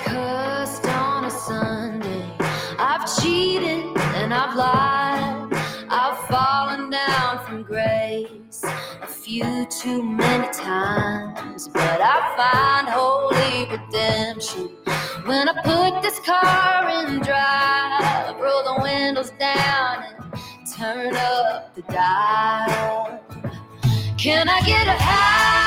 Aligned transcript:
Cursed 0.00 0.86
on 0.86 1.24
a 1.24 1.30
Sunday. 1.30 2.30
I've 2.78 3.06
cheated 3.20 3.84
and 4.16 4.34
I've 4.34 4.56
lied. 4.56 5.52
I've 5.88 6.18
fallen 6.28 6.90
down 6.90 7.44
from 7.44 7.62
grace 7.62 8.62
a 9.02 9.06
few 9.06 9.66
too 9.66 10.02
many 10.02 10.52
times. 10.52 11.68
But 11.68 12.00
I 12.02 12.18
find 12.36 12.88
holy 12.88 13.70
redemption 13.70 14.70
when 15.26 15.48
I 15.48 15.54
put 15.62 16.02
this 16.02 16.18
car 16.20 16.88
in 16.88 17.20
drive. 17.20 18.40
Roll 18.40 18.64
the 18.64 18.82
windows 18.82 19.30
down 19.38 20.04
and 20.04 20.74
turn 20.76 21.14
up 21.14 21.74
the 21.74 21.82
dial. 21.82 23.20
Can 24.18 24.48
I 24.48 24.60
get 24.62 24.86
a 24.88 24.92
hallelujah? 24.92 25.63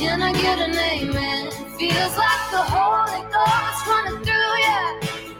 Can 0.00 0.22
I 0.22 0.32
get 0.32 0.58
an 0.58 0.74
amen? 0.74 1.50
Feels 1.78 2.16
like 2.16 2.44
the 2.50 2.64
Holy 2.72 3.20
Ghost 3.28 3.86
running 3.86 4.24
through 4.24 4.56
ya. 4.64 4.80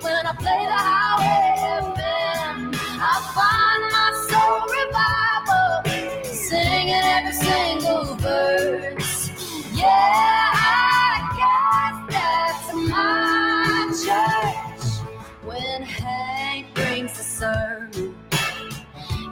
When 0.03 0.27
I 0.27 0.34
play 0.39 0.66
the 0.66 0.77
highway 0.77 1.59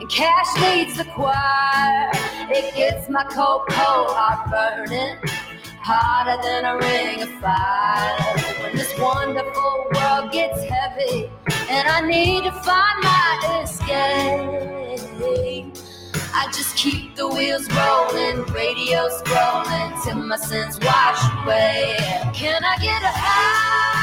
Cash 0.09 0.57
leads 0.63 0.97
the 0.97 1.05
choir. 1.05 2.11
It 2.51 2.75
gets 2.75 3.11
my 3.11 3.25
cold 3.25 3.63
heart 3.71 4.51
burning, 4.51 5.19
hotter 5.81 6.43
than 6.43 6.65
a 6.65 6.79
ring 6.79 7.23
of 7.23 7.29
fire. 7.41 8.17
When 8.63 8.75
this 8.75 8.99
wonderful 8.99 9.87
world 9.95 10.33
gets 10.33 10.63
heavy, 10.65 11.31
and 11.69 11.89
I 11.89 12.01
need 12.01 12.45
to 12.45 12.53
find 12.53 13.03
my 13.03 13.63
escape. 13.63 14.89
I 16.35 16.47
just 16.53 16.77
keep 16.77 17.15
the 17.15 17.29
wheels 17.29 17.69
rolling, 17.71 18.45
radio 18.55 19.09
scrolling 19.11 20.03
till 20.05 20.17
my 20.17 20.37
sins 20.37 20.79
wash 20.81 21.23
away. 21.45 21.97
Can 22.33 22.65
I 22.65 22.77
get 22.79 23.03
a 23.03 23.09
hallelujah? 23.09 23.98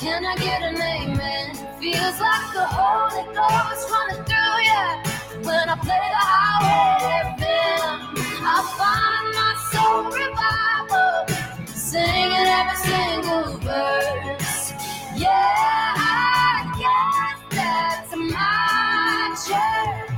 Can 0.00 0.24
I 0.24 0.34
get 0.36 0.62
an 0.62 0.76
amen? 0.76 1.54
Feels 1.78 2.20
like 2.20 2.54
the 2.54 2.64
Holy 2.64 3.22
Ghost 3.36 3.90
running 3.92 4.24
through 4.24 4.60
ya. 4.64 5.02
When 5.44 5.68
I 5.68 5.76
play 5.76 6.00
the 6.16 6.24
highway 6.32 7.36
FM, 7.36 8.16
I 8.40 8.56
find 8.80 9.26
my 9.36 9.52
soul 9.68 10.08
revival, 10.08 11.66
singing 11.66 12.48
every 12.48 12.78
single 12.80 13.58
verse. 13.58 14.72
Yeah, 15.20 15.92
I 16.00 16.72
guess 16.80 17.38
that's 17.50 18.16
my 18.16 19.36
church. 19.46 20.09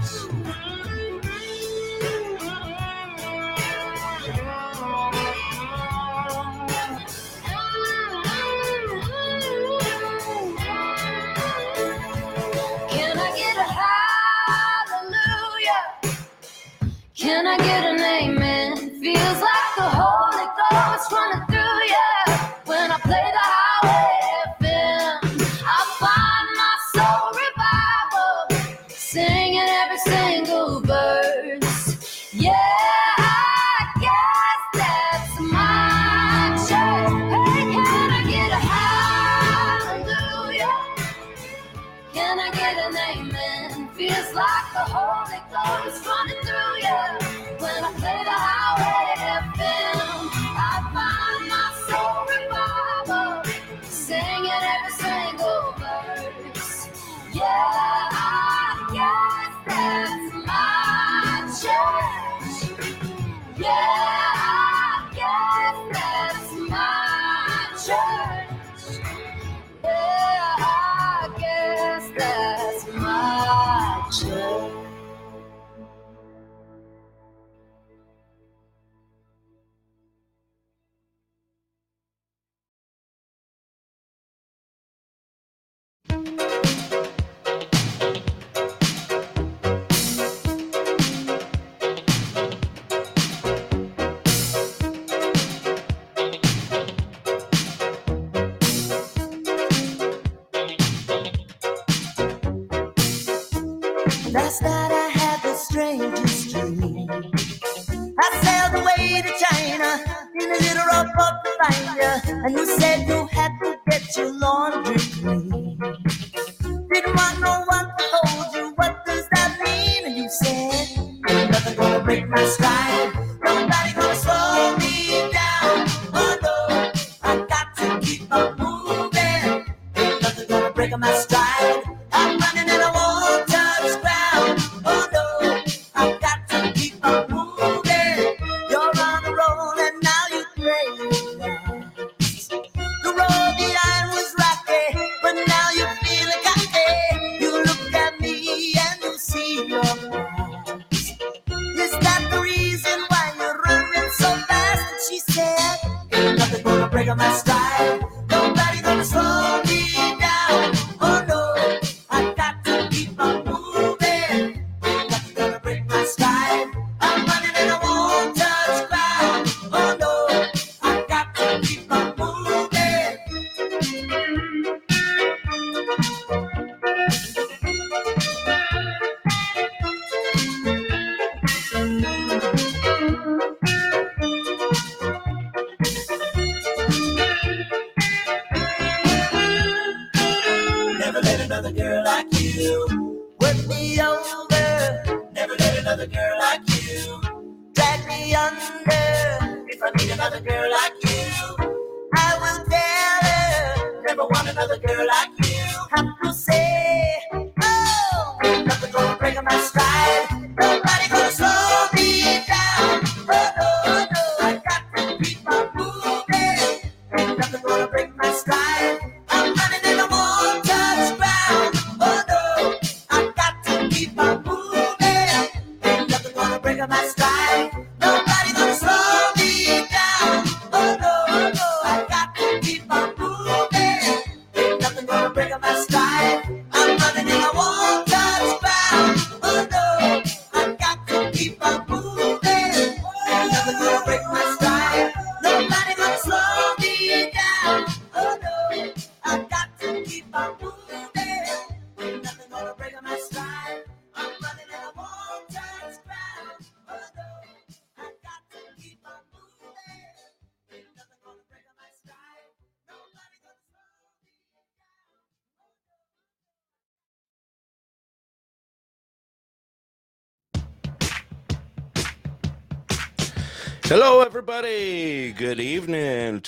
Can 17.32 17.46
I 17.46 17.56
get 17.56 17.86
an 17.86 17.98
amen? 17.98 18.76
Feels 19.00 19.40
like 19.40 19.68
the 19.78 19.88
Holy 20.00 20.46
Ghost 20.60 21.10
running 21.12 21.51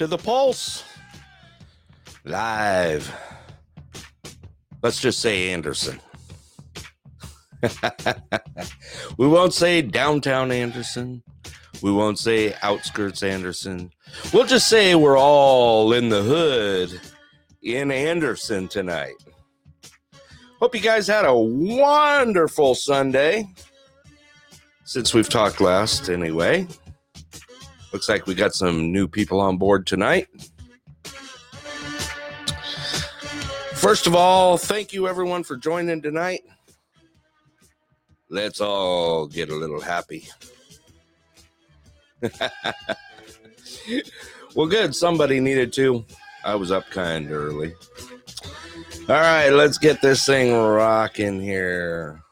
to 0.04 0.08
the 0.08 0.18
Pulse. 0.18 0.84
Live. 2.24 3.10
Let's 4.82 5.00
just 5.00 5.20
say 5.20 5.50
Anderson. 5.50 5.98
we 9.16 9.26
won't 9.26 9.54
say 9.54 9.80
downtown 9.80 10.52
Anderson. 10.52 11.22
We 11.80 11.90
won't 11.90 12.18
say 12.18 12.54
outskirts 12.60 13.22
Anderson. 13.22 13.90
We'll 14.34 14.44
just 14.44 14.68
say 14.68 14.94
we're 14.94 15.18
all 15.18 15.94
in 15.94 16.10
the 16.10 16.22
hood 16.22 17.00
in 17.62 17.90
Anderson 17.90 18.68
tonight. 18.68 19.14
Hope 20.60 20.74
you 20.74 20.82
guys 20.82 21.06
had 21.06 21.24
a 21.24 21.34
wonderful 21.34 22.74
Sunday. 22.74 23.48
Since 24.84 25.14
we've 25.14 25.30
talked 25.30 25.62
last, 25.62 26.10
anyway. 26.10 26.68
Looks 27.94 28.08
like 28.08 28.26
we 28.26 28.34
got 28.34 28.52
some 28.54 28.90
new 28.90 29.06
people 29.06 29.38
on 29.38 29.56
board 29.56 29.86
tonight. 29.86 30.26
First 33.74 34.08
of 34.08 34.16
all, 34.16 34.58
thank 34.58 34.92
you 34.92 35.06
everyone 35.06 35.44
for 35.44 35.56
joining 35.56 36.02
tonight. 36.02 36.40
Let's 38.28 38.60
all 38.60 39.28
get 39.28 39.48
a 39.48 39.54
little 39.54 39.80
happy. 39.80 40.26
well, 44.56 44.66
good. 44.66 44.92
Somebody 44.96 45.38
needed 45.38 45.72
to. 45.74 46.04
I 46.44 46.56
was 46.56 46.72
up 46.72 46.90
kind 46.90 47.26
of 47.26 47.32
early. 47.32 47.74
All 49.08 49.14
right, 49.14 49.50
let's 49.50 49.78
get 49.78 50.02
this 50.02 50.26
thing 50.26 50.52
rocking 50.52 51.40
here. 51.40 52.23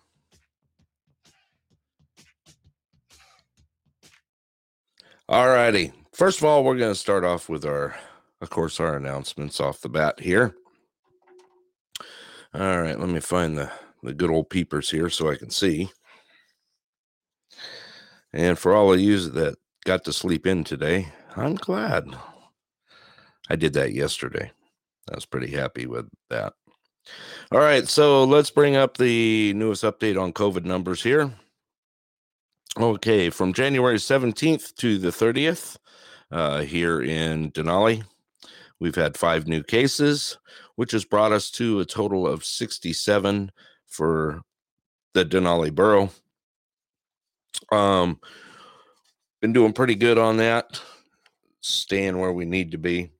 All 5.32 5.48
righty. 5.48 5.92
First 6.12 6.40
of 6.40 6.44
all, 6.44 6.62
we're 6.62 6.76
going 6.76 6.92
to 6.92 6.94
start 6.94 7.24
off 7.24 7.48
with 7.48 7.64
our, 7.64 7.96
of 8.42 8.50
course, 8.50 8.78
our 8.78 8.98
announcements 8.98 9.60
off 9.60 9.80
the 9.80 9.88
bat 9.88 10.20
here. 10.20 10.54
All 12.52 12.82
right, 12.82 13.00
let 13.00 13.08
me 13.08 13.18
find 13.18 13.56
the, 13.56 13.70
the 14.02 14.12
good 14.12 14.28
old 14.28 14.50
peepers 14.50 14.90
here 14.90 15.08
so 15.08 15.30
I 15.30 15.36
can 15.36 15.48
see. 15.48 15.88
And 18.34 18.58
for 18.58 18.74
all 18.74 18.92
of 18.92 19.00
you 19.00 19.30
that 19.30 19.56
got 19.86 20.04
to 20.04 20.12
sleep 20.12 20.46
in 20.46 20.64
today, 20.64 21.08
I'm 21.34 21.54
glad. 21.54 22.14
I 23.48 23.56
did 23.56 23.72
that 23.72 23.94
yesterday. 23.94 24.52
I 25.10 25.14
was 25.14 25.24
pretty 25.24 25.50
happy 25.50 25.86
with 25.86 26.10
that. 26.28 26.52
All 27.50 27.60
right, 27.60 27.88
so 27.88 28.24
let's 28.24 28.50
bring 28.50 28.76
up 28.76 28.98
the 28.98 29.54
newest 29.54 29.82
update 29.82 30.20
on 30.20 30.34
COVID 30.34 30.66
numbers 30.66 31.02
here. 31.02 31.32
Okay, 32.78 33.28
from 33.28 33.52
January 33.52 33.96
17th 33.96 34.74
to 34.76 34.96
the 34.96 35.10
30th, 35.10 35.76
uh, 36.30 36.62
here 36.62 37.02
in 37.02 37.52
Denali, 37.52 38.02
we've 38.80 38.94
had 38.94 39.18
five 39.18 39.46
new 39.46 39.62
cases, 39.62 40.38
which 40.76 40.92
has 40.92 41.04
brought 41.04 41.32
us 41.32 41.50
to 41.50 41.80
a 41.80 41.84
total 41.84 42.26
of 42.26 42.44
67 42.44 43.52
for 43.86 44.40
the 45.12 45.24
Denali 45.24 45.74
borough. 45.74 46.10
Um, 47.70 48.18
been 49.42 49.52
doing 49.52 49.74
pretty 49.74 49.94
good 49.94 50.16
on 50.16 50.38
that, 50.38 50.80
staying 51.60 52.18
where 52.18 52.32
we 52.32 52.46
need 52.46 52.70
to 52.70 52.78
be. 52.78 53.10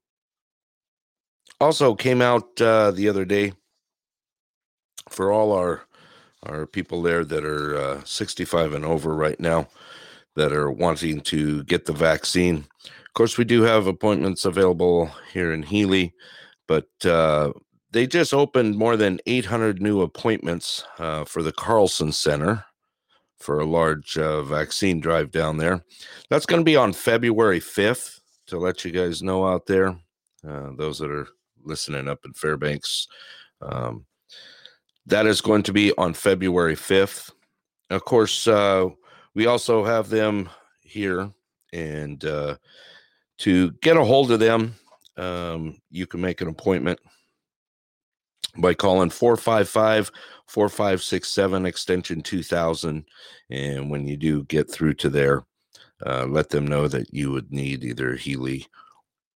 Also, 1.60 1.94
came 1.94 2.22
out 2.22 2.60
uh, 2.60 2.90
the 2.90 3.08
other 3.08 3.24
day 3.24 3.52
for 5.10 5.30
all 5.30 5.52
our 5.52 5.82
our 6.44 6.66
people 6.66 7.02
there 7.02 7.24
that 7.24 7.44
are 7.44 7.76
uh, 7.76 8.04
65 8.04 8.74
and 8.74 8.84
over 8.84 9.14
right 9.14 9.38
now 9.38 9.68
that 10.34 10.52
are 10.52 10.70
wanting 10.70 11.20
to 11.20 11.62
get 11.64 11.84
the 11.84 11.92
vaccine. 11.92 12.64
Of 12.84 13.14
course, 13.14 13.36
we 13.36 13.44
do 13.44 13.62
have 13.62 13.86
appointments 13.86 14.44
available 14.44 15.10
here 15.32 15.52
in 15.52 15.62
Healy, 15.62 16.14
but 16.66 16.88
uh, 17.04 17.52
they 17.90 18.06
just 18.06 18.32
opened 18.32 18.76
more 18.76 18.96
than 18.96 19.20
800 19.26 19.82
new 19.82 20.00
appointments 20.00 20.84
uh, 20.98 21.24
for 21.24 21.42
the 21.42 21.52
Carlson 21.52 22.12
Center 22.12 22.64
for 23.38 23.60
a 23.60 23.66
large 23.66 24.16
uh, 24.16 24.42
vaccine 24.42 25.00
drive 25.00 25.30
down 25.30 25.58
there. 25.58 25.84
That's 26.30 26.46
going 26.46 26.60
to 26.60 26.64
be 26.64 26.76
on 26.76 26.92
February 26.92 27.60
5th 27.60 28.20
to 28.46 28.58
let 28.58 28.84
you 28.84 28.92
guys 28.92 29.22
know 29.22 29.46
out 29.46 29.66
there, 29.66 29.88
uh, 30.48 30.70
those 30.76 30.98
that 31.00 31.10
are 31.10 31.28
listening 31.64 32.08
up 32.08 32.20
in 32.24 32.32
Fairbanks. 32.32 33.06
Um, 33.60 34.06
that 35.06 35.26
is 35.26 35.40
going 35.40 35.62
to 35.64 35.72
be 35.72 35.92
on 35.98 36.14
February 36.14 36.76
5th. 36.76 37.30
Of 37.90 38.04
course, 38.04 38.46
uh, 38.46 38.88
we 39.34 39.46
also 39.46 39.84
have 39.84 40.08
them 40.08 40.48
here, 40.80 41.30
and 41.72 42.24
uh, 42.24 42.56
to 43.38 43.72
get 43.82 43.96
a 43.96 44.04
hold 44.04 44.30
of 44.30 44.40
them, 44.40 44.74
um, 45.16 45.80
you 45.90 46.06
can 46.06 46.20
make 46.20 46.40
an 46.40 46.48
appointment 46.48 46.98
by 48.58 48.74
calling 48.74 49.10
455 49.10 50.10
4567 50.46 51.66
extension 51.66 52.22
2000. 52.22 53.04
And 53.50 53.90
when 53.90 54.06
you 54.06 54.16
do 54.16 54.44
get 54.44 54.70
through 54.70 54.94
to 54.94 55.08
there, 55.08 55.44
uh, 56.04 56.26
let 56.26 56.50
them 56.50 56.66
know 56.66 56.88
that 56.88 57.12
you 57.12 57.30
would 57.30 57.50
need 57.52 57.84
either 57.84 58.14
Healy 58.14 58.66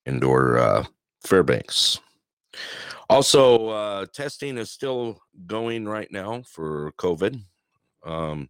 and 0.04 0.22
or 0.22 0.58
uh, 0.58 0.84
Fairbanks. 1.24 2.00
Also, 3.08 3.68
uh, 3.68 4.06
testing 4.12 4.58
is 4.58 4.70
still 4.70 5.20
going 5.46 5.86
right 5.86 6.10
now 6.10 6.42
for 6.42 6.92
COVID. 6.98 7.40
Um, 8.04 8.48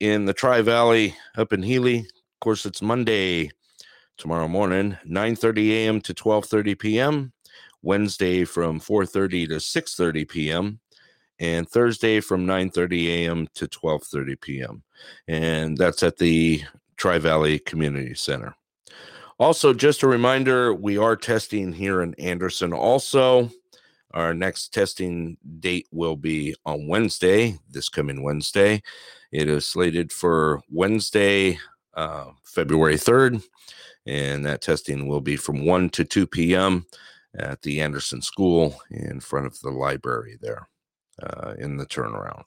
in 0.00 0.24
the 0.24 0.32
Tri 0.32 0.62
Valley 0.62 1.14
up 1.36 1.52
in 1.52 1.62
Healy, 1.62 1.98
of 1.98 2.40
course, 2.40 2.66
it's 2.66 2.82
Monday 2.82 3.50
tomorrow 4.16 4.48
morning, 4.48 4.96
9:30 5.06 5.70
a.m. 5.70 6.00
to 6.02 6.14
12:30 6.14 6.78
p.m. 6.78 7.32
Wednesday 7.82 8.44
from 8.44 8.80
4:30 8.80 9.48
to 9.48 9.54
6:30 9.54 10.28
p.m. 10.28 10.80
and 11.38 11.68
Thursday 11.68 12.20
from 12.20 12.46
9:30 12.46 13.06
a.m. 13.06 13.48
to 13.54 13.68
12:30 13.68 14.40
p.m. 14.40 14.82
And 15.28 15.76
that's 15.76 16.02
at 16.02 16.18
the 16.18 16.62
Tri 16.96 17.18
Valley 17.18 17.60
Community 17.60 18.14
Center. 18.14 18.54
Also, 19.38 19.72
just 19.72 20.02
a 20.02 20.08
reminder, 20.08 20.74
we 20.74 20.98
are 20.98 21.14
testing 21.14 21.72
here 21.72 22.02
in 22.02 22.12
Anderson 22.14 22.72
also. 22.72 23.50
Our 24.14 24.32
next 24.32 24.72
testing 24.72 25.36
date 25.60 25.86
will 25.92 26.16
be 26.16 26.54
on 26.64 26.86
Wednesday, 26.86 27.58
this 27.70 27.88
coming 27.88 28.22
Wednesday. 28.22 28.82
It 29.32 29.48
is 29.48 29.66
slated 29.66 30.12
for 30.12 30.60
Wednesday, 30.70 31.58
uh, 31.94 32.30
February 32.44 32.96
3rd, 32.96 33.42
and 34.06 34.46
that 34.46 34.62
testing 34.62 35.06
will 35.08 35.20
be 35.20 35.36
from 35.36 35.66
1 35.66 35.90
to 35.90 36.04
2 36.04 36.26
p.m. 36.26 36.86
at 37.38 37.60
the 37.60 37.82
Anderson 37.82 38.22
School 38.22 38.80
in 38.90 39.20
front 39.20 39.46
of 39.46 39.60
the 39.60 39.70
library 39.70 40.38
there 40.40 40.68
uh, 41.22 41.54
in 41.58 41.76
the 41.76 41.86
turnaround. 41.86 42.44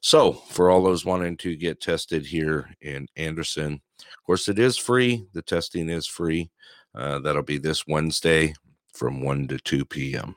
So, 0.00 0.32
for 0.32 0.70
all 0.70 0.84
those 0.84 1.04
wanting 1.04 1.36
to 1.38 1.56
get 1.56 1.80
tested 1.80 2.24
here 2.24 2.70
in 2.80 3.08
Anderson, 3.16 3.80
of 3.98 4.22
course, 4.24 4.48
it 4.48 4.58
is 4.58 4.76
free. 4.76 5.26
The 5.32 5.42
testing 5.42 5.88
is 5.88 6.06
free. 6.06 6.50
Uh, 6.94 7.18
that'll 7.18 7.42
be 7.42 7.58
this 7.58 7.86
Wednesday, 7.88 8.54
from 8.92 9.20
1 9.20 9.48
to 9.48 9.58
2 9.58 9.84
p.m. 9.84 10.36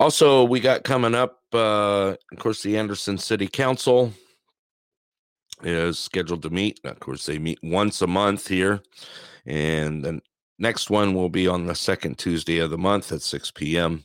Also, 0.00 0.44
we 0.44 0.60
got 0.60 0.84
coming 0.84 1.14
up, 1.14 1.40
uh, 1.52 2.14
of 2.32 2.38
course, 2.38 2.62
the 2.62 2.76
Anderson 2.76 3.18
City 3.18 3.46
Council 3.46 4.12
is 5.62 5.98
scheduled 5.98 6.42
to 6.42 6.50
meet. 6.50 6.80
Of 6.84 6.98
course, 7.00 7.26
they 7.26 7.38
meet 7.38 7.58
once 7.62 8.02
a 8.02 8.06
month 8.06 8.48
here. 8.48 8.82
And 9.46 10.04
the 10.04 10.20
next 10.58 10.90
one 10.90 11.14
will 11.14 11.28
be 11.28 11.46
on 11.46 11.66
the 11.66 11.74
second 11.74 12.18
Tuesday 12.18 12.58
of 12.58 12.70
the 12.70 12.78
month 12.78 13.12
at 13.12 13.22
6 13.22 13.50
p.m. 13.52 14.04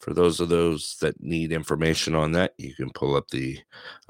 For 0.00 0.12
those 0.12 0.40
of 0.40 0.48
those 0.48 0.96
that 1.00 1.20
need 1.22 1.52
information 1.52 2.14
on 2.14 2.32
that, 2.32 2.52
you 2.58 2.74
can 2.74 2.90
pull 2.90 3.16
up 3.16 3.28
the 3.28 3.58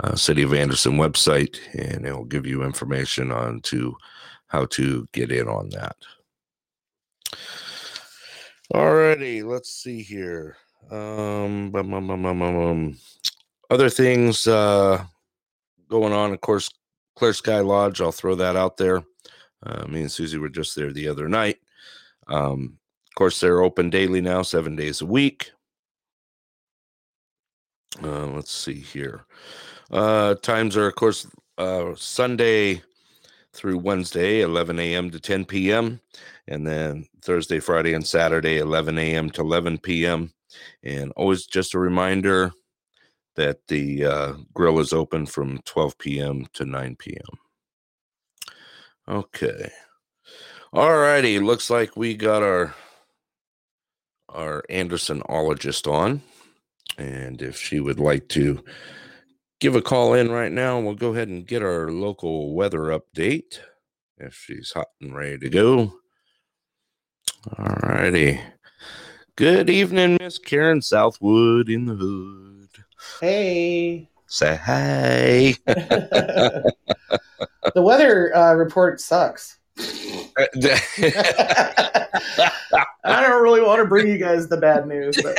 uh, 0.02 0.16
City 0.16 0.42
of 0.42 0.52
Anderson 0.52 0.94
website 0.94 1.58
and 1.74 2.04
it 2.04 2.12
will 2.12 2.24
give 2.24 2.46
you 2.46 2.62
information 2.62 3.30
on 3.30 3.60
to 3.62 3.96
how 4.48 4.66
to 4.66 5.06
get 5.12 5.30
in 5.30 5.48
on 5.48 5.70
that. 5.70 5.96
Alrighty, 8.74 9.44
let's 9.44 9.70
see 9.70 10.02
here. 10.02 10.56
Um, 10.90 11.70
bum, 11.70 11.88
bum, 11.90 12.22
bum, 12.22 12.98
other 13.70 13.88
things 13.88 14.48
uh, 14.48 15.04
going 15.88 16.12
on, 16.12 16.32
of 16.32 16.40
course, 16.40 16.68
Clear 17.14 17.32
Sky 17.32 17.60
Lodge. 17.60 18.00
I'll 18.00 18.10
throw 18.10 18.34
that 18.34 18.56
out 18.56 18.76
there. 18.76 19.02
Uh, 19.64 19.86
me 19.86 20.02
and 20.02 20.10
Susie 20.10 20.38
were 20.38 20.48
just 20.48 20.74
there 20.74 20.92
the 20.92 21.06
other 21.06 21.28
night. 21.28 21.58
Um, 22.26 22.78
of 23.08 23.14
course, 23.14 23.38
they're 23.38 23.62
open 23.62 23.88
daily 23.88 24.20
now, 24.20 24.42
seven 24.42 24.74
days 24.74 25.00
a 25.00 25.06
week. 25.06 25.52
Uh, 28.02 28.26
let's 28.26 28.52
see 28.52 28.80
here. 28.80 29.26
Uh, 29.92 30.34
times 30.34 30.76
are, 30.76 30.88
of 30.88 30.96
course, 30.96 31.26
uh, 31.56 31.92
Sunday 31.96 32.82
through 33.56 33.78
Wednesday, 33.78 34.42
11 34.42 34.78
a.m. 34.78 35.10
to 35.10 35.18
10 35.18 35.44
p.m., 35.46 36.00
and 36.46 36.66
then 36.66 37.06
Thursday, 37.22 37.58
Friday, 37.58 37.94
and 37.94 38.06
Saturday, 38.06 38.58
11 38.58 38.98
a.m. 38.98 39.30
to 39.30 39.40
11 39.40 39.78
p.m. 39.78 40.32
And 40.82 41.12
always 41.16 41.46
just 41.46 41.74
a 41.74 41.78
reminder 41.78 42.52
that 43.34 43.66
the 43.68 44.04
uh, 44.04 44.32
grill 44.54 44.78
is 44.78 44.92
open 44.92 45.26
from 45.26 45.58
12 45.64 45.98
p.m. 45.98 46.46
to 46.54 46.64
9 46.64 46.96
p.m. 46.96 47.38
Okay. 49.08 49.70
All 50.72 50.96
righty. 50.96 51.38
Looks 51.38 51.70
like 51.70 51.96
we 51.96 52.14
got 52.14 52.42
our 52.42 52.74
our 54.28 54.62
Andersonologist 54.68 55.90
on. 55.90 56.22
And 56.98 57.40
if 57.40 57.58
she 57.58 57.80
would 57.80 58.00
like 58.00 58.28
to 58.28 58.62
give 59.60 59.74
a 59.74 59.82
call 59.82 60.14
in 60.14 60.30
right 60.30 60.52
now, 60.52 60.76
and 60.76 60.86
we'll 60.86 60.94
go 60.94 61.12
ahead 61.12 61.28
and 61.28 61.46
get 61.46 61.62
our 61.62 61.90
local 61.90 62.54
weather 62.54 62.98
update 62.98 63.60
if 64.18 64.34
she's 64.34 64.72
hot 64.72 64.88
and 65.00 65.14
ready 65.14 65.38
to 65.38 65.48
go. 65.48 65.92
All 67.58 67.76
righty. 67.82 68.40
Good 69.36 69.70
evening, 69.70 70.16
Miss 70.20 70.38
Karen 70.38 70.82
Southwood 70.82 71.68
in 71.68 71.86
the 71.86 71.94
hood. 71.94 72.84
Hey. 73.20 74.08
Say 74.26 74.56
hi. 74.56 75.54
the 75.66 76.72
weather 77.76 78.34
uh, 78.36 78.54
report 78.54 79.00
sucks. 79.00 79.58
I 83.04 83.22
don't 83.22 83.42
really 83.42 83.60
want 83.60 83.80
to 83.80 83.86
bring 83.86 84.08
you 84.08 84.18
guys 84.18 84.48
the 84.48 84.56
bad 84.56 84.88
news. 84.88 85.16
But 85.22 85.36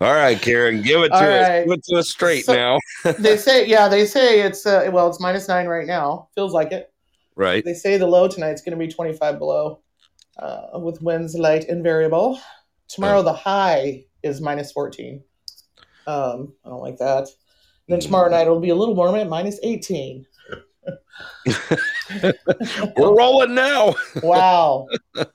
All 0.00 0.14
right, 0.14 0.40
Karen, 0.40 0.82
give 0.82 1.02
it 1.02 1.08
to 1.10 1.14
All 1.14 1.22
us. 1.22 1.48
right. 1.48 1.64
Give 1.64 1.72
it 1.72 1.84
to 1.84 1.96
us 1.98 2.10
straight 2.10 2.44
So- 2.44 2.54
now. 2.54 2.78
they 3.18 3.36
say, 3.36 3.66
yeah, 3.66 3.88
they 3.88 4.04
say 4.04 4.40
it's 4.40 4.66
uh, 4.66 4.90
well, 4.92 5.08
it's 5.08 5.20
minus 5.20 5.48
nine 5.48 5.66
right 5.66 5.86
now. 5.86 6.28
Feels 6.34 6.52
like 6.52 6.72
it. 6.72 6.92
Right. 7.36 7.64
They 7.64 7.74
say 7.74 7.96
the 7.96 8.06
low 8.06 8.28
tonight's 8.28 8.62
going 8.62 8.78
to 8.78 8.84
be 8.84 8.92
25 8.92 9.38
below, 9.38 9.80
uh, 10.38 10.78
with 10.78 11.00
winds 11.00 11.34
light 11.36 11.68
and 11.68 11.82
variable. 11.82 12.40
Tomorrow 12.88 13.22
the 13.22 13.32
high 13.32 14.04
is 14.22 14.40
minus 14.40 14.72
14. 14.72 15.22
Um, 16.06 16.52
I 16.64 16.68
don't 16.68 16.82
like 16.82 16.98
that. 16.98 17.28
And 17.28 17.28
then 17.88 18.00
tomorrow 18.00 18.28
night 18.30 18.42
it'll 18.42 18.60
be 18.60 18.70
a 18.70 18.74
little 18.74 18.94
warmer 18.96 19.18
at 19.18 19.28
minus 19.28 19.58
18. 19.62 20.26
We're 22.96 23.16
rolling 23.16 23.54
now. 23.54 23.94
Wow. 24.22 24.88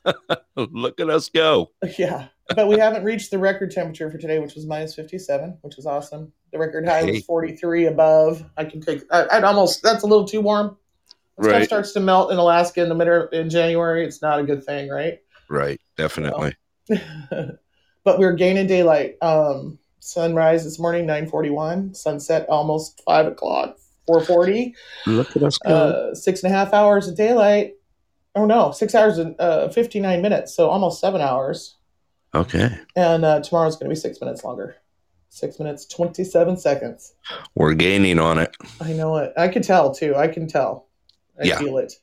Look 0.56 1.00
at 1.00 1.10
us 1.10 1.30
go. 1.30 1.72
Yeah, 1.98 2.28
but 2.56 2.68
we 2.68 2.78
haven't 2.78 3.04
reached 3.04 3.32
the 3.32 3.40
record 3.40 3.72
temperature 3.72 4.10
for 4.12 4.18
today, 4.18 4.40
which 4.40 4.56
was 4.56 4.66
minus 4.66 4.94
57, 4.96 5.58
which 5.62 5.78
is 5.78 5.86
awesome. 5.86 6.32
The 6.52 6.60
record 6.60 6.86
high 6.88 7.02
Hey. 7.02 7.12
was 7.14 7.26
43 7.26 7.88
above. 7.88 8.44
I 8.58 8.66
can 8.66 8.82
take, 8.82 9.02
I, 9.12 9.26
I'd 9.32 9.44
almost, 9.44 9.82
that's 9.82 10.04
a 10.04 10.08
little 10.08 10.26
too 10.26 10.42
warm. 10.42 10.78
Stuff 11.40 11.52
Right. 11.52 11.66
starts 11.66 11.92
to 11.94 12.00
melt 12.00 12.32
in 12.32 12.38
Alaska 12.38 12.82
in 12.82 12.88
the 12.90 12.96
middle 12.96 13.28
in 13.30 13.50
January. 13.50 14.06
It's 14.06 14.22
not 14.22 14.40
a 14.40 14.44
good 14.44 14.64
thing, 14.64 14.90
right? 14.90 15.20
Right. 15.50 15.82
Definitely. 15.98 16.56
but 18.04 18.20
we're 18.20 18.34
gaining 18.34 18.68
daylight. 18.68 19.18
Um, 19.22 19.78
sunrise 20.00 20.64
this 20.64 20.80
morning, 20.80 21.06
941. 21.06 21.94
Sunset 21.94 22.48
almost 22.48 23.02
5 23.06 23.28
o'clock, 23.28 23.78
440. 24.08 24.76
Look 25.08 25.36
at 25.36 25.44
us 25.44 25.58
go. 25.58 25.74
Uh, 25.74 26.16
six 26.16 26.44
and 26.44 26.54
a 26.54 26.56
half 26.56 26.74
hours 26.74 27.08
of 27.08 27.18
daylight. 27.18 27.74
Oh 28.36 28.46
no, 28.46 28.72
six 28.72 28.94
hours 28.96 29.18
and 29.18 29.36
uh, 29.40 29.70
59 29.70 30.22
minutes. 30.22 30.54
So 30.56 30.70
almost 30.70 31.02
seven 31.02 31.20
hours. 31.22 31.76
Okay. 32.36 32.78
And 32.96 33.26
uh, 33.26 33.42
tomorrow's 33.42 33.76
going 33.76 33.90
to 33.90 33.96
be 33.96 34.00
six 34.00 34.20
minutes 34.22 34.44
longer. 34.44 34.76
Six 35.30 35.60
minutes, 35.60 35.86
27 35.88 36.58
seconds. 36.58 37.14
We're 37.56 37.74
gaining 37.74 38.20
on 38.20 38.40
it. 38.40 38.56
I 38.80 38.94
know 38.94 39.18
it. 39.18 39.34
I 39.38 39.48
can 39.50 39.62
tell 39.62 39.94
too. 39.94 40.16
I 40.16 40.28
can 40.28 40.48
tell. 40.48 40.88
I 41.42 41.46
Yeah. 41.46 41.58
feel 41.60 41.78
it. 41.78 41.94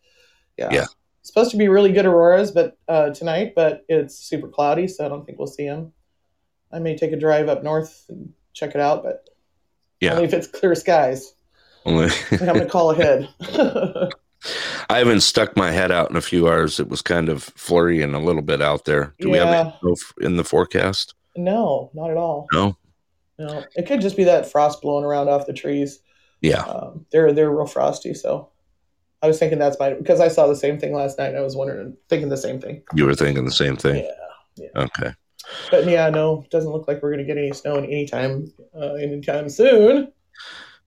Yeah. 0.58 0.68
Yeah. 0.72 0.84
Supposed 1.22 1.50
to 1.52 1.56
be 1.56 1.68
really 1.68 1.92
good 1.92 2.04
auroras, 2.04 2.50
but 2.50 2.76
uh, 2.88 3.10
tonight, 3.10 3.52
but 3.56 3.84
it's 3.88 4.16
super 4.18 4.48
cloudy, 4.48 4.86
so 4.88 5.06
I 5.06 5.08
don't 5.08 5.24
think 5.24 5.38
we'll 5.38 5.46
see 5.46 5.66
them. 5.66 5.92
I 6.72 6.78
may 6.80 6.96
take 6.96 7.12
a 7.12 7.16
drive 7.16 7.48
up 7.48 7.62
north 7.62 8.04
and 8.08 8.32
check 8.52 8.70
it 8.74 8.80
out, 8.80 9.02
but 9.02 9.28
Yeah. 10.00 10.12
only 10.14 10.24
if 10.24 10.34
it's 10.34 10.46
clear 10.48 10.74
skies. 10.74 11.34
Only- 11.86 12.10
I'm 12.32 12.38
going 12.38 12.60
to 12.60 12.66
call 12.66 12.90
ahead. 12.90 13.28
I 14.92 14.98
haven't 14.98 15.20
stuck 15.22 15.56
my 15.56 15.70
head 15.70 15.90
out 15.90 16.10
in 16.10 16.16
a 16.16 16.20
few 16.20 16.48
hours. 16.48 16.78
It 16.78 16.88
was 16.88 17.00
kind 17.02 17.28
of 17.28 17.42
flurry 17.44 18.02
and 18.02 18.14
a 18.14 18.18
little 18.18 18.42
bit 18.42 18.60
out 18.60 18.84
there. 18.84 19.14
Do 19.20 19.30
we 19.30 19.38
have 19.38 19.48
Yeah. 19.48 19.72
it 19.90 19.98
in 20.24 20.36
the 20.36 20.44
forecast? 20.44 21.14
no, 21.36 21.90
not 21.94 22.10
at 22.10 22.16
all. 22.18 22.46
No. 22.52 22.76
No, 23.38 23.64
it 23.74 23.86
could 23.86 24.02
just 24.02 24.16
be 24.16 24.24
that 24.24 24.50
frost 24.52 24.82
blowing 24.82 25.04
around 25.04 25.28
off 25.30 25.46
the 25.46 25.54
trees. 25.54 26.00
Yeah. 26.42 26.60
Um, 26.62 27.06
they're 27.10 27.32
they're 27.32 27.50
real 27.50 27.66
frosty, 27.66 28.12
so 28.14 28.50
I 29.22 29.26
was 29.28 29.38
thinking 29.38 29.58
that's 29.58 29.78
my 29.80 29.94
because 29.94 30.20
I 30.20 30.28
saw 30.28 30.46
the 30.46 30.54
same 30.54 30.78
thing 30.78 30.92
last 30.94 31.18
night. 31.18 31.28
and 31.28 31.38
I 31.38 31.40
was 31.40 31.56
wondering, 31.56 31.96
thinking 32.10 32.28
the 32.28 32.36
same 32.36 32.60
thing. 32.60 32.82
You 32.94 33.06
were 33.06 33.14
thinking 33.14 33.44
the 33.46 33.50
same 33.50 33.76
thing. 33.76 34.06
Yeah, 34.56 34.68
Okay. 34.76 35.12
but 35.70 35.86
yeah, 35.88 36.10
no, 36.10 36.44
doesn't 36.50 36.70
look 36.70 36.86
like 36.86 37.02
we're 37.02 37.10
gonna 37.12 37.24
get 37.24 37.38
any 37.38 37.52
snow 37.52 37.76
anytime 37.76 38.52
uh, 38.78 38.92
anytime 38.94 39.48
soon. 39.48 40.12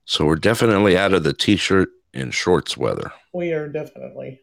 So 0.05 0.23
we're 0.25 0.35
definitely 0.35 0.95
out 0.95 1.13
of 1.13 1.23
the 1.23 1.33
t-shirt 1.33 1.89
and 2.15 2.33
shorts 2.33 2.75
weather. 2.77 3.11
We 3.33 3.51
are 3.53 3.67
definitely, 3.67 4.41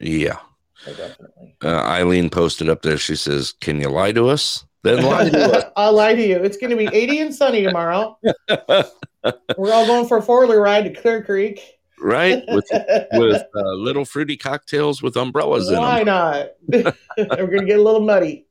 Yeah. 0.00 0.38
we're 0.86 0.94
definitely. 0.94 1.56
Uh, 1.64 1.68
Eileen 1.68 2.28
posted 2.30 2.68
up 2.68 2.82
there. 2.82 2.98
She 2.98 3.16
says, 3.16 3.52
"Can 3.60 3.80
you 3.80 3.88
lie 3.88 4.12
to 4.12 4.28
us?" 4.28 4.64
Then 4.84 5.02
lie 5.04 5.28
to 5.28 5.56
us. 5.56 5.64
I'll 5.76 5.92
lie 5.92 6.14
to 6.14 6.24
you. 6.26 6.36
It's 6.36 6.56
going 6.56 6.70
to 6.70 6.76
be 6.76 6.86
80 6.86 7.18
and 7.20 7.34
sunny 7.34 7.62
tomorrow. 7.64 8.16
We're 8.48 9.72
all 9.72 9.86
going 9.86 10.06
for 10.06 10.18
a 10.18 10.22
four 10.22 10.40
wheeler 10.46 10.60
ride 10.60 10.84
to 10.84 11.00
Clear 11.00 11.22
Creek. 11.24 11.60
right? 12.00 12.44
With 12.48 12.64
with 13.12 13.42
uh, 13.56 13.72
little 13.74 14.04
fruity 14.04 14.36
cocktails 14.36 15.02
with 15.02 15.16
umbrellas 15.16 15.66
in 15.68 15.74
them. 15.74 15.82
Why 15.82 16.02
not? 16.04 16.50
We're 16.68 16.92
going 17.16 17.60
to 17.60 17.66
get 17.66 17.78
a 17.78 17.82
little 17.82 18.00
muddy. 18.02 18.46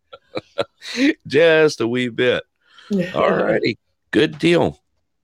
just 1.27 1.79
a 1.81 1.87
wee 1.87 2.09
bit. 2.09 2.43
All 3.15 3.29
righty, 3.31 3.77
good 4.11 4.37
deal. 4.37 4.81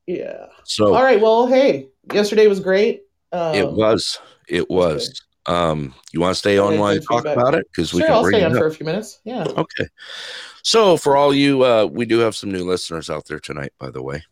Yeah. 0.07 0.47
So 0.63 0.93
All 0.95 1.03
right. 1.03 1.19
Well, 1.19 1.47
hey, 1.47 1.87
yesterday 2.13 2.47
was 2.47 2.59
great. 2.61 3.02
Um, 3.33 3.55
it 3.55 3.71
was, 3.71 4.19
it 4.47 4.69
was. 4.69 5.21
Um, 5.45 5.93
you 6.13 6.21
want 6.21 6.35
to 6.35 6.39
stay 6.39 6.57
on 6.57 6.69
Okay, 6.73 6.79
while 6.79 6.93
I 6.93 6.99
talk 6.99 7.25
about 7.25 7.55
it 7.55 7.67
because 7.69 7.93
we 7.93 7.99
Sure, 7.99 8.07
can 8.07 8.15
I'll 8.15 8.21
bring 8.21 8.35
stay 8.35 8.45
on 8.45 8.53
for 8.53 8.67
a 8.67 8.71
few 8.71 8.85
minutes. 8.85 9.19
Yeah. 9.25 9.43
Okay. 9.57 9.87
So 10.61 10.95
for 10.95 11.17
all 11.17 11.33
you, 11.33 11.63
uh, 11.65 11.85
we 11.91 12.05
do 12.05 12.19
have 12.19 12.35
some 12.35 12.51
new 12.51 12.63
listeners 12.63 13.09
out 13.09 13.25
there 13.27 13.39
tonight, 13.39 13.73
by 13.77 13.89
the 13.89 14.01
way. 14.01 14.23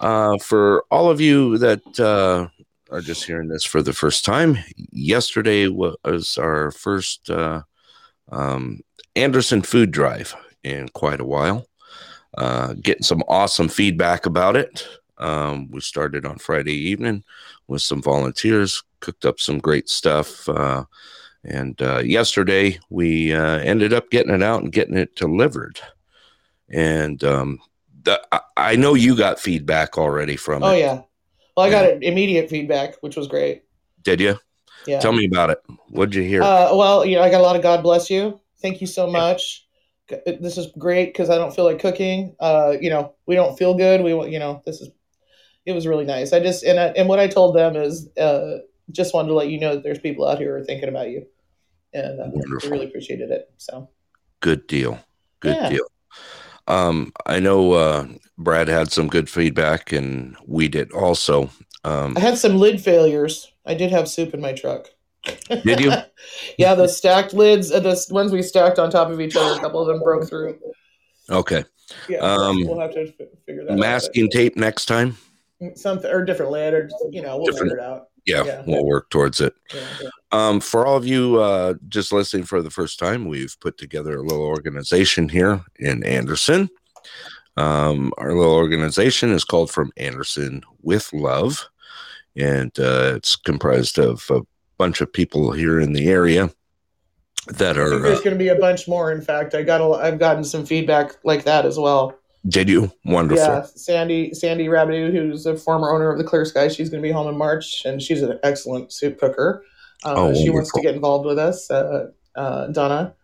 Uh, 0.00 0.38
for 0.38 0.84
all 0.90 1.10
of 1.10 1.20
you 1.20 1.58
that 1.58 2.00
uh, 2.00 2.48
are 2.90 3.00
just 3.00 3.24
hearing 3.26 3.48
this 3.48 3.64
for 3.64 3.82
the 3.82 3.92
first 3.92 4.24
time, 4.24 4.56
yesterday 4.92 5.66
was 5.68 6.38
our 6.38 6.70
first 6.70 7.28
uh, 7.28 7.62
um, 8.30 8.80
Anderson 9.16 9.60
food 9.60 9.90
drive 9.90 10.34
in 10.62 10.88
quite 10.88 11.20
a 11.20 11.24
while. 11.26 11.66
Uh, 12.36 12.74
getting 12.80 13.02
some 13.02 13.22
awesome 13.28 13.68
feedback 13.68 14.24
about 14.24 14.56
it. 14.56 14.86
Um, 15.18 15.70
we 15.70 15.80
started 15.80 16.24
on 16.24 16.38
Friday 16.38 16.74
evening 16.74 17.24
with 17.66 17.82
some 17.82 18.00
volunteers, 18.02 18.82
cooked 19.00 19.24
up 19.24 19.40
some 19.40 19.58
great 19.58 19.88
stuff. 19.88 20.48
Uh, 20.48 20.84
and 21.44 21.80
uh, 21.82 21.98
yesterday 21.98 22.78
we 22.90 23.32
uh, 23.32 23.58
ended 23.58 23.92
up 23.92 24.10
getting 24.10 24.34
it 24.34 24.42
out 24.42 24.62
and 24.62 24.72
getting 24.72 24.96
it 24.96 25.14
delivered. 25.16 25.80
And 26.68 27.22
um, 27.24 27.58
the, 28.02 28.20
I, 28.32 28.40
I 28.56 28.76
know 28.76 28.94
you 28.94 29.16
got 29.16 29.40
feedback 29.40 29.98
already 29.98 30.36
from 30.36 30.62
Oh 30.62 30.72
it. 30.72 30.80
yeah. 30.80 31.02
Well, 31.56 31.66
I 31.66 31.70
got 31.70 32.02
immediate 32.02 32.48
feedback, 32.48 32.96
which 33.00 33.16
was 33.16 33.26
great. 33.26 33.64
Did 34.02 34.20
you? 34.20 34.38
Yeah. 34.86 35.00
Tell 35.00 35.12
me 35.12 35.26
about 35.26 35.50
it. 35.50 35.60
What'd 35.88 36.14
you 36.14 36.22
hear? 36.22 36.42
Uh, 36.42 36.70
well, 36.72 37.04
you 37.04 37.16
know, 37.16 37.22
I 37.22 37.30
got 37.30 37.40
a 37.40 37.42
lot 37.42 37.56
of 37.56 37.62
God 37.62 37.82
bless 37.82 38.08
you. 38.08 38.40
Thank 38.62 38.80
you 38.80 38.86
so 38.86 39.06
much. 39.08 39.66
This 40.08 40.56
is 40.56 40.68
great 40.78 41.06
because 41.06 41.30
I 41.30 41.36
don't 41.36 41.54
feel 41.54 41.64
like 41.64 41.80
cooking. 41.80 42.34
Uh, 42.40 42.74
you 42.80 42.90
know, 42.90 43.14
we 43.26 43.34
don't 43.34 43.58
feel 43.58 43.74
good. 43.74 44.02
We, 44.02 44.14
want- 44.14 44.30
you 44.30 44.38
know, 44.38 44.62
this 44.64 44.80
is. 44.80 44.90
It 45.68 45.74
was 45.74 45.86
really 45.86 46.06
nice. 46.06 46.32
I 46.32 46.40
just 46.40 46.62
and 46.64 46.80
I, 46.80 46.86
and 46.96 47.10
what 47.10 47.18
I 47.18 47.26
told 47.28 47.54
them 47.54 47.76
is 47.76 48.08
uh, 48.16 48.60
just 48.90 49.12
wanted 49.12 49.28
to 49.28 49.34
let 49.34 49.50
you 49.50 49.60
know 49.60 49.74
that 49.74 49.82
there's 49.84 49.98
people 49.98 50.26
out 50.26 50.38
here 50.38 50.56
who 50.56 50.62
are 50.62 50.64
thinking 50.64 50.88
about 50.88 51.10
you, 51.10 51.26
and 51.92 52.18
uh, 52.18 52.30
we 52.32 52.70
really 52.70 52.86
appreciated 52.86 53.30
it. 53.30 53.52
So 53.58 53.90
Good 54.40 54.66
deal. 54.66 54.98
Good 55.40 55.56
Yeah. 55.56 55.68
deal. 55.68 55.84
Um, 56.68 57.12
I 57.26 57.38
know 57.38 57.72
uh, 57.72 58.06
Brad 58.38 58.68
had 58.68 58.90
some 58.90 59.08
good 59.08 59.28
feedback, 59.28 59.92
and 59.92 60.36
we 60.46 60.68
did 60.68 60.90
also. 60.92 61.50
Um, 61.84 62.16
I 62.16 62.20
had 62.20 62.38
some 62.38 62.56
lid 62.56 62.80
failures. 62.80 63.52
I 63.66 63.74
did 63.74 63.90
have 63.90 64.08
soup 64.08 64.32
in 64.32 64.40
my 64.40 64.54
truck. 64.54 64.88
Did 65.50 65.80
you? 65.80 65.92
yeah, 66.58 66.74
the 66.74 66.88
stacked 66.88 67.34
lids, 67.34 67.70
uh, 67.70 67.80
the 67.80 68.02
ones 68.10 68.32
we 68.32 68.42
stacked 68.42 68.78
on 68.78 68.90
top 68.90 69.10
of 69.10 69.20
each 69.20 69.36
other. 69.36 69.54
A 69.54 69.60
couple 69.60 69.82
of 69.82 69.86
them 69.88 70.00
broke 70.02 70.26
through. 70.30 70.58
okay. 71.28 71.62
Yeah, 72.08 72.18
Um, 72.20 72.58
we'll 72.64 72.80
have 72.80 72.92
to 72.94 73.12
figure 73.46 73.64
that 73.64 73.72
out. 73.72 73.78
Masking 73.78 74.30
tape 74.30 74.56
next 74.56 74.86
time. 74.86 75.16
But 75.60 75.78
something 75.78 76.10
or 76.10 76.24
different 76.24 76.52
lid, 76.52 76.74
or 76.74 76.84
just, 76.84 76.96
you 77.10 77.22
know, 77.22 77.36
we'll 77.36 77.46
Different- 77.46 77.72
figure 77.72 77.84
it 77.84 77.84
out. 77.84 78.08
Yeah, 78.24 78.44
Yeah. 78.44 78.62
we'll 78.66 78.84
work 78.84 79.08
towards 79.10 79.40
it. 79.40 79.54
Yeah, 79.74 79.80
yeah. 80.02 80.08
Um, 80.32 80.60
for 80.60 80.84
all 80.86 80.96
of 80.96 81.06
you 81.06 81.40
uh, 81.40 81.74
just 81.88 82.12
listening 82.12 82.44
for 82.44 82.60
the 82.60 82.70
first 82.70 82.98
time, 82.98 83.26
we've 83.26 83.56
put 83.60 83.78
together 83.78 84.16
a 84.18 84.22
little 84.22 84.44
organization 84.44 85.30
here 85.30 85.62
in 85.78 86.04
Anderson. 86.04 86.68
Um, 87.56 88.12
our 88.18 88.34
little 88.34 88.54
organization 88.54 89.32
is 89.32 89.44
called 89.44 89.70
From 89.70 89.90
Anderson 89.96 90.62
with 90.82 91.10
Love, 91.12 91.66
and 92.36 92.70
uh, 92.78 93.14
it's 93.16 93.34
comprised 93.34 93.98
of 93.98 94.24
a 94.30 94.42
bunch 94.76 95.00
of 95.00 95.12
people 95.12 95.52
here 95.52 95.80
in 95.80 95.92
the 95.94 96.08
area 96.08 96.50
that 97.46 97.78
are. 97.78 97.98
there's 97.98 98.18
Uh, 98.20 98.22
going 98.22 98.36
to 98.36 98.44
be 98.44 98.48
a 98.48 98.54
bunch 98.56 98.86
more. 98.86 99.10
In 99.10 99.22
fact, 99.22 99.54
I 99.54 99.62
got 99.62 99.80
a, 99.80 99.84
I've 99.94 100.18
gotten 100.18 100.44
some 100.44 100.66
feedback 100.66 101.16
like 101.24 101.44
that 101.44 101.64
as 101.64 101.78
well. 101.78 102.14
Did 102.46 102.68
you? 102.68 102.90
Wonderful. 103.04 103.44
Yeah, 103.44 103.62
Sandy 103.62 104.32
Sandy 104.34 104.66
Rabideau, 104.66 105.10
who's 105.12 105.46
a 105.46 105.56
former 105.56 105.90
owner 105.90 106.10
of 106.10 106.18
the 106.18 106.24
Clear 106.24 106.44
Sky, 106.44 106.68
she's 106.68 106.88
going 106.88 107.02
to 107.02 107.06
be 107.06 107.12
home 107.12 107.28
in 107.28 107.36
March, 107.36 107.82
and 107.84 108.00
she's 108.00 108.22
an 108.22 108.38
excellent 108.42 108.92
soup 108.92 109.18
cooker. 109.18 109.64
Uh, 110.04 110.14
Oh, 110.16 110.34
she 110.34 110.50
wants 110.50 110.72
to 110.72 110.80
get 110.80 110.94
involved 110.94 111.26
with 111.26 111.38
us. 111.38 111.68
Uh, 111.70 112.10
uh, 112.36 112.68
Donna, 112.68 113.14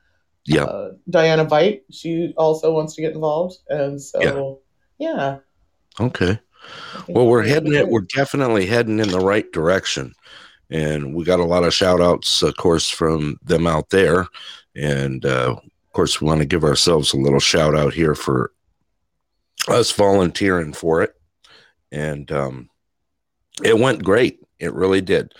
Yeah. 0.47 0.64
uh, 0.64 0.92
Diana 1.09 1.47
Veit, 1.47 1.83
she 1.90 2.34
also 2.36 2.73
wants 2.73 2.95
to 2.97 3.02
get 3.02 3.12
involved, 3.12 3.58
and 3.69 4.00
so 4.02 4.60
yeah. 4.99 5.39
Okay. 6.00 6.39
Well, 7.08 7.26
we're 7.26 7.43
heading 7.45 7.75
it. 7.75 7.89
We're 7.89 8.00
definitely 8.00 8.67
heading 8.67 8.99
in 8.99 9.10
the 9.10 9.21
right 9.21 9.50
direction, 9.52 10.15
and 10.71 11.15
we 11.15 11.25
got 11.25 11.41
a 11.41 11.45
lot 11.45 11.62
of 11.62 11.75
shout 11.75 12.00
outs, 12.00 12.43
of 12.43 12.56
course, 12.56 12.89
from 12.89 13.36
them 13.45 13.67
out 13.67 13.91
there, 13.91 14.26
and 14.75 15.25
uh, 15.25 15.54
of 15.56 15.93
course, 15.93 16.21
we 16.21 16.26
want 16.26 16.41
to 16.41 16.47
give 16.47 16.65
ourselves 16.65 17.12
a 17.12 17.19
little 17.19 17.39
shout 17.39 17.76
out 17.76 17.93
here 17.95 18.15
for 18.15 18.50
us 19.69 19.90
volunteering 19.93 20.73
for 20.73 21.02
it, 21.02 21.14
and 21.93 22.30
um, 22.32 22.71
it 23.64 23.78
went 23.78 24.04
great. 24.04 24.40
It 24.58 24.73
really 24.75 25.00
did. 25.00 25.32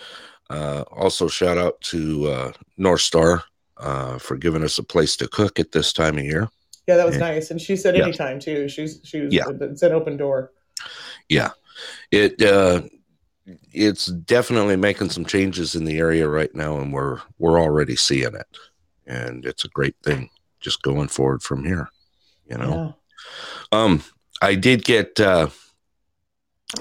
Uh, 0.49 0.83
also, 0.91 1.27
shout 1.27 1.57
out 1.57 1.79
to 1.81 2.27
uh, 2.27 2.51
North 2.77 3.01
Star 3.01 3.43
uh, 3.77 4.17
for 4.19 4.37
giving 4.37 4.63
us 4.63 4.77
a 4.77 4.83
place 4.83 5.15
to 5.17 5.27
cook 5.27 5.59
at 5.59 5.71
this 5.71 5.91
time 5.93 6.17
of 6.17 6.23
year. 6.23 6.47
Yeah, 6.87 6.97
that 6.97 7.05
was 7.05 7.15
Yeah. 7.15 7.21
nice, 7.31 7.49
and 7.51 7.59
she 7.59 7.75
said 7.75 7.95
Yeah. 7.95 8.03
anytime 8.03 8.39
too. 8.39 8.69
She's 8.69 8.99
she 9.03 9.21
was 9.21 9.33
Yeah. 9.33 9.45
it's 9.61 9.81
an 9.81 9.91
open 9.93 10.17
door. 10.17 10.51
yeah 11.29 11.49
it 12.11 12.39
uh 12.43 12.81
it's 13.73 14.05
definitely 14.07 14.75
making 14.75 15.09
some 15.09 15.25
changes 15.25 15.73
in 15.75 15.83
the 15.85 15.97
area 15.97 16.27
right 16.27 16.53
now 16.53 16.77
and 16.79 16.93
we're 16.93 17.19
we're 17.39 17.59
already 17.59 17.95
seeing 17.95 18.35
it 18.35 18.47
and 19.07 19.45
it's 19.45 19.65
a 19.65 19.69
great 19.69 19.95
thing 20.03 20.29
just 20.59 20.81
going 20.83 21.07
forward 21.07 21.41
from 21.41 21.63
here 21.65 21.89
you 22.49 22.57
know 22.57 22.95
um 23.71 24.01
i 24.41 24.55
did 24.55 24.83
get 24.83 25.19
uh 25.19 25.47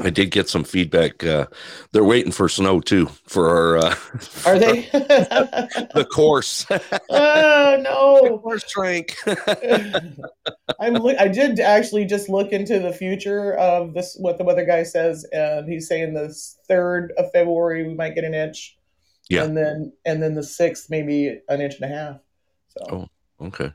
i 0.00 0.10
did 0.10 0.30
get 0.30 0.48
some 0.48 0.64
feedback 0.64 1.22
uh 1.24 1.46
they're 1.92 2.04
waiting 2.04 2.32
for 2.32 2.48
snow 2.48 2.80
too 2.80 3.06
for 3.26 3.48
our 3.48 3.78
uh 3.78 3.94
Are 4.46 4.58
they? 4.58 4.82
the 4.92 6.06
course 6.12 6.66
oh 7.10 7.78
no. 7.82 8.38
course 8.38 8.64
drink 8.72 9.16
I'm. 10.80 10.96
I 11.06 11.28
did 11.28 11.60
actually 11.60 12.04
just 12.06 12.28
look 12.28 12.50
into 12.52 12.78
the 12.78 12.92
future 12.92 13.54
of 13.54 13.94
this. 13.94 14.16
What 14.18 14.38
the 14.38 14.44
weather 14.44 14.64
guy 14.64 14.82
says, 14.82 15.24
and 15.32 15.68
he's 15.70 15.86
saying 15.88 16.14
the 16.14 16.34
third 16.68 17.12
of 17.16 17.30
February 17.32 17.86
we 17.86 17.94
might 17.94 18.14
get 18.14 18.24
an 18.24 18.34
inch. 18.34 18.76
Yeah. 19.28 19.44
And 19.44 19.56
then 19.56 19.92
and 20.04 20.22
then 20.22 20.34
the 20.34 20.42
sixth 20.42 20.90
maybe 20.90 21.40
an 21.48 21.60
inch 21.60 21.76
and 21.80 21.90
a 21.90 21.94
half. 21.94 22.16
So 22.68 23.08
Oh. 23.40 23.46
okay 23.46 23.72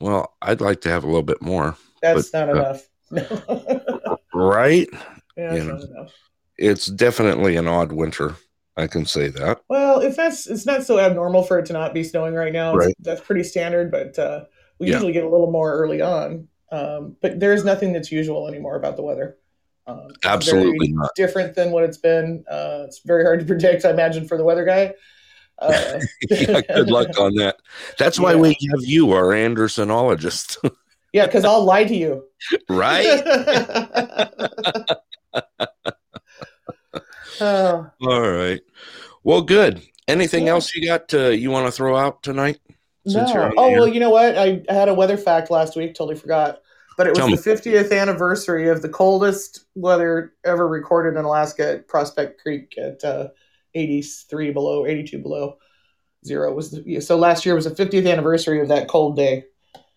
well 0.00 0.34
i'd 0.42 0.60
like 0.60 0.80
to 0.82 0.90
have 0.90 1.04
a 1.04 1.06
little 1.06 1.22
bit 1.22 1.40
more 1.40 1.76
that's 2.14 2.30
but, 2.30 2.46
not 2.46 2.56
uh, 2.56 2.60
enough. 2.60 2.82
No. 3.10 4.18
right 4.34 4.88
yeah, 5.36 5.54
you 5.54 5.64
know. 5.64 5.76
enough. 5.76 6.12
it's 6.58 6.86
definitely 6.86 7.56
an 7.56 7.68
odd 7.68 7.92
winter 7.92 8.34
i 8.76 8.86
can 8.88 9.06
say 9.06 9.28
that 9.28 9.60
Well, 9.68 10.00
if 10.00 10.16
that's 10.16 10.46
it's 10.48 10.66
not 10.66 10.82
so 10.84 10.98
abnormal 10.98 11.42
for 11.44 11.58
it 11.60 11.66
to 11.66 11.72
not 11.72 11.94
be 11.94 12.02
snowing 12.04 12.34
right 12.34 12.52
now. 12.52 12.74
Right. 12.74 12.94
That's 13.00 13.20
pretty 13.20 13.44
standard, 13.44 13.90
but 13.90 14.18
uh, 14.18 14.44
we 14.78 14.88
Yeah. 14.88 14.94
usually 14.94 15.12
get 15.12 15.24
a 15.24 15.28
little 15.28 15.50
more 15.50 15.72
early 15.72 16.02
on. 16.02 16.48
Um, 16.72 17.16
but 17.22 17.38
there's 17.40 17.64
nothing 17.64 17.92
that's 17.92 18.10
usual 18.12 18.48
anymore 18.48 18.76
about 18.76 18.96
the 18.96 19.02
weather. 19.02 19.38
Um, 19.86 20.08
Absolutely 20.24 20.88
not. 20.92 21.10
different 21.14 21.54
than 21.54 21.70
what 21.70 21.84
it's 21.84 21.96
been. 21.96 22.44
Uh, 22.50 22.82
it's 22.86 22.98
very 23.04 23.24
hard 23.24 23.38
to 23.40 23.46
predict. 23.46 23.84
I 23.84 23.90
imagine 23.90 24.26
for 24.28 24.36
the 24.36 24.44
weather 24.44 24.64
guy. 24.64 24.92
Uh, 25.58 26.00
yeah, 26.30 26.60
good 26.60 26.90
luck 26.90 27.08
on 27.20 27.34
that. 27.36 27.56
That's 27.98 28.18
why 28.20 28.32
Yeah. 28.34 28.40
we 28.40 28.48
have 28.70 28.80
you, 28.82 29.12
our 29.12 29.26
Andersonologist, 29.28 30.58
yeah, 31.16 31.26
because 31.26 31.44
I'll 31.44 31.64
lie 31.64 31.84
to 31.84 31.96
you. 31.96 32.24
right? 32.68 33.22
Oh, 37.40 37.90
All 38.02 38.30
right. 38.30 38.60
Well, 39.22 39.42
good. 39.42 39.82
Anything 40.08 40.46
Yeah. 40.46 40.52
else 40.52 40.74
you 40.74 40.86
got 40.86 41.12
uh, 41.12 41.28
you 41.28 41.50
want 41.50 41.66
to 41.66 41.72
throw 41.72 41.96
out 41.96 42.22
tonight? 42.22 42.58
No. 43.04 43.52
Oh 43.56 43.70
well, 43.72 43.86
you 43.88 44.00
know 44.00 44.10
what? 44.10 44.38
I, 44.38 44.62
I 44.70 44.72
had 44.72 44.88
a 44.88 44.94
weather 44.94 45.16
fact 45.16 45.50
last 45.50 45.76
week. 45.76 45.94
Totally 45.94 46.16
forgot. 46.16 46.60
But 46.96 47.06
it 47.08 47.10
was 47.10 47.18
Tell 47.18 47.28
me. 47.28 47.36
the 47.36 47.42
50th 47.42 47.92
anniversary 47.92 48.68
of 48.70 48.80
the 48.80 48.88
coldest 48.88 49.66
weather 49.74 50.32
ever 50.44 50.66
recorded 50.66 51.18
in 51.18 51.26
Alaska 51.26 51.72
at 51.74 51.88
Prospect 51.88 52.40
Creek 52.40 52.74
at 52.78 53.04
uh, 53.04 53.28
83 53.74 54.52
below, 54.52 54.86
82 54.86 55.18
below 55.18 55.58
zero. 56.24 56.54
Was 56.54 56.70
the, 56.70 57.00
so 57.00 57.18
last 57.18 57.44
year 57.44 57.54
was 57.54 57.66
the 57.66 57.84
50th 57.84 58.10
anniversary 58.10 58.60
of 58.62 58.68
that 58.68 58.88
cold 58.88 59.14
day, 59.16 59.44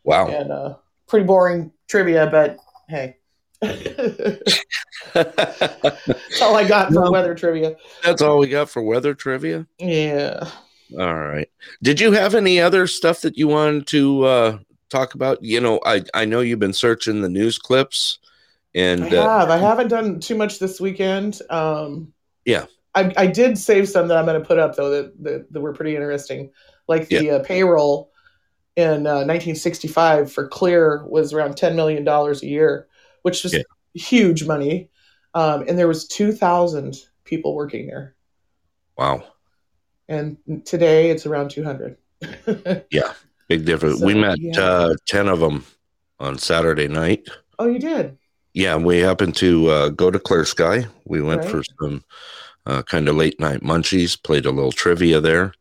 Wow. 0.04 0.28
and 0.28 0.52
uh, 0.52 0.76
pretty 1.10 1.26
boring 1.26 1.72
trivia, 1.88 2.28
but 2.28 2.58
hey. 2.88 3.18
That's 3.62 4.64
all 6.42 6.56
I 6.56 6.66
got 6.66 6.94
for 6.94 7.12
weather 7.12 7.36
trivia. 7.36 7.76
That's 8.04 8.22
all 8.22 8.38
we 8.38 8.48
got 8.48 8.70
for 8.70 8.82
weather 8.82 9.14
trivia. 9.14 9.68
Yeah. 9.80 10.48
All 10.98 11.20
right. 11.20 11.50
Did 11.84 12.00
you 12.00 12.14
have 12.14 12.36
any 12.36 12.62
other 12.62 12.88
stuff 12.88 13.22
that 13.22 13.38
you 13.38 13.50
wanted 13.50 13.88
to 13.88 14.24
uh, 14.24 14.60
talk 14.90 15.14
about? 15.14 15.44
You 15.44 15.60
know, 15.60 15.82
I 15.86 16.04
I 16.14 16.24
know 16.24 16.40
you've 16.40 16.60
been 16.60 16.72
searching 16.74 17.22
the 17.22 17.30
news 17.30 17.58
clips, 17.58 18.20
and 18.74 19.04
I 19.04 19.18
uh, 19.18 19.40
have. 19.40 19.50
I 19.50 19.58
haven't 19.58 19.90
done 19.90 20.22
too 20.22 20.36
much 20.36 20.60
this 20.60 20.80
weekend. 20.80 21.42
Um, 21.50 22.14
Yeah. 22.46 22.66
I, 22.96 23.14
I 23.18 23.28
did 23.28 23.58
save 23.58 23.88
some 23.88 24.08
that 24.08 24.18
I'm 24.18 24.26
going 24.26 24.42
to 24.42 24.48
put 24.48 24.58
up 24.58 24.76
though 24.76 24.90
that, 24.90 25.24
that 25.24 25.54
that 25.54 25.62
were 25.62 25.74
pretty 25.74 25.96
interesting. 25.96 26.52
Like 26.88 27.08
the 27.08 27.32
uh, 27.32 27.44
payroll 27.44 28.12
in 28.80 29.06
uh, 29.06 29.26
1965 29.26 30.32
for 30.32 30.48
Clear 30.48 31.04
was 31.08 31.34
around 31.34 31.58
10 31.58 31.76
million 31.76 32.04
dollars 32.04 32.42
a 32.42 32.48
year, 32.48 32.88
which 33.24 33.44
was 33.44 33.54
Yeah. 33.54 33.64
huge 33.94 34.46
money. 34.46 34.90
Um, 35.34 35.66
and 35.68 35.78
there 35.78 35.88
was 35.88 36.08
2,000 36.08 36.96
people 37.24 37.54
working 37.56 37.86
there, 37.88 38.16
wow, 38.98 39.24
and 40.08 40.38
today 40.66 41.12
it's 41.12 41.26
around 41.28 41.52
200. 41.52 41.98
yeah, 42.92 43.14
big 43.48 43.66
difference. 43.66 44.00
So, 44.00 44.06
we 44.06 44.16
met 44.16 44.40
yeah. 44.40 44.60
uh, 44.60 44.96
ten 45.06 45.28
of 45.28 45.40
them 45.40 45.66
on 46.20 46.38
Saturday 46.40 46.88
night. 46.88 47.28
oh, 47.60 47.68
you 47.68 47.78
did? 47.80 48.18
Yeah, 48.56 48.76
we 48.78 48.98
happened 49.00 49.36
to 49.38 49.70
uh, 49.70 49.90
go 49.90 50.10
to 50.10 50.20
Clear 50.20 50.44
Sky. 50.46 50.88
We 51.06 51.22
went 51.22 51.42
Right. 51.44 51.52
for 51.52 51.62
some 51.80 52.04
uh, 52.66 52.82
kind 52.82 53.08
of 53.08 53.16
late 53.16 53.40
night 53.40 53.62
munchies, 53.62 54.22
played 54.22 54.46
a 54.48 54.52
little 54.52 54.72
trivia 54.72 55.22
there. 55.22 55.54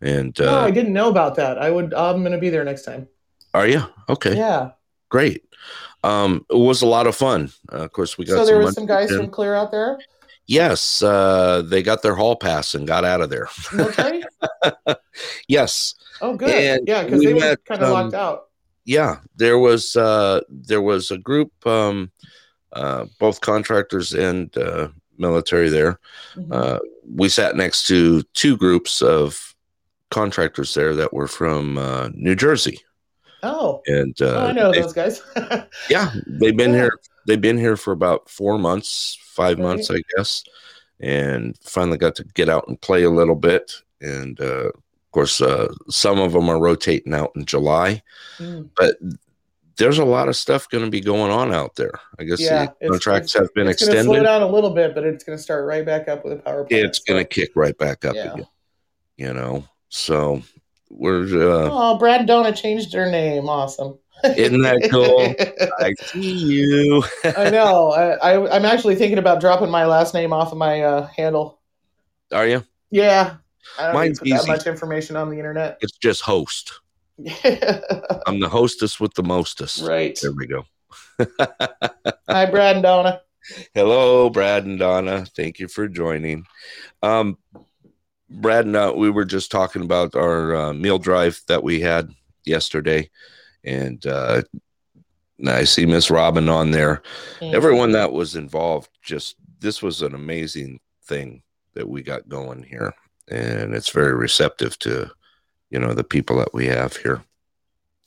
And 0.00 0.38
oh, 0.40 0.60
uh, 0.60 0.64
I 0.64 0.70
didn't 0.70 0.92
know 0.92 1.08
about 1.10 1.34
that. 1.36 1.58
I 1.58 1.70
would. 1.70 1.92
I'm 1.94 2.20
going 2.20 2.32
to 2.32 2.38
be 2.38 2.50
there 2.50 2.64
next 2.64 2.84
time. 2.84 3.08
are 3.54 3.66
you 3.68 3.82
okay? 4.08 4.36
Yeah. 4.36 4.70
Great. 5.10 5.44
Um, 6.02 6.46
it 6.48 6.56
was 6.56 6.80
a 6.82 6.86
lot 6.86 7.06
of 7.06 7.14
fun. 7.14 7.50
Uh, 7.70 7.78
of 7.84 7.92
course, 7.92 8.16
we 8.16 8.24
got 8.24 8.36
So 8.36 8.46
there 8.46 8.58
was 8.58 8.74
some 8.74 8.86
guys 8.86 9.10
in. 9.10 9.18
from 9.18 9.28
Clear 9.30 9.54
out 9.54 9.70
there. 9.70 9.98
Yes, 10.46 11.02
uh, 11.02 11.62
they 11.66 11.82
got 11.82 12.02
their 12.02 12.14
hall 12.14 12.34
pass 12.34 12.74
and 12.74 12.86
got 12.86 13.04
out 13.04 13.20
of 13.20 13.28
there. 13.30 13.48
Okay. 13.74 14.22
yes, 15.48 15.94
Oh, 16.22 16.34
good. 16.36 16.50
And 16.50 16.88
yeah, 16.88 17.04
because 17.04 17.18
we 17.20 17.26
they 17.26 17.34
were 17.34 17.56
kind 17.66 17.82
of 17.82 17.88
um, 17.88 17.92
locked 17.92 18.14
out. 18.14 18.48
yeah. 18.84 19.18
There 19.36 19.58
was 19.58 19.96
uh, 19.96 20.40
there 20.48 20.82
was 20.82 21.10
a 21.10 21.18
group, 21.18 21.52
um, 21.66 22.10
uh, 22.72 23.06
both 23.18 23.40
contractors 23.40 24.12
and 24.12 24.54
uh, 24.56 24.88
military 25.18 25.68
there. 25.68 25.98
Mhm. 26.36 26.52
Uh, 26.52 26.78
we 27.06 27.28
sat 27.28 27.56
next 27.56 27.86
to 27.88 28.22
two 28.34 28.56
groups 28.56 29.02
of 29.02 29.49
contractors 30.10 30.74
there 30.74 30.94
that 30.96 31.12
were 31.12 31.28
from 31.28 31.78
uh, 31.78 32.08
New 32.14 32.34
Jersey, 32.34 32.80
oh, 33.42 33.82
and 33.86 34.14
uh, 34.20 34.26
oh, 34.26 34.46
I 34.48 34.52
know 34.52 34.72
those 34.72 34.92
guys. 34.92 35.22
yeah, 35.90 36.12
they've 36.26 36.56
been 36.56 36.72
Yeah. 36.72 36.76
here. 36.82 36.98
They've 37.26 37.40
been 37.40 37.58
here 37.58 37.76
for 37.76 37.92
about 37.92 38.28
four 38.28 38.58
months, 38.58 39.18
five 39.22 39.58
Right. 39.58 39.64
months, 39.64 39.90
I 39.90 40.02
guess, 40.16 40.42
and 41.00 41.56
finally 41.62 41.98
got 41.98 42.14
to 42.16 42.24
get 42.34 42.48
out 42.48 42.66
and 42.68 42.80
play 42.80 43.02
a 43.04 43.10
little 43.10 43.34
bit. 43.36 43.72
And 44.00 44.40
uh, 44.40 44.68
of 44.70 45.10
course, 45.12 45.40
uh, 45.40 45.68
some 45.88 46.18
of 46.18 46.32
them 46.32 46.48
are 46.48 46.58
rotating 46.60 47.14
out 47.14 47.32
in 47.36 47.44
July, 47.44 48.02
Mm. 48.38 48.70
but 48.76 48.96
there's 49.76 49.98
a 49.98 50.04
lot 50.04 50.28
of 50.28 50.36
stuff 50.36 50.68
going 50.68 50.84
to 50.84 50.90
be 50.90 51.00
going 51.00 51.30
on 51.30 51.52
out 51.54 51.76
there. 51.76 51.92
I 52.18 52.24
guess 52.24 52.40
Yeah, 52.40 52.66
the 52.80 52.88
contracts 52.88 53.34
have 53.34 53.52
been 53.54 53.66
it's 53.68 53.82
going 53.82 53.92
to 53.92 54.02
slow 54.02 54.14
extended. 54.14 54.24
down 54.24 54.42
a 54.42 54.46
little 54.48 54.70
bit, 54.70 54.94
but 54.94 55.04
it's 55.04 55.24
going 55.24 55.36
to 55.38 55.42
start 55.42 55.66
right 55.66 55.84
back 55.84 56.08
up 56.08 56.24
with 56.24 56.34
a 56.34 56.36
power 56.36 56.64
plant. 56.64 56.84
It's 56.84 56.98
going 57.00 57.22
to 57.22 57.28
kick 57.28 57.50
right 57.54 57.76
back 57.78 58.04
up 58.04 58.14
Yeah. 58.16 58.32
again. 58.32 58.46
You 59.16 59.32
know, 59.34 59.64
so 59.90 60.42
we're. 60.88 61.24
Uh, 61.24 61.68
Oh, 61.70 61.98
Brad 61.98 62.20
and 62.20 62.26
Donna 62.28 62.52
changed 62.52 62.92
their 62.92 63.10
name. 63.10 63.48
Awesome. 63.48 63.98
Isn't 64.24 64.62
that 64.62 64.88
cool? 64.90 65.34
I 65.78 65.94
see 65.94 66.32
you. 66.32 67.04
I 67.24 67.48
know. 67.50 67.90
I, 67.92 68.32
I 68.32 68.56
I'm 68.56 68.64
actually 68.64 68.94
thinking 68.96 69.18
about 69.18 69.40
dropping 69.40 69.70
my 69.70 69.86
last 69.86 70.12
name 70.14 70.32
off 70.32 70.52
of 70.52 70.58
my 70.58 70.82
uh, 70.82 71.06
handle. 71.06 71.60
Are 72.32 72.46
you? 72.46 72.64
Yeah. 72.90 73.36
I 73.78 73.84
don't 73.86 73.94
Mine's 73.94 74.20
need 74.22 74.30
to 74.30 74.34
put 74.36 74.40
easy. 74.42 74.46
that 74.52 74.58
much 74.58 74.66
information 74.66 75.16
on 75.16 75.30
the 75.30 75.38
internet. 75.38 75.78
It's 75.80 75.96
just 75.96 76.22
host. 76.22 76.80
I'm 78.26 78.40
the 78.40 78.48
hostess 78.50 78.98
with 79.00 79.14
the 79.14 79.22
mostest. 79.22 79.82
right. 79.82 80.18
There 80.20 80.32
we 80.32 80.46
go. 80.46 80.64
Hi, 82.28 82.46
Brad 82.46 82.76
and 82.76 82.82
Donna. 82.82 83.20
Hello, 83.74 84.28
Brad 84.30 84.64
and 84.64 84.78
Donna. 84.78 85.24
Thank 85.36 85.58
you 85.58 85.68
for 85.68 85.88
joining. 85.88 86.44
Um, 87.02 87.38
Brad 88.30 88.64
and 88.64 88.76
uh, 88.76 88.92
we 88.96 89.10
were 89.10 89.24
just 89.24 89.50
talking 89.50 89.82
about 89.82 90.14
our 90.14 90.54
uh, 90.54 90.72
meal 90.72 90.98
drive 90.98 91.40
that 91.48 91.62
we 91.62 91.80
had 91.80 92.10
yesterday, 92.44 93.10
and 93.64 94.04
uh, 94.06 94.42
I 95.46 95.64
see 95.64 95.86
Miss 95.86 96.10
Robin 96.10 96.48
on 96.48 96.70
there. 96.70 97.02
Everyone 97.42 97.92
that 97.92 98.12
was 98.12 98.36
involved, 98.36 98.90
just 99.02 99.36
this 99.58 99.82
was 99.82 100.02
an 100.02 100.14
amazing 100.14 100.80
thing 101.04 101.42
that 101.74 101.88
we 101.88 102.02
got 102.02 102.28
going 102.28 102.62
here, 102.62 102.94
and 103.28 103.74
it's 103.74 103.90
very 103.90 104.14
receptive 104.14 104.78
to, 104.80 105.10
you 105.70 105.78
know, 105.78 105.92
the 105.92 106.04
people 106.04 106.38
that 106.38 106.54
we 106.54 106.66
have 106.66 106.96
here. 106.96 107.22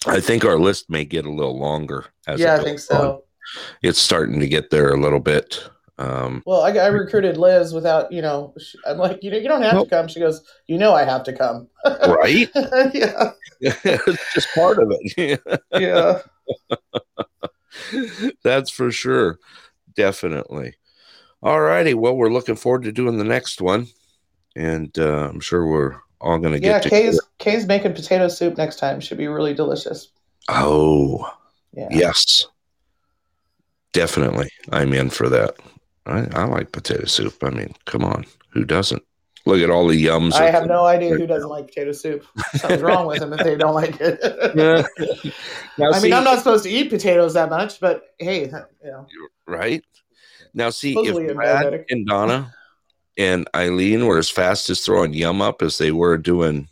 I 0.06 0.20
think 0.20 0.46
our 0.46 0.60
list 0.60 0.90
may 0.90 1.06
get 1.06 1.26
a 1.26 1.32
little 1.32 1.58
longer. 1.58 2.06
As 2.28 2.40
Yeah, 2.40 2.56
I 2.56 2.64
think 2.64 2.76
on. 2.76 2.80
so. 2.80 3.24
It's 3.82 4.00
starting 4.00 4.40
to 4.40 4.48
get 4.48 4.70
there 4.70 4.90
a 4.94 5.00
little 5.00 5.20
bit. 5.20 5.64
Um, 6.00 6.42
Well, 6.46 6.62
I, 6.64 6.72
I 6.72 6.88
recruited 6.88 7.38
Liz 7.38 7.74
without, 7.74 8.12
you 8.12 8.22
know, 8.22 8.54
sh- 8.60 8.76
I'm 8.86 8.98
like, 8.98 9.24
you 9.24 9.30
know, 9.32 9.38
you 9.38 9.48
don't 9.48 9.62
have 9.62 9.76
Nope. 9.76 9.90
to 9.90 9.96
come. 9.96 10.08
She 10.08 10.20
goes, 10.20 10.42
you 10.68 10.78
know, 10.78 10.94
I 10.94 11.04
have 11.04 11.24
to 11.24 11.34
come. 11.34 11.68
right? 11.86 12.50
yeah. 12.94 13.32
it's 13.62 14.34
just 14.34 14.48
part 14.56 14.80
of 14.80 14.92
it. 14.92 15.40
Yeah. 15.74 16.20
That's 18.44 18.70
for 18.70 18.92
sure. 18.92 19.40
Definitely. 19.96 20.76
All 21.42 21.62
righty. 21.62 21.94
Well, 21.94 22.16
we're 22.16 22.32
looking 22.32 22.56
forward 22.56 22.84
to 22.84 22.92
doing 22.92 23.18
the 23.18 23.24
next 23.24 23.62
one. 23.62 23.88
And 24.56 24.98
uh, 24.98 25.30
I'm 25.30 25.40
sure 25.40 25.66
we're 25.68 25.96
all 26.22 26.38
going 26.40 26.54
to 26.60 26.66
Yeah. 26.66 26.74
get 26.80 26.84
to. 26.84 26.90
Kay's, 26.90 27.20
Kay's 27.40 27.66
making 27.68 27.94
potato 27.94 28.28
soup 28.28 28.58
next 28.58 28.78
time. 28.78 29.00
Should 29.00 29.18
be 29.18 29.28
really 29.28 29.54
delicious. 29.54 30.10
Oh, 30.50 31.30
Yeah. 31.74 31.88
yes. 31.92 32.48
Definitely. 33.94 34.50
I'm 34.72 34.94
in 34.94 35.10
for 35.10 35.30
that. 35.30 35.56
I, 36.06 36.28
I 36.34 36.44
like 36.46 36.72
potato 36.72 37.06
soup. 37.06 37.44
I 37.44 37.50
mean, 37.50 37.74
come 37.86 38.04
on. 38.04 38.26
Who 38.50 38.66
doesn't? 38.66 39.04
Look 39.46 39.62
at 39.62 39.70
all 39.70 39.88
the 39.88 40.06
yums. 40.06 40.34
I 40.34 40.50
have 40.52 40.68
no 40.68 40.86
idea 40.86 41.16
who 41.18 41.28
doesn't 41.28 41.50
like 41.50 41.68
potato 41.68 41.92
soup. 41.92 42.26
Something's 42.56 42.82
wrong 42.82 43.06
with 43.08 43.20
them 43.20 43.34
if 43.34 43.44
they 43.44 43.56
don't 43.56 43.74
like 43.74 43.98
it. 44.00 44.20
now, 45.78 45.92
I 45.92 46.00
see, 46.00 46.04
mean, 46.04 46.14
I'm 46.14 46.24
not 46.24 46.38
supposed 46.38 46.64
to 46.64 46.70
eat 46.70 46.90
potatoes 46.90 47.34
that 47.34 47.50
much, 47.50 47.80
but 47.82 48.04
hey, 48.20 48.46
you 48.46 48.52
know, 48.84 49.06
right? 49.46 49.84
Now, 50.54 50.70
see, 50.70 50.94
Supposedly 50.94 51.26
if 51.26 51.36
Brad 51.36 51.66
diabetic. 51.66 51.86
and 51.90 52.06
Donna 52.08 52.54
and 53.18 53.48
Eileen 53.56 54.06
were 54.06 54.18
as 54.18 54.30
fast 54.30 54.70
as 54.70 54.80
throwing 54.82 55.14
yum 55.14 55.42
up 55.42 55.62
as 55.62 55.78
they 55.78 55.92
were 55.92 56.18
doing, 56.18 56.70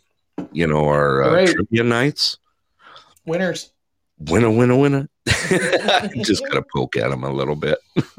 you 0.52 0.66
know, 0.66 0.86
our 0.86 1.24
uh, 1.24 1.32
Right. 1.34 1.48
trivia 1.48 1.82
nights, 1.84 2.38
winners. 3.26 3.71
Winner, 4.30 4.50
winner, 4.50 4.76
winner. 4.76 5.08
Just 6.22 6.42
got 6.46 6.54
to 6.54 6.64
poke 6.74 6.96
at 6.96 7.10
him 7.10 7.24
a 7.24 7.30
little 7.32 7.56
bit. 7.56 7.78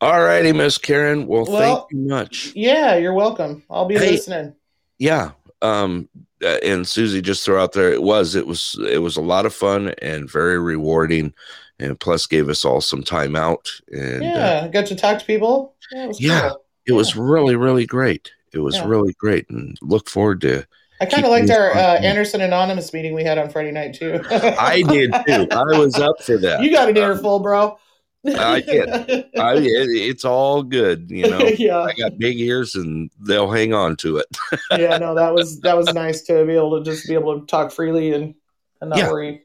All 0.00 0.22
righty, 0.22 0.52
Miss 0.52 0.78
Karen. 0.78 1.26
Well, 1.26 1.44
Well, 1.46 1.80
thank 1.80 1.92
you 1.92 2.08
much. 2.08 2.52
Yeah, 2.54 2.96
you're 2.96 3.12
welcome. 3.14 3.64
I'll 3.68 3.84
be 3.86 3.96
Hey. 3.98 4.12
listening. 4.12 4.54
Yeah. 4.98 5.32
Um, 5.60 6.08
uh, 6.42 6.58
and 6.62 6.86
Susie, 6.86 7.20
just 7.20 7.44
threw 7.44 7.58
out 7.58 7.72
there, 7.72 7.92
it 7.92 8.02
was, 8.02 8.36
it 8.36 8.46
was, 8.46 8.78
it 8.88 8.98
was 9.02 9.16
a 9.16 9.20
lot 9.20 9.44
of 9.44 9.52
fun 9.52 9.88
and 10.00 10.30
very 10.30 10.58
rewarding, 10.60 11.34
and 11.80 11.98
plus 11.98 12.26
gave 12.26 12.48
us 12.48 12.64
all 12.64 12.80
some 12.80 13.02
time 13.02 13.34
out. 13.34 13.68
And 13.90 14.22
uh, 14.22 14.26
yeah, 14.26 14.60
I 14.64 14.68
got 14.68 14.86
to 14.86 14.94
talk 14.94 15.18
to 15.18 15.24
people. 15.24 15.74
Yeah, 15.92 16.04
it 16.04 16.08
was 16.08 16.20
Yeah. 16.20 16.48
cool. 16.50 16.64
it 16.86 16.92
was 16.92 17.16
really, 17.16 17.56
really 17.56 17.86
great. 17.86 18.30
It 18.54 18.60
was 18.60 18.76
Yeah. 18.76 18.86
really 18.86 19.14
great, 19.18 19.50
and 19.50 19.76
look 19.82 20.08
forward 20.08 20.40
to. 20.42 20.64
I 21.00 21.06
kind 21.06 21.24
of 21.24 21.30
liked 21.30 21.50
our 21.50 21.70
uh. 21.72 21.98
Anderson 22.00 22.40
Anonymous 22.40 22.92
meeting 22.92 23.14
we 23.14 23.24
had 23.24 23.38
on 23.38 23.50
Friday 23.50 23.70
night 23.72 23.94
too. 23.94 24.20
I 24.30 24.82
did 24.82 25.12
too. 25.26 25.46
I 25.50 25.78
was 25.78 25.96
up 25.96 26.22
for 26.22 26.36
that. 26.38 26.62
You 26.62 26.70
got 26.70 26.88
an 26.88 26.96
earful, 26.96 27.38
bro. 27.40 27.78
I 28.26 28.60
did. 28.60 28.88
I, 29.38 29.54
it, 29.54 29.64
it's 29.90 30.24
all 30.24 30.62
good, 30.64 31.08
you 31.10 31.28
know. 31.30 31.38
yeah, 31.58 31.78
I 31.78 31.92
got 31.94 32.18
big 32.18 32.38
ears, 32.40 32.74
and 32.74 33.10
they'll 33.20 33.50
hang 33.50 33.72
on 33.72 33.96
to 33.98 34.16
it. 34.18 34.26
yeah. 34.72 34.98
No, 34.98 35.14
that 35.14 35.32
was 35.32 35.60
that 35.60 35.76
was 35.76 35.92
nice 35.94 36.22
to 36.22 36.44
be 36.44 36.54
able 36.54 36.78
to 36.78 36.84
just 36.90 37.06
be 37.06 37.14
able 37.14 37.38
to 37.40 37.46
talk 37.46 37.70
freely 37.70 38.12
and, 38.12 38.34
and 38.80 38.90
not 38.90 38.98
Yeah. 38.98 39.10
worry. 39.12 39.42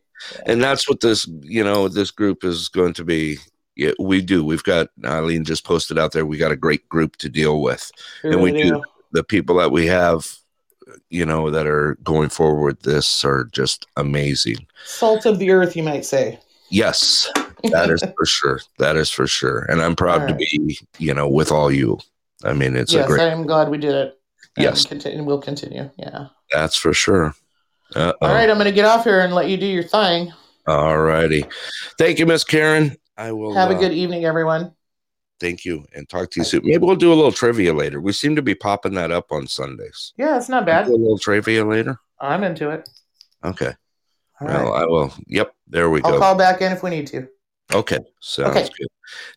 and 0.47 0.61
that's 0.61 0.87
what 0.89 1.01
this 1.01 1.27
you 1.41 1.63
know 1.63 1.87
this 1.87 2.09
group 2.11 2.43
is 2.43 2.67
going 2.69 2.93
to 2.93 3.03
be 3.03 3.37
yeah, 3.75 3.91
we 3.99 4.21
do 4.21 4.43
we've 4.45 4.63
got 4.63 4.87
eileen 5.03 5.43
just 5.43 5.65
posted 5.65 5.97
out 5.99 6.11
there 6.11 6.25
we 6.25 6.37
got 6.37 6.51
a 6.51 6.55
great 6.55 6.87
group 6.87 7.15
to 7.17 7.27
deal 7.27 7.59
with 7.61 7.91
We 8.23 8.29
And 8.31 8.41
we 8.41 8.51
really 8.51 8.69
do. 8.69 8.83
the 9.11 9.23
people 9.23 9.55
that 9.57 9.71
we 9.71 9.87
have 9.87 10.31
you 11.09 11.25
know 11.25 11.49
that 11.49 11.65
are 11.67 11.95
going 12.03 12.29
forward 12.29 12.63
with 12.63 12.81
this 12.83 13.23
are 13.25 13.45
just 13.51 13.85
amazing 13.97 14.57
Salt 14.85 15.25
of 15.25 15.39
the 15.39 15.51
earth, 15.51 15.75
you 15.75 15.83
might 15.83 16.05
say. 16.05 16.39
yes 16.69 17.29
that 17.71 17.89
is 17.89 18.03
for 18.17 18.25
sure 18.37 18.59
that 18.79 18.95
is 18.95 19.09
for 19.09 19.25
sure 19.27 19.59
and 19.69 19.81
i'm 19.81 19.95
proud 19.95 20.21
All 20.21 20.27
to 20.27 20.33
be 20.35 20.77
you 20.97 21.13
know 21.13 21.27
with 21.29 21.51
all 21.51 21.71
you 21.71 21.97
i 22.43 22.51
mean 22.53 22.75
it's 22.75 22.93
a 22.93 22.97
yes, 22.97 23.07
great 23.07 23.21
I 23.21 23.27
am 23.31 23.45
glad 23.45 23.69
we 23.69 23.77
did 23.77 23.93
it. 23.95 24.19
And 24.55 24.65
Yes. 24.65 24.85
continue, 24.85 25.23
we'll 25.23 25.41
continue. 25.41 25.89
Yeah. 25.97 26.27
that's 26.51 26.75
for 26.75 26.93
sure 26.93 27.33
Uh-oh. 27.95 28.13
All 28.21 28.33
right, 28.33 28.49
I'm 28.49 28.55
going 28.57 28.65
to 28.65 28.71
get 28.71 28.85
off 28.85 29.03
here 29.03 29.19
and 29.21 29.33
let 29.35 29.47
you 29.49 29.57
do 29.57 29.65
your 29.65 29.83
thing. 29.83 30.31
all 30.67 30.97
righty 30.97 31.45
thank 31.97 32.19
you 32.19 32.25
miss 32.25 32.43
karen 32.43 32.95
i 33.17 33.31
will 33.31 33.53
Have 33.53 33.71
a 33.71 33.75
uh, 33.75 33.79
good 33.79 33.93
evening, 33.93 34.25
everyone. 34.25 34.73
Thank 35.39 35.65
you, 35.65 35.85
and 35.95 36.07
talk 36.07 36.31
to 36.31 36.39
you 36.39 36.45
soon. 36.45 36.61
Maybe 36.63 36.85
we'll 36.85 36.95
do 36.95 37.11
a 37.11 37.15
little 37.15 37.31
trivia 37.31 37.73
later. 37.73 37.99
We 37.99 38.13
seem 38.13 38.35
to 38.35 38.41
be 38.41 38.55
popping 38.55 38.93
that 38.93 39.11
up 39.11 39.31
on 39.31 39.47
Sundays. 39.47 40.13
Yeah, 40.15 40.37
it's 40.37 40.47
not 40.49 40.65
bad. 40.65 40.85
Do 40.85 40.93
a 40.93 40.95
little 40.95 41.17
trivia 41.17 41.65
later. 41.65 41.99
I'm 42.19 42.43
into 42.43 42.69
it. 42.69 42.87
Okay. 43.43 43.73
All 44.39 44.47
well, 44.47 44.71
right. 44.71 44.81
I 44.81 44.85
will. 44.85 45.13
Yep. 45.27 45.53
There 45.67 45.89
we 45.89 46.01
go. 46.01 46.09
I'll 46.09 46.19
call 46.19 46.35
back 46.35 46.61
in 46.61 46.71
if 46.71 46.83
we 46.83 46.91
need 46.91 47.07
to. 47.07 47.27
Okay. 47.73 47.99
Sounds 48.21 48.55
Okay. 48.55 48.69
good. 48.77 48.87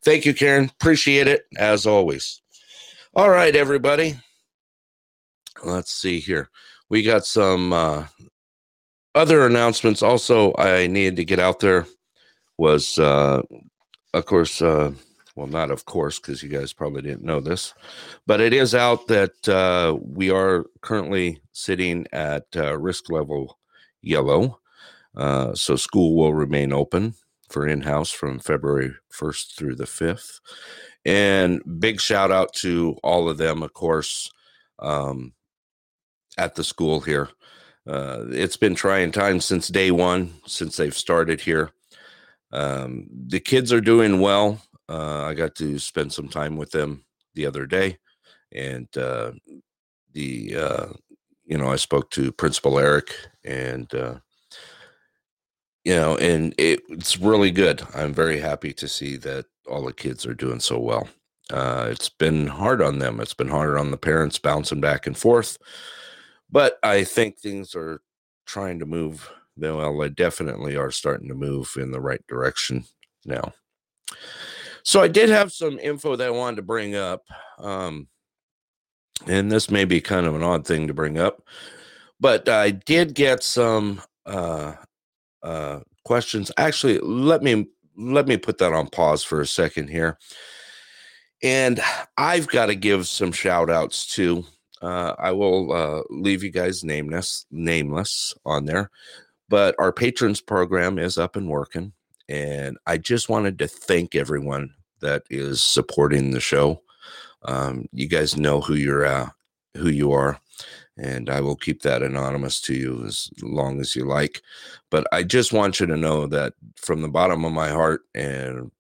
Thank 0.05 0.25
you, 0.25 0.35
Karen. 0.35 0.71
Appreciate 0.81 1.27
it 1.29 1.45
as 1.57 1.87
always. 1.87 2.41
All 3.15 3.31
right, 3.31 3.55
everybody. 3.57 4.17
Let's 5.65 5.93
see 5.93 6.21
here. 6.21 6.51
We 6.89 7.03
got 7.03 7.25
some 7.25 7.73
uh, 7.73 8.07
other 9.15 9.47
announcements. 9.47 10.03
Also, 10.03 10.55
I 10.57 10.87
needed 10.87 11.17
to 11.17 11.25
get 11.25 11.39
out 11.41 11.61
there. 11.61 11.87
Was 12.59 12.99
uh, 12.99 13.43
of 14.15 14.25
course, 14.25 14.63
uh, 14.63 14.93
well, 15.37 15.47
not 15.47 15.71
of 15.71 15.85
course, 15.85 16.19
because 16.19 16.43
you 16.43 16.49
guys 16.49 16.73
probably 16.73 17.03
didn't 17.03 17.25
know 17.25 17.41
this, 17.41 17.75
but 18.27 18.41
it 18.41 18.53
is 18.53 18.75
out 18.75 19.07
that 19.09 19.49
uh, 19.49 19.97
we 20.03 20.31
are 20.31 20.65
currently 20.81 21.41
sitting 21.53 22.07
at 22.11 22.47
uh, 22.57 22.77
risk 22.79 23.11
level 23.11 23.59
yellow. 24.03 24.59
Uh, 25.15 25.55
so 25.55 25.77
school 25.77 26.17
will 26.17 26.35
remain 26.35 26.73
open 26.73 27.15
for 27.51 27.69
in-house 27.69 28.11
from 28.11 28.39
February 28.39 28.95
1st 29.13 29.55
through 29.55 29.75
the 29.75 29.85
5th. 29.85 30.41
And 31.05 31.63
big 31.79 32.01
shout 32.01 32.33
out 32.33 32.53
to 32.55 32.97
all 33.05 33.29
of 33.29 33.39
them, 33.39 33.63
of 33.63 33.73
course, 33.73 34.31
um, 34.79 35.33
at 36.37 36.55
the 36.55 36.65
school 36.65 37.01
here. 37.01 37.29
Uh, 37.87 38.25
it's 38.31 38.57
been 38.57 38.75
trying 38.75 39.13
times 39.13 39.45
since 39.45 39.69
day 39.69 39.91
one, 39.91 40.35
since 40.47 40.77
they've 40.77 40.97
started 40.97 41.41
here. 41.41 41.71
Um, 42.53 43.07
the 43.11 43.39
kids 43.39 43.73
are 43.73 43.81
doing 43.81 44.21
well. 44.21 44.61
Uh, 44.89 45.25
I 45.25 45.35
got 45.35 45.55
to 45.57 45.79
spend 45.79 46.13
some 46.13 46.29
time 46.29 46.57
with 46.57 46.71
them 46.71 47.05
the 47.35 47.47
other 47.47 47.67
day, 47.67 47.99
and 48.53 48.89
uh, 48.97 49.33
the 50.13 50.57
uh, 50.57 50.87
you 51.45 51.59
know 51.59 51.71
I 51.71 51.77
spoke 51.77 52.11
to 52.13 52.33
Principal 52.33 52.79
Eric, 52.79 53.15
and 53.45 53.93
uh, 53.95 54.17
you 55.85 55.95
know, 55.95 56.17
and 56.19 56.55
it, 56.59 56.81
it's 56.89 57.19
really 57.19 57.51
good. 57.51 57.83
I'm 57.95 58.13
very 58.15 58.41
happy 58.41 58.73
to 58.75 58.89
see 58.89 59.17
that 59.19 59.47
all 59.69 59.85
the 59.85 59.93
kids 59.93 60.25
are 60.27 60.35
doing 60.35 60.61
so 60.61 60.79
well. 60.79 61.09
Uh, 61.51 61.89
it's 61.91 62.09
been 62.09 62.47
hard 62.47 62.83
on 62.83 62.99
them. 62.99 63.21
It's 63.21 63.35
been 63.35 63.49
harder 63.49 63.79
on 63.79 63.91
the 63.91 63.97
parents 63.97 64.39
bouncing 64.39 64.81
back 64.81 65.07
and 65.07 65.17
forth, 65.17 65.59
but 66.51 66.79
I 66.83 67.05
think 67.05 67.39
things 67.39 67.75
are 67.75 68.01
trying 68.47 68.79
to 68.79 68.87
move. 68.87 69.31
Well, 69.57 69.99
they 69.99 70.11
definitely 70.11 70.77
are 70.77 70.91
starting 70.91 71.29
to 71.29 71.35
move 71.35 71.75
in 71.77 71.91
the 71.91 72.01
right 72.01 72.25
direction 72.29 72.85
now. 73.25 73.53
So 74.87 75.03
I 75.03 75.09
did 75.09 75.31
have 75.31 75.51
some 75.53 75.81
info 75.81 76.15
that 76.15 76.29
I 76.29 76.31
wanted 76.31 76.57
to 76.57 76.63
bring 76.63 76.95
up. 76.95 77.25
Um, 77.59 78.07
and 79.27 79.51
this 79.51 79.69
may 79.69 79.85
be 79.85 80.01
kind 80.01 80.27
of 80.27 80.37
an 80.37 80.45
odd 80.45 80.65
thing 80.65 80.87
to 80.87 80.95
bring 80.95 81.19
up, 81.19 81.43
but 82.21 82.49
I 82.49 82.71
did 82.71 83.15
get 83.15 83.43
some 83.43 84.01
uh, 84.27 84.75
uh, 85.43 85.81
questions. 86.05 86.53
Actually, 86.57 87.01
let 87.01 87.43
me 87.43 87.67
let 87.97 88.29
me 88.29 88.37
put 88.37 88.59
that 88.59 88.73
on 88.73 88.87
pause 88.87 89.25
for 89.25 89.41
a 89.41 89.47
second 89.47 89.89
here. 89.89 90.19
And 91.43 91.81
I've 92.17 92.47
got 92.47 92.67
to 92.67 92.77
give 92.77 93.09
some 93.09 93.33
shout 93.33 93.71
outs 93.71 94.07
to. 94.15 94.45
Uh, 94.81 95.15
I 95.19 95.33
will 95.33 95.73
uh, 95.73 96.03
leave 96.11 96.45
you 96.45 96.51
guys 96.51 96.85
nameless, 96.85 97.47
nameless 97.51 98.35
on 98.45 98.67
there, 98.67 98.91
but 99.49 99.75
our 99.79 99.93
patrons 99.93 100.41
program 100.41 100.99
is 100.99 101.19
up 101.19 101.35
and 101.35 101.49
working, 101.49 101.93
and 102.29 102.77
I 102.87 102.99
just 102.99 103.29
wanted 103.29 103.59
to 103.59 103.69
thank 103.69 104.15
everyone 104.15 104.75
that 105.01 105.23
is 105.31 105.61
supporting 105.61 106.31
the 106.31 106.41
show. 106.41 106.83
Um, 107.43 107.87
you 107.93 108.09
guys 108.09 108.37
know 108.37 108.61
who 108.61 108.75
you're 108.75 109.05
uh, 109.05 109.31
who 109.77 109.89
you 109.89 110.13
are, 110.13 110.41
and 110.97 111.31
I 111.31 111.41
will 111.41 111.57
keep 111.57 111.83
that 111.83 112.03
anonymous 112.03 112.61
to 112.63 112.75
you 112.75 113.05
as 113.05 113.31
long 113.43 113.81
as 113.81 113.95
you 113.95 114.05
like. 114.05 114.43
But 114.91 115.07
I 115.13 115.23
just 115.23 115.53
want 115.53 115.79
you 115.79 115.87
to 115.87 115.97
know 115.97 116.27
that 116.27 116.55
from 116.77 117.03
the 117.03 117.09
bottom 117.09 117.45
of 117.45 117.53
my 117.53 117.69
heart, 117.69 118.03
and 118.15 118.71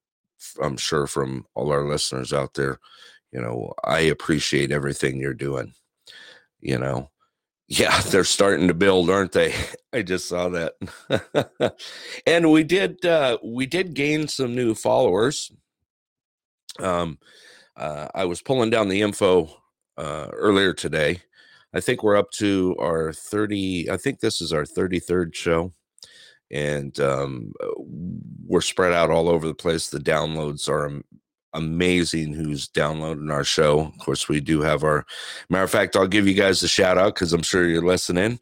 I'm 0.62 0.76
sure 0.76 1.06
from 1.06 1.46
all 1.54 1.70
our 1.70 1.86
listeners 1.86 2.32
out 2.32 2.54
there, 2.54 2.80
you 3.32 3.40
know, 3.40 3.74
I 3.84 4.00
appreciate 4.00 4.72
everything 4.72 5.20
you're 5.20 5.34
doing. 5.34 5.74
You 6.60 6.78
know, 6.78 7.10
yeah, 7.68 8.00
they're 8.10 8.24
starting 8.24 8.68
to 8.68 8.74
build, 8.74 9.10
aren't 9.10 9.32
they? 9.32 9.54
I 9.92 10.02
just 10.02 10.28
saw 10.28 10.48
that. 10.50 10.74
and 12.26 12.50
we 12.50 12.64
did 12.64 13.04
uh 13.04 13.38
we 13.42 13.66
did 13.66 13.94
gain 13.94 14.28
some 14.28 14.54
new 14.54 14.74
followers. 14.74 15.50
Um 16.78 17.18
uh 17.76 18.08
I 18.14 18.24
was 18.26 18.42
pulling 18.42 18.70
down 18.70 18.88
the 18.88 19.02
info 19.02 19.48
uh 19.96 20.28
earlier 20.32 20.72
today. 20.72 21.20
I 21.74 21.80
think 21.80 22.02
we're 22.02 22.16
up 22.16 22.30
to 22.32 22.76
our 22.78 23.12
30 23.12 23.90
I 23.90 23.96
think 23.96 24.20
this 24.20 24.40
is 24.40 24.52
our 24.52 24.64
33rd 24.64 25.34
show 25.34 25.72
and 26.50 26.98
um 27.00 27.52
we're 28.46 28.60
spread 28.60 28.92
out 28.92 29.10
all 29.10 29.28
over 29.28 29.46
the 29.46 29.54
place. 29.54 29.88
The 29.88 29.98
downloads 29.98 30.68
are 30.68 31.02
amazing 31.56 32.34
who's 32.34 32.68
downloading 32.68 33.30
our 33.30 33.44
show. 33.44 33.80
Of 33.80 33.98
course, 33.98 34.28
we 34.28 34.40
do 34.40 34.60
have 34.60 34.84
our 34.84 35.06
matter 35.48 35.64
of 35.64 35.70
fact, 35.70 35.96
I'll 35.96 36.06
give 36.06 36.28
you 36.28 36.34
guys 36.34 36.62
a 36.62 36.68
shout 36.68 36.98
out 36.98 37.14
because 37.14 37.32
I'm 37.32 37.42
sure 37.42 37.66
you're 37.66 37.84
listening 37.84 38.38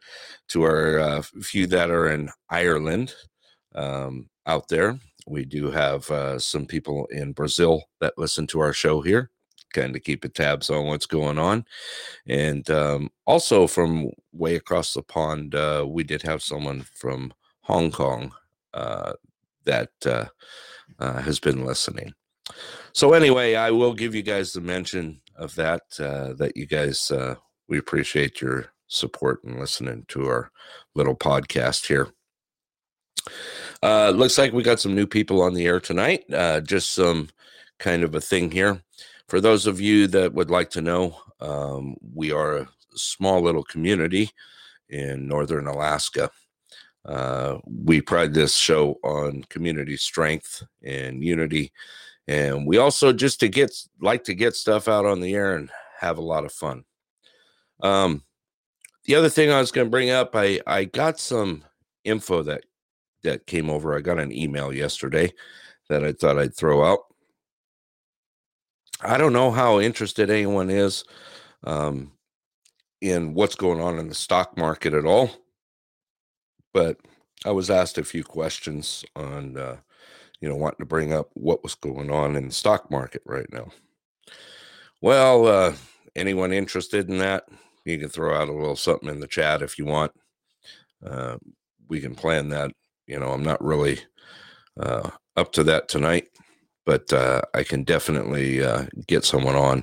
to 0.48 0.62
our 0.62 0.98
uh, 0.98 1.22
few 1.22 1.66
that 1.68 1.90
are 1.90 2.08
in 2.10 2.30
Ireland 2.50 3.14
um, 3.74 4.28
out 4.46 4.68
there. 4.68 4.98
We 5.26 5.44
do 5.44 5.70
have 5.70 6.10
uh, 6.10 6.38
some 6.38 6.66
people 6.66 7.06
in 7.06 7.32
Brazil 7.32 7.84
that 8.00 8.18
listen 8.18 8.46
to 8.48 8.60
our 8.60 8.72
show 8.72 9.00
here, 9.00 9.30
kind 9.72 9.96
of 9.96 10.02
keep 10.02 10.24
a 10.24 10.28
tabs 10.28 10.68
on 10.68 10.86
what's 10.86 11.06
going 11.06 11.38
on. 11.38 11.64
And 12.26 12.68
um, 12.68 13.10
also 13.26 13.66
from 13.66 14.10
way 14.32 14.56
across 14.56 14.92
the 14.92 15.02
pond, 15.02 15.54
uh, 15.54 15.86
we 15.88 16.04
did 16.04 16.22
have 16.22 16.42
someone 16.42 16.84
from 16.94 17.32
Hong 17.62 17.90
Kong 17.90 18.32
uh, 18.74 19.14
that 19.64 19.90
uh, 20.04 20.26
uh, 20.98 21.22
has 21.22 21.40
been 21.40 21.64
listening. 21.64 22.12
So 22.94 23.12
anyway, 23.12 23.56
I 23.56 23.72
will 23.72 23.92
give 23.92 24.14
you 24.14 24.22
guys 24.22 24.52
the 24.52 24.60
mention 24.60 25.20
of 25.34 25.52
that. 25.56 25.82
Uh, 25.98 26.32
that 26.34 26.56
you 26.56 26.64
guys, 26.64 27.10
uh, 27.10 27.34
we 27.68 27.76
appreciate 27.76 28.40
your 28.40 28.66
support 28.86 29.42
and 29.42 29.58
listening 29.58 30.04
to 30.08 30.28
our 30.28 30.52
little 30.94 31.16
podcast 31.16 31.88
here. 31.88 32.08
Uh, 33.82 34.10
looks 34.10 34.38
like 34.38 34.52
we 34.52 34.62
got 34.62 34.78
some 34.78 34.94
new 34.94 35.08
people 35.08 35.42
on 35.42 35.54
the 35.54 35.66
air 35.66 35.80
tonight. 35.80 36.22
Uh, 36.32 36.60
just 36.60 36.94
some 36.94 37.28
kind 37.80 38.04
of 38.04 38.14
a 38.14 38.20
thing 38.20 38.48
here. 38.52 38.80
For 39.26 39.40
those 39.40 39.66
of 39.66 39.80
you 39.80 40.06
that 40.08 40.32
would 40.32 40.50
like 40.50 40.70
to 40.70 40.80
know, 40.80 41.18
um, 41.40 41.96
we 42.14 42.30
are 42.30 42.58
a 42.58 42.68
small 42.94 43.40
little 43.40 43.64
community 43.64 44.30
in 44.88 45.26
northern 45.26 45.66
Alaska. 45.66 46.30
Uh, 47.04 47.58
we 47.66 48.00
pride 48.00 48.34
this 48.34 48.54
show 48.54 49.00
on 49.02 49.42
community 49.50 49.96
strength 49.96 50.62
and 50.84 51.24
unity 51.24 51.72
and 52.26 52.66
we 52.66 52.78
also 52.78 53.12
just 53.12 53.40
to 53.40 53.48
get 53.48 53.70
like 54.00 54.24
to 54.24 54.34
get 54.34 54.54
stuff 54.54 54.88
out 54.88 55.04
on 55.04 55.20
the 55.20 55.34
air 55.34 55.56
and 55.56 55.70
have 56.00 56.18
a 56.18 56.22
lot 56.22 56.44
of 56.44 56.52
fun. 56.52 56.84
Um 57.82 58.22
the 59.04 59.14
other 59.14 59.28
thing 59.28 59.50
i 59.50 59.60
was 59.60 59.70
going 59.70 59.86
to 59.86 59.90
bring 59.90 60.10
up 60.10 60.34
i 60.34 60.58
i 60.66 60.84
got 60.84 61.20
some 61.20 61.62
info 62.04 62.42
that 62.42 62.64
that 63.22 63.46
came 63.46 63.70
over. 63.70 63.96
I 63.96 64.00
got 64.00 64.18
an 64.18 64.32
email 64.32 64.72
yesterday 64.72 65.32
that 65.88 66.04
i 66.04 66.12
thought 66.12 66.38
i'd 66.38 66.54
throw 66.56 66.84
out. 66.84 67.00
I 69.00 69.18
don't 69.18 69.32
know 69.32 69.50
how 69.50 69.80
interested 69.80 70.30
anyone 70.30 70.70
is 70.70 71.04
um 71.64 72.12
in 73.00 73.34
what's 73.34 73.54
going 73.54 73.80
on 73.80 73.98
in 73.98 74.08
the 74.08 74.14
stock 74.14 74.56
market 74.56 74.94
at 74.94 75.04
all 75.04 75.30
but 76.72 76.96
i 77.44 77.50
was 77.50 77.70
asked 77.70 77.98
a 77.98 78.04
few 78.04 78.24
questions 78.24 79.04
on 79.14 79.56
uh 79.58 79.76
you 80.44 80.50
know, 80.50 80.56
wanting 80.56 80.80
to 80.80 80.84
bring 80.84 81.10
up 81.10 81.30
what 81.32 81.62
was 81.62 81.74
going 81.74 82.10
on 82.10 82.36
in 82.36 82.48
the 82.48 82.52
stock 82.52 82.90
market 82.90 83.22
right 83.24 83.50
now. 83.50 83.66
Well, 85.00 85.46
uh, 85.46 85.72
anyone 86.14 86.52
interested 86.52 87.08
in 87.08 87.16
that, 87.16 87.48
you 87.86 87.98
can 87.98 88.10
throw 88.10 88.34
out 88.34 88.50
a 88.50 88.52
little 88.52 88.76
something 88.76 89.08
in 89.08 89.20
the 89.20 89.26
chat 89.26 89.62
if 89.62 89.78
you 89.78 89.86
want. 89.86 90.12
Uh, 91.02 91.38
we 91.88 91.98
can 91.98 92.14
plan 92.14 92.50
that. 92.50 92.72
You 93.06 93.18
know, 93.18 93.30
I'm 93.30 93.42
not 93.42 93.64
really 93.64 94.00
uh, 94.78 95.08
up 95.34 95.50
to 95.52 95.64
that 95.64 95.88
tonight, 95.88 96.28
but 96.84 97.10
uh, 97.10 97.40
I 97.54 97.62
can 97.62 97.82
definitely 97.82 98.62
uh, 98.62 98.84
get 99.06 99.24
someone 99.24 99.56
on. 99.56 99.82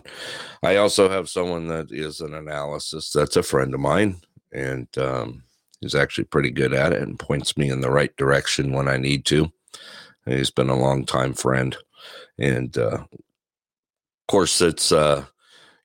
I 0.62 0.76
also 0.76 1.10
have 1.10 1.28
someone 1.28 1.70
that 1.70 1.92
is 1.92 2.22
an 2.22 2.36
analysis 2.36 3.12
that's 3.12 3.36
a 3.36 3.42
friend 3.42 3.74
of 3.74 3.80
mine 3.80 4.22
and 4.54 4.88
um, 5.00 5.42
is 5.82 5.96
actually 5.96 6.26
pretty 6.26 6.52
good 6.52 6.76
at 6.76 6.94
it 6.94 7.02
and 7.02 7.18
points 7.18 7.58
me 7.58 7.72
in 7.72 7.82
the 7.82 7.90
right 7.90 8.16
direction 8.16 8.74
when 8.74 8.88
I 8.88 8.98
need 8.98 9.26
to. 9.26 9.52
He's 10.26 10.52
been 10.52 10.70
a 10.70 10.80
long 10.80 11.06
time 11.06 11.34
friend, 11.34 11.76
and 12.38 12.78
uh, 12.78 13.00
of 13.12 14.28
course, 14.28 14.62
it's 14.62 14.92
uh, 14.92 15.26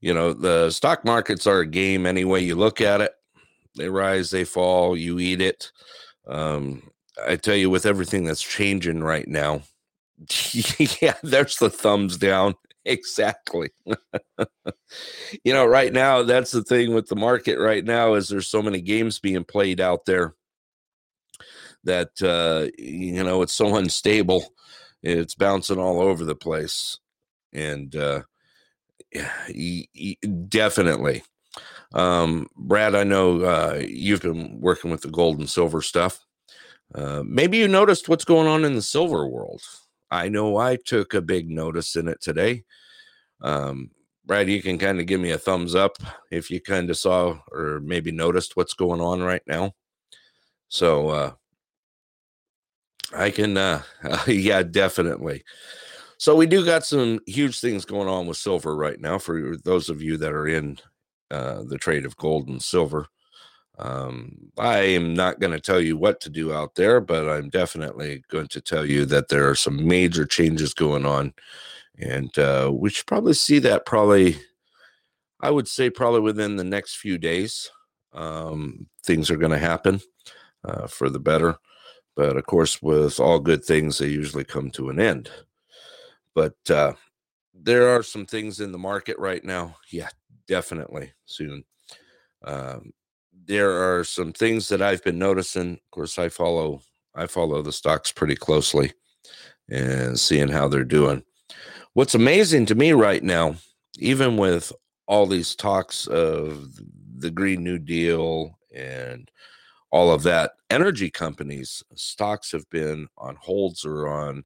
you 0.01 0.13
know 0.13 0.33
the 0.33 0.71
stock 0.71 1.05
markets 1.05 1.47
are 1.47 1.61
a 1.61 1.67
game 1.67 2.07
any 2.07 2.25
way 2.25 2.41
you 2.41 2.55
look 2.55 2.81
at 2.81 3.01
it. 3.01 3.13
They 3.77 3.89
rise, 3.89 4.31
they 4.31 4.45
fall, 4.45 4.97
you 4.97 5.19
eat 5.19 5.41
it. 5.41 5.71
Um, 6.27 6.91
I 7.27 7.37
tell 7.37 7.55
you, 7.57 7.71
with 7.71 7.87
everything 7.87 8.25
that's 8.25 8.43
changing 8.43 9.03
right 9.03 9.29
now, 9.29 9.63
yeah, 11.01 11.15
there's 11.23 11.57
the 11.57 11.71
thumbs 11.71 12.17
down. 12.17 12.55
Exactly. 12.89 13.71
you 15.45 15.53
know, 15.53 15.67
right 15.67 15.93
now, 15.93 16.23
that's 16.23 16.53
the 16.53 16.63
thing 16.63 16.95
with 16.95 17.09
the 17.09 17.17
market 17.17 17.59
right 17.59 17.85
now 17.85 18.15
is 18.15 18.29
there's 18.29 18.47
so 18.47 18.63
many 18.63 18.81
games 18.81 19.19
being 19.19 19.43
played 19.43 19.81
out 19.81 20.05
there 20.07 20.37
that 21.87 22.11
uh, 22.23 22.69
you 22.79 23.25
know 23.25 23.43
it's 23.43 23.55
so 23.55 23.77
unstable. 23.77 24.53
It's 25.03 25.35
bouncing 25.35 25.79
all 25.79 26.01
over 26.01 26.25
the 26.25 26.35
place, 26.35 26.99
and 27.53 27.95
uh, 27.97 28.23
definitely, 30.49 31.23
um, 31.95 32.49
Brad. 32.57 32.95
I 32.95 33.05
know 33.05 33.41
uh, 33.43 33.83
you've 33.87 34.23
been 34.23 34.61
working 34.61 34.91
with 34.91 35.01
the 35.01 35.11
gold 35.11 35.39
and 35.39 35.49
silver 35.49 35.81
stuff. 35.81 36.21
Uh, 36.95 37.23
maybe 37.25 37.59
you 37.59 37.69
noticed 37.69 38.09
what's 38.09 38.25
going 38.25 38.47
on 38.47 38.65
in 38.65 38.75
the 38.75 38.83
silver 38.83 39.27
world. 39.27 39.63
I 40.11 40.29
know 40.29 40.57
I 40.57 40.77
took 40.77 41.15
a 41.15 41.23
big 41.23 41.51
notice 41.51 41.97
in 41.97 42.09
it 42.09 42.21
today. 42.21 42.65
Um, 43.41 43.91
Brad, 44.25 44.49
you 44.49 44.63
can 44.63 44.79
kind 44.79 45.01
of 45.01 45.07
give 45.07 45.21
me 45.21 45.31
a 45.31 45.39
thumbs 45.39 45.75
up 45.75 45.99
if 46.31 46.51
you 46.51 46.61
kind 46.61 46.91
of 46.91 46.97
saw 46.97 47.39
or 47.53 47.81
maybe 47.81 48.11
noticed 48.11 48.57
what's 48.57 48.75
going 48.75 49.01
on 49.01 49.23
right 49.23 49.43
now. 49.47 49.73
So, 50.69 51.09
uh, 51.09 51.33
I 53.15 53.31
can, 53.31 53.57
uh, 53.57 53.83
uh, 54.05 54.25
yeah, 54.27 54.63
definitely. 54.63 55.45
So 56.19 56.35
we 56.35 56.47
do 56.47 56.65
got 56.65 56.85
some 56.85 57.21
huge 57.27 57.61
things 57.61 57.85
going 57.85 58.09
on 58.09 58.27
with 58.27 58.39
silver 58.39 58.75
right 58.75 59.01
now. 59.01 59.19
For 59.19 59.57
those 59.65 59.91
of 59.91 60.03
you 60.03 60.17
that 60.17 60.33
are 60.33 60.49
in 60.49 60.79
uh, 61.31 61.63
the 61.65 61.79
trade 61.79 62.07
of 62.07 62.17
gold 62.17 62.49
and 62.49 62.63
silver, 62.63 63.07
um, 63.79 64.51
I 64.57 64.79
am 64.79 65.13
not 65.13 65.39
going 65.39 65.53
to 65.53 65.61
tell 65.61 65.81
you 65.81 65.99
what 65.99 66.21
to 66.23 66.31
do 66.31 66.55
out 66.55 66.75
there, 66.75 67.01
but 67.01 67.29
I'm 67.29 67.51
definitely 67.51 68.23
going 68.31 68.49
to 68.49 68.61
tell 68.63 68.87
you 68.87 69.05
that 69.07 69.29
there 69.29 69.49
are 69.51 69.55
some 69.55 69.87
major 69.87 70.25
changes 70.25 70.73
going 70.73 71.05
on, 71.05 71.35
and 71.99 72.37
uh, 72.39 72.73
we 72.73 72.89
should 72.89 73.07
probably 73.07 73.35
see 73.35 73.59
that 73.61 73.85
probably. 73.85 74.37
I 75.41 75.51
would 75.51 75.69
say 75.69 75.91
probably 75.91 76.21
within 76.21 76.57
the 76.57 76.65
next 76.65 76.97
few 76.97 77.19
days, 77.19 77.71
um, 78.15 78.87
things 79.05 79.31
are 79.31 79.37
going 79.37 79.53
to 79.53 79.59
happen 79.59 80.01
uh, 80.65 80.87
for 80.87 81.11
the 81.11 81.21
better 81.21 81.59
But 82.17 82.37
of 82.37 82.47
course, 82.47 82.83
with 82.83 83.21
all 83.21 83.39
good 83.39 83.65
things, 83.65 83.99
they 83.99 84.09
usually 84.09 84.45
come 84.45 84.71
to 84.73 84.89
an 84.89 84.99
end. 84.99 85.31
But 86.35 86.57
uh, 86.69 86.95
there 87.55 87.89
are 87.89 88.03
some 88.03 88.27
things 88.27 88.61
in 88.61 88.73
the 88.73 88.79
market 88.79 89.19
right 89.19 89.45
now. 89.45 89.77
Yeah, 89.91 90.09
definitely 90.49 91.13
soon. 91.27 91.65
Um, 92.45 92.93
there 93.47 93.71
are 93.71 94.03
some 94.03 94.33
things 94.33 94.69
that 94.69 94.83
I've 94.83 95.05
been 95.05 95.19
noticing. 95.19 95.75
Of 95.75 95.91
course, 95.91 96.19
I 96.19 96.29
follow 96.29 96.81
I 97.15 97.27
follow 97.27 97.63
the 97.63 97.73
stocks 97.73 98.13
pretty 98.13 98.37
closely 98.37 98.93
and 99.71 100.19
seeing 100.19 100.49
how 100.49 100.69
they're 100.69 100.85
doing. 100.85 101.23
What's 101.95 102.15
amazing 102.15 102.67
to 102.67 102.75
me 102.75 102.93
right 102.93 103.23
now, 103.23 103.57
even 103.99 104.37
with 104.37 104.71
all 105.07 105.27
these 105.27 105.55
talks 105.55 106.07
of 106.07 106.79
the 107.19 107.31
Green 107.31 107.65
New 107.65 107.79
Deal 107.79 108.59
and 108.75 109.31
all 109.91 110.11
of 110.13 110.23
that, 110.25 110.53
energy 110.71 111.11
companies' 111.11 111.83
stocks 111.95 112.53
have 112.53 112.69
been 112.71 113.09
on 113.17 113.37
holds 113.37 113.85
or 113.85 114.09
on 114.09 114.45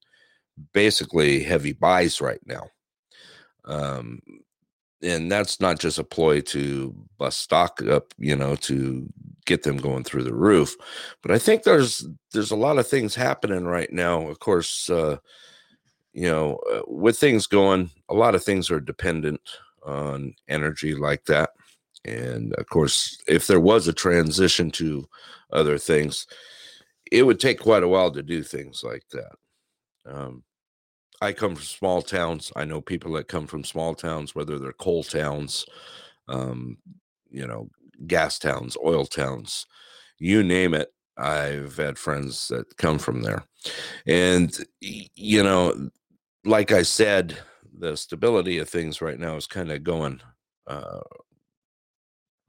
basically 0.72 1.42
heavy 1.42 1.72
buys 1.72 2.20
right 2.20 2.40
now. 2.46 2.68
Um, 3.64 4.20
and 5.02 5.32
that's 5.32 5.60
not 5.60 5.78
just 5.78 5.98
a 5.98 6.04
ploy 6.04 6.40
to 6.42 6.94
bust 7.18 7.40
stock 7.40 7.82
up, 7.82 8.12
you 8.18 8.36
know, 8.36 8.54
to 8.56 9.08
get 9.46 9.62
them 9.62 9.78
going 9.78 10.04
through 10.04 10.24
the 10.24 10.34
roof. 10.34 10.76
But 11.22 11.30
I 11.30 11.38
think 11.38 11.62
there's 11.62 12.06
there's 12.32 12.50
a 12.50 12.56
lot 12.56 12.78
of 12.78 12.86
things 12.86 13.14
happening 13.14 13.64
right 13.64 13.90
now. 13.92 14.28
Of 14.28 14.40
course, 14.40 14.90
uh, 14.90 15.16
you 16.12 16.28
know, 16.28 16.60
uh, 16.72 16.82
with 16.86 17.18
things 17.18 17.46
going, 17.46 17.90
a 18.08 18.14
lot 18.14 18.34
of 18.34 18.44
things 18.44 18.70
are 18.70 18.80
dependent 18.80 19.40
on 19.84 20.34
energy 20.48 20.94
like 20.94 21.24
that. 21.26 21.50
And 22.04 22.54
of 22.54 22.66
course, 22.68 23.18
if 23.28 23.46
there 23.46 23.60
was 23.60 23.88
a 23.88 23.92
transition 23.92 24.70
to 24.72 25.08
other 25.52 25.78
things, 25.78 26.26
it 27.10 27.24
would 27.24 27.40
take 27.40 27.60
quite 27.60 27.82
a 27.82 27.88
while 27.88 28.10
to 28.12 28.22
do 28.22 28.42
things 28.42 28.82
like 28.84 29.04
that. 29.12 29.32
Um, 30.06 30.44
I 31.20 31.32
come 31.32 31.54
from 31.54 31.64
small 31.64 32.02
towns. 32.02 32.50
I 32.56 32.64
know 32.64 32.80
people 32.80 33.12
that 33.12 33.28
come 33.28 33.46
from 33.46 33.64
small 33.64 33.94
towns, 33.94 34.34
whether 34.34 34.58
they're 34.58 34.72
coal 34.72 35.02
towns, 35.02 35.66
um, 36.28 36.78
you 37.30 37.46
know, 37.46 37.68
gas 38.06 38.38
towns, 38.38 38.76
oil 38.82 39.04
towns, 39.04 39.66
you 40.18 40.42
name 40.42 40.72
it. 40.72 40.92
I've 41.18 41.76
had 41.76 41.98
friends 41.98 42.48
that 42.48 42.76
come 42.78 42.98
from 42.98 43.20
there. 43.22 43.44
And, 44.06 44.56
you 44.80 45.42
know, 45.42 45.90
like 46.46 46.72
I 46.72 46.82
said, 46.82 47.36
the 47.78 47.96
stability 47.96 48.58
of 48.58 48.68
things 48.70 49.02
right 49.02 49.18
now 49.18 49.36
is 49.36 49.46
kind 49.46 49.70
of 49.70 49.84
going 49.84 50.22
uh, 50.66 51.00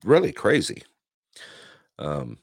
really 0.03 0.31
crazy. 0.31 0.83
Um, 1.99 2.37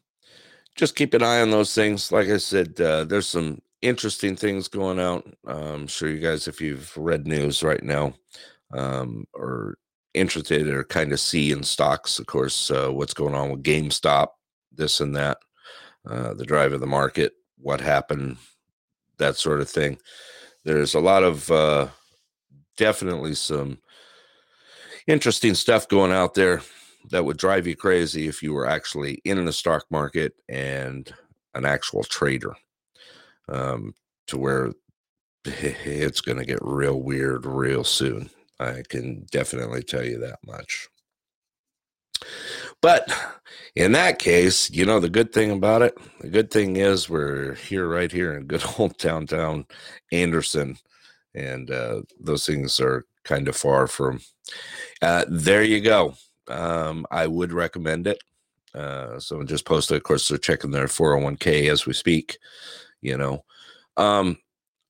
just 0.76 0.94
keep 0.94 1.14
an 1.14 1.22
eye 1.22 1.40
on 1.40 1.50
those 1.50 1.74
things. 1.74 2.12
Like 2.12 2.28
I 2.28 2.36
said, 2.36 2.80
uh, 2.80 3.04
there's 3.04 3.26
some 3.26 3.60
interesting 3.82 4.36
things 4.36 4.68
going 4.68 5.00
out. 5.00 5.26
I'm 5.46 5.86
sure 5.86 6.08
you 6.08 6.20
guys, 6.20 6.46
if 6.46 6.60
you've 6.60 6.96
read 6.96 7.26
news 7.26 7.62
right 7.62 7.82
now, 7.82 8.14
um, 8.72 9.26
or 9.34 9.76
interested 10.14 10.68
or 10.68 10.84
kind 10.84 11.12
of 11.12 11.20
see 11.20 11.50
in 11.50 11.62
stocks, 11.62 12.18
of 12.18 12.26
course, 12.26 12.70
uh, 12.70 12.88
what's 12.88 13.14
going 13.14 13.34
on 13.34 13.50
with 13.50 13.62
GameStop, 13.62 14.28
this 14.72 15.00
and 15.00 15.14
that, 15.16 15.38
uh, 16.08 16.34
the 16.34 16.46
drive 16.46 16.72
of 16.72 16.80
the 16.80 16.86
market, 16.86 17.32
what 17.58 17.80
happened, 17.80 18.36
that 19.18 19.36
sort 19.36 19.60
of 19.60 19.68
thing. 19.68 19.98
There's 20.64 20.94
a 20.94 21.00
lot 21.00 21.24
of 21.24 21.50
uh, 21.50 21.88
definitely 22.76 23.34
some 23.34 23.78
interesting 25.06 25.54
stuff 25.54 25.88
going 25.88 26.12
out 26.12 26.34
there 26.34 26.62
that 27.10 27.24
would 27.24 27.36
drive 27.36 27.66
you 27.66 27.76
crazy 27.76 28.28
if 28.28 28.42
you 28.42 28.52
were 28.52 28.66
actually 28.66 29.20
in 29.24 29.44
the 29.44 29.52
stock 29.52 29.84
market 29.90 30.34
and 30.48 31.12
an 31.54 31.64
actual 31.64 32.04
trader 32.04 32.54
um, 33.48 33.94
to 34.26 34.38
where 34.38 34.72
it's 35.44 36.20
going 36.20 36.38
to 36.38 36.44
get 36.44 36.58
real 36.60 37.00
weird 37.00 37.46
real 37.46 37.84
soon. 37.84 38.30
I 38.60 38.82
can 38.88 39.26
definitely 39.30 39.82
tell 39.82 40.04
you 40.04 40.18
that 40.18 40.38
much. 40.44 40.88
But 42.80 43.10
in 43.74 43.92
that 43.92 44.18
case, 44.18 44.70
you 44.70 44.84
know, 44.84 45.00
the 45.00 45.08
good 45.08 45.32
thing 45.32 45.50
about 45.50 45.82
it, 45.82 45.96
the 46.20 46.28
good 46.28 46.50
thing 46.50 46.76
is 46.76 47.08
we're 47.08 47.54
here, 47.54 47.88
right 47.88 48.10
here 48.10 48.34
in 48.34 48.46
good 48.46 48.64
old 48.78 48.96
downtown 48.98 49.66
Anderson. 50.12 50.76
And 51.34 51.70
uh, 51.70 52.02
those 52.18 52.46
things 52.46 52.80
are 52.80 53.06
kind 53.24 53.48
of 53.48 53.56
far 53.56 53.86
from. 53.86 54.20
Uh, 55.02 55.24
there 55.28 55.62
you 55.62 55.80
go. 55.80 56.14
Um, 56.48 57.06
I 57.10 57.26
would 57.26 57.52
recommend 57.52 58.06
it. 58.06 58.22
Uh, 58.74 59.18
someone 59.18 59.46
just 59.46 59.64
posted, 59.64 59.96
of 59.96 60.02
course, 60.02 60.28
they're 60.28 60.38
checking 60.38 60.70
their 60.70 60.86
401k 60.86 61.70
as 61.70 61.86
we 61.86 61.92
speak 61.92 62.38
you 63.00 63.16
know. 63.16 63.44
Um, 63.96 64.38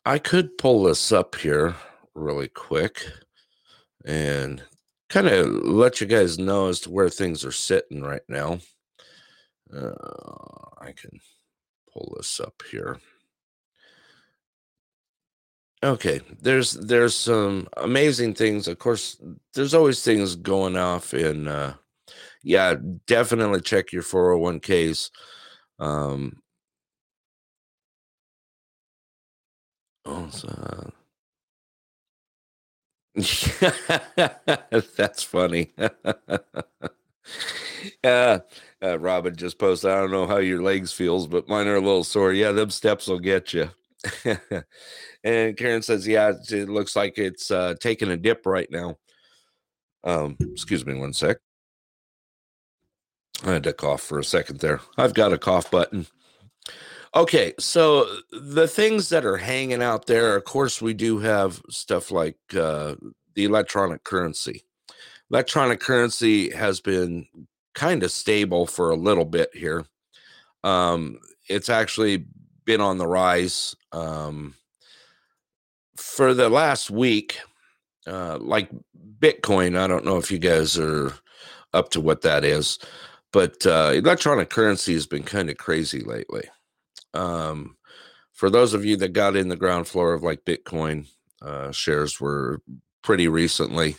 I 0.05 0.19
could 0.19 0.57
pull 0.59 0.85
this 0.85 1.13
up 1.13 1.35
here 1.35 1.75
really 2.15 2.49
quick 2.49 3.05
and 4.05 4.63
kind 5.09 5.27
of 5.29 5.47
let 5.47 6.01
you 6.01 6.07
guys 6.07 6.39
know 6.39 6.69
as 6.69 6.81
to 6.81 6.91
where 6.91 7.11
things 7.11 7.45
are 7.45 7.53
sitting 7.53 8.03
right 8.03 8.23
now. 8.29 8.59
Uh, 9.75 9.93
I 10.79 10.93
can 10.93 11.21
pull 11.93 12.15
this 12.17 12.41
up 12.41 12.63
here. 12.71 12.99
Okay, 15.83 16.21
there's 16.43 16.73
there's 16.73 17.15
some 17.15 17.69
amazing 17.77 18.35
things. 18.35 18.67
Of 18.67 18.79
course, 18.81 19.17
there's 19.55 19.75
always 19.75 20.03
things 20.03 20.35
going 20.35 20.77
off 20.77 21.15
in 21.15 21.47
uh 21.47 21.75
yeah, 22.45 22.77
definitely 23.07 23.61
check 23.63 23.93
your 23.93 24.03
401ks. 24.03 25.11
Um 25.81 26.43
Oh, 30.05 30.29
that's 34.97 35.23
funny. 35.23 35.73
yeah, 38.05 38.39
uh, 38.83 38.99
Robin 38.99 39.35
just 39.37 39.59
posted. 39.59 39.91
I 39.91 39.97
don't 40.01 40.11
know 40.11 40.27
how 40.27 40.39
your 40.39 40.63
legs 40.63 40.93
feels, 40.93 41.27
but 41.27 41.49
mine 41.49 41.67
are 41.67 41.77
a 41.77 41.81
little 41.81 42.05
sore. 42.05 42.33
Yeah, 42.33 42.53
them 42.53 42.71
steps 42.71 43.07
will 43.09 43.19
get 43.19 43.53
you. 43.53 43.71
and 45.25 45.57
Karen 45.57 45.83
says, 45.83 46.07
"Yeah, 46.07 46.33
it 46.51 46.69
looks 46.69 46.95
like 46.95 47.19
it's 47.19 47.51
uh, 47.51 47.75
taking 47.81 48.11
a 48.11 48.17
dip 48.17 48.47
right 48.47 48.71
now." 48.71 48.97
Um, 50.05 50.37
excuse 50.41 50.87
me 50.87 50.95
one 50.95 51.13
sec. 51.13 51.39
I 53.45 53.53
had 53.53 53.65
to 53.65 53.73
cough 53.73 54.03
for 54.03 54.19
a 54.19 54.25
second 54.25 54.61
there. 54.61 54.81
I've 54.97 55.15
got 55.15 55.33
a 55.33 55.39
cough 55.39 55.71
button. 55.71 56.07
Okay, 57.15 57.55
so 57.59 58.07
the 58.33 58.69
things 58.69 59.09
that 59.09 59.25
are 59.25 59.37
hanging 59.37 59.83
out 59.83 60.07
there, 60.07 60.37
of 60.37 60.45
course, 60.45 60.83
we 60.83 60.93
do 60.93 61.19
have 61.19 61.63
stuff 61.71 62.11
like 62.11 62.37
uh, 62.55 62.97
the 63.35 63.45
electronic 63.45 64.05
currency. 64.05 64.65
Electronic 65.31 65.81
currency 65.81 66.51
has 66.51 66.81
been 66.81 67.27
kind 67.75 68.03
of 68.03 68.11
stable 68.11 68.67
for 68.67 68.91
a 68.91 68.97
little 68.97 69.25
bit 69.25 69.51
here. 69.55 69.87
Um, 70.65 71.19
it's 71.49 71.69
actually 71.69 72.27
been 72.69 72.81
on 72.83 72.99
the 72.99 73.07
rise 73.07 73.75
um, 73.93 74.55
for 75.97 76.35
the 76.35 76.51
last 76.51 76.91
week. 76.91 77.39
Uh, 78.07 78.37
like 78.43 78.69
Bitcoin, 79.19 79.75
I 79.75 79.87
don't 79.87 80.05
know 80.05 80.19
if 80.19 80.31
you 80.31 80.39
guys 80.39 80.79
are 80.79 81.15
up 81.73 81.89
to 81.93 82.01
what 82.01 82.21
that 82.23 82.45
is, 82.45 82.79
but 83.33 83.65
uh, 83.67 83.93
electronic 83.95 84.51
currency 84.51 84.93
has 84.93 85.07
been 85.07 85.23
kind 85.23 85.49
of 85.49 85.57
crazy 85.57 86.01
lately. 86.01 86.45
Um, 87.15 87.79
for 88.35 88.51
those 88.51 88.75
of 88.75 88.85
you 88.85 88.99
that 88.99 89.15
got 89.15 89.35
in 89.35 89.49
the 89.49 89.57
ground 89.57 89.89
floor 89.89 90.13
of 90.13 90.23
like 90.23 90.45
Bitcoin, 90.45 91.07
uh, 91.41 91.73
shares 91.73 92.21
were 92.21 92.61
pretty 93.03 93.29
recently, 93.29 93.97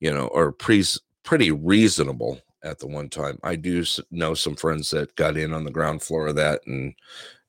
you 0.00 0.12
know, 0.12 0.26
or 0.26 0.50
pre- 0.50 0.84
pretty 1.22 1.52
reasonable 1.52 2.40
at 2.64 2.80
the 2.80 2.88
one 2.88 3.08
time. 3.10 3.38
I 3.44 3.54
do 3.54 3.84
know 4.10 4.34
some 4.34 4.56
friends 4.56 4.90
that 4.90 5.14
got 5.14 5.36
in 5.36 5.52
on 5.52 5.62
the 5.62 5.70
ground 5.70 6.02
floor 6.02 6.26
of 6.26 6.36
that, 6.36 6.62
and 6.66 6.94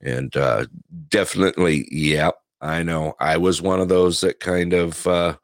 and 0.02 0.36
uh, 0.36 0.66
definitely, 1.10 1.88
yeah, 1.92 2.32
I 2.62 2.84
know 2.84 3.16
I 3.20 3.38
was 3.38 3.62
one 3.62 3.80
of 3.80 3.90
those 3.90 4.22
that 4.22 4.40
kind 4.40 4.74
of, 4.74 5.06
uh, 5.08 5.36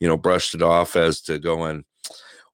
you 0.00 0.08
know, 0.08 0.16
brushed 0.16 0.54
it 0.54 0.62
off 0.62 0.96
as 0.96 1.20
to 1.22 1.38
going, 1.38 1.84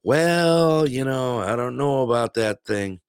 well, 0.02 0.88
you 0.88 1.04
know, 1.04 1.40
I 1.40 1.56
don't 1.56 1.76
know 1.76 2.02
about 2.02 2.34
that 2.34 2.64
thing. 2.64 3.00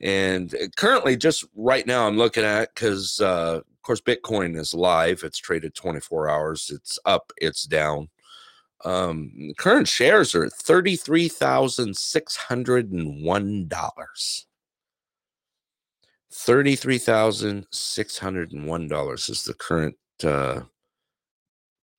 And 0.00 0.54
uh, 0.54 0.68
currently, 0.76 1.16
just 1.16 1.44
right 1.54 1.86
now, 1.86 2.06
I'm 2.06 2.18
looking 2.18 2.44
at 2.44 2.74
because, 2.74 3.20
uh, 3.20 3.60
of 3.64 3.82
course, 3.82 4.00
Bitcoin 4.00 4.56
is 4.58 4.74
live. 4.74 5.22
It's 5.22 5.38
traded 5.38 5.74
24 5.74 6.28
hours. 6.28 6.70
It's 6.74 6.98
up. 7.06 7.32
It's 7.38 7.64
down. 7.64 8.08
Um, 8.84 9.52
current 9.56 9.88
shares 9.88 10.34
are 10.34 10.50
thirty-three 10.50 11.28
thousand 11.28 11.96
six 11.96 12.36
hundred 12.36 12.92
and 12.92 13.24
one 13.24 13.68
dollars. 13.68 14.46
Thirty-three 16.38 16.98
thousand 16.98 17.66
six 17.72 18.18
hundred 18.18 18.52
and 18.52 18.66
one 18.66 18.88
dollars 18.88 19.30
is 19.30 19.44
the 19.44 19.54
current 19.54 19.96
uh, 20.22 20.60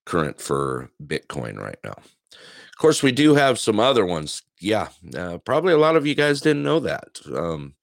current 0.05 0.39
for 0.39 0.91
Bitcoin 1.03 1.57
right 1.57 1.79
now. 1.83 1.95
Of 2.31 2.77
course, 2.77 3.01
we 3.01 3.11
do 3.11 3.33
have 3.33 3.57
some 3.57 3.79
other 3.79 4.05
ones. 4.05 4.43
Yeah, 4.59 4.89
uh, 5.17 5.39
probably 5.39 5.73
a 5.73 5.79
lot 5.79 5.95
of 5.95 6.05
you 6.05 6.13
guys 6.13 6.39
didn't 6.39 6.63
know 6.63 6.79
that. 6.81 7.19
Um, 7.35 7.73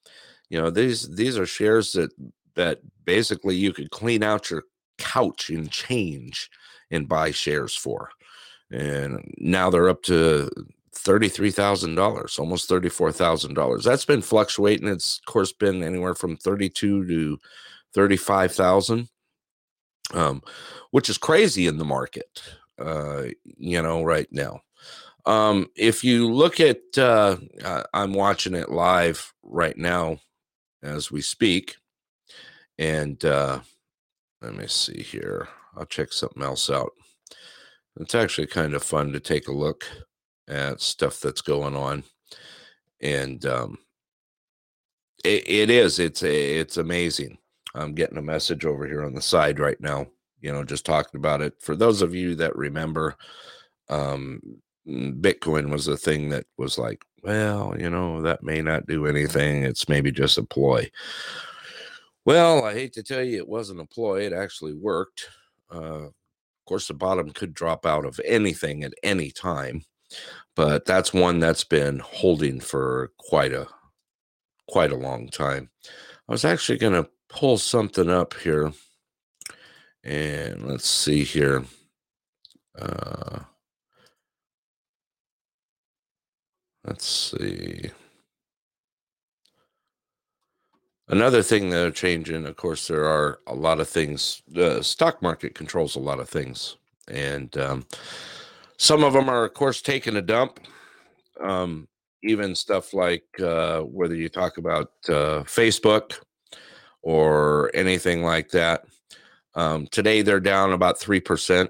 you 0.49 0.61
know 0.61 0.71
these 0.71 1.13
these 1.17 1.37
are 1.37 1.47
shares 1.47 1.93
that 1.93 2.13
that 2.55 2.79
basically 3.05 3.57
you 3.57 3.73
could 3.73 3.91
clean 3.91 4.23
out 4.23 4.51
your 4.51 4.63
couch 4.99 5.51
in 5.51 5.69
change 5.69 6.49
and 6.91 7.09
buy 7.09 7.33
shares 7.33 7.75
for. 7.75 8.11
And 8.71 9.35
now 9.39 9.71
they're 9.71 9.89
up 9.89 10.03
to 10.05 10.49
$33,000, 11.05 12.39
almost 12.39 12.71
$34,000. 12.71 13.83
That's 13.83 14.05
been 14.05 14.23
fluctuating. 14.23 14.89
It's 14.89 15.19
of 15.19 15.33
course 15.33 15.53
been 15.53 15.83
anywhere 15.83 16.15
from 16.15 16.37
32 16.37 17.07
to 17.07 17.41
35,000. 17.95 19.09
Um, 20.13 20.43
which 20.91 21.09
is 21.09 21.19
crazy 21.19 21.67
in 21.67 21.79
the 21.79 21.85
market, 21.85 22.43
uh, 22.79 23.25
you 23.57 23.83
know, 23.83 24.05
right 24.05 24.29
now. 24.31 24.61
Um, 25.27 25.69
if 25.75 26.05
you 26.05 26.31
look 26.31 26.61
at, 26.61 26.83
uh, 26.97 27.37
I'm 27.93 28.13
watching 28.13 28.55
it 28.55 28.71
live 28.71 29.33
right 29.43 29.77
now 29.77 30.19
as 30.83 31.11
we 31.11 31.23
speak, 31.23 31.77
and 32.79 33.25
uh, 33.25 33.61
let 34.43 34.55
me 34.55 34.67
see 34.67 35.03
here. 35.03 35.49
I'll 35.77 35.87
check 35.87 36.13
something 36.13 36.43
else 36.43 36.69
out. 36.71 36.93
It's 37.99 38.15
actually 38.15 38.47
kind 38.47 38.75
of 38.75 38.83
fun 38.83 39.11
to 39.13 39.21
take 39.21 39.49
a 39.49 39.53
look 39.53 39.85
at 40.49 40.81
stuff 40.81 41.21
that's 41.21 41.41
going 41.41 41.77
on, 41.77 42.05
and 43.01 43.45
um, 43.47 43.79
it, 45.25 45.49
it 45.49 45.71
is. 45.71 45.99
It's 45.99 46.23
it's 46.23 46.77
amazing. 46.77 47.39
I'm 47.75 47.95
getting 47.95 48.19
a 48.19 48.23
message 48.23 48.65
over 48.65 48.87
here 48.87 49.05
on 49.05 49.15
the 49.15 49.23
side 49.23 49.59
right 49.59 49.81
now. 49.81 50.07
You 50.41 50.53
know, 50.53 50.65
just 50.65 50.85
talking 50.87 51.19
about 51.19 51.41
it. 51.41 51.55
For 51.61 51.75
those 51.75 52.03
of 52.03 52.15
you 52.15 52.35
that 52.37 52.55
remember, 52.55 53.17
um, 53.89 54.41
Bitcoin 54.87 55.71
was 55.71 55.89
a 55.89 55.97
thing 55.97 56.29
that 56.31 56.47
was 56.59 56.79
like, 56.79 57.05
well, 57.23 57.75
you 57.79 57.89
know, 57.89 58.21
that 58.23 58.43
may 58.43 58.61
not 58.61 58.87
do 58.87 59.07
anything. 59.07 59.63
It's 59.65 59.89
maybe 59.89 60.13
just 60.13 60.37
a 60.37 60.43
ploy. 60.43 60.91
Well, 62.27 62.65
I 62.65 62.75
hate 62.75 62.93
to 62.95 63.03
tell 63.03 63.23
you, 63.23 63.39
it 63.39 63.49
wasn't 63.49 63.81
a 63.81 63.87
ploy. 63.87 64.23
It 64.23 64.33
actually 64.33 64.75
worked. 64.75 65.29
Uh, 65.73 66.07
of 66.07 66.13
course, 66.67 66.89
the 66.89 66.95
bottom 66.95 67.31
could 67.31 67.53
drop 67.53 67.85
out 67.85 68.05
of 68.05 68.21
anything 68.25 68.85
at 68.85 68.95
any 69.03 69.31
time, 69.31 69.83
but 70.57 70.85
that's 70.85 71.13
one 71.13 71.41
that's 71.41 71.65
been 71.65 71.99
holding 71.99 72.61
for 72.61 73.13
quite 73.19 73.53
a 73.53 73.67
quite 74.69 74.93
a 74.93 74.97
long 74.97 75.29
time. 75.29 75.71
I 76.29 76.33
was 76.33 76.45
actually 76.45 76.79
going 76.79 76.95
to 76.95 77.11
pull 77.29 77.59
something 77.59 78.09
up 78.09 78.35
here, 78.35 78.73
and 80.03 80.67
let's 80.67 80.89
see 80.89 81.25
here. 81.25 81.65
Uh, 82.79 83.41
let's 86.85 87.07
see. 87.07 87.91
Another 91.09 91.43
thing 91.43 91.69
that 91.69 91.87
are 91.87 91.91
changing, 91.91 92.47
of 92.47 92.57
course, 92.57 92.89
there 92.89 93.05
are 93.05 93.41
a 93.47 93.55
lot 93.55 93.79
of 93.79 93.89
things. 93.89 94.43
The 94.49 94.83
stock 94.83 95.21
market 95.21 95.55
controls 95.55 95.97
a 95.97 96.01
lot 96.01 96.19
of 96.19 96.29
things, 96.29 96.77
and 97.09 97.55
um, 97.59 97.87
some 98.79 99.05
of 99.05 99.13
them 99.13 99.29
are, 99.29 99.45
of 99.45 99.55
course, 99.55 99.83
taking 99.83 100.17
a 100.17 100.23
dump. 100.23 100.61
Um, 101.41 101.89
even 102.25 102.55
stuff 102.55 102.95
like 102.95 103.25
uh, 103.41 103.81
whether 103.81 104.15
you 104.15 104.29
talk 104.29 104.57
about 104.57 104.93
uh, 105.09 105.45
Facebook 105.45 106.15
or 107.03 107.71
anything 107.75 108.23
like 108.23 108.49
that. 108.51 108.85
Um, 109.55 109.87
today, 109.89 110.23
they're 110.23 110.41
down 110.41 110.73
about 110.73 110.99
3%. 110.99 111.69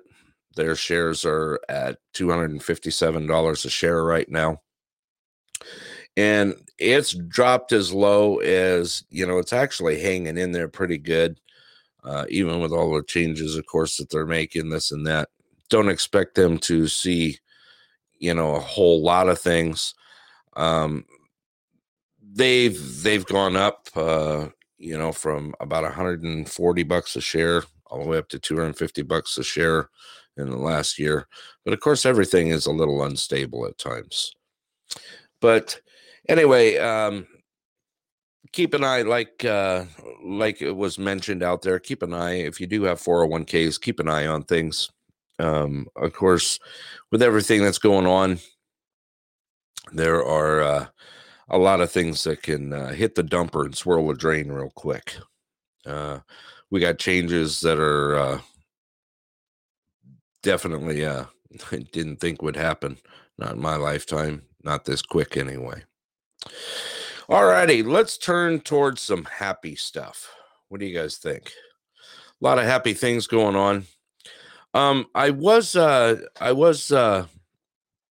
Their 0.56 0.76
shares 0.76 1.24
are 1.24 1.60
at 1.68 1.98
$257 2.14 3.64
a 3.64 3.68
share 3.68 4.04
right 4.04 4.28
now. 4.30 4.60
And 6.16 6.54
it's 6.78 7.12
dropped 7.12 7.72
as 7.72 7.92
low 7.92 8.38
as, 8.38 9.02
you 9.10 9.26
know, 9.26 9.38
it's 9.38 9.52
actually 9.52 10.00
hanging 10.00 10.38
in 10.38 10.52
there 10.52 10.68
pretty 10.68 10.98
good, 10.98 11.40
uh, 12.04 12.26
even 12.28 12.60
with 12.60 12.72
all 12.72 12.94
the 12.94 13.02
changes, 13.02 13.56
of 13.56 13.66
course, 13.66 13.96
that 13.96 14.10
they're 14.10 14.24
making, 14.24 14.68
this 14.68 14.92
and 14.92 15.06
that. 15.08 15.28
Don't 15.74 15.88
expect 15.88 16.36
them 16.36 16.58
to 16.58 16.86
see, 16.86 17.38
you 18.20 18.32
know, 18.32 18.54
a 18.54 18.60
whole 18.60 19.02
lot 19.02 19.28
of 19.28 19.40
things. 19.40 19.94
Um, 20.54 21.04
they've 22.22 23.02
they've 23.02 23.26
gone 23.26 23.56
up 23.56 23.88
uh, 23.96 24.50
you 24.78 24.98
know, 24.98 25.12
from 25.12 25.54
about 25.60 25.82
140 25.82 26.82
bucks 26.82 27.16
a 27.16 27.20
share 27.20 27.62
all 27.86 28.02
the 28.02 28.08
way 28.08 28.18
up 28.18 28.28
to 28.28 28.38
250 28.38 29.02
bucks 29.02 29.38
a 29.38 29.42
share 29.42 29.88
in 30.36 30.50
the 30.50 30.58
last 30.58 30.98
year. 30.98 31.26
But 31.64 31.72
of 31.72 31.80
course, 31.80 32.04
everything 32.04 32.48
is 32.48 32.66
a 32.66 32.70
little 32.70 33.02
unstable 33.02 33.66
at 33.66 33.78
times. 33.78 34.32
But 35.40 35.80
anyway, 36.28 36.76
um, 36.76 37.26
keep 38.52 38.74
an 38.74 38.84
eye, 38.84 39.02
like 39.02 39.44
uh, 39.44 39.84
like 40.24 40.60
it 40.60 40.76
was 40.76 40.98
mentioned 40.98 41.42
out 41.42 41.62
there. 41.62 41.78
Keep 41.78 42.02
an 42.02 42.12
eye 42.12 42.40
if 42.40 42.60
you 42.60 42.66
do 42.66 42.82
have 42.82 43.00
401ks. 43.00 43.80
Keep 43.80 44.00
an 44.00 44.08
eye 44.08 44.26
on 44.26 44.42
things. 44.44 44.90
Um, 45.38 45.88
of 45.96 46.12
course, 46.12 46.58
with 47.10 47.22
everything 47.22 47.62
that's 47.62 47.78
going 47.78 48.06
on, 48.06 48.38
there 49.92 50.24
are 50.24 50.62
uh, 50.62 50.86
a 51.48 51.58
lot 51.58 51.80
of 51.80 51.90
things 51.90 52.24
that 52.24 52.42
can 52.42 52.72
uh, 52.72 52.92
hit 52.92 53.14
the 53.14 53.24
dumper 53.24 53.64
and 53.64 53.76
swirl 53.76 54.08
the 54.08 54.14
drain 54.14 54.50
real 54.50 54.70
quick. 54.70 55.16
Uh, 55.86 56.20
we 56.70 56.80
got 56.80 56.98
changes 56.98 57.60
that 57.60 57.78
are 57.78 58.16
uh, 58.16 58.40
definitely 60.42 61.04
uh, 61.04 61.24
didn't 61.92 62.20
think 62.20 62.42
would 62.42 62.56
happen. 62.56 62.98
Not 63.38 63.52
in 63.52 63.60
my 63.60 63.76
lifetime, 63.76 64.42
not 64.62 64.84
this 64.84 65.02
quick 65.02 65.36
anyway. 65.36 65.82
All 67.28 67.44
righty, 67.44 67.82
let's 67.82 68.18
turn 68.18 68.60
towards 68.60 69.00
some 69.00 69.24
happy 69.24 69.74
stuff. 69.74 70.30
What 70.68 70.80
do 70.80 70.86
you 70.86 70.96
guys 70.96 71.16
think? 71.16 71.52
A 72.40 72.44
lot 72.44 72.58
of 72.58 72.64
happy 72.64 72.94
things 72.94 73.26
going 73.26 73.56
on. 73.56 73.86
Um, 74.74 75.06
I 75.14 75.30
was 75.30 75.76
uh, 75.76 76.16
I 76.40 76.52
was 76.52 76.90
uh, 76.90 77.26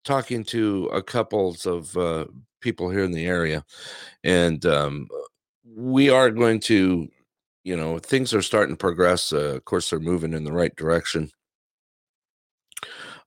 talking 0.06 0.44
to 0.46 0.86
a 0.88 1.04
couples 1.04 1.66
of 1.66 1.96
uh, 1.98 2.26
people 2.62 2.90
here 2.90 3.04
in 3.04 3.12
the 3.12 3.26
area, 3.26 3.64
and 4.24 4.66
um, 4.66 5.08
we 5.76 6.10
are 6.10 6.32
going 6.32 6.62
to, 6.62 7.10
you 7.64 7.76
know, 7.76 8.00
things 8.00 8.34
are 8.34 8.42
starting 8.42 8.76
to 8.76 8.80
progress. 8.80 9.34
Uh, 9.34 9.56
of 9.56 9.66
course, 9.66 9.90
they're 9.90 10.00
moving 10.00 10.34
in 10.34 10.46
the 10.46 10.54
right 10.54 10.76
direction. 10.78 11.30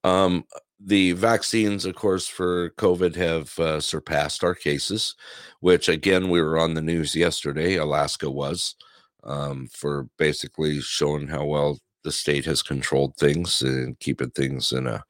Um, 0.03 0.45
the 0.80 1.12
vaccines, 1.12 1.84
of 1.84 1.95
course, 1.95 2.28
for 2.28 2.70
COVID 2.70 3.16
have 3.16 3.59
uh, 3.59 3.80
surpassed 3.80 4.45
our 4.45 4.55
cases, 4.55 5.14
which 5.61 5.89
again, 5.89 6.30
we 6.30 6.41
were 6.41 6.59
on 6.59 6.74
the 6.74 6.82
news 6.82 7.14
yesterday. 7.14 7.76
Alaska 7.76 8.30
was 8.30 8.76
um, 9.24 9.68
for 9.72 10.09
basically 10.18 10.80
showing 10.80 11.26
how 11.28 11.45
well 11.45 11.78
the 12.07 12.12
state 12.12 12.44
has 12.44 12.62
controlled 12.62 13.16
things 13.16 13.62
and 13.62 13.98
keeping 13.98 14.30
things 14.30 14.70
in 14.70 14.86
a, 14.86 15.04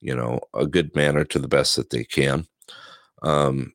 you 0.00 0.14
know, 0.14 0.38
a 0.54 0.64
good 0.64 0.94
manner 0.94 1.24
to 1.24 1.40
the 1.40 1.48
best 1.48 1.74
that 1.74 1.90
they 1.90 2.04
can. 2.04 2.46
Um, 3.22 3.72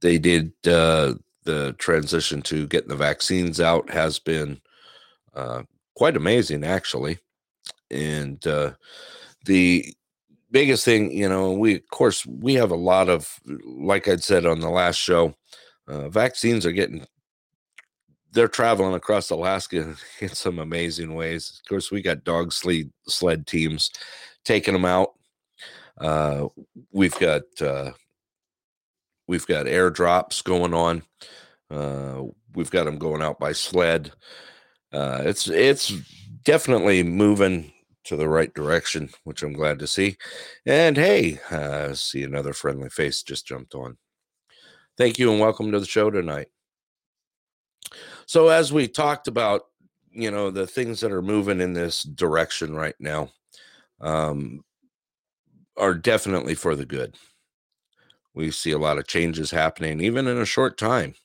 they 0.00 0.16
did 0.16 0.50
uh, 0.66 1.14
the 1.44 1.74
transition 1.76 2.40
to 2.42 2.66
getting 2.66 2.88
the 2.88 2.96
vaccines 2.96 3.60
out 3.60 3.90
has 3.90 4.18
been 4.18 4.62
uh, 5.34 5.64
quite 5.94 6.16
amazing, 6.16 6.64
actually. 6.64 7.18
And 7.90 8.44
uh, 8.46 8.72
the 9.44 9.94
biggest 10.50 10.86
thing, 10.86 11.12
you 11.12 11.28
know, 11.28 11.52
we 11.52 11.74
of 11.74 11.90
course 11.90 12.24
we 12.24 12.54
have 12.54 12.70
a 12.70 12.76
lot 12.76 13.10
of, 13.10 13.38
like 13.66 14.08
I'd 14.08 14.24
said 14.24 14.46
on 14.46 14.60
the 14.60 14.70
last 14.70 14.96
show, 14.96 15.34
uh, 15.86 16.08
vaccines 16.08 16.64
are 16.64 16.72
getting. 16.72 17.04
They're 18.32 18.48
traveling 18.48 18.94
across 18.94 19.30
Alaska 19.30 19.94
in 20.20 20.28
some 20.28 20.58
amazing 20.58 21.14
ways. 21.14 21.60
Of 21.60 21.68
course, 21.68 21.90
we 21.90 22.02
got 22.02 22.24
dog 22.24 22.52
sled 22.52 22.90
sled 23.06 23.46
teams 23.46 23.90
taking 24.44 24.74
them 24.74 24.84
out. 24.84 25.14
Uh, 25.98 26.48
we've 26.92 27.18
got 27.18 27.42
uh, 27.60 27.90
We've 29.30 29.46
got 29.46 29.66
airdrops 29.66 30.42
going 30.42 30.74
on. 30.74 31.02
Uh, 31.70 32.24
we've 32.52 32.72
got 32.72 32.82
them 32.82 32.98
going 32.98 33.22
out 33.22 33.38
by 33.38 33.52
sled. 33.52 34.10
Uh, 34.92 35.22
it's 35.24 35.46
it's 35.46 35.92
definitely 36.42 37.04
moving 37.04 37.72
to 38.06 38.16
the 38.16 38.28
right 38.28 38.52
direction, 38.54 39.08
which 39.22 39.44
I'm 39.44 39.52
glad 39.52 39.78
to 39.78 39.86
see. 39.86 40.16
And 40.66 40.96
hey, 40.96 41.38
uh, 41.48 41.94
see 41.94 42.24
another 42.24 42.52
friendly 42.52 42.88
face 42.88 43.22
just 43.22 43.46
jumped 43.46 43.76
on. 43.76 43.98
Thank 44.98 45.20
you 45.20 45.30
and 45.30 45.38
welcome 45.40 45.70
to 45.70 45.78
the 45.78 45.86
show 45.86 46.10
tonight. 46.10 46.48
So, 48.30 48.46
as 48.46 48.72
we 48.72 48.86
talked 48.86 49.26
about, 49.26 49.62
you 50.12 50.30
know, 50.30 50.52
the 50.52 50.64
things 50.64 51.00
that 51.00 51.10
are 51.10 51.20
moving 51.20 51.60
in 51.60 51.72
this 51.72 52.04
direction 52.04 52.76
right 52.76 52.94
now 53.00 53.32
um, 54.00 54.62
are 55.76 55.94
definitely 55.94 56.54
for 56.54 56.76
the 56.76 56.86
good. 56.86 57.16
We 58.32 58.52
see 58.52 58.70
a 58.70 58.78
lot 58.78 58.98
of 58.98 59.08
changes 59.08 59.50
happening 59.50 60.00
even 60.00 60.28
in 60.28 60.38
a 60.38 60.44
short 60.44 60.78
time 60.78 61.16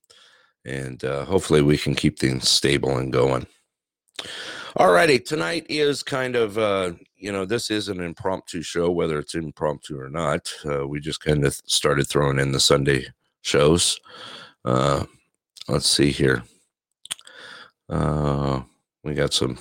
and 0.65 1.05
uh, 1.05 1.25
hopefully 1.25 1.61
we 1.61 1.77
can 1.77 1.93
keep 1.93 2.17
things 2.17 2.49
stable 2.49 2.97
and 2.97 3.13
going. 3.13 3.45
All 4.75 4.91
righty 4.91 5.19
tonight 5.19 5.67
is 5.69 6.01
kind 6.01 6.35
of 6.35 6.57
uh, 6.57 6.93
you 7.15 7.31
know 7.31 7.45
this 7.45 7.69
is 7.69 7.87
an 7.87 7.99
impromptu 7.99 8.63
show 8.63 8.89
whether 8.89 9.19
it's 9.19 9.35
impromptu 9.35 9.95
or 9.99 10.09
not 10.09 10.51
uh, 10.65 10.87
we 10.87 10.99
just 10.99 11.19
kind 11.19 11.45
of 11.45 11.53
started 11.67 12.07
throwing 12.07 12.39
in 12.39 12.51
the 12.51 12.59
sunday 12.59 13.05
shows. 13.43 13.99
Uh, 14.65 15.05
let's 15.67 15.87
see 15.87 16.09
here 16.09 16.41
Uh, 17.89 18.61
we 19.03 19.13
got 19.13 19.33
some 19.33 19.57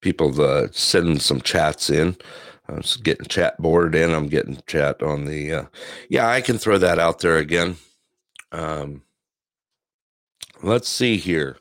people 0.00 0.40
uh, 0.40 0.68
sending 0.72 1.18
some 1.18 1.40
chats 1.40 1.90
in. 1.90 2.16
I'm 2.68 2.82
getting 3.02 3.26
chat 3.26 3.58
board 3.58 3.94
in. 3.94 4.12
I'm 4.12 4.28
getting 4.28 4.60
chat 4.66 5.02
on 5.02 5.24
the. 5.24 5.52
Uh, 5.52 5.64
yeah, 6.08 6.28
I 6.28 6.40
can 6.40 6.58
throw 6.58 6.78
that 6.78 6.98
out 6.98 7.20
there 7.20 7.38
again. 7.38 7.76
Um, 8.52 9.02
let's 10.62 10.88
see 10.88 11.16
here. 11.16 11.58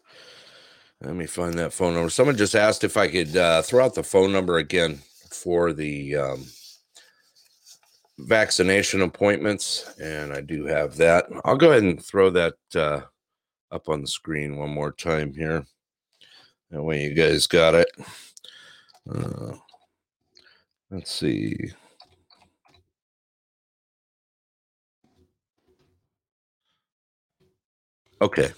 Let 1.01 1.15
me 1.15 1.25
find 1.25 1.55
that 1.55 1.73
phone 1.73 1.95
number. 1.95 2.09
Someone 2.09 2.37
just 2.37 2.55
asked 2.55 2.83
if 2.83 2.95
I 2.95 3.07
could 3.07 3.35
uh, 3.35 3.63
throw 3.63 3.83
out 3.83 3.95
the 3.95 4.03
phone 4.03 4.31
number 4.31 4.57
again 4.57 4.99
for 5.31 5.73
the 5.73 6.15
um, 6.15 6.45
vaccination 8.19 9.01
appointments, 9.01 9.95
and 9.99 10.31
I 10.31 10.41
do 10.41 10.65
have 10.65 10.97
that. 10.97 11.25
I'll 11.43 11.57
go 11.57 11.71
ahead 11.71 11.83
and 11.83 12.03
throw 12.03 12.29
that 12.31 12.53
uh, 12.75 13.01
up 13.71 13.89
on 13.89 14.01
the 14.01 14.07
screen 14.07 14.57
one 14.57 14.69
more 14.69 14.91
time 14.91 15.33
here. 15.33 15.65
That 16.69 16.83
way, 16.83 17.03
you 17.03 17.13
guys 17.13 17.47
got 17.47 17.75
it. 17.75 17.89
Uh, 19.09 19.53
let's 20.89 21.11
see. 21.11 21.71
Okay. 28.21 28.51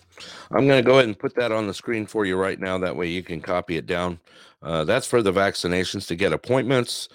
I'm 0.51 0.68
going 0.68 0.84
to 0.84 0.88
go 0.88 0.95
ahead 0.95 1.05
and 1.05 1.18
put 1.18 1.36
that 1.36 1.51
on 1.51 1.68
the 1.68 1.74
screen 1.74 2.05
for 2.05 2.26
you 2.26 2.36
right 2.36 2.59
now. 2.59 2.78
That 2.78 2.95
way 2.95 3.07
you 3.07 3.24
can 3.24 3.41
copy 3.41 3.78
it 3.78 3.86
down. 3.86 4.20
Uh, 4.61 4.84
that's 4.84 5.07
for 5.07 5.22
the 5.22 5.32
vaccinations 5.32 6.07
to 6.07 6.16
get 6.16 6.34
appointments. 6.34 7.09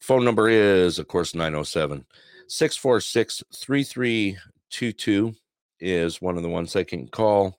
Phone 0.00 0.24
number 0.24 0.48
is, 0.48 0.98
of 0.98 1.08
course, 1.08 1.34
907 1.34 2.04
646 2.48 3.42
3322 3.54 5.34
is 5.80 6.20
one 6.20 6.36
of 6.36 6.42
the 6.42 6.48
ones 6.48 6.72
they 6.72 6.84
can 6.84 7.08
call. 7.08 7.58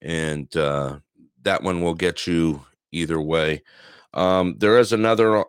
And 0.00 0.54
uh, 0.56 0.98
that 1.42 1.62
one 1.62 1.80
will 1.80 1.94
get 1.94 2.26
you 2.26 2.62
either 2.90 3.20
way. 3.20 3.62
Um, 4.14 4.56
there 4.58 4.78
is 4.78 4.92
another 4.92 5.44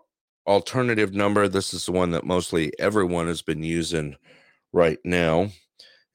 alternative 0.48 1.14
number. 1.14 1.48
This 1.48 1.74
is 1.74 1.86
the 1.86 1.92
one 1.92 2.12
that 2.12 2.26
mostly 2.26 2.72
everyone 2.80 3.28
has 3.28 3.42
been 3.42 3.64
using 3.64 4.16
right 4.72 5.00
now. 5.04 5.50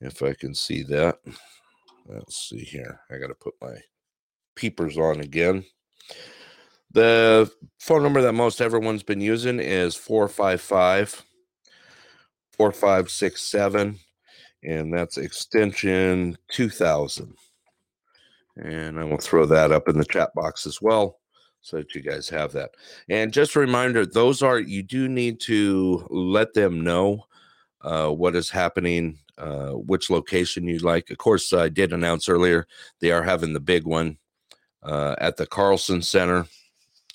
If 0.00 0.22
I 0.22 0.34
can 0.34 0.54
see 0.54 0.82
that. 0.84 1.18
Let's 2.06 2.48
see 2.48 2.60
here. 2.60 3.00
I 3.10 3.18
got 3.18 3.26
to 3.26 3.34
put 3.34 3.54
my 3.60 3.74
peepers 4.54 4.96
on 4.96 5.20
again. 5.20 5.64
The 6.90 7.50
phone 7.78 8.02
number 8.02 8.22
that 8.22 8.32
most 8.32 8.62
everyone's 8.62 9.02
been 9.02 9.20
using 9.20 9.60
is 9.60 9.94
455 9.94 11.24
4567, 12.58 13.98
and 14.64 14.92
that's 14.92 15.18
extension 15.18 16.36
2000. 16.50 17.34
And 18.56 18.98
I 18.98 19.04
will 19.04 19.18
throw 19.18 19.46
that 19.46 19.70
up 19.70 19.88
in 19.88 19.98
the 19.98 20.04
chat 20.04 20.34
box 20.34 20.66
as 20.66 20.82
well 20.82 21.20
so 21.60 21.76
that 21.76 21.94
you 21.94 22.00
guys 22.00 22.28
have 22.28 22.52
that. 22.52 22.70
And 23.08 23.32
just 23.32 23.54
a 23.54 23.60
reminder 23.60 24.04
those 24.04 24.42
are, 24.42 24.58
you 24.58 24.82
do 24.82 25.08
need 25.08 25.40
to 25.40 26.06
let 26.10 26.54
them 26.54 26.82
know 26.82 27.24
uh, 27.82 28.08
what 28.08 28.34
is 28.34 28.50
happening 28.50 29.18
uh, 29.38 29.70
which 29.70 30.10
location 30.10 30.66
you'd 30.66 30.82
like. 30.82 31.10
Of 31.10 31.18
course, 31.18 31.52
I 31.52 31.68
did 31.68 31.92
announce 31.92 32.28
earlier 32.28 32.66
they 33.00 33.12
are 33.12 33.22
having 33.22 33.52
the 33.52 33.60
big 33.60 33.84
one 33.84 34.18
uh, 34.82 35.14
at 35.18 35.36
the 35.36 35.46
Carlson 35.46 36.02
Center, 36.02 36.46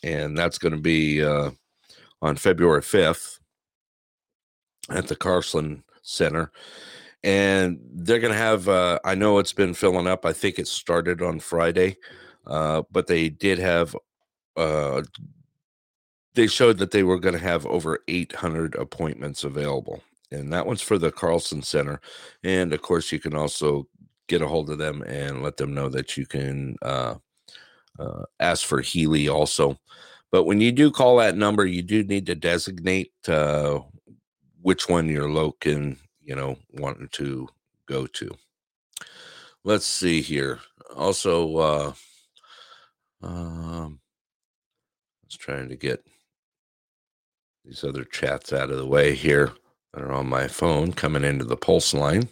and 0.04 0.38
that's 0.38 0.58
going 0.58 0.74
to 0.74 0.80
be 0.80 1.22
uh, 1.22 1.52
on 2.22 2.38
February 2.38 2.82
5th 2.82 3.40
at 4.90 5.08
the 5.08 5.16
Carlson 5.16 5.84
Center. 6.02 6.52
And 7.24 7.80
they're 7.94 8.20
going 8.20 8.34
to 8.34 8.40
have, 8.40 8.68
uh, 8.68 9.00
I 9.06 9.16
know 9.16 9.40
it's 9.40 9.54
been 9.54 9.74
filling 9.74 10.08
up. 10.08 10.26
I 10.26 10.34
think 10.34 10.60
it 10.60 10.68
started 10.68 11.22
on 11.22 11.40
Friday, 11.40 11.98
uh, 12.46 12.84
but 12.92 13.08
they 13.08 13.30
did 13.30 13.60
have, 13.60 13.96
they 16.36 16.48
showed 16.48 16.80
that 16.80 16.92
they 16.92 17.04
were 17.04 17.20
going 17.20 17.34
to 17.34 17.40
have 17.40 17.66
over 17.66 18.00
800 18.08 18.76
appointments 18.76 19.44
available 19.44 20.04
and 20.34 20.52
that 20.52 20.66
one's 20.66 20.82
for 20.82 20.98
the 20.98 21.12
Carlson 21.12 21.62
Center. 21.62 22.02
And 22.44 22.74
of 22.74 22.82
course, 22.82 23.12
you 23.12 23.20
can 23.20 23.36
also 23.36 23.88
get 24.28 24.42
a 24.42 24.48
hold 24.48 24.70
of 24.70 24.78
them 24.78 25.04
and 25.04 25.44
let 25.44 25.58
them 25.58 25.74
know 25.74 25.90
that 25.90 26.18
you 26.18 26.26
can 26.26 26.76
uh, 26.82 27.16
uh, 28.00 28.24
ask 28.40 28.66
for 28.66 28.82
Healy 28.82 29.30
also. 29.30 29.78
But 30.32 30.46
when 30.46 30.60
you 30.60 30.72
do 30.72 30.90
call 30.92 31.18
that 31.18 31.38
number, 31.38 31.66
you 31.66 31.84
do 31.84 32.04
need 32.04 32.26
to 32.26 32.36
designate 32.36 33.12
uh, 33.28 33.80
which 34.62 34.90
one 34.90 35.08
you're 35.08 35.32
looking, 35.32 36.00
you 36.24 36.36
know, 36.36 36.58
wanting 36.74 37.10
to 37.14 37.48
go 37.88 38.08
to. 38.08 38.32
Let's 39.64 39.86
see 39.86 40.22
here. 40.22 40.60
Also, 40.96 41.58
uh, 41.58 41.94
um, 43.22 44.00
I 45.22 45.26
was 45.26 45.38
trying 45.38 45.70
to 45.70 45.76
get 45.76 46.06
these 47.64 47.84
other 47.84 48.04
chats 48.04 48.52
out 48.52 48.70
of 48.70 48.78
the 48.78 48.86
way 48.86 49.16
here 49.16 49.54
that 49.94 50.04
are 50.04 50.12
on 50.12 50.28
my 50.28 50.48
phone 50.48 50.92
coming 50.92 51.24
into 51.24 51.46
the 51.46 51.56
pulse 51.56 51.94
line. 51.94 52.30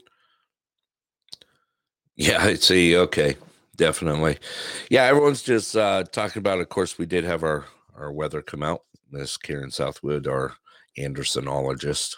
Yeah, 2.16 2.44
I 2.44 2.56
see. 2.56 2.98
Okay, 2.98 3.38
definitely. 3.78 4.38
Yeah, 4.90 5.04
everyone's 5.06 5.42
just 5.42 5.76
uh, 5.76 6.04
talking 6.12 6.40
about. 6.40 6.60
Of 6.60 6.70
course, 6.70 6.98
we 6.98 7.06
did 7.06 7.24
have 7.24 7.44
our 7.44 7.66
our 7.96 8.12
weather 8.12 8.42
come 8.42 8.64
out. 8.64 8.84
Miss 9.10 9.38
Karen 9.38 9.72
Southwood, 9.72 10.28
our 10.28 10.56
Andersonologist. 10.98 12.16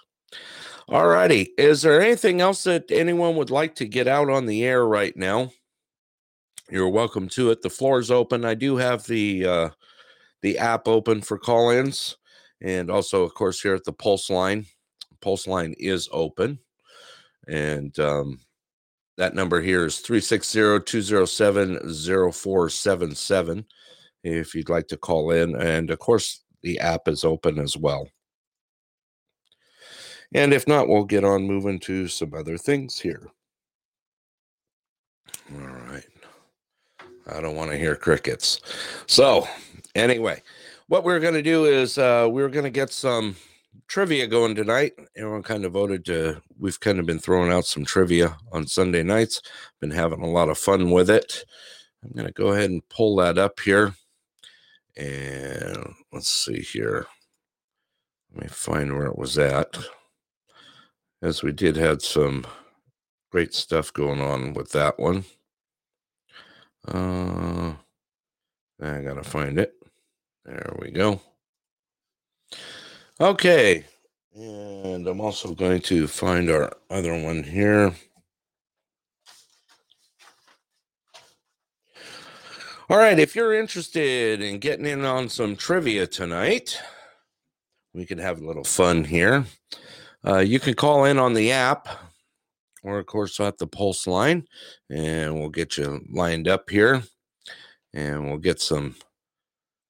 All 0.89 1.07
righty. 1.07 1.49
Is 1.57 1.81
there 1.81 2.01
anything 2.01 2.41
else 2.41 2.63
that 2.63 2.91
anyone 2.91 3.35
would 3.35 3.49
like 3.49 3.75
to 3.75 3.85
get 3.85 4.07
out 4.07 4.29
on 4.29 4.45
the 4.45 4.63
air 4.63 4.85
right 4.85 5.15
now? 5.15 5.51
You're 6.69 6.89
welcome 6.89 7.29
to 7.29 7.51
it. 7.51 7.61
The 7.61 7.69
floor 7.69 7.99
is 7.99 8.11
open. 8.11 8.45
I 8.45 8.53
do 8.53 8.77
have 8.77 9.05
the 9.05 9.45
uh, 9.45 9.69
the 10.41 10.57
app 10.57 10.87
open 10.87 11.21
for 11.21 11.37
call-ins, 11.37 12.17
and 12.61 12.89
also, 12.89 13.23
of 13.23 13.33
course, 13.33 13.61
here 13.61 13.75
at 13.75 13.83
the 13.85 13.93
Pulse 13.93 14.29
line 14.29 14.65
pulse 15.23 15.47
line 15.47 15.73
is 15.79 16.07
open. 16.11 16.59
And 17.47 17.97
um, 17.99 18.39
that 19.17 19.33
number 19.33 19.61
here 19.61 19.85
is 19.85 19.99
360 19.99 20.81
207 20.85 21.79
0477 21.79 23.65
if 24.23 24.53
you'd 24.53 24.69
like 24.69 24.87
to 24.89 24.97
call 24.97 25.31
in. 25.31 25.55
And 25.55 25.89
of 25.89 25.99
course, 25.99 26.43
the 26.61 26.79
app 26.79 27.07
is 27.07 27.23
open 27.23 27.59
as 27.59 27.75
well. 27.75 28.07
And 30.33 30.53
if 30.53 30.67
not, 30.67 30.87
we'll 30.87 31.03
get 31.03 31.23
on 31.23 31.43
moving 31.43 31.79
to 31.81 32.07
some 32.07 32.33
other 32.33 32.57
things 32.57 32.99
here. 32.99 33.27
All 35.53 35.67
right. 35.91 36.05
I 37.27 37.39
don't 37.39 37.55
want 37.55 37.71
to 37.71 37.77
hear 37.77 37.95
crickets. 37.95 38.59
So, 39.07 39.47
anyway, 39.95 40.41
what 40.87 41.03
we're 41.03 41.19
going 41.19 41.35
to 41.35 41.43
do 41.43 41.65
is 41.65 41.97
uh, 41.97 42.27
we're 42.29 42.49
going 42.49 42.65
to 42.65 42.69
get 42.69 42.91
some 42.91 43.35
trivia 43.87 44.27
going 44.27 44.55
tonight. 44.55 44.93
Everyone 45.15 45.43
kind 45.43 45.65
of 45.65 45.73
voted 45.73 46.03
to, 46.05 46.41
we've 46.59 46.79
kind 46.79 46.99
of 46.99 47.05
been 47.05 47.19
throwing 47.19 47.51
out 47.51 47.65
some 47.65 47.85
trivia 47.85 48.35
on 48.51 48.67
Sunday 48.67 49.03
nights. 49.03 49.41
Been 49.79 49.91
having 49.91 50.21
a 50.21 50.29
lot 50.29 50.49
of 50.49 50.57
fun 50.57 50.89
with 50.91 51.09
it. 51.09 51.45
I'm 52.03 52.11
going 52.11 52.27
to 52.27 52.33
go 52.33 52.49
ahead 52.49 52.69
and 52.69 52.87
pull 52.89 53.15
that 53.17 53.37
up 53.37 53.59
here. 53.59 53.93
And 54.97 55.93
let's 56.11 56.29
see 56.29 56.59
here. 56.59 57.05
Let 58.33 58.43
me 58.43 58.49
find 58.49 58.93
where 58.93 59.07
it 59.07 59.17
was 59.17 59.37
at. 59.37 59.77
As 61.23 61.41
we 61.41 61.53
did 61.53 61.77
had 61.77 62.01
some 62.01 62.45
great 63.31 63.53
stuff 63.53 63.93
going 63.93 64.19
on 64.19 64.53
with 64.53 64.73
that 64.73 64.99
one. 64.99 65.23
Uh, 66.85 67.75
I 68.81 68.99
got 68.99 69.13
to 69.13 69.23
find 69.23 69.57
it. 69.57 69.73
There 70.43 70.75
we 70.79 70.91
go. 70.91 71.21
Okay. 73.21 73.85
And 74.35 75.07
I'm 75.07 75.21
also 75.21 75.55
going 75.55 75.79
to 75.83 76.07
find 76.07 76.49
our 76.49 76.73
other 76.89 77.17
one 77.23 77.41
here. 77.41 77.95
All 82.89 82.97
right, 82.97 83.17
if 83.17 83.33
you're 83.33 83.53
interested 83.53 84.41
in 84.41 84.59
getting 84.59 84.85
in 84.85 85.05
on 85.05 85.29
some 85.29 85.55
trivia 85.55 86.05
tonight, 86.05 86.77
we 87.93 88.05
can 88.05 88.17
have 88.17 88.41
a 88.41 88.45
little 88.45 88.65
fun 88.65 89.05
here. 89.05 89.45
Uh, 90.25 90.39
you 90.39 90.59
can 90.59 90.73
call 90.73 91.05
in 91.05 91.19
on 91.19 91.33
the 91.33 91.51
app 91.51 91.87
or, 92.83 92.99
of 92.99 93.05
course, 93.05 93.39
at 93.39 93.57
the 93.57 93.67
Pulse 93.67 94.07
line, 94.07 94.45
and 94.89 95.39
we'll 95.39 95.49
get 95.49 95.77
you 95.77 96.01
lined 96.11 96.47
up 96.47 96.69
here 96.69 97.03
and 97.93 98.25
we'll 98.25 98.37
get 98.37 98.59
some 98.59 98.95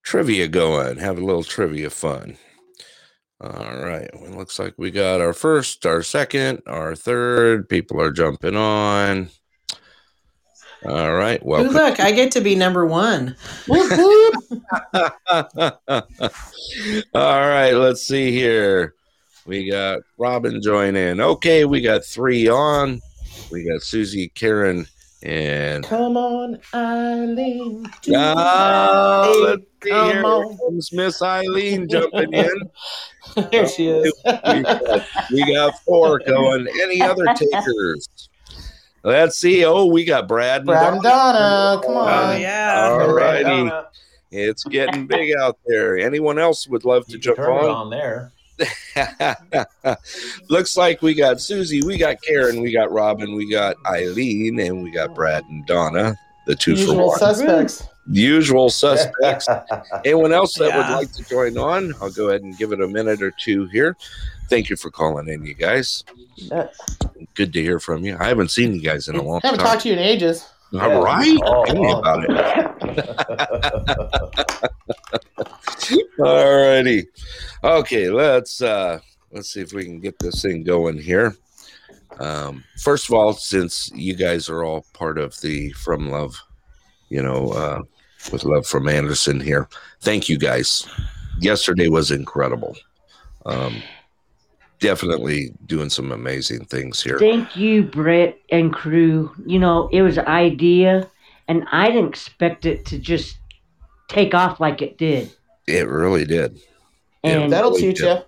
trivia 0.04 0.48
going, 0.48 0.98
have 0.98 1.18
a 1.18 1.26
little 1.26 1.44
trivia 1.44 1.90
fun. 1.90 2.38
All 3.42 3.78
right. 3.78 4.10
Well, 4.14 4.32
looks 4.32 4.58
like 4.58 4.74
we 4.78 4.90
got 4.90 5.20
our 5.20 5.34
first, 5.34 5.86
our 5.86 6.02
second, 6.02 6.62
our 6.66 6.96
third. 6.96 7.68
People 7.68 8.00
are 8.02 8.12
jumping 8.12 8.56
on. 8.56 9.30
All 10.86 11.14
right. 11.14 11.44
Well, 11.46 11.64
look, 11.64 12.00
I 12.00 12.12
get 12.12 12.32
to 12.34 12.42
be 12.42 12.56
number 12.56 12.86
one. 12.86 13.36
All 13.70 13.82
right. 17.14 17.74
Let's 17.74 18.04
see 18.04 18.32
here. 18.32 18.94
We 19.46 19.70
got 19.70 20.00
Robin 20.18 20.62
join 20.62 20.96
in. 20.96 21.20
Okay. 21.20 21.66
We 21.66 21.82
got 21.82 22.06
three 22.06 22.48
on. 22.48 23.02
We 23.52 23.68
got 23.70 23.82
Susie, 23.82 24.30
Karen, 24.36 24.88
And 25.22 25.84
Come 25.86 26.18
on, 26.18 26.60
Eileen. 26.74 27.84
do 28.02 28.12
now 28.12 28.34
ah, 28.38 29.32
let's 29.44 29.62
see 29.84 29.90
come 29.90 30.12
here 30.12 30.26
on. 30.26 30.58
comes 30.58 30.92
Miss 30.92 31.22
Eileen 31.22 31.88
jumping 31.88 32.34
in. 32.34 32.72
There 33.52 33.68
she 33.68 33.88
is. 33.88 34.14
we, 34.26 34.32
got, 34.64 35.06
we 35.32 35.54
got 35.54 35.80
four 35.84 36.20
going. 36.20 36.68
Any 36.82 37.02
other 37.02 37.26
takers? 37.34 38.08
Let's 39.04 39.38
see. 39.38 39.64
Oh, 39.66 39.86
we 39.86 40.04
got 40.06 40.28
Brad. 40.28 40.62
and 40.62 40.66
Brad 40.68 40.94
and 40.94 41.02
Donna, 41.04 41.82
come 41.82 41.96
Oh, 41.96 42.00
on. 42.00 42.42
yeah. 42.42 42.90
All 43.02 43.14
righty. 43.14 43.72
It's 44.32 44.64
getting 44.66 45.08
big 45.08 45.34
out 45.40 45.58
there. 45.66 45.98
Anyone 45.98 46.38
else 46.40 46.68
would 46.68 46.84
love 46.86 47.06
to 47.08 47.14
you 47.14 47.20
jump 47.20 47.38
turn 47.38 47.50
it 47.50 47.60
on? 47.64 47.70
on 47.70 47.90
there. 47.92 48.33
Looks 50.50 50.78
like 50.78 51.02
we 51.02 51.14
got 51.14 51.42
Susie, 51.42 51.82
we 51.84 51.98
got 51.98 52.22
Karen, 52.22 52.62
we 52.62 52.72
got 52.72 52.92
Robin, 52.92 53.36
we 53.36 53.50
got 53.50 53.76
Eileen, 53.88 54.60
and 54.60 54.84
we 54.84 54.92
got 54.92 55.16
Brad 55.16 55.44
and 55.46 55.66
Donna, 55.66 56.16
the 56.46 56.56
two 56.56 56.76
for 56.76 57.08
one. 57.08 57.20
suspects. 57.20 57.84
Usual 58.08 58.70
suspects. 58.70 59.48
Anyone 60.06 60.34
else 60.34 60.56
that 60.56 60.76
would 60.76 60.94
like 60.94 61.12
to 61.14 61.24
join 61.24 61.58
on? 61.58 61.94
I'll 62.02 62.12
go 62.12 62.30
ahead 62.30 62.42
and 62.42 62.58
give 62.58 62.72
it 62.74 62.82
a 62.82 62.88
minute 62.88 63.22
or 63.22 63.32
two 63.32 63.66
here. 63.68 63.96
Thank 64.50 64.70
you 64.70 64.76
for 64.76 64.92
calling 64.92 65.30
in, 65.30 65.46
you 65.46 65.54
guys. 65.54 66.04
Good 67.34 67.54
to 67.54 67.62
hear 67.62 67.80
from 67.80 68.04
you. 68.04 68.18
I 68.20 68.26
haven't 68.28 68.52
seen 68.52 68.74
you 68.76 68.82
guys 68.82 69.08
in 69.08 69.16
a 69.16 69.22
long 69.22 69.40
I 69.44 69.48
haven't 69.48 69.60
time. 69.60 69.68
talked 69.68 69.84
to 69.84 69.88
you 69.90 69.94
in 69.96 70.00
ages. 70.00 70.48
All 70.80 71.04
right. 71.04 71.40
Oh, 71.44 71.66
Tell 71.66 71.76
me 71.76 71.94
oh. 71.94 72.00
about 72.00 72.26
it. 72.30 72.30
All 76.20 76.68
righty. 76.68 77.08
Okay, 77.64 78.10
let's 78.10 78.62
uh 78.62 79.00
let's 79.32 79.52
see 79.52 79.62
if 79.62 79.74
we 79.74 79.84
can 79.84 80.00
get 80.00 80.18
this 80.20 80.42
thing 80.42 80.64
going 80.64 80.98
here. 80.98 81.36
Um 82.20 82.64
first 82.80 83.08
of 83.08 83.16
all, 83.16 83.34
since 83.34 83.92
you 83.94 84.16
guys 84.16 84.50
are 84.50 84.64
all 84.64 84.86
part 84.94 85.18
of 85.18 85.40
the 85.42 85.72
From 85.74 86.10
Love, 86.10 86.36
you 87.10 87.22
know, 87.22 87.52
uh 87.52 87.82
with 88.32 88.46
love 88.46 88.66
from 88.66 88.88
Anderson 88.88 89.40
here. 89.40 89.68
Thank 90.02 90.30
you 90.30 90.38
guys. 90.38 90.88
Yesterday 91.40 91.90
was 91.90 92.12
incredible. 92.12 92.76
Um 93.46 93.82
definitely 94.84 95.54
doing 95.66 95.90
some 95.90 96.12
amazing 96.12 96.66
things 96.66 97.02
here. 97.02 97.18
Thank 97.18 97.56
you, 97.56 97.84
Brett 97.84 98.38
and 98.52 98.74
crew. 98.74 99.32
You 99.46 99.58
know, 99.58 99.88
it 99.94 100.02
was 100.02 100.18
an 100.18 100.28
idea, 100.28 101.10
and 101.48 101.64
I 101.72 101.88
didn't 101.88 102.10
expect 102.10 102.66
it 102.66 102.86
to 102.88 103.00
just 103.00 103.38
take 104.10 104.36
off 104.36 104.60
like 104.60 104.82
it 104.82 104.98
did. 104.98 105.32
It 105.68 105.88
really 105.88 106.26
did. 106.26 106.60
Yeah, 107.24 107.40
And 107.40 107.54
That'll 107.54 107.72
really 107.72 107.82
teach 107.94 108.00
good. 108.00 108.18
you. 108.18 108.24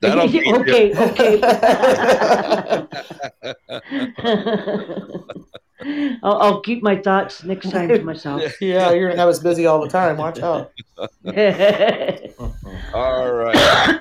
That'll 0.00 0.28
teach 0.28 0.44
you. 0.44 0.56
okay, 0.56 0.92
okay. 0.92 1.38
I'll, 6.24 6.38
I'll 6.42 6.60
keep 6.62 6.82
my 6.82 6.96
thoughts 6.96 7.44
next 7.44 7.70
time 7.70 7.88
to 7.90 8.02
myself. 8.02 8.42
yeah, 8.60 8.90
you're 8.90 9.08
gonna 9.08 9.20
have 9.20 9.28
us 9.28 9.38
busy 9.38 9.66
all 9.66 9.80
the 9.80 9.88
time. 9.88 10.16
Watch 10.16 10.40
out. 10.40 10.72
All 12.92 13.32
right. 13.32 13.54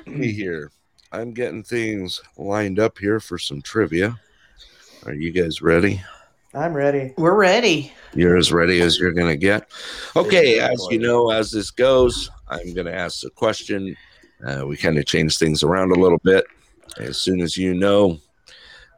Let's 0.08 0.26
here. 0.32 0.72
I'm 1.12 1.34
getting 1.34 1.64
things 1.64 2.22
lined 2.38 2.80
up 2.80 2.98
here 2.98 3.20
for 3.20 3.38
some 3.38 3.62
trivia. 3.62 4.18
Are 5.06 5.14
you 5.14 5.32
guys 5.32 5.62
ready? 5.62 6.02
I'm 6.54 6.74
ready. 6.74 7.14
We're 7.18 7.36
ready. 7.36 7.94
You're 8.14 8.38
as 8.38 8.52
ready 8.52 8.82
as 8.82 9.00
you're 9.00 9.14
going 9.14 9.30
to 9.32 9.38
get. 9.38 9.70
Okay, 10.16 10.60
as 10.60 10.86
you 10.90 11.00
know, 11.00 11.32
as 11.32 11.52
this 11.52 11.72
goes, 11.72 12.30
I'm 12.50 12.74
going 12.74 12.88
to 12.88 12.94
ask 12.96 13.26
a 13.26 13.30
question. 13.30 13.96
Uh, 14.46 14.66
we 14.68 14.76
kind 14.78 14.98
of 14.98 15.06
change 15.06 15.38
things 15.38 15.64
around 15.64 15.92
a 15.92 16.00
little 16.00 16.18
bit. 16.24 16.46
As 16.98 17.18
soon 17.18 17.42
as 17.42 17.58
you 17.58 17.74
know. 17.74 18.20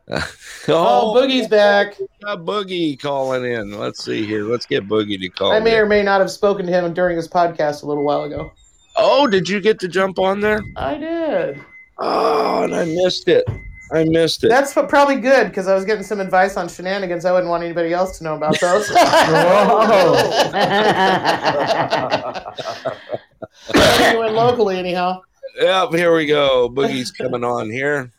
Oh, 0.66 1.14
Boogie's 1.14 1.48
back. 1.50 2.00
we 2.00 2.08
got 2.24 2.40
Boogie 2.40 2.98
calling 2.98 3.44
in. 3.44 3.78
Let's 3.78 4.06
see 4.06 4.26
here. 4.26 4.46
Let's 4.46 4.66
get 4.66 4.88
Boogie 4.88 5.20
to 5.20 5.28
call 5.28 5.52
I 5.52 5.60
may 5.60 5.76
in. 5.76 5.80
or 5.82 5.86
may 5.86 6.02
not 6.04 6.22
have 6.22 6.32
spoken 6.32 6.66
to 6.66 6.72
him 6.72 6.94
during 6.94 7.18
his 7.18 7.28
podcast 7.28 7.84
a 7.84 7.86
little 7.86 8.06
while 8.06 8.24
ago. 8.24 8.52
Oh, 8.96 9.28
did 9.28 9.50
you 9.50 9.60
get 9.60 9.78
to 9.82 9.90
jump 9.90 10.20
on 10.20 10.40
there? 10.40 10.62
I 10.78 10.98
did. 10.98 11.60
Oh, 11.98 12.64
and 12.64 12.76
I 12.76 12.86
missed 12.86 13.28
it. 13.28 13.46
I 13.92 14.06
missed 14.06 14.44
it. 14.44 14.50
That's 14.50 14.74
probably 14.74 15.18
good 15.18 15.48
because 15.48 15.68
I 15.68 15.76
was 15.76 15.86
getting 15.86 16.04
some 16.04 16.20
advice 16.20 16.58
on 16.58 16.68
shenanigans. 16.68 17.26
I 17.26 17.32
wouldn't 17.32 17.50
want 17.50 17.64
anybody 17.64 17.94
else 17.94 18.18
to 18.18 18.24
know 18.24 18.36
about 18.36 18.60
those. 18.60 18.90
you 24.10 24.20
went 24.20 24.34
locally, 24.34 24.78
anyhow. 24.78 25.22
Yep, 25.60 25.92
here 25.92 26.16
we 26.16 26.26
go. 26.26 26.70
Boogie's 26.70 27.12
coming 27.12 27.44
on 27.44 27.70
here. 27.70 28.12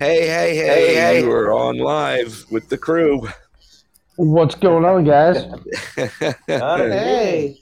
Hey, 0.00 0.26
hey, 0.26 0.56
hey, 0.56 0.66
Hey, 0.66 0.94
hey. 0.94 1.20
You 1.20 1.30
are 1.30 1.52
on 1.52 1.78
live 1.78 2.44
with 2.50 2.68
the 2.68 2.78
crew. 2.78 3.28
What's 4.16 4.54
going 4.56 4.84
on, 4.84 5.04
guys? 5.04 5.44
Hey, 6.46 7.56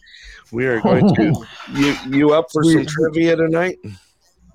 we 0.51 0.66
are 0.66 0.80
going 0.80 1.14
to 1.14 1.47
you 1.74 1.95
you 2.09 2.32
up 2.32 2.47
for 2.51 2.64
some 2.64 2.86
trivia 2.86 3.36
tonight? 3.36 3.78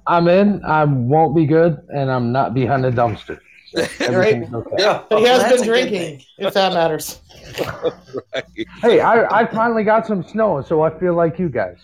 I'm 0.07 0.27
in. 0.27 0.63
I 0.65 0.83
won't 0.85 1.35
be 1.35 1.45
good, 1.45 1.81
and 1.93 2.11
I'm 2.11 2.31
not 2.31 2.53
behind 2.53 2.85
a 2.85 2.91
dumpster. 2.91 3.39
Everything's 3.99 4.53
okay. 4.53 4.75
Yeah. 4.77 5.03
but 5.09 5.19
he 5.19 5.25
has 5.25 5.41
that's 5.41 5.57
been 5.57 5.67
drinking, 5.67 6.23
if 6.37 6.53
that 6.53 6.73
matters. 6.73 7.19
Right. 7.59 8.43
Hey, 8.81 8.99
I, 8.99 9.41
I 9.41 9.45
finally 9.47 9.83
got 9.83 10.05
some 10.05 10.23
snow, 10.23 10.61
so 10.61 10.81
I 10.83 10.89
feel 10.99 11.13
like 11.15 11.39
you 11.39 11.49
guys. 11.49 11.77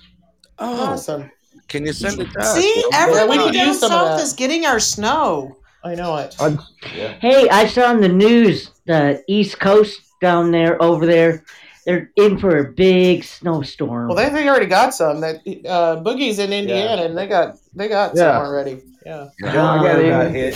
Oh, 0.60 0.92
Awesome. 0.94 1.32
can 1.68 1.86
you 1.86 1.94
send 1.94 2.20
it 2.20 2.30
to 2.32 2.40
us? 2.40 2.56
See, 2.56 2.74
Will? 2.76 2.90
We 2.92 2.98
everyone 2.98 3.38
could 3.40 3.54
down 3.54 3.68
use 3.68 3.80
some 3.80 3.90
south 3.90 4.18
that. 4.18 4.24
is 4.24 4.34
getting 4.34 4.66
our 4.66 4.80
snow. 4.80 5.58
I 5.84 5.96
know 5.96 6.18
it. 6.18 6.36
I, 6.40 6.58
hey, 6.84 7.48
I 7.50 7.66
saw 7.68 7.90
on 7.90 8.02
the 8.02 8.10
news 8.10 8.72
the 8.86 9.24
East 9.28 9.60
Coast 9.60 10.02
down 10.22 10.52
there, 10.52 10.82
over 10.84 11.06
there, 11.06 11.44
they're 11.90 12.12
in 12.18 12.38
for 12.38 12.60
a 12.60 12.72
big 12.72 13.24
snowstorm. 13.24 14.10
Well, 14.10 14.16
they, 14.16 14.30
they 14.30 14.48
already 14.48 14.68
got 14.68 14.94
some. 14.94 15.22
That 15.22 15.38
uh, 15.68 16.02
Boogie's 16.04 16.38
in 16.38 16.54
Indiana, 16.54 17.02
and 17.04 17.18
they 17.18 17.26
got 17.28 17.56
they 17.74 17.88
got 17.88 18.16
Yeah. 18.16 18.38
some 18.38 18.46
already. 18.46 18.84
Yeah, 19.06 19.30
John 19.42 19.82
got 19.84 20.00
got 20.02 20.32
hit. 20.32 20.56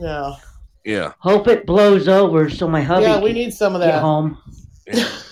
yeah, 0.00 0.34
Yeah. 0.84 1.12
Hope 1.20 1.46
it 1.46 1.64
blows 1.64 2.08
over 2.08 2.50
so 2.50 2.66
my 2.66 2.82
hubby 2.82 3.04
yeah. 3.04 3.20
We 3.20 3.28
can 3.30 3.34
need 3.34 3.54
some 3.54 3.74
of 3.76 3.80
that. 3.82 4.00
home. 4.00 4.36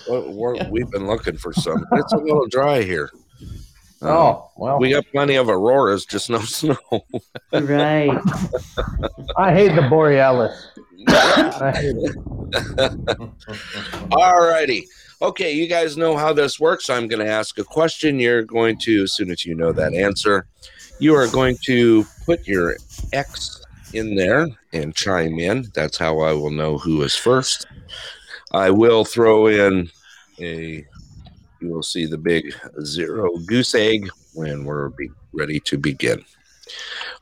Well, 0.09 0.31
we're, 0.31 0.55
we've 0.71 0.89
been 0.91 1.07
looking 1.07 1.35
for 1.37 1.51
some. 1.51 1.83
It's 1.93 2.13
a 2.13 2.17
little 2.17 2.47
dry 2.47 2.83
here. 2.83 3.09
Uh, 4.01 4.09
oh, 4.09 4.51
well, 4.55 4.79
we 4.79 4.91
got 4.91 5.03
plenty 5.11 5.35
of 5.35 5.49
auroras, 5.49 6.05
just 6.05 6.29
no 6.29 6.39
snow. 6.41 6.77
Right. 7.51 8.11
I 9.37 9.51
hate 9.53 9.75
the 9.75 9.87
Borealis. 9.89 10.67
I 11.09 11.71
hate 11.75 11.95
it. 11.97 12.15
All 14.11 14.39
righty. 14.47 14.85
Okay, 15.19 15.51
you 15.51 15.65
guys 15.67 15.97
know 15.97 16.15
how 16.15 16.31
this 16.31 16.59
works. 16.59 16.91
I'm 16.91 17.07
going 17.07 17.25
to 17.25 17.31
ask 17.31 17.57
a 17.57 17.63
question. 17.63 18.19
You're 18.19 18.43
going 18.43 18.77
to, 18.79 19.03
as 19.03 19.13
soon 19.13 19.31
as 19.31 19.45
you 19.45 19.55
know 19.55 19.71
that 19.71 19.95
answer, 19.95 20.45
you 20.99 21.15
are 21.15 21.27
going 21.27 21.57
to 21.63 22.05
put 22.25 22.47
your 22.47 22.77
X 23.13 23.63
in 23.93 24.15
there 24.15 24.47
and 24.73 24.93
chime 24.93 25.39
in. 25.39 25.65
That's 25.73 25.97
how 25.97 26.19
I 26.19 26.33
will 26.33 26.51
know 26.51 26.77
who 26.77 27.01
is 27.01 27.15
first. 27.15 27.65
I 28.51 28.69
will 28.69 29.03
throw 29.05 29.47
in 29.47 29.89
a, 30.39 30.85
you 31.61 31.69
will 31.69 31.81
see 31.81 32.05
the 32.05 32.19
big 32.19 32.53
zero 32.83 33.37
goose 33.47 33.73
egg 33.73 34.07
when 34.35 34.65
we're 34.65 34.91
ready 35.33 35.59
to 35.61 35.79
begin. 35.79 36.23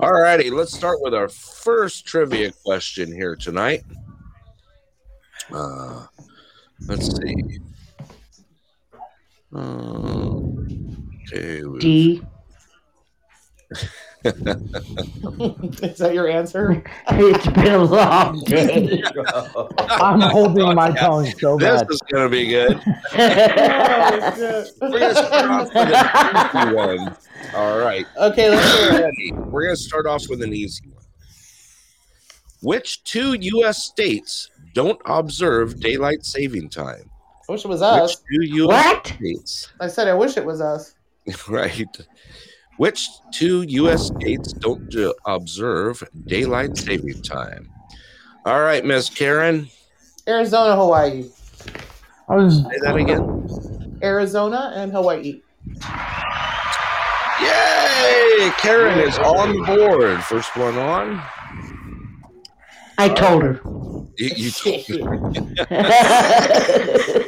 All 0.01 0.11
righty, 0.11 0.49
let's 0.49 0.75
start 0.75 0.97
with 1.01 1.13
our 1.13 1.29
first 1.29 2.05
trivia 2.05 2.51
question 2.65 3.09
here 3.13 3.37
tonight. 3.37 3.83
Uh, 5.49 6.07
let's 6.87 7.15
see. 7.15 7.59
Uh, 9.55 10.41
okay. 11.31 11.61
D. 11.79 12.21
Is 14.25 15.97
that 15.99 16.11
your 16.13 16.27
answer? 16.27 16.83
It's 17.09 17.47
been 17.47 17.73
a 17.73 17.83
long 17.83 18.39
day. 18.45 19.01
I'm 19.77 20.19
holding 20.19 20.73
my 20.75 20.91
tongue 20.91 21.31
so 21.39 21.57
This 21.57 21.69
bad. 21.81 21.87
This 21.87 21.95
is 21.95 22.01
going 22.11 22.23
to 22.23 22.29
be 22.29 22.47
good. 22.47 22.81
Oh, 23.13 24.65
We're 24.81 24.99
going 24.99 25.15
to 25.15 25.23
start 25.23 25.49
off 25.51 25.67
with 25.73 25.93
an 25.93 26.65
easy 26.65 26.75
one. 26.75 27.15
All 27.55 27.77
right. 27.77 28.05
okay, 28.17 28.49
let's 28.49 28.79
hear 28.89 29.07
it. 29.13 29.35
We're 29.35 29.63
going 29.65 29.75
to 29.75 29.81
start 29.81 30.07
off 30.07 30.27
with 30.29 30.41
an 30.41 30.53
easy 30.53 30.89
one. 30.89 31.03
Which 32.61 33.03
two 33.03 33.33
U.S. 33.39 33.83
states 33.83 34.49
don't 34.73 34.99
observe 35.05 35.79
daylight 35.79 36.25
saving 36.25 36.69
time? 36.69 37.09
I 37.47 37.51
wish 37.51 37.65
it 37.65 37.67
was 37.67 37.81
us. 37.81 38.15
two 38.15 38.43
U.S. 38.43 38.67
what? 38.67 39.07
states? 39.07 39.71
I 39.79 39.87
said 39.87 40.07
I 40.07 40.13
wish 40.13 40.37
it 40.37 40.45
was 40.45 40.61
us. 40.61 40.95
right. 41.49 41.85
Which 42.77 43.07
two 43.31 43.61
U.S. 43.63 44.07
states 44.07 44.53
don't 44.53 44.93
observe 45.25 46.03
daylight 46.25 46.77
saving 46.77 47.21
time? 47.21 47.69
All 48.45 48.61
right, 48.61 48.83
Miss 48.83 49.09
Karen. 49.09 49.69
Arizona, 50.27 50.75
Hawaii. 50.75 51.29
I 52.27 52.35
was 52.35 52.63
Say 52.63 52.79
that 52.81 52.95
again. 52.95 53.99
Arizona 54.01 54.73
and 54.75 54.91
Hawaii. 54.91 55.41
Yay! 57.41 58.51
Karen 58.57 58.99
is 58.99 59.17
on 59.19 59.63
board. 59.65 60.23
First 60.23 60.55
one 60.57 60.77
on. 60.77 61.21
I 62.97 63.09
told 63.09 63.43
her. 63.43 63.61
You, 64.17 64.29
you 64.35 64.51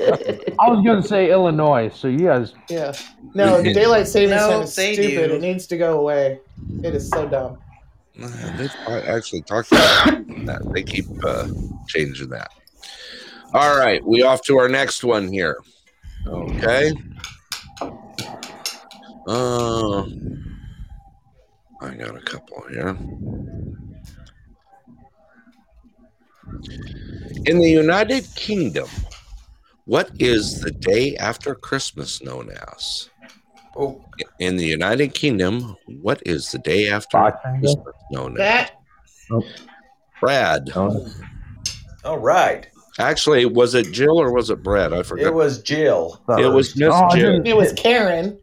I 0.59 0.69
was 0.69 0.83
going 0.83 1.01
to 1.01 1.07
say 1.07 1.31
Illinois, 1.31 1.89
so 1.93 2.07
you 2.07 2.19
guys. 2.25 2.53
Yeah. 2.69 2.93
No, 3.33 3.61
the 3.61 3.73
daylight 3.73 4.07
savings 4.07 4.31
No, 4.41 4.49
time 4.49 4.61
is 4.63 4.75
they 4.75 4.93
stupid. 4.93 5.27
do. 5.29 5.35
It 5.35 5.41
needs 5.41 5.67
to 5.67 5.77
go 5.77 5.99
away. 5.99 6.39
It 6.83 6.95
is 6.95 7.09
so 7.09 7.27
dumb. 7.27 7.57
They've 8.15 8.71
actually 8.87 9.43
talked 9.43 9.71
about 9.71 10.05
that. 10.45 10.61
They 10.73 10.81
keep 10.81 11.05
uh, 11.23 11.47
changing 11.87 12.29
that. 12.29 12.49
All 13.53 13.77
right, 13.77 14.03
we 14.03 14.23
off 14.23 14.41
to 14.43 14.57
our 14.57 14.67
next 14.67 15.03
one 15.03 15.31
here. 15.31 15.57
Okay. 16.25 16.91
Uh, 19.27 20.01
I 21.81 21.93
got 21.95 22.15
a 22.15 22.21
couple 22.25 22.63
here. 22.69 22.97
In 27.45 27.59
the 27.59 27.69
United 27.69 28.27
Kingdom, 28.35 28.87
what 29.87 30.11
is 30.19 30.61
the 30.61 30.71
day 30.71 31.15
after 31.17 31.55
Christmas 31.55 32.21
known 32.21 32.51
as? 32.75 33.09
Oh, 33.75 34.01
In 34.39 34.57
the 34.57 34.65
United 34.65 35.13
Kingdom, 35.13 35.75
what 36.01 36.21
is 36.25 36.51
the 36.51 36.59
day 36.59 36.89
after 36.89 37.17
Boxing 37.17 37.53
Day? 37.61 37.73
Christmas 37.73 37.95
known 38.11 38.31
as? 38.33 38.37
That 38.37 38.71
oh. 39.31 39.43
Brad. 40.19 40.69
Oh, 40.75 41.07
all 42.03 42.19
right. 42.19 42.67
Actually, 42.99 43.45
was 43.45 43.75
it 43.75 43.91
Jill 43.91 44.19
or 44.19 44.31
was 44.33 44.49
it 44.49 44.63
Brad? 44.63 44.91
I 44.93 45.03
forgot. 45.03 45.27
It 45.27 45.33
was 45.33 45.61
Jill. 45.61 46.21
It 46.29 46.51
was 46.51 46.75
Miss 46.75 46.89
Oh, 46.91 47.15
Jill. 47.15 47.41
it 47.45 47.55
was 47.55 47.71
Karen. 47.73 48.37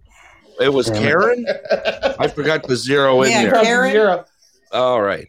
It 0.60 0.72
was 0.72 0.88
Karen. 0.90 1.44
I 2.20 2.28
forgot 2.28 2.62
to 2.64 2.76
zero 2.76 3.22
in 3.22 3.30
Yeah, 3.32 3.42
there. 3.42 3.50
From 3.54 3.64
Karen? 3.64 3.90
Zero. 3.92 4.24
All 4.72 5.02
right. 5.02 5.26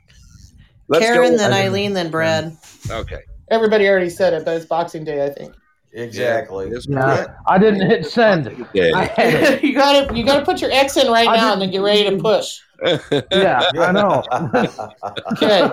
Let's 0.87 1.03
Karen, 1.03 1.31
go. 1.31 1.37
then 1.37 1.51
Eileen, 1.53 1.93
then 1.93 2.11
Brad. 2.11 2.55
Okay. 2.91 3.21
Everybody 3.49 3.87
already 3.89 4.11
said 4.11 4.33
it, 4.33 4.45
but 4.45 4.55
it's 4.57 4.67
Boxing 4.67 5.03
Day, 5.03 5.25
I 5.25 5.29
think. 5.29 5.55
Exactly. 5.97 6.67
It's 6.69 6.87
Nah, 6.89 7.25
I 7.47 7.57
didn't 7.57 7.89
hit 7.89 8.05
send. 8.05 8.65
Yeah. 8.73 8.91
I 8.95 9.05
had 9.05 9.33
it. 9.43 9.63
you 9.63 9.73
gotta 9.73 10.13
you 10.15 10.25
gotta 10.25 10.43
put 10.43 10.61
your 10.61 10.69
X 10.71 10.97
in 10.97 11.07
right 11.09 11.27
I 11.27 11.37
now 11.37 11.53
and 11.53 11.61
then 11.61 11.71
get 11.71 11.81
ready 11.81 12.09
to 12.09 12.17
push. 12.17 12.59
Yeah, 13.31 13.63
I 13.79 13.91
know. 13.93 14.21
Okay. 15.31 15.71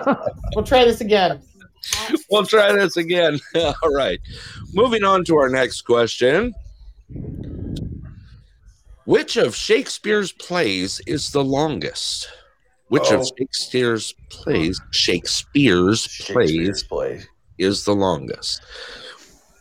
We'll 0.55 0.63
try 0.65 0.85
this 0.85 1.01
again. 1.01 1.41
we'll 2.31 2.45
try 2.45 2.71
this 2.71 2.95
again. 2.95 3.37
All 3.55 3.93
right. 3.93 4.19
Moving 4.73 5.03
on 5.03 5.25
to 5.25 5.35
our 5.35 5.49
next 5.49 5.81
question. 5.81 6.53
Which 9.05 9.35
of 9.35 9.53
Shakespeare's 9.55 10.31
plays 10.31 11.01
is 11.05 11.31
the 11.31 11.43
longest? 11.43 12.29
Which 12.87 13.11
Oh. 13.11 13.19
of 13.19 13.27
Shakespeare's 13.37 14.13
plays, 14.29 14.79
Shakespeare's 14.91 16.07
plays, 16.07 16.49
Shakespeare's 16.51 16.83
plays. 16.83 17.27
is 17.57 17.83
the 17.83 17.93
longest? 17.95 18.61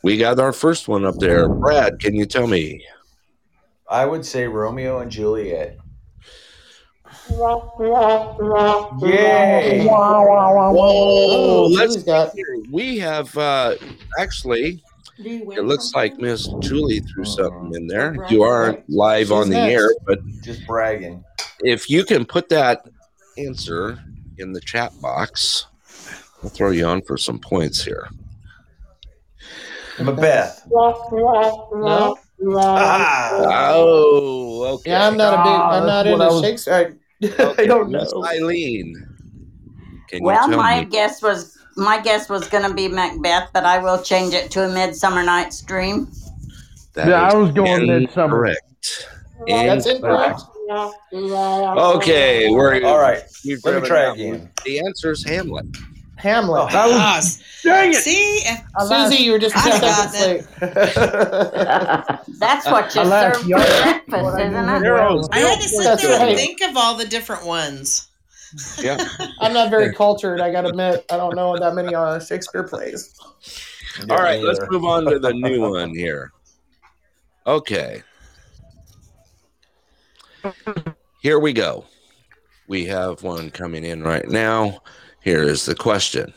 We 0.02 0.16
got 0.16 0.40
our 0.40 0.52
first 0.52 0.88
one 0.88 1.04
up 1.04 1.16
there. 1.18 1.48
Brad, 1.48 2.00
can 2.00 2.14
you 2.14 2.26
tell 2.26 2.46
me? 2.46 2.84
I 3.88 4.04
would 4.04 4.24
say 4.26 4.46
Romeo 4.46 4.98
and 4.98 5.10
Juliet. 5.10 5.78
Yay! 9.00 9.88
Oh, 9.90 11.68
let's 11.70 12.02
got 12.02 12.34
We 12.70 12.98
have 12.98 13.36
uh, 13.36 13.76
actually, 14.18 14.82
it 15.18 15.64
looks 15.64 15.92
like 15.94 16.18
Miss 16.18 16.48
Julie 16.58 17.00
threw 17.00 17.24
something 17.24 17.72
in 17.74 17.86
there. 17.86 18.16
You 18.28 18.42
aren't 18.42 18.88
live 18.90 19.30
on 19.30 19.50
the 19.50 19.66
She's 19.66 19.72
air, 19.78 19.94
but 20.06 20.18
Just 20.42 20.66
bragging. 20.66 21.22
if 21.60 21.88
you 21.88 22.04
can 22.04 22.24
put 22.24 22.48
that 22.48 22.88
answer 23.38 24.02
in 24.38 24.52
the 24.52 24.60
chat 24.60 24.92
box, 25.00 25.66
I'll 26.42 26.50
throw 26.50 26.70
you 26.70 26.86
on 26.86 27.02
for 27.02 27.16
some 27.16 27.38
points 27.38 27.84
here. 27.84 28.08
Macbeth. 30.00 30.66
no. 30.70 32.16
Ah, 32.44 33.70
Oh, 33.74 34.64
okay. 34.74 34.90
Yeah, 34.90 35.06
I'm 35.06 35.16
not 35.16 35.34
a 35.34 35.36
big 35.36 35.46
I'm 35.46 35.82
Ah, 35.82 35.86
not 35.86 36.02
that's 36.04 36.06
what 36.06 36.12
into 36.14 36.24
I 36.24 36.28
was- 36.28 36.42
Shakespeare. 36.42 36.96
I, 37.22 37.26
Okay, 37.26 37.62
I 37.62 37.66
don't 37.66 37.90
Miss 37.90 38.12
know. 38.12 38.24
Eileen. 38.26 39.06
Can 40.08 40.24
Well, 40.24 40.48
tell 40.48 40.56
my 40.58 40.80
me? 40.80 40.86
guess 40.86 41.22
was 41.22 41.56
my 41.76 42.00
guess 42.00 42.28
was 42.28 42.48
going 42.48 42.68
to 42.68 42.74
be 42.74 42.88
Macbeth, 42.88 43.50
but 43.54 43.64
I 43.64 43.78
will 43.78 44.02
change 44.02 44.34
it 44.34 44.50
to 44.52 44.64
a 44.64 44.68
Midsummer 44.68 45.22
Night's 45.22 45.62
Dream. 45.62 46.08
That 46.94 47.08
Yeah, 47.08 47.22
I 47.22 47.32
was 47.34 47.52
going 47.52 47.86
midsummer. 47.86 48.46
incorrect. 48.46 49.08
That's 49.46 49.86
incorrect. 49.86 50.40
Okay, 50.70 52.50
we're 52.50 52.82
all 52.84 52.98
right. 52.98 53.22
we've 53.44 53.64
Let 53.64 53.82
me 53.82 53.88
try 53.88 54.12
again. 54.12 54.50
The 54.64 54.80
answer 54.80 55.12
is 55.12 55.24
Hamlet. 55.24 55.66
Hamlet. 56.22 56.70
That 56.70 56.86
was, 56.88 57.42
dang 57.64 57.90
it! 57.90 57.96
see, 57.96 58.44
Susie, 58.86 59.24
you 59.24 59.32
were 59.32 59.40
just 59.40 59.56
two 59.56 59.70
I 59.70 59.80
got 59.80 60.10
seconds 60.10 60.46
late. 60.60 60.60
That's 62.38 62.64
what 62.66 62.94
you 62.94 63.00
I 63.00 63.32
serve 63.32 63.42
for 63.42 63.48
breakfast, 63.48 64.38
isn't 64.38 64.54
it? 64.54 64.80
Zero, 64.80 65.22
I 65.32 65.38
had 65.40 65.60
to 65.60 65.68
sit 65.68 65.82
That's 65.82 66.02
there 66.02 66.20
right. 66.20 66.28
and 66.28 66.38
think 66.38 66.60
of 66.62 66.76
all 66.76 66.96
the 66.96 67.06
different 67.06 67.44
ones. 67.44 68.08
Yeah. 68.80 69.04
I'm 69.40 69.52
not 69.52 69.70
very 69.70 69.92
cultured. 69.92 70.40
I 70.40 70.52
gotta 70.52 70.68
admit, 70.68 71.04
I 71.10 71.16
don't 71.16 71.34
know 71.34 71.58
that 71.58 71.74
many 71.74 71.92
uh, 71.92 72.20
Shakespeare 72.20 72.62
plays. 72.68 73.18
All 74.08 74.18
right, 74.18 74.40
Me 74.40 74.46
let's 74.46 74.60
move 74.70 74.84
on 74.84 75.04
to 75.06 75.18
the 75.18 75.32
new 75.32 75.68
one 75.68 75.92
here. 75.92 76.30
Okay. 77.48 78.00
Here 81.20 81.40
we 81.40 81.52
go. 81.52 81.84
We 82.68 82.84
have 82.84 83.24
one 83.24 83.50
coming 83.50 83.84
in 83.84 84.04
right 84.04 84.28
now. 84.28 84.82
Here 85.22 85.42
is 85.42 85.66
the 85.66 85.74
question 85.74 86.32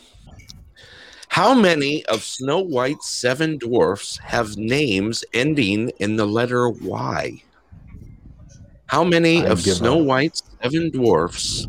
How 1.30 1.56
many 1.56 2.06
of 2.06 2.24
Snow 2.24 2.60
White's 2.60 3.10
seven 3.10 3.58
dwarfs 3.58 4.18
have 4.20 4.58
names 4.58 5.24
ending 5.34 5.90
in 6.00 6.18
the 6.18 6.28
letter 6.28 6.70
Y? 6.70 7.42
How 8.86 9.04
many 9.04 9.46
I 9.46 9.50
of 9.50 9.62
Snow 9.62 10.02
up. 10.02 10.06
White's 10.06 10.44
seven 10.62 10.92
dwarfs 10.92 11.68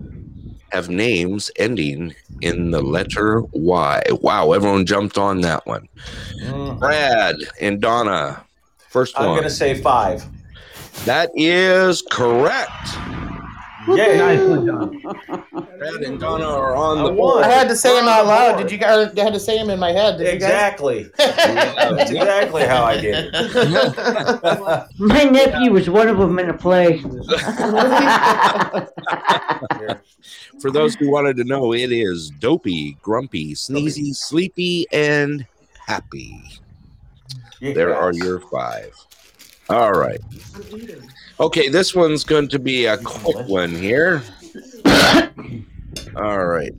have 0.72 0.90
names 0.90 1.50
ending 1.56 2.14
in 2.42 2.70
the 2.70 2.82
letter 2.82 3.40
Y? 3.52 4.02
Wow, 4.20 4.52
everyone 4.52 4.84
jumped 4.84 5.16
on 5.16 5.40
that 5.40 5.66
one. 5.66 5.88
Mm, 6.44 6.78
Brad 6.78 7.36
and 7.62 7.80
Donna, 7.80 8.44
first 8.90 9.18
I'm 9.18 9.28
one. 9.28 9.36
gonna 9.38 9.48
say 9.48 9.80
five. 9.80 10.22
That 11.06 11.30
is 11.34 12.02
correct. 12.10 12.88
Yay! 13.88 14.18
Nicely 14.18 14.66
done. 14.66 15.00
Brad 15.78 16.02
and 16.02 16.18
Donna 16.18 16.46
are 16.46 16.74
on 16.74 16.98
I 16.98 17.02
the 17.04 17.10
board. 17.12 17.44
I 17.44 17.48
had 17.48 17.68
to 17.68 17.76
say 17.76 17.94
them 17.94 18.08
out 18.08 18.26
loud. 18.26 18.56
Did 18.56 18.70
you 18.70 18.78
guys? 18.78 19.12
I 19.16 19.22
had 19.22 19.32
to 19.32 19.40
say 19.40 19.58
them 19.58 19.70
in 19.70 19.78
my 19.78 19.92
head. 19.92 20.18
Did 20.18 20.32
Exactly. 20.32 21.10
That's 21.16 22.10
you 22.10 22.18
exactly 22.18 22.64
how 22.64 22.84
I 22.84 23.00
did 23.00 23.32
guys? 23.32 24.88
My 24.98 25.24
nephew 25.24 25.72
was 25.72 25.88
one 25.88 26.08
of 26.08 26.18
them 26.18 26.38
in 26.38 26.50
a 26.50 26.54
play. 26.54 26.98
For 30.60 30.70
those 30.70 30.94
who 30.94 31.10
wanted 31.10 31.36
to 31.36 31.44
know, 31.44 31.74
it 31.74 31.92
is 31.92 32.30
dopey, 32.30 32.96
grumpy, 33.02 33.54
sneezy, 33.54 34.14
sleepy, 34.14 34.86
and 34.92 35.46
happy. 35.86 36.42
Here. 37.60 37.74
There 37.74 37.96
are 37.96 38.12
your 38.12 38.40
five. 38.40 38.92
All 39.68 39.92
right. 39.92 40.20
Okay, 41.40 41.68
this 41.68 41.94
one's 41.94 42.24
going 42.24 42.48
to 42.48 42.58
be 42.58 42.86
a 42.86 42.96
quick 42.98 43.46
one 43.48 43.70
here. 43.74 44.22
All 46.16 46.46
right. 46.46 46.72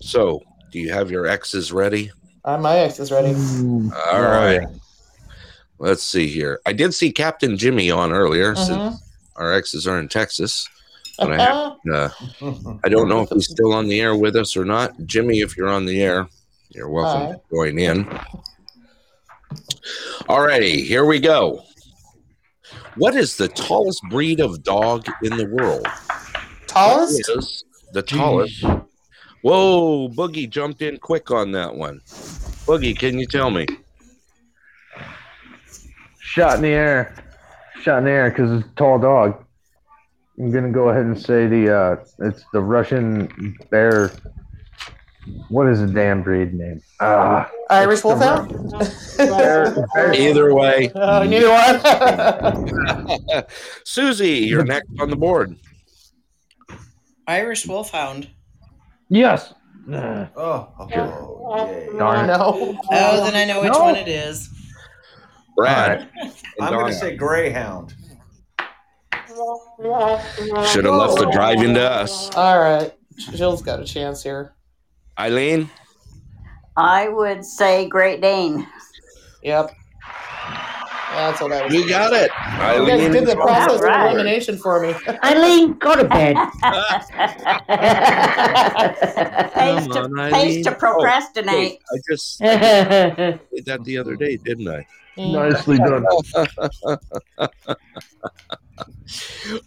So, 0.00 0.42
do 0.70 0.78
you 0.78 0.92
have 0.92 1.10
your 1.10 1.26
X's 1.26 1.72
ready? 1.72 2.10
uh, 2.44 2.58
my 2.58 2.76
ex 2.78 3.00
is 3.00 3.10
ready. 3.10 3.34
All 4.12 4.20
right. 4.20 4.66
Let's 5.78 6.02
see 6.02 6.26
here. 6.28 6.60
I 6.66 6.72
did 6.74 6.92
see 6.92 7.10
Captain 7.10 7.56
Jimmy 7.56 7.90
on 7.90 8.12
earlier. 8.12 8.54
Mhm. 8.54 8.66
Since 8.66 9.02
our 9.36 9.52
X's 9.54 9.86
are 9.86 9.98
in 9.98 10.08
Texas. 10.08 10.68
But 11.18 11.32
I 11.32 11.42
have 11.42 11.76
Uh, 11.92 12.08
I 12.84 12.88
don't 12.88 13.08
know 13.08 13.22
if 13.22 13.30
he's 13.30 13.48
still 13.48 13.72
on 13.72 13.88
the 13.88 14.00
air 14.00 14.14
with 14.16 14.36
us 14.36 14.56
or 14.56 14.64
not. 14.64 14.92
Jimmy, 15.06 15.40
if 15.40 15.56
you're 15.56 15.68
on 15.68 15.86
the 15.86 16.02
air, 16.02 16.28
you're 16.70 16.88
welcome 16.88 17.26
Hi. 17.26 17.32
to 17.32 17.40
join 17.50 17.78
in. 17.78 18.04
Alrighty, 20.28 20.84
here 20.84 21.04
we 21.04 21.18
go. 21.20 21.62
What 22.96 23.14
is 23.14 23.36
the 23.36 23.48
tallest 23.48 24.02
breed 24.10 24.40
of 24.40 24.62
dog 24.62 25.06
in 25.22 25.36
the 25.36 25.46
world? 25.46 25.86
Tallest? 26.66 27.28
What 27.28 27.38
is 27.38 27.64
the 27.92 28.02
tallest? 28.02 28.64
Whoa, 29.42 30.08
Boogie 30.08 30.48
jumped 30.48 30.80
in 30.80 30.96
quick 30.98 31.30
on 31.30 31.52
that 31.52 31.74
one. 31.74 32.00
Boogie, 32.66 32.98
can 32.98 33.18
you 33.18 33.26
tell 33.26 33.50
me? 33.50 33.66
Shot 36.18 36.56
in 36.56 36.62
the 36.62 36.68
air. 36.68 37.14
Shot 37.82 37.98
in 37.98 38.04
the 38.04 38.10
air 38.10 38.30
because 38.30 38.50
it's 38.50 38.66
a 38.66 38.74
tall 38.76 38.98
dog. 38.98 39.44
I'm 40.38 40.50
gonna 40.50 40.70
go 40.70 40.88
ahead 40.88 41.04
and 41.04 41.20
say 41.20 41.46
the 41.46 41.72
uh, 41.76 42.04
it's 42.20 42.44
the 42.52 42.60
Russian 42.60 43.56
bear. 43.70 44.10
What 45.48 45.68
is 45.68 45.80
the 45.80 45.86
damn 45.86 46.22
breed 46.22 46.52
name? 46.54 46.80
Ah, 47.00 47.50
Irish 47.70 48.04
Wolfhound? 48.04 48.50
bear, 49.16 49.86
bear, 49.94 50.12
Either 50.14 50.54
way, 50.54 50.90
Oh, 50.94 51.22
neither 51.22 51.50
one. 51.50 53.44
Susie, 53.84 54.40
you're 54.40 54.64
next 54.64 54.88
on 55.00 55.08
the 55.10 55.16
board. 55.16 55.56
Irish 57.26 57.66
Wolfhound. 57.66 58.28
yes. 59.08 59.54
Nah. 59.86 60.28
Oh, 60.34 60.68
oh, 60.78 60.88
yay. 60.88 61.88
Darn 61.98 62.24
it. 62.24 62.28
No. 62.28 62.78
Oh, 62.90 63.24
then 63.24 63.34
I 63.36 63.44
know 63.44 63.60
which 63.60 63.72
No. 63.72 63.80
one 63.80 63.96
it 63.96 64.08
is. 64.08 64.48
Brad. 65.56 66.08
and 66.22 66.32
I'm 66.58 66.72
going 66.72 66.86
to 66.86 66.94
say 66.98 67.16
Greyhound. 67.16 67.94
Should 70.68 70.84
have 70.86 70.94
left 70.94 71.18
the 71.18 71.28
driving 71.32 71.74
to 71.74 71.82
us. 71.82 72.34
All 72.34 72.58
right. 72.58 72.94
Jill's 73.34 73.60
got 73.62 73.80
a 73.80 73.84
chance 73.84 74.22
here. 74.22 74.53
Eileen? 75.18 75.70
I 76.76 77.08
would 77.08 77.44
say 77.44 77.88
Great 77.88 78.20
Dane. 78.20 78.66
Yep. 79.42 79.70
That's 81.12 81.40
what 81.40 81.52
I 81.52 81.64
was. 81.64 81.72
You 81.72 81.88
got 81.88 82.12
it. 82.12 82.22
You 82.22 82.88
guys 82.88 83.00
Eileen. 83.00 83.12
did 83.12 83.26
the 83.26 83.36
process 83.36 83.80
of 83.80 83.84
elimination 83.84 84.58
for 84.58 84.80
me. 84.80 84.92
Eileen, 85.24 85.74
go 85.74 85.94
to 85.94 86.02
bed. 86.04 86.34
pays, 89.54 89.86
Come 89.86 89.90
to, 89.90 90.00
on, 90.00 90.14
pays 90.32 90.34
Eileen. 90.34 90.64
to 90.64 90.72
procrastinate. 90.72 91.78
Oh, 91.92 91.96
I 91.96 92.00
just 92.10 92.38
did 92.40 93.64
that 93.66 93.84
the 93.84 93.96
other 93.96 94.16
day, 94.16 94.36
didn't 94.38 94.66
I? 94.66 94.84
Nicely 95.16 95.78
done. 95.78 96.04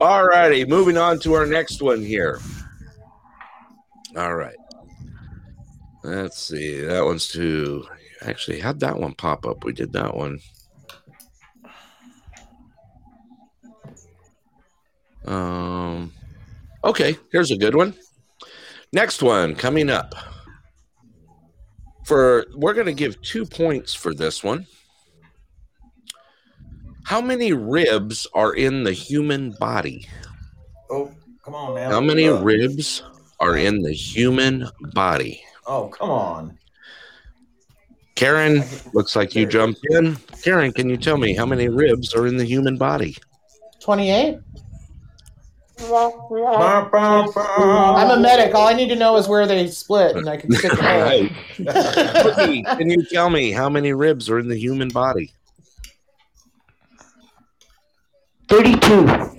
All 0.02 0.26
righty, 0.26 0.66
moving 0.66 0.98
on 0.98 1.18
to 1.20 1.34
our 1.34 1.46
next 1.46 1.82
one 1.82 2.02
here. 2.04 2.42
All 4.18 4.36
right. 4.36 4.58
Let's 6.08 6.42
see. 6.42 6.80
That 6.80 7.04
one's 7.04 7.28
too. 7.28 7.86
Actually, 8.22 8.62
how'd 8.62 8.80
that 8.80 8.98
one 8.98 9.14
pop 9.14 9.46
up? 9.46 9.66
We 9.66 9.74
did 9.74 9.92
that 9.92 10.16
one. 10.16 10.40
Um. 15.26 16.14
Okay, 16.86 17.18
here's 17.34 17.52
a 17.52 17.58
good 17.58 17.76
one. 17.76 17.94
Next 18.94 19.22
one 19.22 19.54
coming 19.54 19.90
up. 19.90 20.16
For 22.06 22.46
we're 22.56 22.74
going 22.74 22.86
to 22.86 22.94
give 22.94 23.22
two 23.22 23.46
points 23.46 23.94
for 23.94 24.14
this 24.14 24.42
one. 24.42 24.66
How 27.04 27.20
many 27.20 27.52
ribs 27.52 28.28
are 28.34 28.54
in 28.54 28.86
the 28.86 28.94
human 28.94 29.52
body? 29.60 30.08
Oh, 30.90 31.12
come 31.44 31.54
on 31.54 31.76
now. 31.76 31.90
How 31.90 32.00
many 32.00 32.30
ribs 32.30 33.04
are 33.42 33.58
in 33.58 33.82
the 33.82 33.92
human 33.92 34.70
body? 34.94 35.44
Oh, 35.68 35.90
come 35.90 36.10
on. 36.10 36.58
Karen, 38.16 38.64
looks 38.94 39.16
like 39.16 39.36
you 39.36 39.46
jumped 39.46 39.86
in. 39.92 40.16
Karen, 40.42 40.72
can 40.72 40.90
you 40.90 40.98
tell 40.98 41.18
me 41.18 41.36
how 41.36 41.46
many 41.46 41.68
ribs 41.68 42.16
are 42.16 42.26
in 42.26 42.38
the 42.38 42.46
human 42.46 42.78
body? 42.78 43.16
28. 43.82 44.40
Bah, 45.90 46.12
bah, 46.32 47.28
bah. 47.36 47.96
I'm 47.96 48.18
a 48.18 48.20
medic. 48.20 48.56
All 48.56 48.68
I 48.68 48.74
need 48.74 48.90
to 48.90 48.96
know 48.96 49.18
is 49.18 49.28
where 49.28 49.46
they 49.46 49.68
split, 49.68 50.16
and 50.16 50.28
I 50.28 50.38
can 50.38 50.52
stick 50.52 50.72
it 50.74 50.80
All 50.80 51.02
right. 51.02 52.68
Can 52.78 52.90
you 52.90 53.06
tell 53.06 53.30
me 53.30 53.52
how 53.52 53.70
many 53.70 53.94
ribs 53.94 54.30
are 54.30 54.40
in 54.40 54.48
the 54.48 54.58
human 54.58 54.90
body? 54.90 55.32
32. 58.50 59.37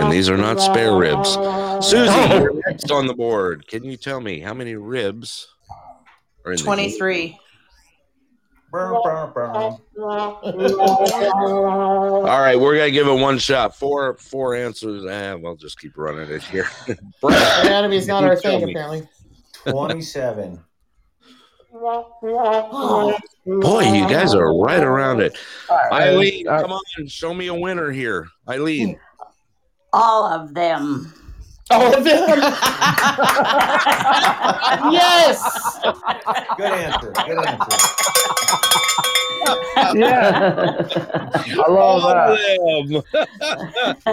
And 0.00 0.12
these 0.12 0.28
are 0.28 0.36
not 0.36 0.60
spare 0.60 0.96
ribs. 0.96 1.30
Susie, 1.86 2.12
you're 2.34 2.60
next 2.66 2.90
on 2.90 3.06
the 3.06 3.14
board. 3.14 3.66
Can 3.66 3.84
you 3.84 3.96
tell 3.96 4.20
me 4.20 4.40
how 4.40 4.54
many 4.54 4.74
ribs 4.74 5.48
are 6.44 6.52
in 6.52 6.58
the 6.58 6.64
23. 6.64 7.38
Bah, 8.72 9.00
bah, 9.02 9.32
bah. 9.34 9.76
All 12.26 12.40
right, 12.40 12.58
we're 12.58 12.76
gonna 12.76 12.90
give 12.90 13.06
it 13.06 13.14
one 13.14 13.38
shot. 13.38 13.76
Four 13.76 14.16
four 14.16 14.54
answers. 14.54 15.06
Eh, 15.06 15.34
we'll 15.34 15.56
just 15.56 15.78
keep 15.80 15.96
running 15.96 16.28
it 16.28 16.42
here. 16.42 16.68
Brad, 17.22 17.66
Anatomy's 17.66 18.06
not 18.06 18.24
our 18.24 18.36
thing, 18.36 18.66
me? 18.66 18.72
apparently. 18.72 19.08
27. 21.80 23.60
boy, 23.60 23.80
you 23.82 24.08
guys 24.08 24.34
are 24.34 24.56
right 24.56 24.82
around 24.82 25.20
it. 25.20 25.36
Eileen, 25.92 26.48
Uh, 26.48 26.62
come 26.62 26.72
on, 26.72 27.06
show 27.06 27.34
me 27.34 27.46
a 27.48 27.54
winner 27.54 27.90
here. 27.90 28.28
Eileen, 28.48 28.98
All 29.92 30.24
of 30.24 30.54
them. 30.54 31.12
All 31.70 31.94
of 31.94 32.04
them. 32.04 32.28
yes. 34.92 35.78
Good 36.56 36.72
answer. 36.72 37.12
Good 37.12 37.44
answer. 37.44 37.76
yeah, 39.94 40.76
I 40.84 41.70
love 41.70 41.78
all 41.78 42.00
that. 42.08 42.58
of 42.62 42.88
them. 42.88 43.02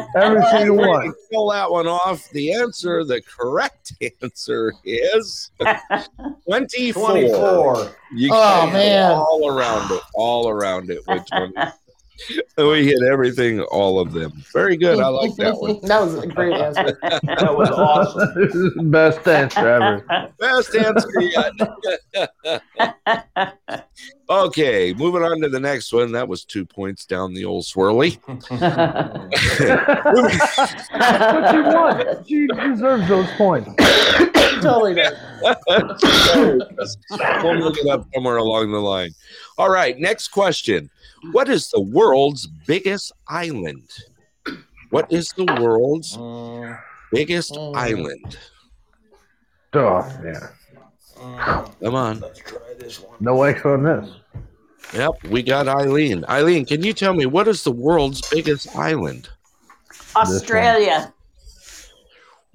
Every 0.17 0.43
single 0.51 0.77
one. 0.77 1.13
Pull 1.31 1.51
that 1.51 1.69
one 1.69 1.87
off. 1.87 2.27
The 2.31 2.53
answer, 2.53 3.03
the 3.03 3.21
correct 3.21 3.93
answer 4.23 4.73
is 4.83 5.51
24. 6.45 7.11
24. 7.11 7.91
You 8.13 8.29
Oh, 8.33 8.67
man. 8.71 9.11
all 9.11 9.47
around 9.49 9.91
it, 9.91 10.01
all 10.15 10.49
around 10.49 10.89
it. 10.89 11.05
Which 11.07 11.27
one? 11.31 11.53
we 12.57 12.85
hit 12.85 13.01
everything, 13.03 13.61
all 13.61 13.99
of 13.99 14.13
them. 14.13 14.31
Very 14.51 14.75
good. 14.77 14.99
I 14.99 15.07
like 15.07 15.35
that 15.35 15.55
one. 15.55 15.79
that 15.81 16.01
was 16.01 16.15
a 16.15 16.27
great 16.27 16.53
answer. 16.53 16.99
That 17.23 17.57
was 17.57 17.69
awesome. 17.69 18.73
Best 18.91 19.27
answer 19.27 19.67
ever. 19.67 20.29
Best 20.39 20.75
answer 20.75 21.21
yet. 21.21 21.51
okay, 24.29 24.93
moving 24.93 25.23
on 25.23 25.41
to 25.41 25.49
the 25.49 25.59
next 25.59 25.91
one. 25.91 26.11
That 26.11 26.27
was 26.27 26.45
two 26.45 26.63
points 26.65 27.05
down 27.05 27.33
the 27.33 27.45
old 27.45 27.65
swirly. 27.65 28.19
But 28.27 28.43
she 31.51 31.59
won. 31.61 32.23
She 32.25 32.47
deserves 32.47 33.07
those 33.07 33.29
points. 33.37 33.69
Totally 34.63 34.95
does. 36.77 36.97
we'll 37.43 37.55
look 37.57 37.77
it 37.77 37.87
up 37.87 38.07
somewhere 38.13 38.37
along 38.37 38.71
the 38.71 38.79
line. 38.79 39.11
All 39.57 39.69
right, 39.69 39.97
next 39.99 40.29
question. 40.29 40.89
What 41.31 41.49
is 41.49 41.69
the 41.69 41.81
world's 41.81 42.47
biggest 42.47 43.11
island? 43.27 43.89
What 44.89 45.11
is 45.11 45.29
the 45.35 45.45
world's 45.59 46.17
Mm, 46.17 46.79
biggest 47.11 47.53
Mm. 47.53 47.75
island? 47.75 48.37
Oh, 49.73 50.05
yeah. 50.23 50.47
mm. 51.17 51.79
Come 51.81 51.95
on. 51.95 52.19
Let's 52.19 52.39
try 52.39 52.59
this 52.77 52.99
one. 52.99 53.17
No 53.19 53.43
X 53.43 53.65
on 53.65 53.83
this. 53.83 54.09
Yep, 54.93 55.11
we 55.29 55.41
got 55.41 55.67
Eileen. 55.67 56.23
Eileen, 56.29 56.65
can 56.65 56.83
you 56.83 56.93
tell 56.93 57.13
me 57.13 57.25
what 57.25 57.47
is 57.47 57.63
the 57.63 57.71
world's 57.71 58.21
biggest 58.29 58.75
island? 58.75 59.29
Australia. 60.15 61.11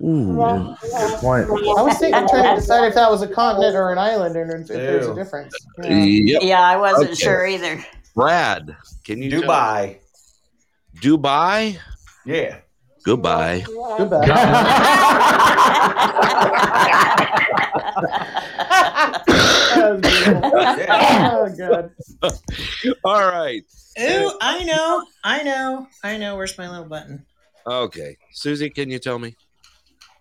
Ooh. 0.01 0.77
Good 0.81 1.19
point. 1.19 1.49
I 1.49 1.83
was 1.83 1.99
thinking, 1.99 2.29
trying 2.29 2.55
to 2.55 2.61
decide 2.61 2.87
if 2.87 2.95
that 2.95 3.11
was 3.11 3.23
a 3.23 3.29
continent 3.29 3.75
or 3.75 3.91
an 3.91 3.99
island, 3.99 4.37
and 4.37 4.63
if 4.63 4.69
there's 4.69 5.09
a 5.09 5.15
difference. 5.15 5.57
Yeah. 5.83 6.05
Yep. 6.05 6.43
Yeah, 6.43 6.61
I 6.63 6.77
wasn't 6.77 7.11
Okay. 7.11 7.15
sure 7.15 7.47
either. 7.47 7.85
Brad, 8.15 8.77
can 9.05 9.21
you 9.21 9.31
Dubai. 9.31 9.99
Dubai? 11.01 11.79
Yeah. 12.25 12.59
Goodbye. 13.05 13.65
Goodbye. 13.97 14.29
That 19.79 19.91
was 19.91 20.01
beautiful. 20.01 20.41
oh, 20.91 21.55
God. 21.57 21.91
All 23.05 23.31
right. 23.31 23.63
Ooh, 24.01 24.33
I 24.41 24.65
know. 24.65 25.05
I 25.25 25.43
know. 25.43 25.87
I 26.03 26.17
know. 26.17 26.37
Where's 26.37 26.57
my 26.59 26.69
little 26.69 26.87
button? 26.87 27.25
Okay. 27.67 28.17
Susie, 28.33 28.71
can 28.71 28.91
you 28.91 28.99
tell 28.99 29.19
me? 29.19 29.37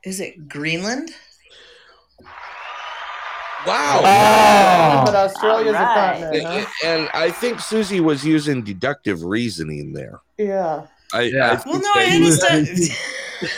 Is 0.08 0.22
it 0.22 0.48
Greenland? 0.48 1.10
Wow. 3.66 4.00
Oh. 4.00 5.04
But 5.06 5.16
Australia's 5.16 5.76
All 5.76 5.82
right. 5.82 6.14
a 6.14 6.22
continent, 6.22 6.46
huh? 6.48 6.66
And 6.88 7.10
I 7.14 7.30
think 7.30 7.60
Susie 7.60 8.00
was 8.00 8.26
using 8.26 8.62
deductive 8.64 9.24
reasoning 9.26 9.92
there. 9.92 10.22
Yeah. 10.38 10.88
I, 11.12 11.24
Yeah. 11.24 11.62
I 11.66 11.70
Well, 11.70 11.82
no, 11.82 11.92
I 11.94 12.06
that- 12.06 12.16
understand. 12.16 12.68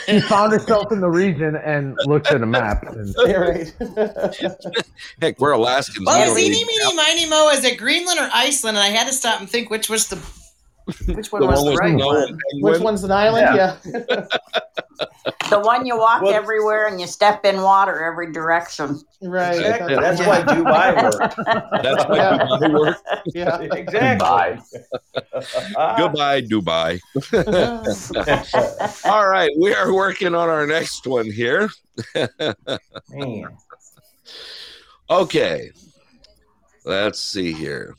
She 0.06 0.20
found 0.20 0.52
herself 0.52 0.92
in 0.92 1.00
the 1.00 1.08
region 1.08 1.56
and 1.56 1.96
looked 2.04 2.26
at 2.30 2.42
a 2.42 2.46
map. 2.46 2.82
And 2.82 3.14
right. 3.24 3.72
Heck, 5.22 5.38
we're 5.40 5.52
Alaskans. 5.52 6.00
We 6.00 6.04
Well, 6.04 6.26
don't 6.26 6.34
Zini 6.36 6.66
Meeny 6.66 6.94
Miny 6.96 7.26
Mo, 7.26 7.48
is 7.48 7.64
it 7.64 7.78
Greenland 7.78 8.20
or 8.20 8.28
Iceland? 8.34 8.76
And 8.76 8.84
I 8.84 8.88
had 8.90 9.06
to 9.06 9.14
stop 9.14 9.40
and 9.40 9.48
think 9.48 9.70
which 9.70 9.88
was 9.88 10.08
the 10.08 10.16
which 11.06 11.30
one 11.32 11.42
the 11.42 11.48
was 11.48 11.62
one 11.62 11.70
the 11.72 11.76
right 11.76 11.94
no 11.94 12.06
one. 12.06 12.16
penguin. 12.26 12.38
Which 12.72 12.80
one's 12.80 13.04
an 13.04 13.10
island? 13.12 13.48
Yeah. 13.56 14.26
The 15.48 15.58
one 15.58 15.84
you 15.86 15.96
walk 15.98 16.22
Well- 16.22 16.32
everywhere 16.34 16.86
and 16.86 17.00
you 17.00 17.06
step 17.08 17.44
in 17.44 17.62
water 17.62 18.04
every 18.04 18.30
direction. 18.32 19.00
right. 19.22 19.56
Exactly. 19.58 19.94
That's 19.96 20.20
why 20.20 20.42
Dubai 20.42 21.02
worked. 21.02 21.36
That's 21.82 22.04
why 22.08 22.16
Yeah. 22.16 22.38
Dubai 22.38 22.72
worked. 22.78 23.02
Yeah. 23.34 23.60
Exactly. 23.60 24.60
Ah. 25.76 25.96
Goodbye, 25.98 26.42
Dubai. 26.42 27.00
All 29.04 29.28
right, 29.28 29.50
we 29.58 29.74
are 29.74 29.92
working 29.92 30.34
on 30.34 30.48
our 30.48 30.66
next 30.66 31.06
one 31.06 31.26
here. 31.30 31.68
Man. 33.10 33.56
Okay. 35.08 35.70
Let's 36.84 37.18
see 37.20 37.52
here. 37.52 37.96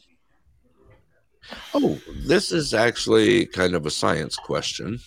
Oh, 1.74 2.00
this 2.26 2.52
is 2.52 2.74
actually 2.74 3.46
kind 3.46 3.76
of 3.76 3.86
a 3.86 3.92
science 3.92 4.36
question. 4.36 5.00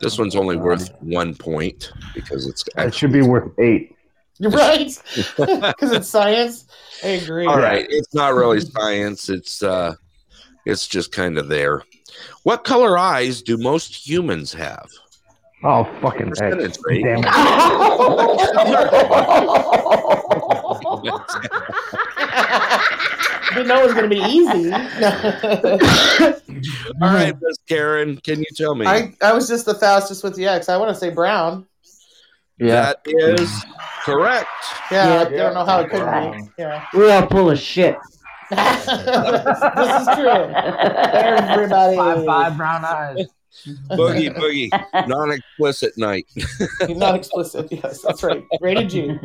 This 0.00 0.18
one's 0.18 0.36
only 0.36 0.56
worth 0.56 0.90
one 1.00 1.34
point 1.34 1.92
because 2.14 2.46
it's 2.46 2.64
it 2.76 2.94
should 2.94 3.12
be 3.12 3.22
worth 3.22 3.50
eight. 3.58 3.96
You're 4.38 4.50
right. 4.52 4.90
Because 5.36 5.92
it's 5.92 6.08
science. 6.08 6.66
I 7.02 7.08
agree. 7.08 7.46
All 7.46 7.58
right, 7.58 7.86
it's 7.88 8.14
not 8.14 8.34
really 8.34 8.60
science. 8.60 9.28
It's 9.28 9.62
uh, 9.62 9.94
it's 10.64 10.86
just 10.86 11.12
kind 11.12 11.38
of 11.38 11.48
there. 11.48 11.82
What 12.42 12.64
color 12.64 12.96
eyes 12.98 13.42
do 13.42 13.56
most 13.56 13.94
humans 14.08 14.52
have? 14.52 14.88
Oh, 15.64 15.84
fucking 16.00 16.28
heck. 16.28 16.52
Percentage 16.52 16.78
rate. 16.84 17.04
Damn 17.04 17.18
it. 17.18 17.24
Didn't 23.54 23.68
know 23.68 23.80
it 23.82 23.86
was 23.86 23.94
going 23.94 24.08
to 24.08 24.14
be 24.14 24.22
easy. 24.22 24.72
All 27.02 27.14
right, 27.14 27.34
Miss 27.40 27.56
Karen, 27.68 28.18
can 28.18 28.40
you 28.40 28.46
tell 28.54 28.74
me? 28.74 28.86
I, 28.86 29.14
I 29.22 29.32
was 29.32 29.48
just 29.48 29.64
the 29.64 29.74
fastest 29.74 30.22
with 30.22 30.36
the 30.36 30.46
X. 30.46 30.68
I 30.68 30.76
want 30.76 30.90
to 30.90 30.94
say 30.94 31.08
brown. 31.10 31.66
Yeah. 32.58 32.92
That 32.92 33.00
is 33.06 33.50
correct. 34.04 34.48
Yeah, 34.90 35.06
Yeah. 35.06 35.20
I 35.20 35.24
don't 35.30 35.54
know 35.54 35.64
how 35.64 35.80
it 35.80 35.88
could 35.90 36.04
be. 36.04 36.48
Yeah. 36.58 36.84
We're 36.92 37.10
all 37.12 37.26
full 37.28 37.50
of 37.50 37.58
shit. 37.58 37.96
this 38.50 38.88
is 38.88 40.08
true. 40.14 40.52
Everybody. 40.54 41.96
Five, 41.96 42.24
five 42.24 42.56
brown 42.56 42.84
eyes. 42.84 43.26
Boogie, 43.90 44.34
boogie, 44.72 45.08
non-explicit 45.08 45.96
night. 45.98 46.26
Not 46.88 47.14
explicit. 47.16 47.68
Yes, 47.70 48.02
that's 48.02 48.22
right. 48.22 48.44
Rated 48.60 48.90
G. 48.90 49.18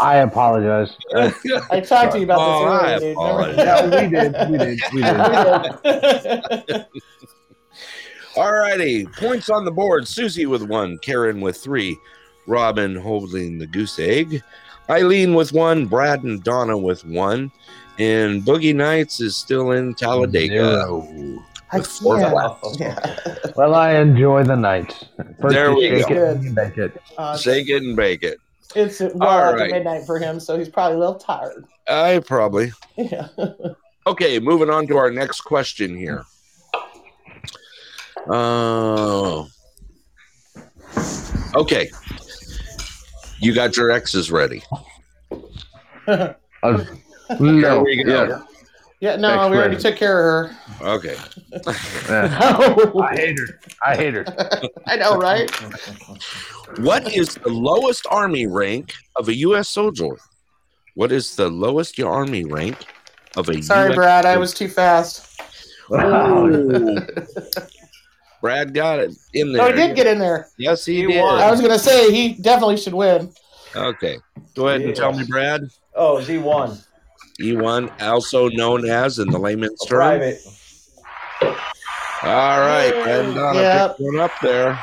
I 0.00 0.18
apologize. 0.18 0.96
I 1.14 1.80
talked 1.80 2.12
to 2.12 2.18
you 2.18 2.24
about 2.24 2.38
Oh, 2.40 2.66
I 2.66 2.98
this 2.98 3.02
earlier. 3.02 3.08
dude. 3.08 3.12
apologize. 3.12 3.56
Yeah, 3.58 3.84
we 3.84 4.08
did. 4.10 4.32
We 4.50 4.58
did. 4.58 4.80
We 4.92 5.02
did. 5.02 6.62
We 6.62 6.62
did. 6.72 6.86
All 8.36 8.52
righty, 8.52 9.04
points 9.06 9.50
on 9.50 9.64
the 9.64 9.70
board. 9.70 10.06
Susie 10.06 10.46
with 10.46 10.62
one, 10.62 10.98
Karen 10.98 11.40
with 11.40 11.56
three, 11.56 11.98
Robin 12.46 12.94
holding 12.94 13.58
the 13.58 13.66
goose 13.66 13.98
egg, 13.98 14.42
Eileen 14.88 15.34
with 15.34 15.52
one, 15.52 15.86
Brad 15.86 16.22
and 16.22 16.42
Donna 16.44 16.78
with 16.78 17.04
one, 17.04 17.50
and 17.98 18.42
Boogie 18.44 18.74
Nights 18.74 19.20
is 19.20 19.36
still 19.36 19.72
in 19.72 19.94
Talladega. 19.94 20.54
Zero. 20.54 21.44
I 21.70 21.78
With 21.78 21.86
four 21.86 22.18
can't. 22.18 22.32
flaps. 22.32 22.80
Yeah. 22.80 23.16
Well, 23.56 23.74
I 23.74 23.94
enjoy 23.96 24.44
the 24.44 24.54
night. 24.56 24.92
First 25.40 25.54
There 25.54 25.74
we 25.74 25.88
shake 25.88 26.08
go. 26.08 26.14
it, 26.14 26.42
then 26.42 26.54
bake 26.54 26.78
it. 26.78 27.02
Uh, 27.16 27.36
Shake 27.36 27.68
it 27.68 27.82
and 27.82 27.96
bake 27.96 28.22
it. 28.22 28.38
it's 28.76 29.00
well 29.00 29.10
All 29.22 29.28
after 29.40 29.56
right. 29.58 29.70
midnight 29.72 30.04
for 30.06 30.18
him, 30.20 30.38
so 30.38 30.56
he's 30.56 30.68
probably 30.68 30.96
a 30.96 30.98
little 31.00 31.16
tired. 31.16 31.64
I 31.88 32.20
probably. 32.20 32.72
Yeah. 32.96 33.28
Okay, 34.06 34.38
moving 34.38 34.70
on 34.70 34.86
to 34.86 34.96
our 34.96 35.10
next 35.10 35.42
question 35.42 35.94
here. 35.94 36.24
Uh, 38.26 39.44
okay. 41.54 41.90
You 43.40 43.54
got 43.54 43.76
your 43.76 43.90
X's 43.90 44.30
ready. 44.30 44.62
Uh, 46.06 46.32
Here 47.36 47.38
no. 47.38 47.82
we 47.82 48.02
go. 48.02 48.24
Yeah. 48.26 48.40
Yeah, 49.00 49.14
no, 49.14 49.28
Next 49.28 49.50
we 49.50 49.56
already 49.58 49.76
took 49.76 49.96
care 49.96 50.44
of 50.44 50.50
her. 50.50 50.88
Okay. 50.88 51.16
Yeah. 52.08 52.38
Oh, 52.40 53.00
I 53.02 53.14
hate 53.16 53.38
her. 53.38 53.60
I 53.84 53.96
hate 53.96 54.14
her. 54.14 54.24
her. 54.24 54.60
I 54.86 54.96
know, 54.96 55.16
right? 55.16 55.50
What 56.78 57.14
is 57.14 57.34
the 57.34 57.48
lowest 57.48 58.06
army 58.10 58.46
rank 58.46 58.94
of 59.16 59.28
a 59.28 59.34
U.S. 59.34 59.68
soldier? 59.68 60.16
What 60.94 61.12
is 61.12 61.36
the 61.36 61.48
lowest 61.48 62.00
army 62.00 62.44
rank 62.44 62.86
of 63.36 63.48
a 63.48 63.62
Sorry, 63.62 63.90
US 63.90 63.94
Brad, 63.94 64.26
I 64.26 64.36
was 64.36 64.52
too 64.52 64.68
fast. 64.68 65.40
Ooh. 65.92 66.98
Brad 68.40 68.74
got 68.74 68.98
it 68.98 69.12
in 69.34 69.50
oh, 69.50 69.52
there. 69.52 69.62
No, 69.62 69.82
he 69.82 69.88
did 69.88 69.96
get 69.96 70.06
in 70.06 70.18
there. 70.18 70.48
Yes, 70.58 70.84
he, 70.84 71.02
He 71.02 71.06
did. 71.06 71.22
won. 71.22 71.40
I 71.40 71.50
was 71.50 71.60
gonna 71.60 71.78
say 71.78 72.12
he 72.12 72.34
definitely 72.34 72.76
should 72.76 72.94
win. 72.94 73.32
Okay. 73.74 74.18
Go 74.54 74.68
ahead 74.68 74.82
and 74.82 74.94
tell 74.94 75.12
me, 75.12 75.24
Brad. 75.24 75.68
Oh, 75.94 76.20
Z 76.20 76.38
one. 76.38 76.78
E1, 77.40 78.00
also 78.02 78.48
known 78.48 78.88
as 78.88 79.18
in 79.18 79.28
the 79.30 79.38
layman's 79.38 79.78
term. 79.86 79.98
Private. 79.98 80.38
All 82.22 82.58
right, 82.60 82.90
Brad 83.02 83.24
and 83.26 83.34
Donna 83.34 83.60
Yep. 83.60 83.90
picked 83.90 84.00
one 84.00 84.20
up 84.20 84.32
there. 84.42 84.78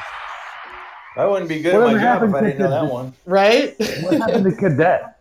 I 1.18 1.26
wouldn't 1.26 1.50
be 1.50 1.62
good 1.62 1.76
at 1.76 1.82
Whatever 1.82 1.98
my 1.98 2.02
job 2.04 2.24
if 2.24 2.30
happened 2.32 2.36
I 2.36 2.40
to 2.42 2.46
didn't 2.48 2.60
know 2.60 2.70
the- 2.70 2.86
that 2.88 2.94
one. 2.94 3.14
Right? 3.26 3.76
What 4.04 4.14
happened 4.20 4.44
to 4.46 4.52
cadet? 4.52 5.12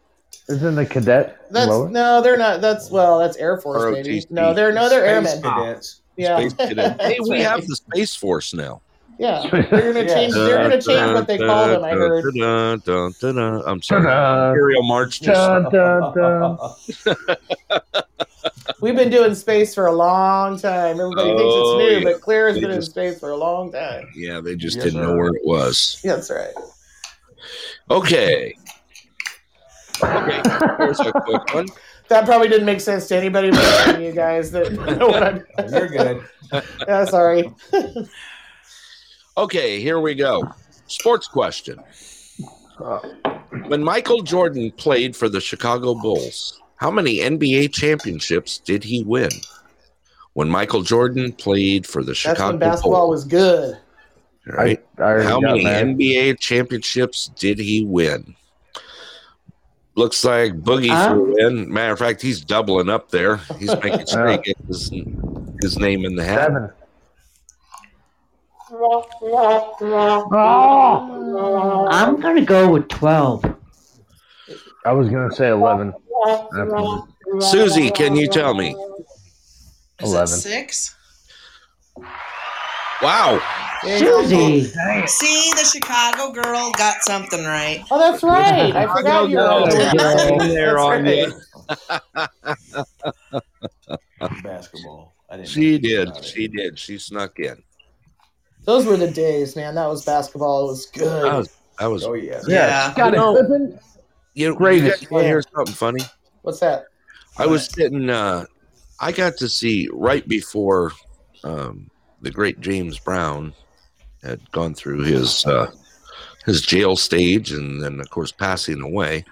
Isn't 0.49 0.75
the 0.75 0.85
cadet 0.87 1.47
That's 1.51 1.71
lower? 1.71 1.89
no, 1.89 2.21
they're 2.21 2.37
not. 2.37 2.61
That's 2.61 2.91
well, 2.91 3.19
that's 3.19 3.37
Air 3.39 3.59
Force, 3.61 3.95
baby. 3.95 4.19
ROTC. 4.21 4.31
No, 4.31 4.53
they're 4.53 4.73
no, 4.73 4.89
they're 4.89 5.23
Space 5.25 5.35
airmen. 5.37 5.43
cadets. 5.43 6.01
Yeah, 6.17 6.37
Space 6.39 6.53
cadet. 6.55 7.01
Hey, 7.01 7.19
we 7.21 7.31
right. 7.31 7.41
have 7.43 7.67
the 7.67 7.77
Space 7.77 8.15
Force 8.15 8.53
now. 8.55 8.81
Yeah, 9.19 9.47
they're 9.51 9.93
gonna 9.93 10.05
Yeah. 10.07 10.15
change. 10.15 10.35
They're 10.35 10.59
gonna 10.69 10.83
change 10.83 11.13
what 11.15 11.27
they 11.29 11.39
call 11.39 11.69
them. 11.69 11.85
I 11.85 11.91
heard. 11.91 12.25
I'm 13.67 13.81
sorry. 13.83 14.51
Imperial 14.51 14.83
March 14.83 15.21
just 15.21 15.39
Dun, 15.39 15.71
dun, 15.71 16.15
dun. 16.15 16.59
We've 18.81 18.97
been 18.97 19.11
doing 19.11 19.35
space 19.35 19.75
for 19.75 19.87
a 19.87 19.93
long 19.93 20.59
time. 20.59 21.01
Everybody 21.01 21.29
thinks 21.29 21.43
Oh, 21.45 21.79
it's 21.81 21.91
new, 21.93 21.99
yeah. 21.99 22.05
but 22.13 22.21
Claire 22.21 22.47
has 22.49 22.57
They 22.57 22.61
been 22.63 22.71
in 22.71 22.77
just- 22.79 22.91
space 22.91 23.19
for 23.21 23.31
a 23.31 23.37
long 23.37 23.71
time. 23.73 24.09
Yeah, 24.15 24.41
they 24.41 24.57
just 24.57 24.77
Yes, 24.77 24.85
didn't 24.87 25.01
sir. 25.01 25.07
know 25.07 25.15
where 25.17 25.29
it 25.29 25.43
was. 25.45 26.01
Yeah, 26.03 26.17
that's 26.17 26.31
right. 26.31 26.53
Okay. 27.91 28.55
Okay. 30.03 30.43
Here's 30.79 31.01
a 31.01 31.13
quick 31.13 31.55
one. 31.55 31.67
That 32.09 32.27
probably 32.27 32.49
didn't 32.49 32.67
make 32.67 32.81
sense 32.81 33.07
to 33.09 33.17
anybody 33.17 33.51
but 33.51 34.01
you 34.01 34.13
guys 34.13 34.51
that 34.51 34.73
know 34.99 35.07
what 35.07 35.23
I'm. 35.23 35.45
You're 35.71 35.89
good. 35.89 36.25
Yeah, 36.87 37.05
sorry. 37.07 37.51
Okay, 39.37 39.81
here 39.81 39.99
we 40.01 40.15
go. 40.15 40.49
Sports 40.87 41.27
question. 41.27 41.81
When 43.69 43.83
Michael 43.83 44.23
Jordan 44.23 44.71
played 44.73 45.17
for 45.17 45.29
the 45.29 45.41
Chicago 45.41 45.95
Bulls, 45.95 46.61
how 46.77 46.91
many 46.91 47.19
NBA 47.19 47.73
championships 47.73 48.59
did 48.59 48.85
he 48.85 49.03
win? 49.03 49.31
When 50.35 50.49
Michael 50.49 50.83
Jordan 50.83 51.33
played 51.33 51.87
for 51.87 52.03
the 52.03 52.09
That's 52.09 52.19
Chicago 52.19 52.51
when 52.51 52.59
basketball 52.59 53.07
Bulls, 53.07 53.11
was 53.11 53.25
good. 53.25 53.79
right? 54.47 54.85
I 54.99 55.03
already 55.03 55.27
How 55.29 55.41
many 55.41 55.65
mad. 55.65 55.87
NBA 55.87 56.39
championships 56.41 57.29
did 57.37 57.59
he 57.59 57.85
win? 57.85 58.35
Looks 59.97 60.25
like 60.25 60.55
Boogie 60.61 60.89
Huh? 60.89 61.11
threw 61.15 61.37
in. 61.47 61.73
Matter 61.73 61.93
of 61.93 62.01
fact, 62.01 62.21
he's 62.21 62.41
doubling 62.41 62.89
up 62.91 63.11
there. 63.11 63.37
He's 63.59 63.75
making 63.81 64.07
sure 64.07 64.29
he 64.33 64.39
gets 64.39 64.61
his, 64.67 64.91
his 65.63 65.79
name 65.79 66.05
in 66.05 66.17
the 66.17 66.25
hat. 66.25 66.47
Seven. 66.49 66.71
Oh, 70.37 71.89
I'm 71.91 72.21
gonna 72.21 72.45
go 72.45 72.71
with 72.71 72.89
twelve. 72.89 73.45
I 74.85 74.93
was 74.93 75.09
gonna 75.09 75.33
say 75.35 75.49
eleven. 75.49 75.93
Susie, 77.41 77.91
can 77.91 78.15
you 78.17 78.29
tell 78.29 78.55
me? 78.55 78.77
Is 80.01 80.11
11. 80.13 80.27
six? 80.29 80.97
Wow. 83.03 83.41
Susie. 83.83 84.65
See, 85.07 85.51
the 85.53 85.71
Chicago 85.73 86.33
girl 86.33 86.73
got 86.77 86.97
something 87.03 87.45
right. 87.45 87.85
Oh, 87.91 87.99
that's 87.99 88.23
right. 88.23 88.75
I 88.75 88.87
forgot 88.95 89.29
you 89.29 89.37
were 89.37 89.43
Chicago 89.43 89.65
on 89.65 89.71
girl. 89.71 89.77
there. 89.77 90.39
There 90.55 90.75
That's 90.75 90.83
on 90.83 91.05
right. 94.21 94.43
Basketball. 94.43 95.15
I 95.31 95.37
didn't 95.37 95.49
She 95.49 95.73
know 95.73 95.79
did. 95.79 96.09
about 96.09 96.19
it. 96.19 96.25
She 96.25 96.49
did. 96.49 96.79
She 96.79 96.99
snuck 96.99 97.39
in. 97.39 97.63
Those 98.65 98.87
were 98.87 98.97
the 98.97 99.11
days, 99.11 99.57
man. 99.57 99.75
That 99.75 99.87
was 99.89 100.05
basketball. 100.05 100.65
It 100.65 100.73
was 100.73 100.87
good. 100.87 101.25
That 101.25 101.37
was. 101.37 101.57
That 101.79 101.87
was. 101.87 102.05
Oh 102.05 102.15
yeah. 102.15 102.41
Yeah. 102.47 102.93
Got 102.97 103.13
You 103.13 103.13
it. 103.13 103.17
know- 103.17 103.35
Pippen. 103.43 103.79
You, 104.35 104.49
you 104.49 104.55
Greatest. 104.57 105.03
guys 105.03 105.11
want 105.11 105.23
to 105.23 105.29
hear 105.29 105.43
something 105.55 105.75
funny? 105.75 106.01
What's 106.43 106.59
that? 106.61 106.87
I 107.39 107.47
was 107.47 107.67
sitting. 107.67 108.11
Uh, 108.11 108.47
I 109.01 109.13
got 109.13 109.37
to 109.39 109.49
see 109.49 109.89
right 109.93 110.27
before 110.27 110.93
um, 111.45 111.89
the 112.23 112.31
great 112.31 112.61
James 112.61 112.99
Brown 112.99 113.53
had 114.23 114.51
gone 114.53 114.75
through 114.75 115.03
his 115.03 115.45
uh, 115.47 115.71
his 116.47 116.63
jail 116.63 116.97
stage, 116.97 117.53
and 117.53 117.83
then 117.83 118.01
of 118.01 118.11
course 118.11 118.33
passing 118.33 118.81
away. 118.83 119.25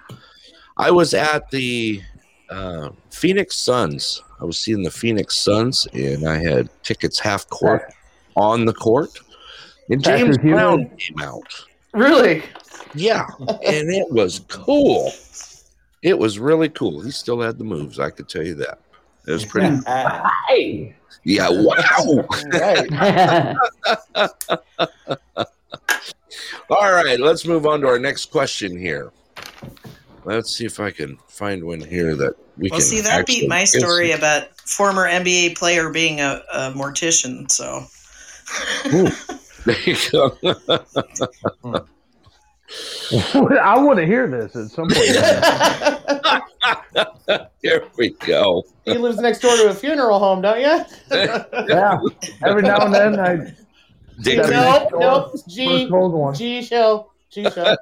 I 0.77 0.89
was 0.91 1.13
at 1.13 1.49
the 1.51 2.01
uh, 2.49 2.89
Phoenix 3.09 3.55
Suns. 3.57 4.21
I 4.39 4.45
was 4.45 4.57
seeing 4.57 4.83
the 4.83 4.91
Phoenix 4.91 5.35
Suns, 5.37 5.87
and 5.93 6.27
I 6.27 6.37
had 6.37 6.69
tickets 6.83 7.19
half 7.19 7.47
court 7.49 7.93
on 8.35 8.65
the 8.65 8.73
court, 8.73 9.11
and 9.89 10.03
James 10.03 10.37
Patrick 10.37 10.43
Ewing. 10.43 10.55
Brown 10.55 10.89
came 10.97 11.19
out. 11.21 11.65
Really? 11.93 12.43
Yeah, 12.95 13.27
and 13.39 13.89
it 13.89 14.11
was 14.11 14.39
cool. 14.49 15.11
It 16.01 16.17
was 16.17 16.37
really 16.39 16.69
cool. 16.69 17.01
He 17.01 17.11
still 17.11 17.39
had 17.41 17.57
the 17.57 17.63
moves. 17.63 17.99
I 17.99 18.09
could 18.09 18.27
tell 18.29 18.43
you 18.45 18.55
that. 18.55 18.79
It 19.27 19.31
was 19.31 19.45
pretty. 19.45 19.77
Hey. 20.49 20.95
Yeah. 21.23 21.47
Wow. 21.49 22.27
Right. 22.51 22.91
All 26.69 26.91
right. 26.91 27.19
Let's 27.19 27.45
move 27.45 27.65
on 27.65 27.81
to 27.81 27.87
our 27.87 27.99
next 27.99 28.31
question 28.31 28.77
here. 28.77 29.11
Let's 30.25 30.53
see 30.55 30.65
if 30.65 30.79
I 30.79 30.91
can 30.91 31.17
find 31.27 31.63
one 31.63 31.79
here 31.81 32.15
that 32.15 32.35
we 32.57 32.69
Well, 32.69 32.71
can. 32.71 32.71
Well, 32.71 32.81
see, 32.81 33.01
that 33.01 33.25
beat 33.25 33.47
my 33.49 33.59
answer. 33.59 33.79
story 33.79 34.11
about 34.11 34.59
former 34.61 35.07
NBA 35.07 35.57
player 35.57 35.89
being 35.89 36.19
a, 36.21 36.41
a 36.53 36.71
mortician. 36.71 37.49
So, 37.51 37.85
There 38.83 39.03
you 39.03 39.09
go. 39.09 39.15
I 43.61 43.77
want 43.77 43.99
to 43.99 44.05
hear 44.05 44.27
this 44.27 44.55
at 44.55 44.69
some 44.69 44.89
point. 44.89 45.05
Here 47.61 47.83
we 47.97 48.09
go. 48.25 48.63
he 48.85 48.97
lives 48.97 49.17
next 49.19 49.39
door 49.39 49.55
to 49.55 49.69
a 49.69 49.73
funeral 49.73 50.19
home, 50.19 50.41
don't 50.41 50.59
you? 50.59 50.83
yeah. 51.69 51.99
Every 52.45 52.61
now 52.61 52.85
and 52.85 52.93
then 52.93 53.19
I 53.19 53.53
Dick, 54.21 54.37
nope, 54.37 54.89
nope. 54.91 55.31
for 55.31 55.37
a 55.37 55.49
G 55.49 55.87
cold 55.89 56.13
one. 56.13 56.35
G 56.35 56.61
show. 56.61 57.11
G 57.29 57.49
show. 57.49 57.75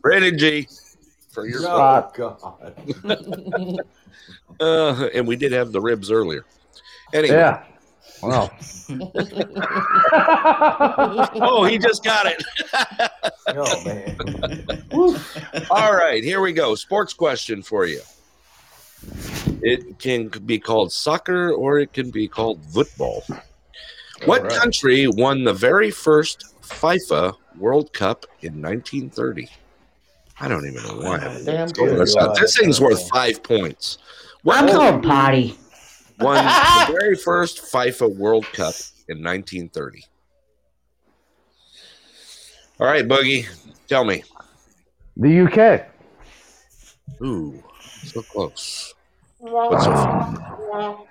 Brandon 0.00 0.38
G. 0.38 0.66
For 1.30 1.46
your 1.46 1.60
Oh, 1.64 2.10
God. 2.14 2.74
uh, 4.60 5.08
and 5.14 5.26
we 5.26 5.36
did 5.36 5.52
have 5.52 5.72
the 5.72 5.80
ribs 5.80 6.10
earlier. 6.10 6.44
Anyway, 7.12 7.34
Yeah. 7.36 7.64
Wow. 8.22 8.50
oh, 11.40 11.64
he 11.64 11.78
just 11.78 12.04
got 12.04 12.26
it. 12.26 12.42
Oh, 13.52 13.84
man. 13.84 14.16
All 15.70 15.92
right, 15.92 16.22
here 16.22 16.40
we 16.40 16.52
go. 16.52 16.76
Sports 16.76 17.12
question 17.12 17.62
for 17.62 17.84
you. 17.84 18.00
It 19.60 19.98
can 19.98 20.28
be 20.28 20.60
called 20.60 20.92
soccer 20.92 21.50
or 21.50 21.80
it 21.80 21.92
can 21.92 22.10
be 22.10 22.28
called 22.28 22.64
football. 22.66 23.24
What 24.24 24.42
All 24.42 24.46
right. 24.46 24.56
country 24.56 25.08
won 25.08 25.42
the 25.42 25.52
very 25.52 25.90
first 25.90 26.54
FIFA 26.62 27.34
World 27.58 27.92
Cup 27.92 28.24
in 28.42 28.62
1930? 28.62 29.48
I 30.38 30.48
don't 30.48 30.66
even 30.66 30.82
know 30.84 31.04
why. 31.04 31.16
I'm 31.18 31.44
Damn 31.44 31.68
good. 31.70 31.98
this 32.36 32.56
thing's 32.56 32.80
worth 32.80 33.08
five 33.10 33.42
points. 33.42 33.98
What 34.42 34.58
I'm 34.58 34.66
going 34.66 35.02
potty. 35.02 35.58
Won 36.20 36.44
the 36.44 36.92
very 37.00 37.16
first 37.16 37.62
FIFA 37.72 38.16
World 38.16 38.44
Cup 38.52 38.74
in 39.08 39.22
1930? 39.22 40.04
All 42.78 42.86
right, 42.86 43.06
Boogie, 43.06 43.46
tell 43.88 44.04
me. 44.04 44.22
The 45.16 45.40
UK. 45.40 45.86
Ooh, 47.22 47.62
so 48.04 48.22
close. 48.22 48.94
But 49.42 49.80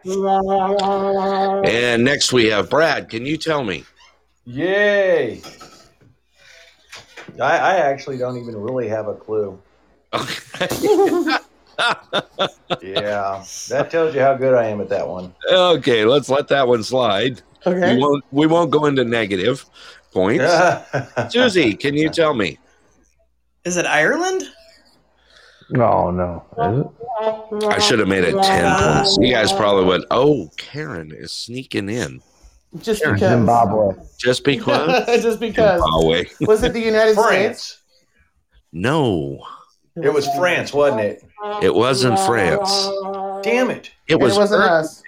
so. 0.05 1.63
And 1.65 2.03
next 2.03 2.31
we 2.31 2.47
have 2.47 2.69
Brad. 2.69 3.09
Can 3.09 3.25
you 3.25 3.37
tell 3.37 3.63
me? 3.63 3.83
Yay. 4.45 5.41
I, 7.39 7.57
I 7.57 7.75
actually 7.77 8.17
don't 8.17 8.37
even 8.37 8.55
really 8.57 8.87
have 8.87 9.07
a 9.07 9.15
clue. 9.15 9.59
Okay. 10.13 11.37
Yeah. 12.81 13.43
That 13.69 13.89
tells 13.89 14.13
you 14.13 14.21
how 14.21 14.35
good 14.35 14.53
I 14.53 14.65
am 14.67 14.79
at 14.81 14.89
that 14.89 15.07
one. 15.07 15.33
okay, 15.51 16.05
let's 16.05 16.29
let 16.29 16.47
that 16.49 16.67
one 16.67 16.83
slide. 16.83 17.41
Okay. 17.65 17.95
We 17.95 18.01
won't 18.01 18.23
we 18.31 18.47
won't 18.47 18.71
go 18.71 18.85
into 18.85 19.03
negative 19.03 19.65
points. 20.13 20.45
Susie, 21.29 21.73
can 21.73 21.95
you 21.95 22.09
tell 22.09 22.33
me? 22.33 22.57
Is 23.65 23.75
it 23.77 23.85
Ireland? 23.85 24.43
Oh 25.75 26.09
no. 26.11 26.45
Is 26.57 26.79
it? 27.61 27.65
I 27.69 27.79
should 27.79 27.99
have 27.99 28.07
made 28.07 28.23
it 28.23 28.41
10 28.41 28.79
points. 28.79 29.17
You 29.19 29.33
guys 29.33 29.51
probably 29.51 29.85
went, 29.85 30.05
oh, 30.09 30.49
Karen 30.57 31.11
is 31.11 31.31
sneaking 31.31 31.89
in. 31.89 32.21
Just 32.77 33.03
because. 33.03 33.19
Zimbabwe. 33.19 33.95
Just 34.17 34.43
because. 34.45 35.05
Just 35.21 35.39
because. 35.39 35.81
Zimbabwe. 35.81 36.25
Was 36.41 36.63
it 36.63 36.73
the 36.73 36.79
United 36.79 37.17
States? 37.19 37.81
No, 38.71 39.43
It 39.95 40.13
was 40.13 40.27
France, 40.37 40.71
wasn't 40.71 41.01
it? 41.01 41.23
It 41.61 41.73
wasn't 41.73 42.19
France. 42.19 42.87
Damn 43.43 43.69
it. 43.71 43.91
It 44.07 44.19
was 44.19 44.35
it 44.35 44.39
wasn't 44.39 44.59
Uruguay. 44.61 44.79
us. 44.79 45.03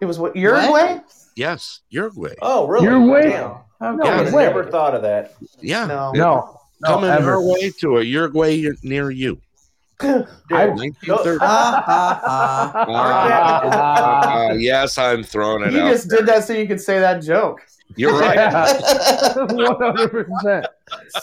It 0.00 0.04
was 0.06 0.18
what? 0.18 0.36
Uruguay? 0.36 0.98
Yes, 1.36 1.80
Uruguay. 1.90 2.34
Oh, 2.42 2.66
really? 2.66 2.86
Uruguay? 2.86 3.30
Damn. 3.30 3.96
No, 3.96 4.04
Yeah, 4.04 4.10
I 4.12 4.16
would 4.16 4.24
have 4.26 4.34
way. 4.34 4.42
never 4.44 4.64
thought 4.70 4.94
of 4.94 5.02
that. 5.02 5.34
Yeah. 5.60 5.86
No. 5.86 6.12
No. 6.12 6.54
No, 6.80 6.88
Coming 6.94 7.10
ever. 7.10 7.32
our 7.34 7.42
way 7.42 7.70
to 7.80 7.98
a 7.98 8.02
Uruguay 8.02 8.64
near 8.84 9.10
you. 9.10 9.40
Dude, 10.00 10.26
I- 10.52 10.66
1930. 10.66 11.38
Ha 11.44 11.82
ha 11.84 12.20
ha. 12.84 12.86
Ah, 12.88 14.52
yes, 14.52 14.96
I'm 14.98 15.22
throwing 15.24 15.64
it 15.64 15.72
You 15.72 15.80
out. 15.80 15.90
just 15.92 16.08
did 16.08 16.26
that 16.26 16.44
so 16.44 16.52
you 16.52 16.66
could 16.68 16.80
say 16.80 17.00
that 17.00 17.20
joke. 17.22 17.60
You're 17.96 18.18
right. 18.18 18.36
One 19.36 19.76
hundred 19.76 20.26
percent. 20.26 20.66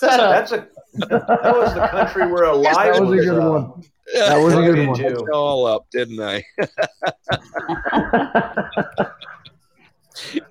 That's 0.02 0.52
a 0.52 0.68
that 0.98 1.56
was 1.56 1.74
the 1.74 1.88
country 1.88 2.32
where 2.32 2.46
Elias 2.46 2.76
That 2.76 3.02
was 3.02 3.12
a 3.12 3.24
good 3.24 3.40
uh, 3.40 3.50
one. 3.50 3.84
That 4.14 4.38
was 4.38 4.54
a 4.54 4.62
good 4.62 4.88
one. 4.88 5.02
into. 5.02 5.24
it 5.24 5.30
all 5.32 5.66
up, 5.66 5.88
didn't 5.92 6.22
I? 6.22 6.44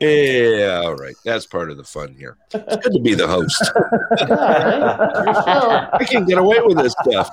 yeah, 0.01 0.81
all 0.85 0.97
right. 0.97 1.15
That's 1.25 1.47
part 1.47 1.71
of 1.71 1.77
the 1.77 1.85
fun 1.85 2.15
here. 2.19 2.37
It's 2.53 2.77
good 2.77 2.93
to 2.93 3.01
be 3.01 3.15
the 3.15 3.27
host. 3.27 3.71
All 3.77 4.27
right. 4.29 5.89
I 5.93 6.05
can 6.05 6.25
get 6.27 6.39
away 6.39 6.59
with 6.62 6.79
this 6.79 6.95
stuff. 7.03 7.31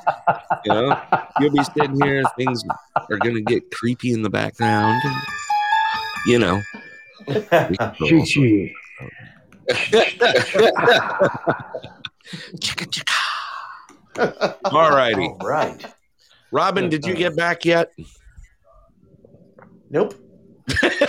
You 0.66 0.74
know, 0.74 1.02
you'll 1.40 1.52
be 1.52 1.64
sitting 1.64 2.02
here, 2.02 2.24
things 2.38 2.64
are 2.96 3.18
going 3.18 3.36
to 3.36 3.42
get 3.42 3.70
creepy 3.72 4.14
in 4.14 4.22
the 4.22 4.30
background. 4.30 5.02
And, 5.04 5.16
you 6.26 6.40
know, 6.40 6.62
Chi 7.28 8.26
Chi. 8.26 8.74
all 14.66 14.92
righty. 14.92 15.26
All 15.26 15.38
right. 15.38 15.86
Robin, 16.52 16.90
did 16.90 17.06
you 17.06 17.16
get 17.16 17.36
back 17.36 17.66
yet? 17.66 17.92
Nope. 19.90 20.16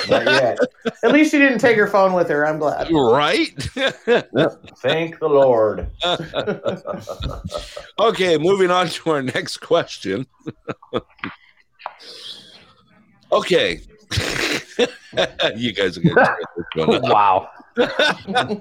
Not 0.09 0.27
yet. 0.27 0.59
At 1.05 1.13
least 1.13 1.31
she 1.31 1.39
didn't 1.39 1.59
take 1.59 1.77
her 1.77 1.87
phone 1.87 2.13
with 2.13 2.29
her. 2.29 2.47
I'm 2.47 2.59
glad. 2.59 2.89
Right? 2.91 3.51
Thank 4.79 5.19
the 5.19 5.29
Lord. 5.29 5.89
okay, 8.09 8.39
moving 8.39 8.71
on 8.71 8.89
to 8.89 9.11
our 9.11 9.23
next 9.23 9.59
question. 9.59 10.27
okay. 13.33 13.81
you 15.57 15.73
guys 15.73 15.99
are 15.99 16.03
going 16.03 16.15
to 16.17 16.37
this 16.57 16.87
one 16.87 16.97
up. 16.97 17.03
Wow. 17.03 17.51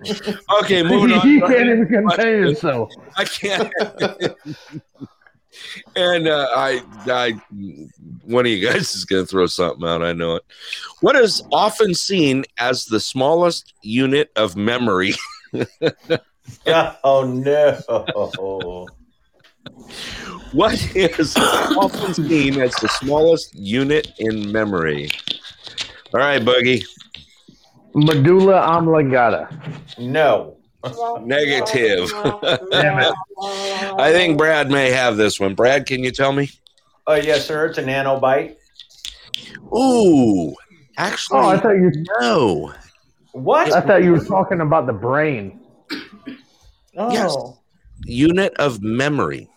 Okay, 0.61 0.84
moving 0.84 1.11
on. 1.18 1.28
you 1.28 1.40
to 1.40 1.45
our 1.45 1.52
can't 1.52 1.69
even 1.69 1.86
contain 1.88 2.07
question. 2.07 2.28
yourself. 2.28 2.91
I 3.18 3.26
can't. 3.26 3.73
and 5.95 6.28
uh, 6.28 6.48
I, 6.56 6.82
I, 7.07 7.32
one 8.23 8.45
of 8.45 8.52
you 8.52 8.65
guys 8.65 8.95
is 8.95 9.03
going 9.03 9.23
to 9.23 9.28
throw 9.28 9.48
something 9.48 9.86
out. 9.88 10.02
I 10.02 10.14
know 10.14 10.36
it. 10.38 10.44
What 11.02 11.15
is 11.18 11.44
often 11.52 11.94
seen 11.94 12.45
as 12.57 12.86
the 12.86 12.99
smallest 12.99 13.73
unit 13.82 14.32
of 14.36 14.56
memory? 14.56 15.14
Oh 17.03 17.23
no. 17.23 18.88
What 20.53 20.95
is 20.95 21.35
often 21.38 22.13
seen 22.27 22.59
as 22.61 22.73
the 22.75 22.88
smallest 22.89 23.53
unit 23.55 24.11
in 24.19 24.51
memory? 24.51 25.09
All 26.13 26.19
right, 26.19 26.41
Boogie. 26.41 26.83
Medulla 27.95 28.55
oblongata. 28.57 29.49
No. 29.97 30.57
Negative. 31.21 32.11
I 32.73 34.09
think 34.11 34.38
Brad 34.38 34.69
may 34.71 34.89
have 34.91 35.15
this 35.17 35.39
one. 35.39 35.53
Brad, 35.55 35.85
can 35.85 36.03
you 36.03 36.11
tell 36.11 36.31
me? 36.33 36.49
Oh 37.07 37.15
yes, 37.15 37.45
sir. 37.45 37.67
It's 37.67 37.77
a 37.77 37.83
nanobyte. 37.83 38.55
Ooh, 39.75 40.55
actually, 40.97 41.39
Oh, 41.39 41.49
I 41.49 41.57
thought 41.57 41.71
you. 41.75 41.91
no. 42.19 42.73
What? 43.33 43.71
I 43.73 43.81
thought 43.81 44.03
you 44.03 44.11
were 44.11 44.25
talking 44.25 44.59
about 44.59 44.85
the 44.88 44.93
brain. 44.93 45.59
Oh. 46.97 47.11
Yes. 47.11 47.35
Unit 48.05 48.53
of 48.55 48.81
memory. 48.81 49.47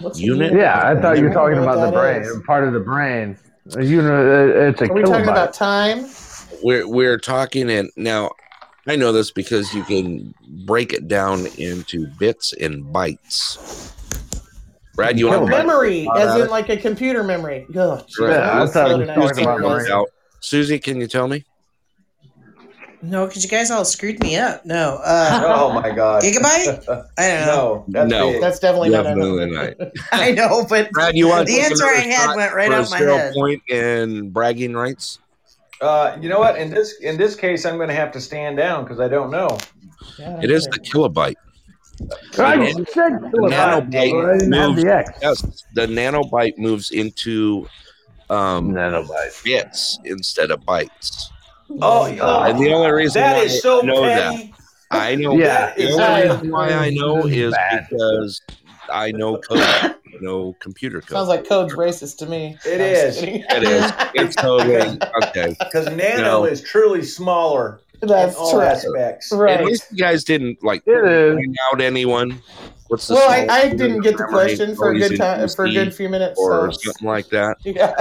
What's 0.00 0.20
Unit? 0.20 0.52
Yeah, 0.52 0.88
I 0.88 1.00
thought 1.00 1.18
you 1.18 1.24
were 1.24 1.32
talking 1.32 1.58
about 1.58 1.84
the 1.84 1.92
brain, 1.92 2.22
is. 2.22 2.38
part 2.46 2.64
of 2.64 2.72
the 2.72 2.80
brain. 2.80 3.36
You 3.78 4.00
know, 4.02 4.68
it's 4.68 4.80
a 4.80 4.84
Are 4.90 4.94
we 4.94 5.02
talking 5.02 5.24
kilobyte. 5.26 5.30
about 5.30 5.52
time? 5.52 6.06
We're 6.62 6.88
we're 6.88 7.18
talking 7.18 7.70
and 7.70 7.90
now 7.96 8.30
I 8.86 8.96
know 8.96 9.12
this 9.12 9.30
because 9.30 9.74
you 9.74 9.82
can 9.84 10.34
break 10.64 10.92
it 10.92 11.06
down 11.08 11.46
into 11.58 12.06
bits 12.18 12.52
and 12.54 12.84
bytes. 12.86 13.92
Brad, 14.94 15.18
you 15.18 15.26
want 15.28 15.42
Kilobyte. 15.42 15.66
Memory, 15.66 16.08
as 16.16 16.40
in 16.40 16.48
like 16.48 16.68
a 16.70 16.76
computer 16.76 17.22
memory. 17.22 17.66
Ugh, 17.76 18.02
Right. 18.18 18.30
Yeah, 18.32 18.62
I 18.62 18.66
thought 18.66 18.72
slow 18.72 19.00
it 19.00 19.16
was 19.16 19.30
talking 19.30 19.44
about 19.44 19.60
help 19.60 19.72
brain. 19.72 19.82
us 19.86 19.90
out. 19.90 20.08
Susie, 20.40 20.78
can 20.78 21.00
you 21.00 21.06
tell 21.06 21.28
me? 21.28 21.44
No, 23.02 23.26
because 23.26 23.44
you 23.44 23.48
guys 23.50 23.70
all 23.70 23.84
screwed 23.84 24.20
me 24.22 24.36
up. 24.36 24.64
No. 24.66 25.00
Uh, 25.04 25.40
Oh 25.56 25.72
my 25.72 25.90
God. 25.90 26.22
Gigabyte? 26.22 27.06
I 27.16 27.28
don't 27.28 27.46
know. 27.46 27.84
No. 27.86 28.00
That's 28.00 28.10
No. 28.10 28.40
That's 28.40 28.58
definitely 28.58 28.90
not 28.90 29.04
Definitely 29.04 29.42
enough. 29.44 29.74
not. 29.78 29.88
I 30.12 30.32
know, 30.32 30.66
but 30.68 30.90
Brad, 30.90 31.16
you 31.16 31.28
want 31.28 31.46
The 31.46 31.60
answer 31.60 31.84
I 31.86 31.94
had 32.00 32.34
went 32.34 32.54
right 32.54 32.68
for 32.68 32.74
out 32.74 32.90
my 32.90 32.98
head. 32.98 33.34
point 33.34 33.62
in 33.68 34.30
bragging 34.30 34.74
rights. 34.74 35.18
Uh, 35.80 36.16
you 36.20 36.28
know 36.28 36.40
what? 36.40 36.58
In 36.58 36.70
this 36.70 36.94
in 37.00 37.16
this 37.16 37.36
case, 37.36 37.64
I'm 37.64 37.76
going 37.76 37.88
to 37.88 37.94
have 37.94 38.10
to 38.12 38.20
stand 38.20 38.56
down 38.56 38.82
because 38.84 38.98
I 38.98 39.06
don't 39.08 39.30
know. 39.30 39.56
Yeah, 40.18 40.40
It 40.42 40.50
is 40.50 40.64
the 40.64 40.80
kilobyte. 40.80 41.36
I 42.36 42.56
The 42.56 42.86
said 42.92 43.12
kilobyte. 43.12 43.50
nanobyte 43.90 44.34
I 44.34 44.38
didn't 44.38 44.52
have 44.52 44.70
moves- 44.70 44.84
Yes, 45.22 45.64
the 45.74 45.86
nanobyte 45.86 46.58
moves 46.58 46.90
into 46.90 47.68
um, 48.30 48.72
Nanobyte. 48.72 49.42
bits 49.44 49.98
instead 50.04 50.50
of 50.50 50.60
bytes. 50.60 51.28
Oh, 51.70 52.16
oh 52.20 52.42
And 52.44 52.58
the 52.58 52.72
only 52.72 52.90
reason 52.90 53.22
that 53.22 53.36
why 53.36 53.42
is 53.42 53.62
so 53.62 53.82
I 53.82 53.86
know 53.86 54.02
petty. 54.02 54.54
I 54.90 55.14
know. 55.16 55.34
Yeah. 55.36 55.74
The 55.76 55.90
only 55.92 56.30
reason 56.30 56.50
why 56.50 56.70
I 56.70 56.90
know 56.90 57.26
is 57.26 57.52
Bad. 57.52 57.86
because 57.90 58.40
I 58.90 59.12
know 59.12 59.36
code. 59.38 59.58
I 59.60 59.94
know 60.20 60.56
computer 60.60 61.00
code. 61.00 61.10
Sounds 61.10 61.28
like 61.28 61.46
code's 61.46 61.74
racist 61.74 62.16
to 62.18 62.26
me. 62.26 62.56
It 62.64 62.74
I'm 62.76 62.80
is. 62.80 63.22
it 63.22 63.62
is. 63.62 63.92
It's 64.14 64.34
totally 64.34 64.98
okay. 65.24 65.54
Because 65.58 65.86
nano 65.90 66.16
You 66.16 66.22
know. 66.22 66.44
is 66.46 66.62
truly 66.62 67.02
smaller 67.02 67.80
That's 68.00 68.34
in 68.34 68.40
all 68.40 68.52
true. 68.52 68.60
aspects. 68.62 69.30
Right. 69.30 69.58
At 69.60 69.64
least 69.66 69.86
you 69.90 69.98
guys 69.98 70.24
didn't 70.24 70.64
like 70.64 70.82
It 70.86 71.04
is. 71.04 71.34
point 71.36 71.56
out 71.70 71.80
anyone. 71.82 72.40
What's 72.88 73.06
the 73.08 73.14
Well, 73.14 73.30
I, 73.30 73.46
I 73.54 73.68
didn't 73.68 74.00
get 74.00 74.16
the 74.16 74.24
question 74.24 74.74
for 74.74 74.90
a 74.92 74.98
good 74.98 75.18
time 75.18 75.46
for 75.50 75.66
a 75.66 75.70
good 75.72 75.94
few 75.94 76.08
minutes. 76.08 76.40
or 76.40 76.72
So 76.72 76.78
something 76.80 77.06
like 77.06 77.28
that. 77.28 77.58
yeah, 77.62 77.94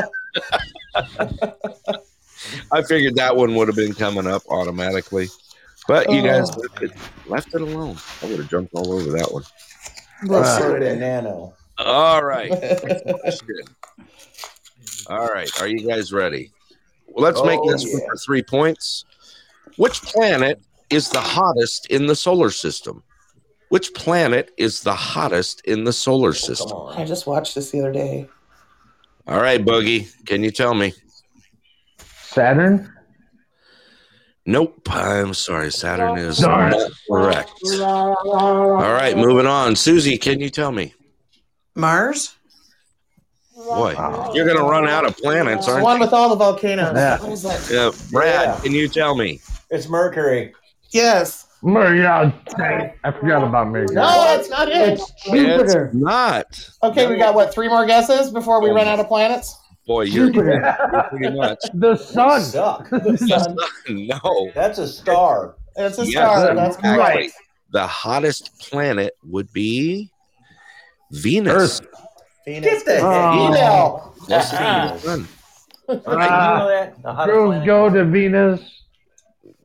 I 2.72 2.82
figured 2.84 3.16
that 3.16 3.36
one 3.36 3.56
would 3.56 3.68
have 3.68 3.78
been 3.78 3.94
coming 3.94 4.28
up 4.28 4.44
automatically, 4.50 5.28
but 5.88 6.12
you 6.12 6.22
guys 6.22 6.50
Oh. 6.52 6.60
left, 6.62 6.84
it, 6.84 6.92
left 7.28 7.56
it 7.56 7.62
alone. 7.62 7.98
I 8.22 8.26
would 8.28 8.40
have 8.40 8.50
jumped 8.50 8.74
all 8.74 8.94
over 8.94 9.12
that 9.12 9.32
one. 9.32 9.44
Let's 10.26 10.64
put 10.64 10.82
it 10.82 10.84
in 10.84 11.00
nano. 11.00 11.54
All 11.78 12.24
right. 12.24 12.52
all 15.10 15.28
right. 15.28 15.50
Are 15.62 15.68
you 15.68 15.88
guys 15.88 16.12
ready? 16.12 16.52
Well, 17.08 17.24
let's 17.24 17.42
make 17.44 17.60
Oh, 17.62 17.72
this 17.72 17.84
one 17.84 18.02
yeah. 18.02 18.08
for 18.10 18.16
three 18.18 18.44
points. 18.44 19.06
Which 19.78 20.02
planet 20.02 20.60
is 20.90 21.10
the 21.10 21.22
hottest 21.22 21.88
in 21.88 22.08
the 22.08 22.16
solar 22.16 22.50
system? 22.50 23.04
Which 23.70 23.94
planet 23.94 24.52
is 24.58 24.82
the 24.82 24.96
hottest 24.96 25.62
in 25.66 25.84
the 25.84 25.94
solar 25.94 26.30
oh, 26.30 26.34
Come 26.34 26.40
system? 26.40 26.78
I 26.90 27.06
just 27.06 27.28
watched 27.28 27.56
this 27.56 27.72
the 27.72 27.80
other 27.82 27.92
day. 27.92 28.28
All 29.28 29.42
right, 29.42 29.64
Boogie. 29.64 30.10
Can 30.26 30.44
you 30.44 30.52
tell 30.52 30.74
me? 30.74 30.94
Saturn? 32.38 32.94
Nope. 34.46 34.88
I'm 34.92 35.34
sorry. 35.34 35.72
Saturn 35.72 36.20
is 36.20 36.38
Darn. 36.38 36.70
not 36.70 36.92
correct. 37.10 37.52
All 37.82 38.76
right. 38.78 39.18
Moving 39.18 39.48
on. 39.48 39.76
Susie, 39.76 40.20
can 40.20 40.40
you 40.40 40.52
tell 40.52 40.72
me? 40.72 40.94
Mars? 41.74 42.36
Boy, 43.56 43.96
Wow. 43.98 44.32
you're 44.36 44.46
going 44.46 44.58
to 44.58 44.64
run 44.64 44.88
out 44.88 45.04
of 45.04 45.18
planets, 45.18 45.68
aren't 45.68 45.80
you? 45.80 45.84
One 45.84 45.96
you? 45.98 46.02
with 46.02 46.14
all 46.14 46.30
the 46.30 46.36
volcanoes. 46.36 46.92
Yeah. 46.94 47.20
What 47.20 47.32
is 47.32 47.42
that? 47.42 47.70
Yeah, 47.72 47.90
Brad, 48.12 48.50
Yeah. 48.50 48.60
can 48.62 48.72
you 48.72 48.88
tell 48.88 49.16
me? 49.16 49.42
It's 49.72 49.90
Mercury. 49.90 50.54
Yes. 50.92 51.48
Mercury. 51.64 52.06
oh, 52.06 52.32
dang 52.56 52.82
it. 52.82 52.96
I 53.04 53.12
forgot 53.12 53.44
about 53.44 53.70
Mercury. 53.70 53.96
No, 53.96 54.04
that's 54.04 54.48
not 54.48 54.70
it. 54.70 55.00
It's 55.00 55.12
Jupiter. 55.26 55.86
It's 55.88 55.96
not. 55.96 56.70
Okay, 56.84 57.08
we 57.08 57.18
got 57.18 57.34
what 57.34 57.52
three 57.52 57.68
more 57.68 57.88
guesses 57.88 58.30
before 58.30 58.62
we 58.62 58.70
oh 58.70 58.76
run 58.76 58.88
out 58.88 59.00
of 59.00 59.08
planets. 59.08 59.58
Boy, 59.88 60.02
you're, 60.04 60.30
you're 60.32 60.62
pretty 61.10 61.36
much. 61.36 61.60
the 61.74 61.96
sun. 61.96 62.42
Suck. 62.42 62.90
The 62.90 63.18
sun. 63.88 63.98
no. 64.08 64.52
That's 64.54 64.78
a 64.80 64.88
star. 64.88 65.56
That's 65.78 65.98
a 65.98 66.04
Yes, 66.06 66.12
star. 66.12 66.54
That's 66.56 66.76
exactly. 66.76 67.04
correct. 67.06 67.34
The 67.72 67.88
hottest 67.88 68.60
planet 68.60 69.16
would 69.24 69.52
be 69.54 70.12
Venus. 71.12 71.80
Earth. 71.82 71.88
Venus. 72.46 72.66
Get 72.66 72.86
the 72.86 72.92
heck 72.96 73.04
Oh. 73.04 73.48
Email. 73.48 74.14
Closer 74.20 74.58
to 74.58 74.94
the 74.94 74.98
sun. 75.00 75.28
Ah. 75.90 75.94
right, 76.06 76.24
you 76.26 76.58
know 76.60 76.68
that? 76.68 77.02
The 77.02 77.14
Crews 77.24 77.48
planet? 77.50 77.66
go 77.66 77.90
to 77.90 78.04
Venus. 78.06 78.62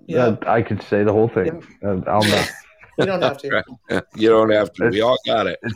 Yeah, 0.06 0.24
Uh, 0.26 0.36
I 0.46 0.62
could 0.62 0.82
say 0.84 1.02
the 1.04 1.12
whole 1.12 1.28
thing. 1.28 1.64
Uh, 1.84 2.00
I'll 2.08 2.22
know. 2.28 2.44
You 2.98 3.06
don't 3.06 3.22
have 3.22 3.38
to. 3.38 3.62
You 4.16 4.28
don't 4.28 4.50
have 4.50 4.72
to. 4.74 4.88
We 4.88 5.00
all 5.00 5.18
got 5.26 5.46
it. 5.46 5.58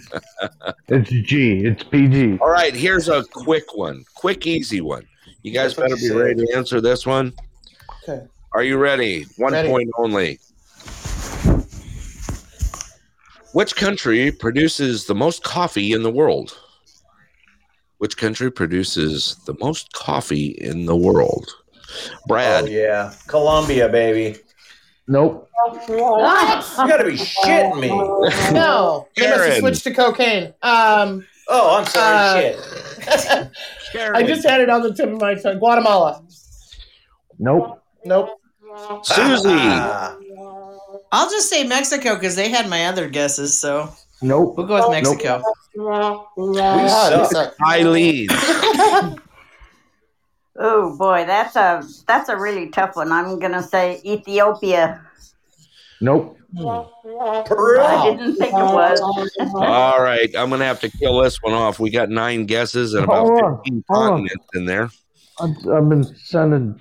It's 0.89 1.11
G. 1.11 1.65
It's 1.67 1.83
PG. 1.83 2.39
All 2.41 2.49
right, 2.51 2.73
here's 2.75 3.09
a 3.09 3.25
quick 3.33 3.65
one. 3.75 4.05
Quick, 4.15 4.47
easy 4.47 4.81
one. 4.81 5.05
You 5.43 5.51
guys 5.53 5.75
That's 5.75 5.91
better 5.93 6.01
you 6.01 6.09
be 6.09 6.15
said. 6.15 6.17
ready 6.17 6.47
to 6.47 6.57
answer 6.57 6.81
this 6.81 7.05
one. 7.07 7.33
Okay. 8.09 8.25
Are 8.53 8.63
you 8.63 8.77
ready? 8.79 9.25
One 9.37 9.53
Ready. 9.53 9.69
point 9.69 9.91
only. 9.99 10.39
Which 13.53 13.75
country 13.75 14.31
produces 14.31 15.07
the 15.07 15.15
most 15.15 15.43
coffee 15.43 15.93
in 15.93 16.03
the 16.03 16.11
world? 16.11 16.57
Which 17.99 18.17
country 18.17 18.51
produces 18.53 19.37
the 19.47 19.57
most 19.61 19.93
coffee 19.93 20.49
in 20.59 20.85
the 20.87 20.97
world? 20.97 21.49
Brad. 22.29 22.65
Oh, 22.65 22.67
yeah. 22.69 23.15
Colombia, 23.27 23.89
baby. 23.89 24.39
Nope. 25.09 25.49
What? 25.87 26.67
You 26.79 26.89
gotta 26.89 27.05
be 27.05 27.13
shitting 27.13 27.81
me. 27.81 27.89
No, 28.53 29.07
they 29.17 29.23
must 29.31 29.33
have 29.33 29.41
Karen. 29.47 29.61
switched 29.61 29.85
to 29.85 29.95
cocaine. 29.95 30.55
Um, 30.63 31.27
Oh, 31.49 31.79
I'm 31.79 31.87
sorry. 31.87 32.55
Uh, 32.55 32.61
shit. 33.21 33.51
Karen. 33.93 34.17
I 34.17 34.23
just 34.25 34.45
had 34.45 34.61
it 34.61 34.69
on 34.69 34.83
the 34.83 34.93
tip 34.93 35.09
of 35.09 35.21
my 35.21 35.35
tongue. 35.37 35.59
Guatemala. 35.61 36.25
Nope. 37.39 37.81
Nope. 38.05 38.31
Susie. 39.03 39.49
Ah, 39.49 40.17
I'll 41.13 41.31
just 41.31 41.49
say 41.49 41.63
Mexico 41.65 42.15
because 42.15 42.35
they 42.35 42.49
had 42.51 42.69
my 42.69 42.87
other 42.87 43.09
guesses. 43.09 43.59
So 43.61 43.89
Nope. 44.23 44.57
we'll 44.57 44.67
go 44.67 44.89
with 44.89 44.91
Mexico. 44.91 45.41
we 46.37 46.55
suck. 47.29 47.55
Eileen. 47.65 48.27
Oh 50.59 50.97
boy, 50.97 51.25
that's 51.27 51.55
a 51.57 51.83
that's 52.07 52.29
a 52.29 52.37
really 52.37 52.69
tough 52.71 52.97
one. 52.97 53.13
I'm 53.13 53.39
gonna 53.39 53.63
say 53.63 54.01
Ethiopia. 54.05 55.03
Nope. 56.01 56.39
Peru. 56.57 57.81
I 57.81 58.11
didn't 58.17 58.37
think 58.37 58.53
it 58.53 58.55
was. 58.55 59.01
All 59.55 60.01
right, 60.03 60.31
I'm 60.37 60.49
gonna 60.51 60.65
have 60.65 60.81
to 60.81 60.91
kill 60.91 61.21
this 61.21 61.43
one 61.43 61.53
off. 61.53 61.79
We 61.79 61.91
got 61.91 62.09
nine 62.09 62.47
guesses 62.47 62.95
and 62.95 63.05
about 63.05 63.27
Hold 63.27 63.43
on, 63.43 63.57
15 63.59 63.85
hold 63.89 64.03
on. 64.03 64.09
continents 64.11 64.47
in 64.55 64.65
there. 64.65 64.89
I've, 65.41 65.51
I've 65.71 65.89
been 65.89 66.05
sending 66.17 66.81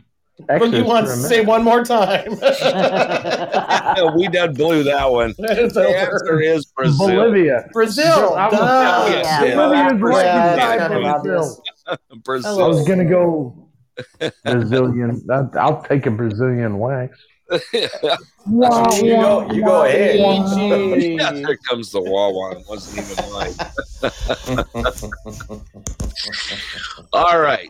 extras 0.49 0.72
Boogie 0.72 0.85
wants 0.85 1.11
for 1.11 1.14
a 1.14 1.18
to 1.18 1.22
minute. 1.23 1.30
say 1.30 1.45
one 1.45 1.64
more 1.64 1.84
time. 1.84 2.30
we 4.18 4.27
done 4.30 4.53
blew 4.53 4.84
that 4.84 5.11
one. 5.11 5.34
it's 5.39 5.73
The 5.73 5.88
answer 5.89 6.39
is 6.41 6.65
Brazil. 6.68 7.07
Bolivia. 7.07 7.68
Brazil. 7.73 8.34
I 8.35 8.45
was- 8.47 8.57
Duh. 8.60 9.07
Yeah. 9.10 9.56
Bolivia's 9.56 10.02
right 10.02 10.26
Yeah, 10.26 10.56
beside 10.56 10.73
it's 10.76 10.88
kind 10.88 10.93
of 10.93 11.02
Brazil. 11.23 11.43
obvious. 11.43 11.61
Brazil. 12.23 12.64
I 12.64 12.68
was 12.68 12.88
gonna 12.88 13.06
go 13.06 13.65
Brazilian. 14.44 15.22
I- 15.30 15.48
I'll 15.60 15.82
take 15.84 16.06
a 16.06 16.12
Brazilian 16.12 16.78
wax. 16.80 17.18
Wow, 18.48 18.90
You 18.96 19.16
go, 19.18 19.52
you 19.52 19.64
go 19.64 19.84
ahead. 19.86 20.16
PG. 20.16 21.16
Yeah, 21.18 21.32
there 21.32 21.58
comes 21.70 21.92
the 21.92 22.02
Wawa. 22.02 22.58
It 22.58 22.66
wasn't 22.68 23.06
even 23.08 23.24
mine. 23.34 23.54
All 27.14 27.40
right. 27.40 27.70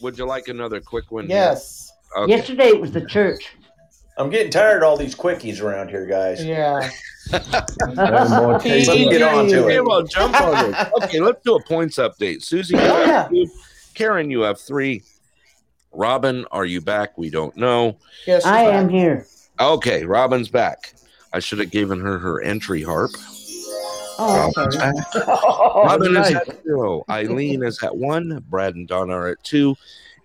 Would 0.00 0.18
you 0.18 0.26
like 0.26 0.48
another 0.48 0.80
quick 0.80 1.10
one? 1.10 1.28
Yes. 1.28 1.92
Okay. 2.16 2.30
Yesterday 2.36 2.68
it 2.68 2.80
was 2.80 2.92
the 2.92 3.04
church. 3.06 3.50
I'm 4.16 4.30
getting 4.30 4.50
tired 4.52 4.78
of 4.84 4.88
all 4.88 4.96
these 4.96 5.14
quickies 5.16 5.60
around 5.60 5.88
here, 5.88 6.06
guys. 6.06 6.44
Yeah. 6.44 6.88
That 7.30 8.28
boy 8.38 8.58
PG. 8.58 8.86
takes- 8.86 8.88
Let's 8.88 9.10
get 9.10 9.22
on 9.22 9.48
to 9.48 9.64
Okay, 9.64 9.76
it. 9.76 9.84
well, 9.84 10.02
jump 10.04 10.40
on 10.40 10.72
it. 10.72 10.88
Okay, 11.02 11.20
let's 11.20 11.42
do 11.44 11.56
a 11.56 11.62
points 11.64 11.96
update. 11.98 12.42
Susie, 12.44 12.74
you 12.76 12.80
have 12.80 13.06
yeah. 13.08 13.28
two. 13.28 13.50
Karen, 13.94 14.30
you 14.30 14.42
have 14.42 14.60
three. 14.60 15.02
Robin, 15.94 16.44
are 16.50 16.64
you 16.66 16.80
back? 16.80 17.16
We 17.16 17.30
don't 17.30 17.56
know. 17.56 17.96
Yes. 18.26 18.44
I 18.44 18.64
back. 18.66 18.74
am 18.74 18.88
here. 18.88 19.26
Okay, 19.60 20.04
Robin's 20.04 20.48
back. 20.48 20.94
I 21.32 21.38
should 21.40 21.58
have 21.58 21.70
given 21.70 22.00
her 22.00 22.18
her 22.18 22.42
entry 22.42 22.82
harp. 22.82 23.10
Oh, 24.16 24.52
Robin's 24.56 24.76
sorry. 24.76 24.92
back. 24.92 25.06
Oh, 25.76 25.84
Robin 25.84 26.12
nice. 26.12 26.30
is 26.30 26.36
at 26.36 26.62
zero. 26.62 27.04
Eileen 27.10 27.62
is 27.64 27.82
at 27.82 27.96
one. 27.96 28.44
Brad 28.48 28.74
and 28.76 28.86
Donna 28.86 29.12
are 29.14 29.28
at 29.28 29.42
two. 29.42 29.74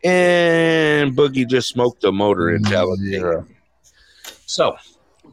And 0.03 1.15
Boogie 1.17 1.47
just 1.47 1.69
smoked 1.69 2.03
a 2.03 2.11
motor 2.11 2.51
intelligence. 2.55 3.09
Zero. 3.09 3.45
So, 4.45 4.77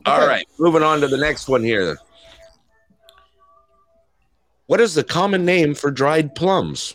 all 0.06 0.18
Okay. 0.18 0.26
right, 0.26 0.48
moving 0.58 0.82
on 0.82 1.00
to 1.02 1.08
the 1.08 1.16
next 1.18 1.48
one 1.48 1.62
here. 1.62 1.98
What 4.66 4.80
is 4.80 4.94
the 4.94 5.04
common 5.04 5.44
name 5.44 5.74
for 5.74 5.90
dried 5.90 6.34
plums? 6.34 6.94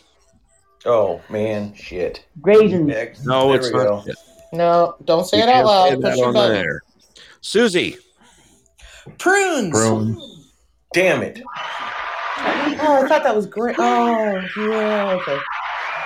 Oh 0.84 1.20
man, 1.28 1.74
shit. 1.74 2.24
Raisins. 2.40 3.24
No, 3.24 3.48
There 3.48 3.56
it's 3.56 3.66
we 3.72 3.78
not. 3.78 4.04
go. 4.06 4.12
No, 4.52 4.96
don't 5.04 5.24
say 5.26 5.38
You 5.38 5.42
it 5.44 5.48
out 5.48 5.64
loud. 5.64 5.90
that 6.02 6.10
Push 6.10 6.18
your 6.18 6.32
button. 6.32 6.52
there. 6.54 6.82
Susie, 7.40 7.96
Prunes. 9.18 9.70
Prunes. 9.72 10.50
Damn 10.92 11.22
it. 11.22 11.42
Oh, 11.46 13.02
I 13.04 13.08
thought 13.08 13.22
that 13.22 13.34
was 13.34 13.46
great. 13.46 13.76
Oh, 13.78 14.42
yeah. 14.58 15.12
Okay. 15.20 15.38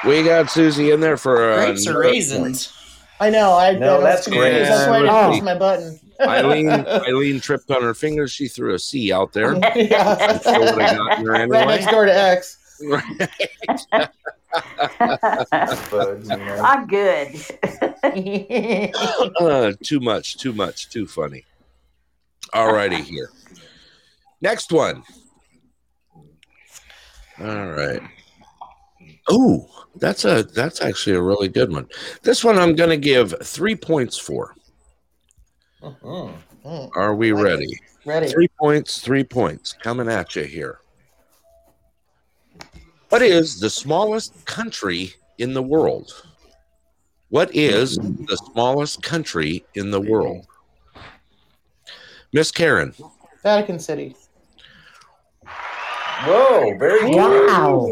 we 0.07 0.23
got 0.23 0.51
Susie 0.51 0.91
in 0.91 1.01
there 1.01 1.17
for 1.17 1.53
uh, 1.53 1.57
Grapes 1.67 1.87
or 1.87 1.99
raisins? 2.01 2.73
I 3.19 3.31
know. 3.31 3.55
I, 3.55 3.73
No, 3.73 3.99
I 3.99 4.01
that's 4.03 4.25
confused. 4.25 4.43
great. 4.43 4.59
That's 4.61 4.89
why 4.89 4.97
I 4.97 5.01
didn't 5.01 5.15
Oh. 5.15 5.31
push 5.33 5.43
my 5.43 5.59
button. 5.59 6.01
Eileen, 6.21 6.69
Eileen 6.89 7.41
tripped 7.41 7.71
on 7.71 7.83
her 7.83 7.95
fingers. 7.95 8.31
She 8.33 8.47
threw 8.49 8.75
a 8.75 8.79
C 8.79 9.13
out 9.13 9.33
there. 9.33 9.55
yeah. 9.77 10.39
Still 10.39 10.61
would 10.61 10.83
have 10.83 10.97
gotten 10.97 11.25
her 11.27 11.33
Right 11.33 11.41
anyway. 11.43 11.65
next 11.67 11.91
door 11.91 12.05
to 12.07 12.15
X. 12.15 12.59
But. 15.91 16.21
I'm 16.65 16.87
good. 16.87 17.35
Uh, 19.41 19.73
too 19.83 20.01
much, 20.01 20.39
too 20.39 20.53
much, 20.53 20.89
too 20.89 21.07
funny. 21.07 21.45
All 22.53 22.73
righty 22.73 23.03
here. 23.03 23.31
Next 24.41 24.73
one. 24.73 25.03
All 27.41 27.67
right. 27.67 28.01
Oh, 29.29 29.69
that's 29.97 30.25
a 30.25 30.43
that's 30.45 30.81
actually 30.81 31.17
a 31.17 31.23
really 31.23 31.49
good 31.49 31.73
one. 31.73 31.89
This 32.23 32.45
one 32.45 32.59
I'm 32.59 32.75
going 32.77 32.91
to 32.91 32.97
give 32.97 33.35
three 33.43 33.75
points 33.77 34.17
for. 34.19 34.55
Mhm. 35.83 36.33
Mm, 36.65 36.91
Are 36.97 37.15
we 37.15 37.33
I 37.33 37.35
like 37.35 37.41
it. 37.41 37.45
ready? 37.45 37.81
ready. 38.05 38.29
Three 38.29 38.49
points, 38.59 39.01
three 39.01 39.25
points 39.25 39.73
coming 39.73 40.09
at 40.09 40.35
you 40.37 40.45
here. 40.45 40.79
What 43.09 43.23
is 43.23 43.61
the 43.61 43.71
smallest 43.71 44.45
country 44.47 45.15
in 45.39 45.55
the 45.55 45.63
world? 45.63 46.25
What 47.29 47.55
is 47.55 47.97
the 47.97 48.37
smallest 48.53 49.03
country 49.03 49.65
in 49.75 49.91
the 49.91 50.01
world? 50.01 50.47
Miss 52.33 52.51
Karen. 52.51 52.95
Vatican 53.43 53.79
City. 53.79 54.17
Whoa, 56.25 56.77
very 56.79 57.11
good. 57.11 57.47
Wow. 57.49 57.91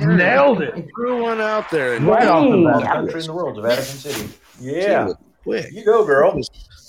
Nailed 0.00 0.62
it. 0.62 0.86
Threw 0.94 1.22
one 1.22 1.40
out 1.40 1.70
there. 1.70 1.94
And 1.94 2.06
Right 2.06 2.26
off 2.26 2.50
the 2.50 2.62
bat. 2.64 2.80
Best 2.80 2.92
country 2.92 3.20
in 3.20 3.26
the 3.26 3.32
world, 3.32 3.56
the 3.58 3.62
Vatican 3.62 3.84
City. 3.84 4.32
Yeah. 4.60 5.08
quick. 5.42 5.72
You 5.72 5.84
go, 5.84 6.04
girl. 6.04 6.40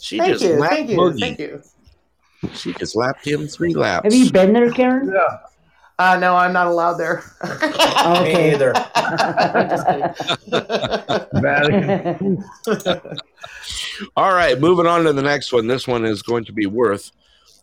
She 0.01 0.17
Thank 0.17 0.33
just 0.33 0.43
you. 0.45 0.59
lapped 0.59 0.73
Thank 0.75 0.89
you. 0.91 1.19
Thank 1.19 1.39
you. 1.39 1.61
She 2.53 2.73
just 2.73 2.95
lapped 2.95 3.25
him 3.25 3.47
three 3.47 3.73
laps. 3.73 4.05
Have 4.05 4.13
you 4.13 4.31
been 4.31 4.53
there, 4.53 4.71
Karen? 4.71 5.11
Yeah. 5.13 5.37
Uh, 5.97 6.17
no, 6.19 6.35
I'm 6.35 6.51
not 6.51 6.67
allowed 6.67 6.95
there. 6.95 7.23
Oh, 8.07 8.21
Me 8.23 8.29
okay. 8.29 8.53
either. 8.53 8.71
Just 9.69 9.87
kidding. 9.87 10.13
Vatican. 11.41 12.43
All 14.15 14.31
right, 14.33 14.59
moving 14.59 14.85
on 14.85 15.05
to 15.05 15.13
the 15.13 15.23
next 15.23 15.51
one. 15.51 15.65
This 15.65 15.87
one 15.87 16.05
is 16.05 16.21
going 16.21 16.45
to 16.45 16.51
be 16.53 16.67
worth 16.67 17.11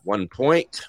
one 0.03 0.27
point. 0.27 0.83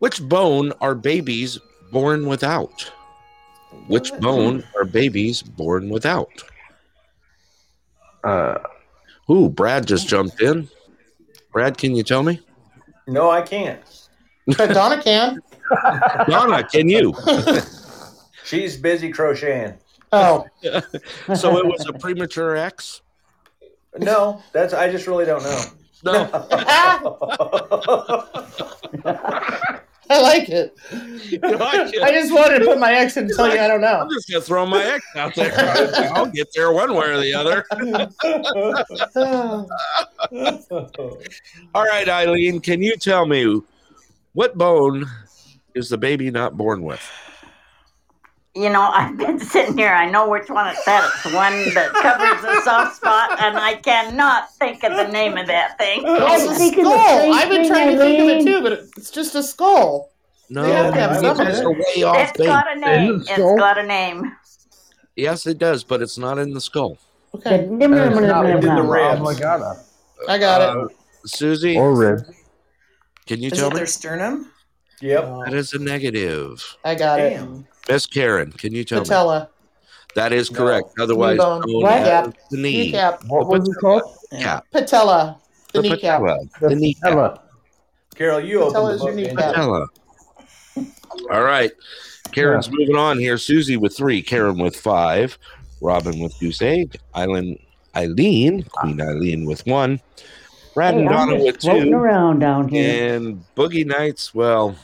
Which 0.00 0.20
bone 0.20 0.72
are 0.82 0.94
babies 0.94 1.58
born 1.92 2.26
without? 2.26 2.92
Which 3.86 4.12
bone 4.18 4.64
are 4.76 4.84
babies 4.84 5.42
born 5.42 5.88
without? 5.88 6.28
Uh, 8.22 8.58
Ooh, 9.30 9.48
Brad 9.48 9.86
just 9.86 10.08
jumped 10.08 10.42
in. 10.42 10.68
Brad, 11.52 11.78
can 11.78 11.94
you 11.96 12.02
tell 12.02 12.22
me? 12.22 12.40
No, 13.06 13.30
I 13.30 13.40
can't. 13.40 13.80
But 14.46 14.72
Donna 14.72 15.02
can. 15.04 15.40
Donna, 16.28 16.64
can 16.64 16.88
you? 16.88 17.14
She's 18.44 18.76
busy 18.76 19.10
crocheting. 19.10 19.78
Oh, 20.12 20.46
So 21.34 21.56
it 21.58 21.66
was 21.66 21.86
a 21.88 21.92
premature 21.92 22.56
X? 22.56 23.00
No, 23.98 24.42
that's 24.52 24.74
I 24.74 24.90
just 24.90 25.06
really 25.06 25.24
don't 25.24 25.42
know. 25.42 25.62
No. 26.04 26.28
I 30.10 30.20
like 30.20 30.48
it. 30.48 30.76
I 31.42 32.10
just 32.12 32.32
wanted 32.32 32.58
to 32.58 32.64
put 32.66 32.78
my 32.78 32.92
ex 32.92 33.16
in 33.16 33.24
and 33.24 33.32
tell 33.34 33.52
you 33.52 33.58
I 33.60 33.68
don't 33.68 33.80
know. 33.80 34.00
I'm 34.00 34.10
just 34.10 34.28
gonna 34.28 34.42
throw 34.42 34.66
my 34.66 34.82
X 34.82 35.04
out 35.16 35.34
there. 35.34 35.52
I'll 36.14 36.26
get 36.26 36.48
there 36.54 36.72
one 36.72 36.94
way 36.94 37.06
or 37.06 37.20
the 37.20 37.32
other. 37.32 37.64
All 41.74 41.84
right, 41.84 42.08
Eileen, 42.08 42.60
can 42.60 42.82
you 42.82 42.96
tell 42.96 43.24
me 43.26 43.62
what 44.34 44.56
bone 44.56 45.06
is 45.74 45.88
the 45.88 45.98
baby 45.98 46.30
not 46.30 46.56
born 46.56 46.82
with? 46.82 47.00
You 48.54 48.68
know, 48.68 48.82
I've 48.82 49.16
been 49.16 49.38
sitting 49.40 49.78
here. 49.78 49.88
I 49.92 50.10
know 50.10 50.28
which 50.28 50.50
one 50.50 50.66
it's 50.68 50.84
that. 50.84 51.10
It's 51.14 51.22
the 51.22 51.34
one 51.34 51.52
that 51.74 51.90
covers 51.94 52.42
the 52.42 52.60
soft 52.62 52.96
spot, 52.96 53.42
and 53.42 53.56
I 53.56 53.76
cannot 53.76 54.52
think 54.56 54.84
of 54.84 54.94
the 54.94 55.08
name 55.10 55.38
of 55.38 55.46
that 55.46 55.78
thing. 55.78 56.04
I 56.06 56.34
It's 56.36 56.44
a 56.44 56.54
thinking 56.54 56.84
the 56.84 56.90
skull. 56.90 57.32
I've 57.32 57.48
been 57.48 57.66
trying 57.66 57.92
to 57.92 57.98
think 57.98 58.20
of 58.20 58.28
it 58.28 58.44
too, 58.44 58.62
but 58.62 58.72
it's 58.98 59.10
just 59.10 59.34
a 59.34 59.42
skull. 59.42 60.10
No, 60.50 60.64
They 60.64 60.72
have 60.72 60.92
to 60.92 61.00
have 61.00 61.10
you 61.12 61.20
some 61.20 61.30
of 61.40 61.46
guys 61.46 61.60
it. 61.60 61.64
are 61.64 61.72
way 61.72 62.02
off 62.02 62.16
It's 62.28 62.36
base. 62.36 62.46
got 62.46 62.76
a 62.76 62.78
name. 62.78 63.24
It's 63.26 63.38
got 63.58 63.78
a 63.78 63.82
name. 63.86 64.36
Yes, 65.16 65.46
it 65.46 65.56
does, 65.56 65.82
but 65.82 66.02
it's 66.02 66.18
not 66.18 66.38
in 66.38 66.52
the 66.52 66.60
skull. 66.60 66.98
Okay, 67.34 67.64
and 67.64 67.82
it's 67.82 68.20
not 68.20 68.44
in 68.44 68.60
the 68.60 68.68
in 68.80 68.86
ribs. 68.86 69.18
obligata 69.20 69.82
I 70.28 70.36
got 70.38 70.60
it. 70.60 70.76
Uh, 70.84 70.88
Susie, 71.24 71.78
or 71.78 71.94
rib. 71.96 72.20
Can 73.26 73.40
you 73.40 73.50
Is 73.50 73.58
tell 73.58 73.68
it 73.68 73.74
me? 73.74 73.76
their 73.78 73.86
sternum? 73.86 74.50
Yep. 75.00 75.24
That 75.46 75.54
is 75.54 75.72
a 75.72 75.78
negative. 75.78 76.62
I 76.84 76.94
got 76.94 77.18
it. 77.20 77.40
Miss 77.88 78.06
Karen, 78.06 78.52
can 78.52 78.72
you 78.72 78.84
tell 78.84 79.00
me? 79.00 79.04
Patella, 79.04 79.48
That 80.14 80.32
is 80.32 80.50
No. 80.52 80.58
correct. 80.58 80.88
Otherwise, 81.00 81.38
Knee 81.38 81.44
known 81.44 81.62
What? 81.82 81.92
as 82.02 82.32
the 82.50 82.56
knee. 82.58 82.72
kneecap, 82.86 83.24
What 83.24 83.48
was 83.48 83.68
it 83.68 83.74
called? 83.80 84.02
Cap. 84.38 84.64
patella, 84.72 85.38
the, 85.72 85.80
The 85.82 85.88
kneecap. 85.88 86.20
patella. 86.20 86.38
The 86.60 86.76
kneecap. 86.76 87.10
Ella. 87.12 87.40
Carol, 88.14 88.40
you 88.40 88.60
opened 88.60 88.74
Tell 88.74 88.86
the 88.86 88.92
us 88.94 88.98
book. 89.00 89.06
your 89.08 89.16
kneecap. 89.16 89.36
Patella. 89.54 89.86
All 91.30 91.42
right. 91.42 91.72
Karen's 92.32 92.70
moving 92.70 92.96
on 92.96 93.18
here. 93.18 93.36
Susie 93.38 93.76
with 93.76 93.96
three, 93.96 94.22
Karen 94.22 94.58
with 94.58 94.76
five, 94.76 95.36
Robin 95.80 96.18
with 96.18 96.38
goose 96.38 96.62
egg, 96.62 96.96
Eileen, 97.16 97.58
Eileen, 97.96 98.62
Queen 98.64 99.00
Eileen 99.00 99.44
with 99.44 99.66
one, 99.66 100.00
Brad 100.74 100.94
Hey, 100.94 101.00
and 101.00 101.08
Donna 101.08 101.36
with 101.36 101.58
two, 101.58 101.92
around 101.92 102.38
down 102.40 102.68
here. 102.68 103.14
and 103.16 103.44
Boogie 103.56 103.86
Nights. 103.86 104.34
Well, 104.34 104.74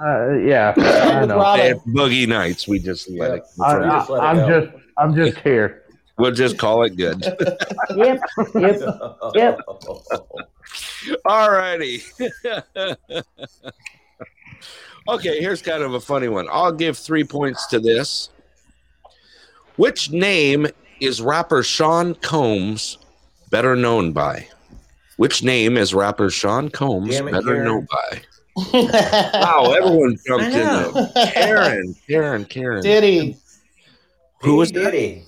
Uh, 0.00 0.34
yeah, 0.34 0.74
I 0.76 1.20
With 1.20 1.28
know. 1.28 1.36
Robin. 1.40 1.66
it's 1.66 1.82
Boogie 1.84 2.26
Nights. 2.28 2.66
We 2.68 2.78
just 2.78 3.08
let 3.10 3.32
it. 3.32 3.42
I, 3.62 3.76
You 3.78 3.84
just 3.90 4.10
let 4.10 4.22
it 4.22 4.26
am 4.26 4.36
go. 4.36 4.60
just, 4.60 4.76
I'm 4.96 5.14
just 5.14 5.38
here. 5.38 5.82
We'll 6.20 6.32
just 6.32 6.58
call 6.58 6.82
it 6.82 6.96
good. 6.96 7.22
Yep, 7.94 8.18
yep. 8.56 8.80
Yep. 9.36 9.60
All 11.24 11.50
righty. 11.52 12.02
okay, 15.08 15.40
here's 15.40 15.62
kind 15.62 15.84
of 15.84 15.94
a 15.94 16.00
funny 16.00 16.26
one. 16.26 16.48
I'll 16.50 16.72
give 16.72 16.98
three 16.98 17.22
points 17.22 17.66
to 17.68 17.78
this. 17.78 18.30
Which 19.76 20.10
name 20.10 20.66
is 21.00 21.22
rapper 21.22 21.62
Sean 21.62 22.16
Combs 22.16 22.98
better 23.50 23.76
known 23.76 24.12
by? 24.12 24.48
Which 25.18 25.42
name 25.44 25.76
is 25.76 25.92
rapper 25.94 26.30
Sean 26.30 26.68
Combs 26.70 27.14
it, 27.14 27.24
better 27.26 27.42
Karen. 27.42 27.64
known 27.64 27.86
by? 27.90 28.20
Wow, 28.72 29.74
everyone 29.76 30.16
jumped 30.26 30.46
in 30.46 30.52
know. 30.52 31.08
Karen, 31.32 31.94
Karen, 32.08 32.44
Karen. 32.44 32.82
Diddy. 32.82 33.36
Who 34.42 34.56
was 34.56 34.72
P. 34.72 34.78
that? 34.78 34.90
Diddy. 34.92 35.24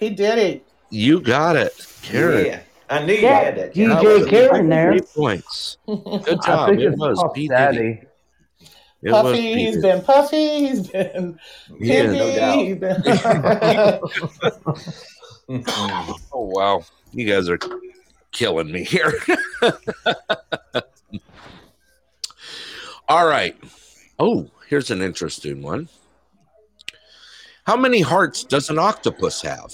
He 0.00 0.10
did 0.10 0.38
it. 0.38 0.66
You 0.90 1.20
got 1.20 1.56
it. 1.56 1.72
Karen. 2.02 2.46
Yeah. 2.46 2.60
I 2.90 3.02
knew 3.04 3.14
you 3.14 3.20
Yeah, 3.22 3.40
had 3.40 3.56
that. 3.56 3.74
you 3.76 3.88
Carol. 3.88 4.04
That 4.04 4.04
DJ 4.04 4.20
was 4.22 4.30
Karen 4.30 4.68
there. 4.68 4.92
Three 4.92 5.00
points. 5.14 5.78
Good 5.86 6.42
job. 6.44 6.70
It 6.78 6.96
was 6.96 7.18
Puff 7.18 7.34
P. 7.34 7.48
Diddy. 7.48 7.48
Daddy. 7.48 8.00
It 9.02 9.10
Puffy, 9.10 9.36
P. 9.36 9.54
he's 9.54 9.74
Diddy. 9.76 9.82
been 9.82 10.02
Puffy, 10.02 10.66
he's 10.68 10.88
been 10.88 11.38
Yeah, 11.80 12.04
Pimpy, 12.04 12.18
no 12.18 12.34
doubt. 12.36 12.58
he's 12.58 12.76
been. 12.78 13.02
Oh 16.32 16.50
wow, 16.54 16.82
you 17.12 17.26
guys 17.26 17.48
are 17.50 17.58
killing 18.34 18.70
me 18.70 18.84
here. 18.84 19.14
All 23.08 23.26
right. 23.26 23.56
Oh, 24.18 24.50
here's 24.68 24.90
an 24.90 25.00
interesting 25.00 25.62
one. 25.62 25.88
How 27.66 27.76
many 27.76 28.02
hearts 28.02 28.44
does 28.44 28.68
an 28.68 28.78
octopus 28.78 29.40
have? 29.40 29.72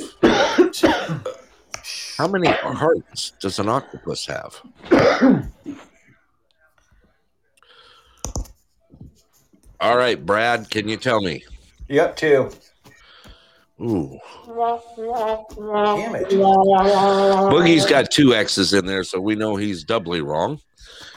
How 2.17 2.29
many 2.29 2.47
hearts 2.47 3.33
does 3.41 3.59
an 3.59 3.69
octopus 3.69 4.27
have? 4.27 4.55
All 9.81 9.97
right, 9.97 10.25
Brad, 10.25 10.71
can 10.71 10.89
you 10.89 10.97
tell 10.99 11.21
me? 11.21 11.43
Yep, 11.89 12.17
two. 12.17 12.51
Ooh, 13.83 14.19
Damn 14.47 16.15
it. 16.15 16.29
Boogie's 16.29 17.87
got 17.87 18.11
two 18.11 18.35
X's 18.35 18.75
in 18.75 18.85
there, 18.85 19.05
so 19.05 19.19
we 19.21 19.35
know 19.35 19.57
he's 19.57 19.85
doubly 19.85 20.21
wrong. 20.21 20.61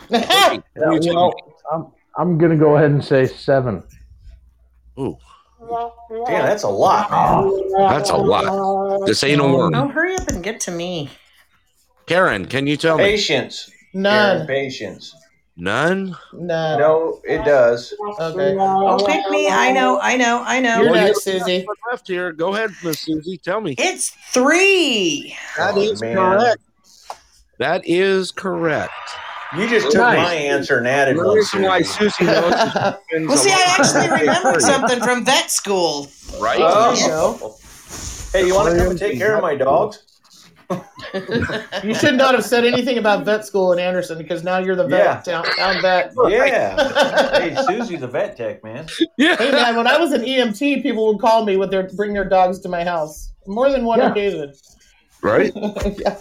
Yeah, 0.09 0.59
well, 0.75 1.33
I'm, 1.71 1.87
I'm 2.17 2.37
gonna 2.37 2.57
go 2.57 2.75
ahead 2.75 2.91
and 2.91 3.03
say 3.03 3.25
seven. 3.25 3.83
Ooh, 4.99 5.17
Damn, 6.27 6.45
that's 6.45 6.63
a 6.63 6.69
lot, 6.69 7.09
man. 7.09 7.89
that's 7.89 8.09
a 8.09 8.17
lot. 8.17 9.05
This 9.05 9.23
ain't 9.23 9.41
a 9.41 9.43
worm. 9.43 9.73
Oh, 9.73 9.87
hurry 9.87 10.15
up 10.15 10.27
and 10.27 10.43
get 10.43 10.59
to 10.61 10.71
me. 10.71 11.09
Karen, 12.05 12.45
can 12.45 12.67
you 12.67 12.77
tell 12.77 12.97
me? 12.97 13.03
Patience. 13.05 13.71
Karen, 13.93 14.39
None. 14.39 14.47
patience. 14.47 15.15
None. 15.55 16.15
None. 16.33 16.79
No, 16.79 17.21
it 17.23 17.45
does. 17.45 17.93
Okay. 18.19 18.57
Oh, 18.59 19.03
pick 19.05 19.29
me. 19.29 19.47
I 19.49 19.71
know, 19.71 19.99
I 20.01 20.17
know, 20.17 20.41
I 20.45 20.59
know. 20.59 20.81
You're 20.81 20.91
Well, 20.91 21.05
next, 21.05 21.23
Susie. 21.23 21.65
Left 21.91 22.07
here. 22.07 22.31
Go 22.31 22.55
ahead, 22.55 22.71
Miss 22.83 23.01
Susie. 23.01 23.37
Tell 23.37 23.61
me. 23.61 23.75
It's 23.77 24.09
three. 24.31 25.35
That 25.57 25.75
Oh, 25.75 25.81
is 25.81 26.01
man. 26.01 26.15
correct. 26.15 26.61
That 27.59 27.83
is 27.85 28.31
correct. 28.31 28.91
You 29.55 29.69
just 29.69 29.91
took 29.91 30.01
Nice. 30.01 30.17
my 30.17 30.33
answer 30.33 30.79
and 30.79 30.87
added 30.87 31.17
The 31.19 31.23
one. 31.27 31.35
reason 31.37 31.61
why 31.61 31.83
Susie. 31.83 32.09
Susie 32.09 32.25
knows 32.25 32.53
is 32.53 32.59
she 32.63 32.69
spends 32.71 33.27
Well, 33.27 33.37
see, 33.37 33.51
I 33.51 33.75
actually 33.77 34.09
remembered 34.25 34.61
something 34.63 34.99
from 35.01 35.23
vet 35.23 35.51
school. 35.51 36.07
Right? 36.39 36.57
Oh. 36.59 37.55
Hey, 38.33 38.47
you 38.47 38.55
want 38.55 38.71
to 38.71 38.77
come 38.79 38.89
and 38.89 38.97
take 38.99 39.19
care 39.19 39.35
of 39.35 39.43
my 39.43 39.53
dogs? 39.53 40.01
You 41.83 41.93
should 41.93 42.15
not 42.15 42.33
have 42.35 42.45
said 42.45 42.65
anything 42.65 42.97
about 42.97 43.25
vet 43.25 43.45
school 43.45 43.71
in 43.73 43.79
Anderson 43.79 44.17
because 44.17 44.43
now 44.43 44.57
you're 44.59 44.75
the 44.75 44.87
vet, 44.87 45.25
Yeah. 45.27 45.41
town, 45.41 45.45
town 45.57 45.81
vet. 45.81 46.13
Yeah. 46.29 47.39
hey, 47.39 47.55
Susie's 47.67 48.01
a 48.01 48.07
vet 48.07 48.37
tech, 48.37 48.63
man. 48.63 48.87
Yeah. 49.17 49.35
Hey 49.37 49.47
Yeah. 49.47 49.51
man, 49.51 49.75
when 49.75 49.87
I 49.87 49.97
was 49.97 50.11
an 50.11 50.21
EMT, 50.21 50.81
people 50.81 51.07
would 51.11 51.19
call 51.21 51.45
me 51.45 51.57
with 51.57 51.71
their 51.71 51.83
bring 51.95 52.13
their 52.13 52.27
dogs 52.27 52.59
to 52.61 52.69
my 52.69 52.83
house 52.83 53.31
more 53.47 53.69
than 53.69 53.83
one 53.85 53.99
Yeah. 53.99 54.11
occasion. 54.11 54.53
right? 55.21 55.51
yeah. 55.55 56.17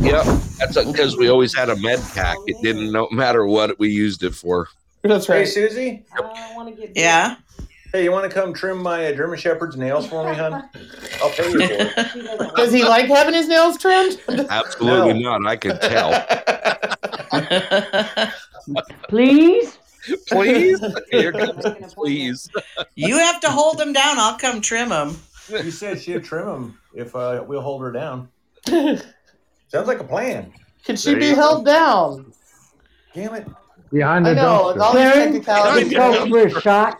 Yep. 0.00 0.24
That's 0.58 0.84
because 0.84 1.16
we 1.16 1.28
always 1.28 1.54
had 1.54 1.68
a 1.70 1.76
med 1.76 2.00
pack. 2.14 2.36
It 2.46 2.56
didn't 2.62 2.92
no 2.92 3.08
matter 3.10 3.46
what 3.46 3.78
we 3.78 3.88
used 3.88 4.22
it 4.22 4.34
for. 4.34 4.68
That's 5.02 5.26
Hey, 5.26 5.38
right. 5.40 5.48
Susie. 5.48 6.04
Yeah. 6.94 7.36
Hey, 7.96 8.04
you 8.04 8.12
want 8.12 8.30
to 8.30 8.34
come 8.40 8.52
trim 8.52 8.82
my 8.82 9.06
uh, 9.06 9.12
German 9.14 9.38
Shepherd's 9.38 9.74
nails 9.74 10.06
for 10.06 10.28
me, 10.28 10.36
hon? 10.36 10.52
I'll 11.22 11.30
pay 11.30 11.50
you 11.50 11.66
for 11.66 11.72
it. 11.72 12.54
Does 12.56 12.70
he 12.70 12.84
like 12.84 13.06
having 13.06 13.32
his 13.32 13.48
nails 13.48 13.78
trimmed? 13.78 14.20
Absolutely 14.50 15.22
not. 15.22 15.46
I 15.46 15.56
can 15.56 15.78
tell. 15.80 16.12
Please? 19.08 19.78
Please? 20.28 20.78
Here 21.10 21.32
comes 21.32 21.56
the 21.62 21.90
please. 21.94 22.50
you 22.96 23.16
have 23.16 23.40
to 23.40 23.48
hold 23.50 23.78
them 23.78 23.94
down. 23.94 24.18
I'll 24.18 24.36
come 24.36 24.60
trim 24.60 24.90
them. 24.90 25.16
You 25.48 25.70
said 25.70 25.98
she'd 25.98 26.22
trim 26.22 26.44
them 26.44 26.78
if 26.94 27.16
uh, 27.16 27.42
we'll 27.48 27.62
hold 27.62 27.80
her 27.80 27.92
down. 27.92 28.28
Sounds 28.66 29.06
like 29.72 30.00
a 30.00 30.04
plan. 30.04 30.52
Can 30.84 30.96
she 30.96 31.12
There 31.12 31.18
be 31.20 31.26
you 31.28 31.34
go. 31.34 31.40
held 31.40 31.64
down? 31.64 32.30
Damn 33.14 33.36
it. 33.36 33.48
Behind 33.90 34.26
the 34.26 34.30
I 34.30 34.34
know. 34.34 34.68
It's 34.70 34.80
all 34.80 34.92
dumpster. 34.92 35.12
Karen, 35.12 35.32
technicalities. 35.32 35.92
Yeah. 35.92 35.98
go 35.98 36.28
for 36.28 36.58
a 36.58 36.60
shot. 36.60 36.98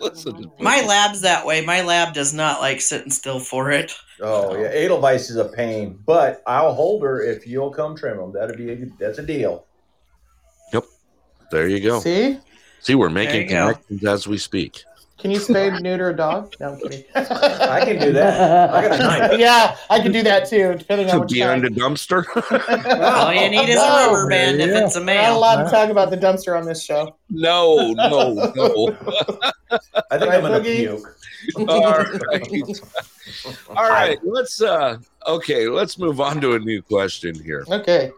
Listen. 0.00 0.50
My 0.58 0.82
lab's 0.82 1.20
that 1.22 1.46
way. 1.46 1.64
My 1.64 1.82
lab 1.82 2.14
does 2.14 2.32
not 2.32 2.60
like 2.60 2.80
sitting 2.80 3.10
still 3.10 3.40
for 3.40 3.70
it. 3.70 3.94
Oh 4.20 4.56
yeah, 4.56 4.68
Edelweiss 4.68 5.30
is 5.30 5.36
a 5.36 5.46
pain, 5.46 5.98
but 6.04 6.42
I'll 6.46 6.74
hold 6.74 7.02
her 7.02 7.22
if 7.22 7.46
you'll 7.46 7.70
come 7.70 7.96
trim 7.96 8.18
them. 8.18 8.32
That'd 8.32 8.56
be 8.56 8.72
a, 8.72 8.86
that's 8.98 9.18
a 9.18 9.22
deal. 9.26 9.66
Yep. 10.72 10.84
There 11.50 11.68
you 11.68 11.80
go. 11.80 12.00
See? 12.00 12.38
See, 12.80 12.94
we're 12.94 13.10
making 13.10 13.42
you 13.42 13.48
go. 13.48 13.72
connections 13.72 14.04
as 14.04 14.26
we 14.26 14.38
speak. 14.38 14.84
Can 15.18 15.32
you 15.32 15.38
spay 15.40 15.80
neuter 15.82 16.10
a 16.10 16.16
dog? 16.16 16.54
No, 16.60 16.68
I'm 16.74 16.78
kidding. 16.80 17.02
I 17.16 17.84
can 17.84 17.98
do 18.00 18.12
that. 18.12 18.70
I 18.70 18.82
got 18.88 19.00
a 19.00 19.02
knife. 19.02 19.32
yeah, 19.40 19.76
I 19.90 19.98
can 20.00 20.12
do 20.12 20.22
that 20.22 20.48
too, 20.48 20.76
depending 20.78 21.08
on 21.10 21.14
To 21.14 21.20
which 21.22 21.32
behind 21.32 21.62
kind. 21.62 21.76
a 21.76 21.80
dumpster. 21.80 22.24
All 23.02 23.32
you 23.34 23.50
need 23.50 23.68
is 23.68 23.76
a 23.76 23.80
rubber 23.80 24.28
band 24.28 24.60
if 24.60 24.68
it's 24.70 24.94
a 24.94 25.00
We're 25.00 25.06
not 25.06 25.12
male. 25.12 25.38
allowed 25.38 25.64
to 25.64 25.70
talk 25.70 25.90
about 25.90 26.10
the 26.10 26.16
dumpster 26.16 26.56
on 26.56 26.66
this 26.66 26.84
show. 26.84 27.16
no, 27.30 27.92
no, 27.94 28.32
no. 28.54 28.96
I 30.10 30.18
think 30.18 30.30
Right, 30.30 30.34
I'm 30.36 30.42
gonna 30.42 30.60
Boogie? 30.60 31.02
puke. 31.56 31.68
All 31.68 31.98
right. 31.98 32.80
All 33.76 33.88
right. 33.90 34.18
Let's 34.24 34.62
uh 34.62 34.98
okay, 35.26 35.68
let's 35.68 35.98
move 35.98 36.20
on 36.20 36.40
to 36.40 36.54
a 36.54 36.58
new 36.58 36.80
question 36.82 37.34
here. 37.42 37.64
Okay. 37.70 38.12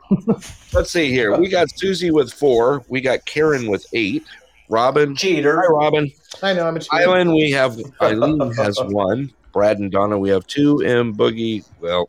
Let's 0.72 0.90
see 0.90 1.10
here. 1.10 1.36
We 1.38 1.48
got 1.48 1.68
Susie 1.76 2.10
with 2.10 2.32
four. 2.32 2.84
We 2.88 3.00
got 3.00 3.24
Karen 3.24 3.70
with 3.70 3.86
eight. 3.94 4.24
Robin. 4.68 5.10
Hi, 5.10 5.14
Cheater. 5.16 5.56
Robin. 5.70 6.10
I 6.42 6.52
know 6.52 6.66
I'm 6.66 6.76
a 6.76 6.80
cheater. 6.80 6.96
Eileen, 7.10 7.32
we 7.34 7.50
have 7.52 7.78
Eileen 8.00 8.40
has 8.54 8.78
one. 8.82 9.32
Brad 9.52 9.78
and 9.78 9.90
Donna, 9.90 10.18
we 10.18 10.28
have 10.30 10.46
two. 10.46 10.80
And 10.84 11.14
Boogie, 11.16 11.64
well, 11.80 12.08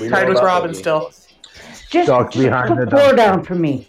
We 0.00 0.08
know 0.08 0.16
Tied 0.16 0.28
with 0.28 0.38
Robin 0.38 0.70
Boogie. 0.72 0.76
still. 0.76 1.10
Just, 1.90 2.06
Duck 2.06 2.30
just 2.32 2.44
behind 2.44 2.76
put 2.76 2.90
the 2.90 2.96
four 2.96 3.00
dumpster. 3.10 3.16
down 3.16 3.42
for 3.44 3.54
me. 3.54 3.88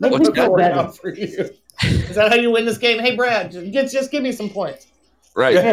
Make 0.00 0.12
What's 0.12 0.28
me 0.28 0.34
that? 0.34 0.44
feel 0.46 0.56
better. 0.56 0.74
down 0.74 0.92
for 0.92 1.14
you. 1.14 1.50
Is 1.82 2.14
that 2.14 2.30
how 2.30 2.36
you 2.36 2.50
win 2.50 2.64
this 2.66 2.78
game? 2.78 2.98
Hey, 3.00 3.16
Brad, 3.16 3.50
just, 3.50 3.92
just 3.92 4.10
give 4.12 4.22
me 4.22 4.30
some 4.32 4.48
points. 4.50 4.86
right. 5.34 5.56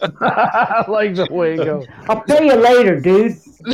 I 0.00 0.84
like 0.88 1.14
the 1.14 1.26
way 1.30 1.54
it 1.54 1.58
goes. 1.58 1.86
I'll 2.08 2.20
pay 2.22 2.46
you 2.46 2.54
later, 2.54 3.00
dude. 3.00 3.36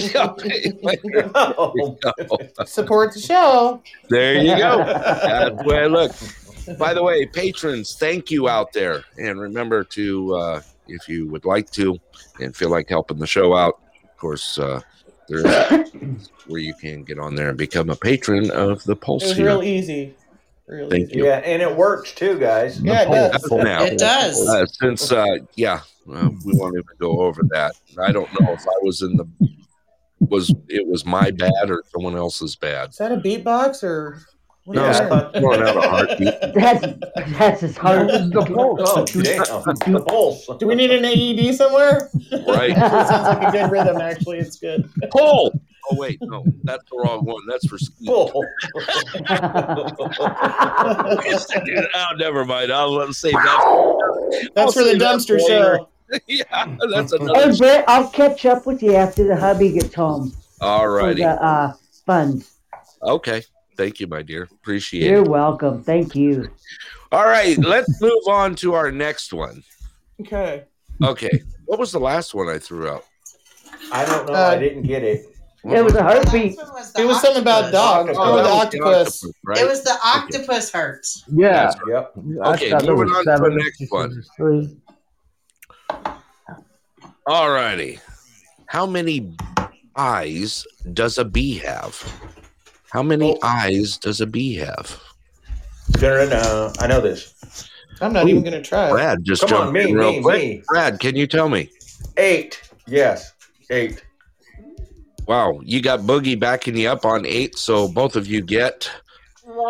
Oh, 1.35 1.75
Support 2.65 3.13
the 3.15 3.21
show. 3.21 3.83
there 4.09 4.35
you 4.43 4.57
go. 4.57 4.79
That's 4.85 5.63
where 5.65 5.85
I 5.85 5.87
look. 5.87 6.13
By 6.79 6.95
the 6.95 7.03
way, 7.03 7.27
patrons, 7.27 7.97
thank 7.99 8.31
you 8.31 8.49
out 8.49 8.73
there. 8.73 9.05
And 9.19 9.41
remember 9.41 9.85
to, 9.85 10.35
uh, 10.35 10.61
if 10.89 11.09
you 11.09 11.27
would 11.29 11.45
like 11.45 11.71
to 11.73 11.99
and 12.41 12.55
feel 12.55 12.71
like 12.71 12.89
helping 12.89 13.19
the 13.19 13.27
show 13.27 13.55
out, 13.55 13.81
of 14.05 14.17
course, 14.17 14.59
uh, 14.59 14.81
there's 15.29 15.45
where 16.47 16.61
you 16.61 16.75
can 16.75 17.05
get 17.05 17.19
on 17.19 17.35
there 17.35 17.49
and 17.49 17.59
become 17.59 17.91
a 17.91 17.97
patron 17.97 18.51
of 18.51 18.83
the 18.85 18.93
It 18.93 19.01
Pulse 19.01 19.25
was 19.25 19.37
here. 19.37 19.47
real 19.47 19.63
easy. 19.63 20.15
Real 20.69 20.89
Thank 20.89 21.09
easy. 21.11 21.19
you. 21.19 21.27
yeah, 21.27 21.39
and 21.39 21.61
it 21.61 21.77
works 21.77 22.15
too, 22.15 22.39
guys. 22.39 22.81
Yeah, 22.81 23.03
it 23.03 23.33
does. 23.33 23.51
Now, 23.51 23.83
It 23.85 23.99
does. 23.99 24.49
uh, 24.49 24.65
since 24.67 25.11
uh, 25.13 25.27
yeah, 25.57 25.81
uh, 26.13 26.29
we 26.45 26.53
won't 26.57 26.75
even 26.75 26.85
go 26.99 27.21
over 27.21 27.43
that. 27.51 27.75
I 28.01 28.13
don't 28.13 28.29
know 28.41 28.53
if 28.53 28.61
I 28.63 28.75
was 28.83 29.03
in 29.03 29.17
the 29.17 29.27
was 30.21 30.55
it 30.69 30.87
was 30.87 31.05
my 31.05 31.33
bad 31.33 31.69
or 31.69 31.83
someone 31.93 32.17
else's 32.17 32.55
bad. 32.55 32.91
Is 32.91 32.97
that 32.99 33.11
a 33.13 33.17
beatbox 33.17 33.83
or? 33.83 34.21
What 34.65 34.77
No, 34.77 34.89
is 34.91 34.99
Yeah. 34.99 35.09
that? 35.09 35.35
Throwing 35.41 35.63
out 35.63 35.77
a 35.77 35.81
heartbeat. 35.81 36.35
That's 36.55 36.87
that's 37.39 37.61
his 37.63 37.77
heart. 37.77 38.09
The 38.09 38.45
pulse. 38.55 38.81
Oh, 38.85 39.05
damn. 39.23 39.93
The 39.93 40.05
pulse. 40.07 40.49
Do 40.59 40.67
we 40.67 40.75
need 40.75 40.91
an 40.91 41.05
AED 41.05 41.55
somewhere? 41.55 42.11
Right. 42.47 42.71
it 42.77 42.77
sounds 42.77 43.11
like 43.39 43.49
a 43.49 43.51
good 43.53 43.71
rhythm. 43.71 44.01
Actually, 44.01 44.39
it's 44.39 44.57
good. 44.59 44.89
Pull. 45.11 45.53
Oh 45.91 45.97
wait, 45.97 46.17
no, 46.23 46.45
that's 46.63 46.85
the 46.91 46.97
wrong 46.97 47.25
one. 47.25 47.43
That's 47.49 47.67
for 47.67 47.77
ski. 47.77 48.07
Pull. 48.07 48.31
oh, 51.95 52.15
never 52.19 52.45
mind. 52.45 52.73
I'll 52.73 52.93
let 52.93 53.13
save 53.15 53.33
that. 53.33 54.51
That's 54.55 54.77
I'll 54.77 54.85
for 54.85 54.89
the 54.89 54.95
dumpster 54.99 55.41
for 55.41 55.47
show. 55.49 55.89
yeah, 56.29 56.77
that's 56.93 57.13
Hey, 57.13 57.59
Brett, 57.59 57.85
I'll 57.89 58.09
catch 58.11 58.47
up 58.47 58.65
with 58.67 58.83
you 58.83 58.95
after 58.95 59.25
the 59.25 59.35
hubby 59.37 59.73
gets 59.73 59.95
home 59.95 60.33
All 60.61 60.81
for 60.83 60.95
righty. 60.95 61.23
the 61.23 61.43
uh, 61.43 61.73
funds. 62.07 62.59
Okay. 63.03 63.43
Thank 63.77 64.01
you, 64.01 64.07
my 64.07 64.23
dear. 64.23 64.49
Appreciate 64.51 65.09
You're 65.09 65.23
it. 65.23 65.29
welcome. 65.29 65.83
Thank 65.83 66.15
you. 66.15 66.51
All 67.11 67.27
right, 67.27 67.57
let's 67.59 68.01
move 68.01 68.23
on 68.29 68.55
to 68.57 68.75
our 68.75 68.91
next 68.91 69.33
one. 69.33 69.63
Okay. 70.21 70.65
Okay. 71.03 71.43
What 71.67 71.79
was 71.79 71.93
the 71.93 72.01
last 72.01 72.35
one 72.35 72.49
I 72.49 72.59
threw 72.59 72.89
out? 72.89 73.05
I 73.93 74.05
don't 74.05 74.27
know. 74.27 74.35
Uh, 74.35 74.49
I 74.51 74.59
didn't 74.59 74.83
get 74.83 75.03
it. 75.03 75.27
It 75.65 75.85
was 75.85 75.95
a 75.95 76.03
heartbeat. 76.03 76.59
It 76.99 77.05
was 77.05 77.21
something 77.21 77.41
about 77.41 77.71
dogs. 77.73 78.17
Octopus. 78.17 78.19
Oh, 78.19 78.37
the 78.37 78.43
that 78.43 78.51
was 78.51 78.71
the 78.73 78.81
octopus. 78.83 79.25
right? 79.45 79.59
It 79.59 79.69
was 79.69 79.83
the 79.85 79.97
octopus 80.05 80.73
hurts. 80.73 81.25
Yeah. 81.29 81.65
That's 81.65 81.77
Yep. 81.89 82.13
Okay, 82.17 82.73
moving 82.87 83.09
was 83.15 83.27
on 83.27 83.37
to 83.37 83.43
the 83.43 83.55
next 83.55 83.93
one. 83.93 84.23
Three. 84.37 84.77
All 87.27 87.51
righty. 87.51 88.01
How 88.67 88.87
many 88.87 89.37
eyes 89.95 90.67
does 90.93 91.19
a 91.19 91.25
bee 91.25 91.59
have? 91.59 91.95
How 92.93 93.03
many 93.03 93.33
Oh. 93.33 93.39
eyes 93.43 93.97
does 93.97 94.21
a 94.21 94.27
bee 94.27 94.55
have? 94.57 95.01
I 96.03 96.87
know 96.87 97.01
this. 97.01 97.33
I'm 98.03 98.13
not 98.13 98.27
Ooh, 98.27 98.29
even 98.29 98.43
gonna 98.45 98.61
try. 98.61 98.91
Brad, 98.91 99.25
just 99.25 99.41
Come 99.43 99.49
jump 99.51 99.67
on, 99.69 99.73
me, 99.73 99.85
in 99.91 99.95
real 99.95 100.13
me, 100.13 100.21
quick. 100.23 100.43
me. 100.43 100.63
Brad, 100.69 101.01
can 101.01 101.17
you 101.17 101.27
tell 101.27 101.49
me? 101.49 101.71
Eight. 102.19 102.61
Yes. 102.87 103.33
Eight. 103.71 104.05
Wow, 105.27 105.61
you 105.65 105.81
got 105.81 106.01
Boogie 106.01 106.39
backing 106.39 106.77
you 106.77 106.91
up 106.91 107.07
on 107.07 107.25
eight, 107.25 107.57
so 107.57 107.89
both 107.89 108.15
of 108.15 108.27
you 108.27 108.43
get. 108.43 108.91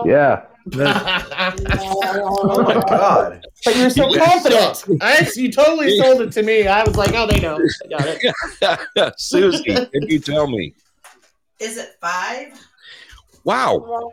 Yeah. 0.05 0.43
Oh 0.75 2.63
my 2.63 2.75
god. 2.75 3.45
But 3.65 3.77
you're 3.77 3.91
so 3.91 4.13
Yeah. 4.13 4.27
confident. 4.27 4.85
I 5.01 5.29
you 5.37 5.53
totally 5.53 5.97
sold 6.01 6.23
it 6.23 6.33
to 6.33 6.43
me. 6.43 6.67
I 6.67 6.83
was 6.83 6.97
like, 6.97 7.13
oh, 7.15 7.27
they 7.29 7.39
know. 7.39 7.57
I 7.85 7.89
got 7.89 8.09
it. 8.09 9.15
Susie, 9.19 9.63
can 9.75 10.09
you 10.09 10.19
tell 10.19 10.49
me? 10.49 10.75
Is 11.61 11.77
it 11.77 11.95
five? 12.01 12.53
Wow. 13.45 14.13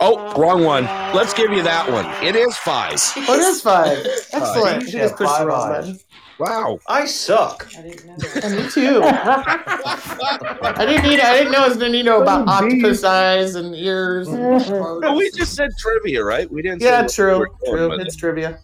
Oh, 0.00 0.34
wrong 0.40 0.62
one. 0.64 0.84
Let's 1.14 1.32
give 1.32 1.50
you 1.52 1.62
that 1.62 1.90
one. 1.90 2.04
It 2.24 2.36
is 2.36 2.56
five. 2.58 2.96
Oh, 3.16 3.34
it 3.34 3.38
is 3.40 3.62
five. 3.62 3.98
Excellent. 4.32 4.82
Each 4.84 4.92
You 4.94 5.00
have 5.00 5.10
just 5.10 5.16
pushed 5.16 5.30
the 5.32 5.36
five 5.38 5.46
wrong 5.46 5.70
eyes. 5.72 5.84
button. 5.86 5.98
Wow. 6.38 6.78
I 6.88 7.04
suck. 7.06 7.68
And 7.76 8.56
me 8.56 8.68
too. 8.70 9.00
I 9.04 10.84
didn't 10.86 11.04
need. 11.08 11.20
I 11.20 11.36
didn't 11.38 11.52
know 11.52 11.64
I 11.64 11.68
was 11.68 11.76
gonna 11.76 11.90
need 11.90 11.98
to 12.02 12.04
know 12.10 12.22
about 12.22 12.44
Oh, 12.48 12.68
geez. 12.68 12.82
octopus 12.82 13.04
eyes 13.04 13.54
and 13.54 13.74
ears. 13.74 14.28
And 14.28 14.40
No, 15.00 15.14
we 15.14 15.30
just 15.30 15.54
said 15.54 15.70
trivia, 15.78 16.24
right? 16.24 16.50
We 16.50 16.62
didn't. 16.62 16.80
say 16.80 16.86
yeah, 16.86 17.02
what 17.02 17.10
we 17.10 17.14
true. 17.14 17.38
were 17.38 17.46
doing 17.64 17.76
True. 17.76 17.88
with 17.90 18.00
It's 18.00 18.16
trivia. 18.16 18.58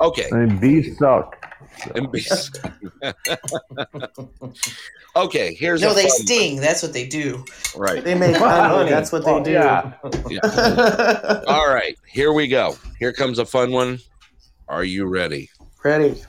Okay. 0.00 0.28
And 0.30 0.60
bees 0.60 0.96
suck. 0.98 1.39
And 1.94 2.10
be- 2.12 2.24
okay, 5.16 5.54
here's 5.54 5.80
No, 5.80 5.92
a 5.92 5.94
they 5.94 6.02
fun 6.02 6.10
sting. 6.10 6.60
That's 6.60 6.82
what 6.82 6.92
they 6.92 7.06
do. 7.06 7.44
Right. 7.76 8.04
They 8.04 8.14
make 8.14 8.36
honey. 8.36 8.90
That's 8.90 9.12
what 9.12 9.24
they 9.24 9.30
Oh, 9.30 9.42
do. 9.42 9.50
yeah. 10.30 11.42
All 11.46 11.68
right, 11.72 11.96
here 12.06 12.32
we 12.32 12.48
go. 12.48 12.76
Here 12.98 13.12
comes 13.12 13.38
a 13.38 13.46
fun 13.46 13.70
one. 13.72 13.98
Are 14.68 14.84
you 14.84 15.06
ready? 15.06 15.50
ready? 15.84 16.22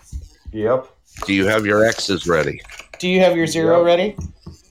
Yep. 0.53 0.87
Do 1.25 1.33
you 1.33 1.45
have 1.45 1.65
your 1.65 1.83
X's 1.85 2.25
ready? 2.27 2.61
Do 2.99 3.07
you 3.09 3.19
have 3.19 3.35
your 3.35 3.47
zero 3.47 3.77
Yep. 3.79 3.85
ready? 3.85 4.15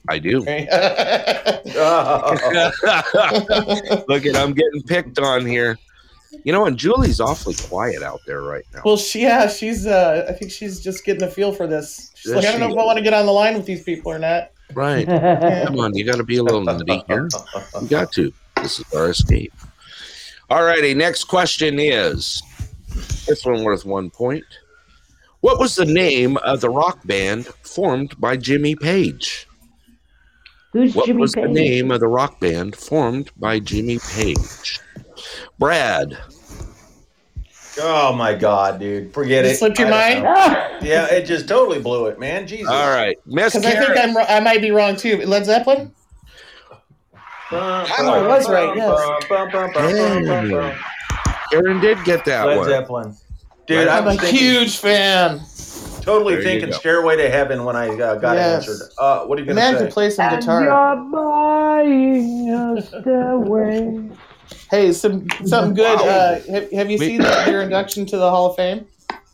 I 0.09 0.17
do. 0.19 0.41
Okay. 0.41 0.61
Look 4.07 4.25
at 4.25 4.35
I'm 4.35 4.53
getting 4.53 4.81
picked 4.87 5.19
on 5.19 5.45
here. 5.45 5.77
You 6.43 6.51
know, 6.51 6.65
and 6.65 6.75
Julie's 6.77 7.19
awfully 7.19 7.55
quiet 7.55 8.01
out 8.01 8.19
there 8.25 8.41
right 8.41 8.65
now. 8.73 8.81
well, 8.83 8.97
she, 8.97 9.21
yeah, 9.21 9.47
she's. 9.47 9.85
Uh, 9.85 10.25
I 10.27 10.33
think 10.33 10.51
she's 10.51 10.79
just 10.79 11.05
getting 11.05 11.23
a 11.23 11.29
feel 11.29 11.51
for 11.53 11.67
this. 11.67 12.11
She's 12.15 12.31
Yes, 12.31 12.37
like, 12.37 12.45
I 12.45 12.51
don't 12.51 12.61
know 12.61 12.67
she 12.69 12.73
if 12.73 12.79
I 12.79 12.85
want 12.85 12.97
to 12.97 13.03
get 13.03 13.13
on 13.13 13.25
the 13.25 13.31
line 13.31 13.55
with 13.55 13.65
these 13.65 13.83
people 13.83 14.11
or 14.11 14.19
not. 14.19 14.51
Right. 14.73 15.05
Come 15.05 15.79
on, 15.79 15.93
you 15.95 16.05
got 16.05 16.15
to 16.17 16.23
be 16.23 16.37
a 16.37 16.43
little 16.43 16.61
nutty 16.63 17.03
here. 17.07 17.27
You 17.81 17.87
got 17.87 18.11
to. 18.13 18.31
This 18.55 18.79
is 18.79 18.93
our 18.93 19.09
escape. 19.09 19.53
All 20.49 20.63
righty. 20.63 20.93
Next 20.93 21.25
question 21.25 21.77
is 21.79 22.41
this 23.27 23.45
one 23.45 23.63
worth 23.63 23.85
one 23.85 24.09
point. 24.09 24.45
What 25.41 25.59
was 25.59 25.75
the 25.75 25.85
name 25.85 26.37
of 26.37 26.61
the 26.61 26.69
rock 26.69 26.99
band 27.05 27.47
formed 27.63 28.19
by 28.19 28.37
Jimmy 28.37 28.75
Page? 28.75 29.47
Who's 30.73 30.95
What 30.95 31.07
Jimmy 31.07 31.19
was 31.21 31.33
Page? 31.35 31.43
the 31.45 31.49
name 31.49 31.91
of 31.91 31.99
the 31.99 32.07
rock 32.07 32.39
band 32.39 32.75
formed 32.75 33.31
by 33.37 33.59
Jimmy 33.59 33.99
Page? 34.13 34.79
Brad. 35.59 36.17
Oh 37.79 38.11
my 38.13 38.33
god, 38.33 38.79
dude! 38.79 39.13
Forget 39.13 39.45
It 39.45 39.51
it. 39.51 39.55
slipped 39.57 39.79
your 39.79 39.89
mind? 39.89 40.25
Ah, 40.27 40.77
Yeah, 40.81 41.05
it 41.05 41.25
just 41.25 41.47
totally 41.47 41.79
blew 41.79 42.07
it, 42.07 42.19
man. 42.19 42.45
Jesus. 42.45 42.67
All 42.69 42.89
right, 42.89 43.17
Miss 43.25 43.53
Because 43.53 43.65
I 43.65 43.79
think 43.79 43.97
I'm, 43.97 44.17
I 44.17 44.39
might 44.41 44.61
be 44.61 44.71
wrong 44.71 44.95
too. 44.97 45.17
Led 45.25 45.45
Zeppelin? 45.45 45.93
It 47.51 48.27
was 48.27 48.49
right, 48.49 48.75
yes. 48.75 48.89
Karen 51.51 51.79
did 51.81 52.03
get 52.05 52.23
that 52.25 52.45
one. 52.45 52.47
Led 52.47 52.57
one. 52.57 52.69
Zeppelin. 52.69 53.15
Dude, 53.67 53.87
I'm 53.87 54.07
I'm 54.07 54.15
a 54.17 54.19
thinking, 54.19 54.39
huge 54.39 54.77
fan. 54.77 55.41
totally 56.01 56.35
There 56.35 56.43
thinking. 56.43 56.71
Stairway 56.73 57.17
to 57.17 57.29
Heaven 57.29 57.63
when 57.63 57.75
I 57.75 57.89
uh, 57.89 58.15
got 58.15 58.35
Yes. 58.35 58.67
answered. 58.67 58.89
Uh, 58.97 59.25
what 59.25 59.37
are 59.37 59.41
you 59.41 59.47
The 59.47 59.53
going 59.53 59.55
man 59.55 59.73
to 59.73 59.79
can 59.79 59.87
say? 59.89 59.93
play 59.93 60.09
some 60.09 60.25
And 60.33 60.39
guitar. 60.41 60.63
you're 60.63 61.11
buying 61.11 62.49
a 62.49 62.81
stairway. 62.81 64.09
Hey, 64.71 64.93
some 64.93 65.27
something 65.45 65.73
good. 65.73 65.99
Uh, 65.99 66.39
have, 66.51 66.71
have 66.71 66.89
you 66.89 66.97
Me- 66.97 67.05
seen 67.07 67.21
their 67.21 67.61
induction 67.61 68.05
to 68.07 68.17
the 68.17 68.29
Hall 68.29 68.49
of 68.51 68.55
Fame? 68.55 68.87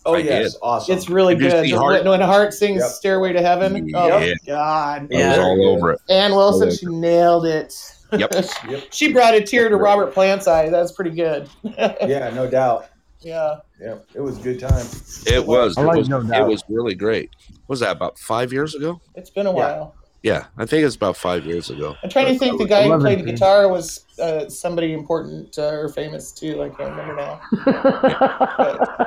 Oh, 0.03 0.15
I 0.15 0.19
yes. 0.19 0.53
did. 0.53 0.59
Awesome. 0.64 0.95
It's 0.97 1.09
really 1.09 1.35
Did 1.35 1.43
you 1.43 1.49
good. 1.51 1.65
see 1.68 1.73
When, 1.73 1.81
Heart? 1.81 2.05
when 2.05 2.22
Heart 2.22 2.53
sings 2.55 2.80
Yep. 2.81 2.89
"Stairway 2.91 3.34
to 3.34 3.41
Heaven," 3.41 3.91
oh 3.93 4.18
Yeah. 4.19 4.34
God, 4.47 5.01
I 5.01 5.01
was 5.03 5.09
Yeah. 5.11 5.38
all 5.43 5.68
over 5.69 5.91
it. 5.91 5.99
Ann 6.09 6.31
Wilson, 6.31 6.72
she 6.76 6.88
nailed 6.88 7.45
it. 7.45 7.73
Yep. 8.11 8.34
Yep. 8.69 8.84
she 8.89 9.14
brought 9.14 9.35
a 9.35 9.41
tear 9.41 9.69
to 9.69 9.76
Robert 9.76 10.14
Plant's 10.14 10.47
eye. 10.47 10.69
That's 10.69 10.91
pretty 10.93 11.11
good. 11.11 11.47
yeah, 11.64 12.31
no 12.34 12.49
doubt. 12.49 12.88
yeah. 13.22 13.57
Yeah, 13.80 13.97
it 14.15 14.22
was 14.22 14.39
a 14.39 14.41
good 14.41 14.59
time. 14.59 14.88
It 15.27 15.45
was. 15.45 15.77
I 15.77 15.84
It 15.84 15.97
was, 15.97 16.09
No 16.09 16.19
it 16.22 16.47
was 16.47 16.64
really 16.68 16.95
great. 16.95 17.30
Was 17.68 17.81
that 17.81 17.91
about 17.95 18.18
five 18.18 18.51
years 18.51 18.73
ago? 18.73 18.99
It's 19.14 19.30
been 19.30 19.45
a 19.45 19.51
while. 19.51 19.93
Yeah, 20.28 20.48
I 20.58 20.66
think 20.66 20.86
it's 20.86 20.98
about 20.98 21.16
five 21.16 21.45
years 21.45 21.70
ago. 21.70 21.95
I'm 22.04 22.10
trying 22.10 22.26
to 22.34 22.38
think. 22.38 22.58
The 22.60 22.66
guy 22.68 22.84
who 22.86 22.99
played 22.99 23.20
the 23.20 23.24
guitar 23.32 23.70
was 23.70 24.04
uh, 24.22 24.49
somebody 24.49 24.91
important 24.91 25.58
uh, 25.58 25.70
or 25.72 25.88
famous 25.88 26.34
too. 26.34 26.62
I 26.62 26.68
can't 26.68 26.90
remember 26.90 27.16
now. 27.16 27.40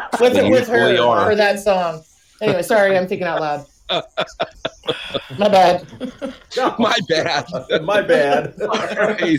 With 0.18 0.32
They 0.32 0.48
with 0.50 0.66
her 0.68 0.88
usually 0.88 0.98
are. 0.98 1.28
for 1.28 1.34
that 1.36 1.60
song. 1.60 2.02
Anyway, 2.40 2.62
sorry, 2.62 2.96
I'm 2.96 3.06
thinking 3.06 3.26
out 3.26 3.38
loud. 3.42 3.66
My 5.38 5.48
bad. 5.50 5.86
My 6.78 6.96
bad. 7.06 7.44
My 7.82 8.00
bad. 8.00 8.54
All 8.62 8.68
right. 8.96 9.38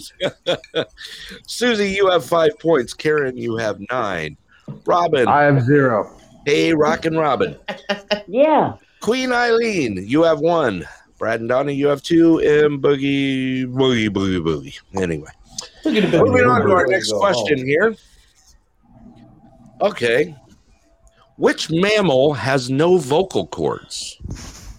Susie, 1.47 1.89
you 1.89 2.11
have 2.11 2.23
five 2.23 2.59
points. 2.59 2.93
Karen, 2.93 3.37
you 3.37 3.57
have 3.57 3.79
nine. 3.89 4.37
Robin, 4.85 5.27
I 5.27 5.43
have 5.43 5.63
zero. 5.63 6.15
hey, 6.45 6.73
Rockin' 6.75 7.17
Robin. 7.17 7.57
yeah. 8.27 8.75
Queen 8.99 9.31
Eileen, 9.31 10.03
you 10.07 10.21
have 10.21 10.41
one. 10.41 10.85
Brad 11.21 11.39
and 11.39 11.49
Donnie, 11.49 11.75
you 11.75 11.85
have 11.85 12.01
two. 12.01 12.39
And 12.39 12.81
Boogie, 12.81 13.67
Boogie, 13.67 14.09
Boogie, 14.09 14.41
Boogie. 14.43 14.79
Anyway, 14.99 15.29
moving 15.85 16.45
on 16.47 16.61
to 16.65 16.71
our 16.71 16.87
next 16.87 17.11
question 17.13 17.59
home. 17.59 17.67
here. 17.67 17.95
Okay. 19.81 20.35
Which 21.37 21.69
mammal 21.69 22.33
has 22.33 22.71
no 22.71 22.97
vocal 22.97 23.45
cords? 23.45 24.17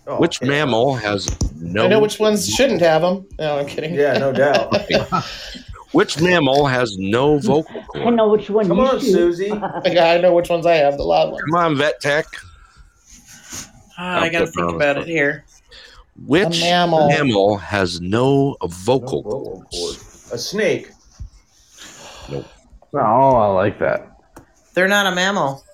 Oh, 0.08 0.18
Which 0.18 0.42
okay. 0.42 0.50
mammal 0.50 0.96
has 0.96 1.28
no? 1.60 1.84
I 1.84 1.86
know 1.86 2.00
which 2.00 2.18
ones 2.18 2.48
shouldn't 2.48 2.80
have 2.80 3.02
them. 3.02 3.24
No, 3.38 3.60
I'm 3.60 3.66
kidding. 3.66 3.94
Yeah, 3.94 4.18
no 4.18 4.32
doubt. 4.32 4.74
Which 5.92 6.20
mammal 6.20 6.66
has 6.66 6.96
no 6.98 7.38
vocal 7.38 7.82
cords? 7.84 7.88
I 7.94 8.02
cord? 8.02 8.14
know 8.16 8.28
which 8.28 8.50
one 8.50 8.66
Come 8.66 8.78
you 8.78 8.86
on, 8.86 8.98
shoot. 8.98 9.12
Susie. 9.12 9.46
Yeah, 9.84 10.10
I 10.10 10.18
know 10.20 10.34
which 10.34 10.48
ones 10.48 10.66
I 10.66 10.74
have. 10.74 10.96
The 10.96 11.04
loud 11.04 11.30
ones. 11.30 11.44
Come 11.44 11.54
on, 11.54 11.76
Vet 11.76 12.00
Tech. 12.00 12.26
Ah, 13.96 14.22
I 14.22 14.28
gotta 14.28 14.48
think 14.48 14.72
about 14.72 14.96
it 14.98 15.06
here. 15.06 15.44
Which 16.16 16.58
A 16.62 16.64
mammal. 16.64 17.08
mammal 17.08 17.56
has 17.56 18.00
no 18.00 18.56
vocal 18.62 19.22
No 19.22 19.30
vocal 19.30 19.64
cords? 19.72 20.30
A 20.32 20.38
snake. 20.38 20.90
Oh, 22.94 23.00
I 23.00 23.46
like 23.48 23.78
that. 23.78 24.08
They're 24.74 24.88
not 24.88 25.10
a 25.10 25.14
mammal. 25.14 25.64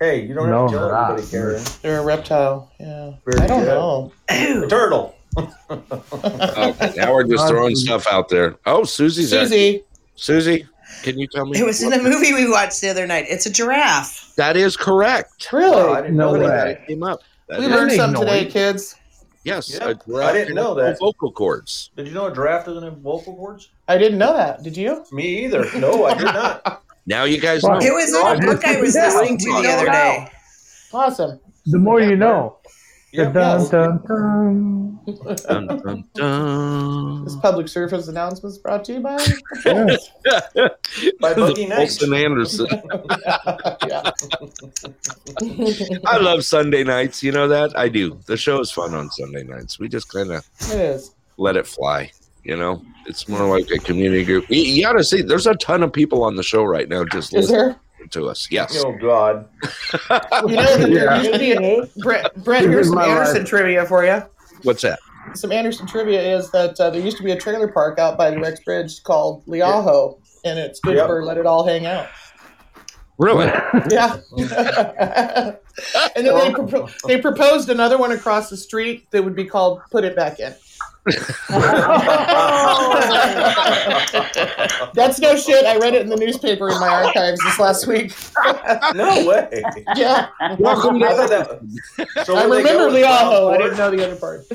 Hey, 0.00 0.22
you 0.24 0.34
don't 0.34 0.48
No, 0.50 0.62
have 0.62 0.70
to 0.70 0.76
tell 0.76 0.88
they're 0.88 0.96
everybody, 0.98 1.30
Karen. 1.30 1.64
They're 1.82 1.98
a 2.00 2.04
reptile. 2.04 2.70
Yeah. 2.78 3.12
Very 3.24 3.40
I 3.40 3.46
don't 3.46 3.60
good. 3.60 3.66
know. 3.68 4.12
A 4.30 4.66
turtle. 4.68 5.14
Okay, 5.70 6.94
now 6.96 7.12
we're 7.14 7.24
just 7.24 7.46
throwing 7.46 7.76
stuff 7.76 8.06
out 8.10 8.28
there. 8.28 8.56
Oh, 8.66 8.82
Susie's 8.84 9.30
there. 9.30 9.44
Susie. 9.44 9.84
Susie, 10.16 10.66
can 11.02 11.18
you 11.18 11.28
tell 11.28 11.46
me? 11.46 11.58
It 11.60 11.64
was 11.64 11.80
in 11.82 11.92
a 11.92 12.02
movie 12.02 12.32
we 12.32 12.50
watched 12.50 12.80
the 12.80 12.88
other 12.88 13.06
night. 13.06 13.26
It's 13.28 13.46
a 13.46 13.50
giraffe. 13.50 14.32
That 14.36 14.56
is 14.56 14.76
correct. 14.76 15.48
Oh, 15.52 15.92
I 15.92 16.00
didn't 16.00 16.16
No 16.16 16.32
know 16.34 16.40
way. 16.40 16.46
that. 16.46 16.66
It 16.68 16.86
came 16.88 17.02
up. 17.04 17.20
That 17.48 17.60
We 17.60 17.66
learned 17.68 17.90
That 17.92 17.96
some 17.96 18.14
today, 18.14 18.46
kids. 18.46 18.96
Yes, 19.48 19.70
Yeah, 19.74 19.88
a 19.88 19.94
giraffe 19.94 20.30
I 20.30 20.32
didn't 20.32 20.54
know 20.54 20.74
that. 20.74 20.98
Vocal 20.98 21.32
cords. 21.32 21.90
Did 21.96 22.06
you 22.08 22.14
know 22.14 22.26
a 22.26 22.34
giraffe 22.34 22.66
doesn't 22.66 22.82
have 22.82 22.98
vocal 22.98 23.34
cords? 23.34 23.70
I 23.88 23.98
didn't 23.98 24.18
know 24.18 24.32
that. 24.36 24.62
Did 24.62 24.76
you? 24.76 25.04
Me 25.12 25.44
either. 25.44 25.66
No, 25.78 26.04
I 26.06 26.14
did 26.14 26.24
not. 26.24 26.82
Now 27.08 27.24
you 27.24 27.40
guys 27.40 27.62
know. 27.62 27.78
It 27.80 27.90
was 27.90 28.10
in 28.14 28.44
a 28.44 28.46
book 28.46 28.62
I 28.66 28.78
was 28.82 28.94
listening 28.94 29.38
to 29.38 29.62
the 29.62 29.68
other 29.70 29.86
day. 29.86 30.30
Awesome. 30.92 31.40
The 31.64 31.78
more 31.78 32.02
you 32.02 32.16
know. 32.16 32.57
Yep. 33.12 33.32
Dun, 33.32 33.60
yes. 33.60 33.70
dun, 33.70 34.02
dun. 34.06 34.98
Dun, 35.48 35.66
dun, 35.66 36.04
dun. 36.14 37.24
This 37.24 37.36
public 37.36 37.68
service 37.68 38.08
announcement 38.08 38.52
is 38.52 38.58
brought 38.58 38.84
to 38.84 38.92
you 38.94 39.00
by. 39.00 39.16
By 41.20 41.32
Boogie 41.34 41.68
Nights. 41.68 42.02
Olson 42.02 42.12
Anderson. 42.14 42.66
yeah. 43.88 44.10
I 46.06 46.18
love 46.18 46.44
Sunday 46.44 46.84
nights. 46.84 47.22
You 47.22 47.32
know 47.32 47.48
that? 47.48 47.76
I 47.78 47.88
do. 47.88 48.18
The 48.26 48.36
show 48.36 48.60
is 48.60 48.70
fun 48.70 48.94
on 48.94 49.10
Sunday 49.10 49.42
nights. 49.44 49.78
We 49.78 49.88
just 49.88 50.12
kind 50.12 50.30
of 50.30 50.46
It 50.70 50.78
is. 50.78 51.14
let 51.38 51.56
it 51.56 51.66
fly. 51.66 52.10
You 52.44 52.56
know, 52.56 52.82
it's 53.06 53.26
more 53.28 53.46
like 53.58 53.70
a 53.70 53.78
community 53.78 54.24
group. 54.24 54.48
You, 54.50 54.60
you 54.60 54.82
got 54.82 54.92
to 54.92 55.04
see, 55.04 55.22
there's 55.22 55.46
a 55.46 55.54
ton 55.56 55.82
of 55.82 55.92
people 55.92 56.24
on 56.24 56.36
the 56.36 56.42
show 56.42 56.64
right 56.64 56.88
now 56.88 57.04
just 57.04 57.34
Is 57.34 57.50
listening 57.50 57.58
there? 57.58 57.76
To 58.12 58.28
us. 58.28 58.48
Yes. 58.50 58.82
Oh 58.84 58.92
God. 58.92 59.48
You 60.46 60.56
know 60.56 60.76
that 60.78 60.90
there 60.90 61.16
used 61.16 61.32
to 61.32 61.38
be 61.38 61.52
a, 61.52 61.86
Brent, 62.02 62.44
Brent, 62.44 62.64
This 62.66 62.72
here's 62.72 62.88
some 62.88 62.98
Anderson 62.98 63.38
life. 63.38 63.46
trivia 63.48 63.86
for 63.86 64.04
you. 64.04 64.22
What's 64.62 64.82
that? 64.82 64.98
Some 65.34 65.52
Anderson 65.52 65.86
trivia 65.86 66.20
is 66.36 66.50
that 66.52 66.78
uh, 66.80 66.90
there 66.90 67.00
used 67.02 67.18
to 67.18 67.22
be 67.22 67.32
a 67.32 67.36
trailer 67.38 67.68
park 67.68 67.98
out 67.98 68.16
by 68.16 68.30
the 68.30 68.40
Rex 68.40 68.60
Bridge 68.60 69.02
called 69.02 69.44
Liaho, 69.46 70.18
and 70.44 70.58
it's 70.58 70.80
good 70.80 70.96
Yep. 70.96 71.06
for 71.06 71.22
let 71.24 71.36
it 71.36 71.44
all 71.46 71.66
hang 71.66 71.84
out. 71.86 72.08
Really? 73.18 73.46
Yeah. 73.90 74.20
and 74.38 76.24
then 76.26 76.34
they, 76.34 76.52
propo- 76.52 77.00
they 77.02 77.20
proposed 77.20 77.68
another 77.68 77.98
one 77.98 78.12
across 78.12 78.48
the 78.48 78.56
street 78.56 79.10
that 79.10 79.22
would 79.24 79.34
be 79.36 79.44
called 79.44 79.80
Put 79.90 80.04
It 80.04 80.14
Back 80.16 80.38
In. 80.40 80.54
That's 84.94 85.18
no 85.20 85.36
shit. 85.36 85.64
I 85.64 85.76
read 85.78 85.94
it 85.94 86.02
in 86.02 86.08
the 86.08 86.16
newspaper 86.16 86.68
in 86.68 86.78
my 86.80 86.88
archives 86.88 87.40
this 87.42 87.58
last 87.58 87.86
week. 87.86 88.12
no 88.94 89.26
way. 89.26 89.62
Yeah. 89.96 90.28
Welcome 90.58 90.98
to 91.00 91.06
that. 91.06 91.60
So 92.26 92.36
I 92.36 92.44
remember 92.44 92.68
go 92.68 92.86
with 92.92 93.02
Liaho. 93.02 93.54
I 93.54 93.58
didn't 93.58 93.78
know 93.78 93.90
the 93.90 94.04
other 94.06 94.16
part. 94.16 94.46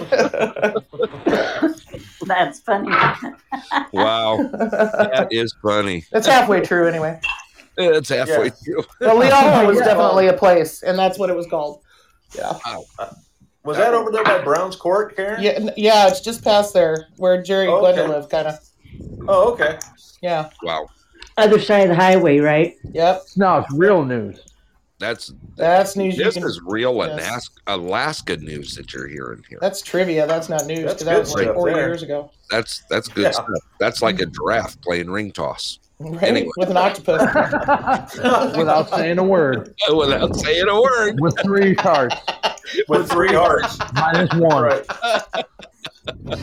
That's 2.28 2.60
funny. 2.62 2.90
Wow. 3.92 4.38
That 4.52 5.28
is 5.32 5.54
funny. 5.62 6.06
That's 6.12 6.28
halfway 6.28 6.62
true, 6.62 6.88
anyway. 6.88 7.20
It's 7.78 8.10
halfway 8.10 8.46
Yeah. 8.46 8.50
through. 8.52 8.84
Well, 9.02 9.18
Liaho 9.18 9.68
was 9.68 9.78
Yeah. 9.80 9.86
definitely 9.86 10.28
a 10.28 10.34
place, 10.34 10.84
and 10.84 10.98
that's 10.98 11.18
what 11.18 11.30
it 11.30 11.36
was 11.36 11.48
called. 11.48 11.82
Yeah. 12.36 12.54
Was 13.64 13.78
that 13.78 13.94
over 13.94 14.12
there 14.12 14.24
by 14.24 14.42
Brown's 14.44 14.76
Court, 14.76 15.16
Karen? 15.16 15.42
Yeah, 15.42 15.70
yeah, 15.78 16.08
it's 16.08 16.20
just 16.20 16.44
past 16.44 16.74
there 16.74 17.08
where 17.18 17.42
Jerry 17.42 17.68
oh, 17.68 17.84
and 17.86 17.98
Okay. 17.98 18.02
Glenda 18.02 18.10
live, 18.10 18.30
kind 18.30 18.48
of. 18.48 18.60
Oh, 19.28 19.54
okay. 19.54 19.80
Yeah. 20.22 20.50
Wow. 20.64 20.88
Other 21.38 21.60
side 21.60 21.84
of 21.84 21.90
the 21.90 21.96
highway, 21.96 22.40
right? 22.40 22.76
Yep. 22.92 23.24
No, 23.38 23.60
it's 23.60 23.74
real 23.74 24.04
news. 24.04 24.42
That's 25.00 25.34
That's 25.58 25.96
news. 25.98 26.18
You 26.18 26.24
this 26.26 26.36
can, 26.36 26.44
is 26.44 26.62
real 26.64 26.96
yes. 26.96 27.12
Alaska, 27.12 27.62
Alaska 27.68 28.38
news 28.38 28.76
that 28.76 28.94
you're 28.94 29.08
hearing 29.08 29.44
here. 29.50 29.58
that's 29.60 29.82
trivia. 29.82 30.28
That's 30.28 30.48
not 30.50 30.66
news 30.66 30.86
That's 30.86 31.04
because 31.04 31.06
that 31.06 31.20
was 31.20 31.34
like 31.34 31.44
stuff 31.44 31.56
40 31.56 31.74
there. 31.74 31.88
years 31.88 32.04
ago. 32.04 32.32
That's 32.50 32.84
that's 32.90 33.08
good 33.10 33.24
Yeah. 33.24 33.32
stuff. 33.32 33.48
That's 33.80 34.02
like 34.02 34.22
a 34.22 34.26
giraffe 34.28 34.80
playing 34.82 35.10
ring 35.10 35.32
toss 35.32 35.80
Right? 36.04 36.24
Anyway. 36.24 36.50
With 36.58 36.70
an 36.70 36.78
octopus. 36.78 37.22
Without 38.58 38.90
saying 38.90 39.20
a 39.20 39.24
word. 39.24 39.74
without 39.94 40.36
saying 40.36 40.68
a 40.68 40.82
word. 40.82 41.20
With 41.20 41.40
three 41.42 41.76
hearts. 41.76 42.16
With 42.90 43.10
three 43.10 43.34
hearts. 43.34 43.78
Minus 43.94 44.34
one. 44.34 44.64
right. 44.64 44.86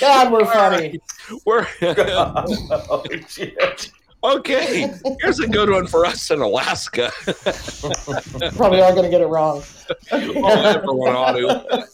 God, 0.00 0.32
we're 0.32 0.44
funny. 0.46 0.98
We're 1.46 1.66
oh, 1.82 3.04
shit. 3.28 3.92
okay. 4.24 4.92
Here's 5.20 5.38
a 5.38 5.46
good 5.46 5.70
one 5.70 5.86
for 5.86 6.04
us 6.04 6.30
in 6.32 6.40
Alaska. 6.40 7.12
Probably 8.56 8.82
are 8.82 8.90
going 8.92 9.04
to 9.04 9.10
get 9.10 9.20
it 9.20 9.26
wrong. 9.26 9.62
Well, 10.10 10.66
everyone 10.66 11.14
ought 11.14 11.32
to. 11.32 11.86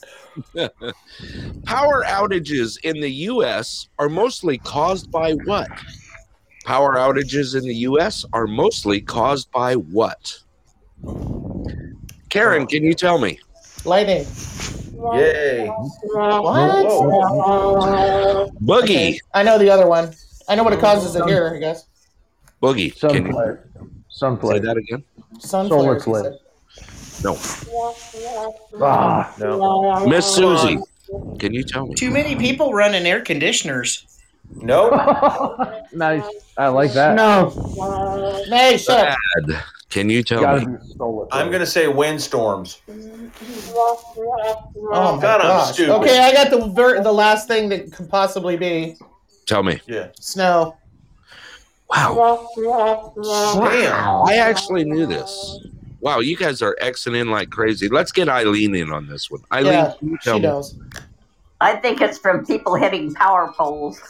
Power 1.64 2.04
outages 2.06 2.78
in 2.84 3.00
the 3.00 3.10
U.S. 3.10 3.88
are 3.98 4.08
mostly 4.08 4.56
caused 4.58 5.10
by 5.10 5.32
what? 5.44 5.68
Power 6.70 6.94
outages 6.94 7.56
in 7.56 7.64
the 7.64 7.74
U.S. 7.90 8.24
are 8.32 8.46
mostly 8.46 9.00
caused 9.00 9.50
by 9.50 9.74
what? 9.74 10.38
Karen, 12.28 12.64
can 12.68 12.84
you 12.84 12.94
tell 12.94 13.18
me? 13.18 13.40
Lightning. 13.84 14.24
Yay. 15.14 15.66
What? 15.66 16.86
Boogie. 18.62 18.82
Okay, 18.84 19.20
I 19.34 19.42
know 19.42 19.58
the 19.58 19.68
other 19.68 19.88
one. 19.88 20.12
I 20.48 20.54
know 20.54 20.62
what 20.62 20.72
it 20.72 20.78
causes 20.78 21.16
it 21.16 21.24
here, 21.24 21.52
I 21.52 21.58
guess. 21.58 21.88
Boogie. 22.62 22.96
Sun 22.96 23.14
Can 23.14 23.26
you 23.26 23.32
flare. 23.32 23.68
Sun 24.08 24.40
say 24.40 24.60
that 24.60 24.76
again? 24.76 25.02
Sun 25.40 25.66
Solar 25.70 25.98
flares, 25.98 26.38
flare. 27.24 27.34
No. 27.34 27.36
Ah, 28.80 29.34
No. 29.40 30.06
Miss 30.06 30.24
Susie, 30.24 30.78
can 31.40 31.52
you 31.52 31.64
tell 31.64 31.88
me? 31.88 31.96
Too 31.96 32.12
many 32.12 32.36
people 32.36 32.72
running 32.74 33.06
air 33.06 33.22
conditioners. 33.22 34.06
Nope. 34.56 34.92
nice. 35.92 36.24
I 36.56 36.68
like 36.68 36.92
that. 36.92 37.14
No. 37.14 37.48
Nay, 38.48 38.76
shut 38.76 39.08
up. 39.08 39.18
Can 39.88 40.08
you 40.08 40.22
tell 40.22 40.40
Gotta 40.42 40.66
me? 40.66 40.76
be 40.76 40.94
solar 40.96 41.26
I'm 41.32 41.50
gonna 41.50 41.66
say 41.66 41.88
windstorms. 41.88 42.80
Oh 42.88 45.16
my 45.16 45.22
God, 45.22 45.40
I'm 45.40 45.46
gosh. 45.46 45.72
stupid. 45.74 45.92
Okay, 45.94 46.18
I 46.20 46.32
got 46.32 46.50
the 46.50 46.66
ver- 46.68 47.02
the 47.02 47.12
last 47.12 47.48
thing 47.48 47.68
that 47.70 47.92
could 47.92 48.08
possibly 48.08 48.56
be 48.56 48.96
Tell 49.46 49.62
me. 49.64 49.80
Yeah. 49.88 50.08
snow. 50.20 50.76
Wow. 51.88 52.48
Damn. 52.56 54.28
I 54.28 54.36
actually 54.40 54.84
knew 54.84 55.06
this. 55.06 55.58
Wow, 56.00 56.20
you 56.20 56.36
guys 56.36 56.62
are 56.62 56.76
Xing 56.80 57.20
in 57.20 57.30
like 57.30 57.50
crazy. 57.50 57.88
Let's 57.88 58.12
get 58.12 58.28
Eileen 58.28 58.74
in 58.76 58.92
on 58.92 59.08
this 59.08 59.28
one. 59.30 59.42
Eileen, 59.52 59.72
Yeah, 59.72 59.92
can 59.98 60.08
you 60.10 60.18
she 60.20 60.24
tell 60.24 60.36
me? 60.38 60.42
knows. 60.42 60.76
I 61.60 61.74
think 61.76 62.00
it's 62.00 62.16
from 62.16 62.46
people 62.46 62.74
hitting 62.76 63.12
power 63.14 63.52
poles. 63.56 64.00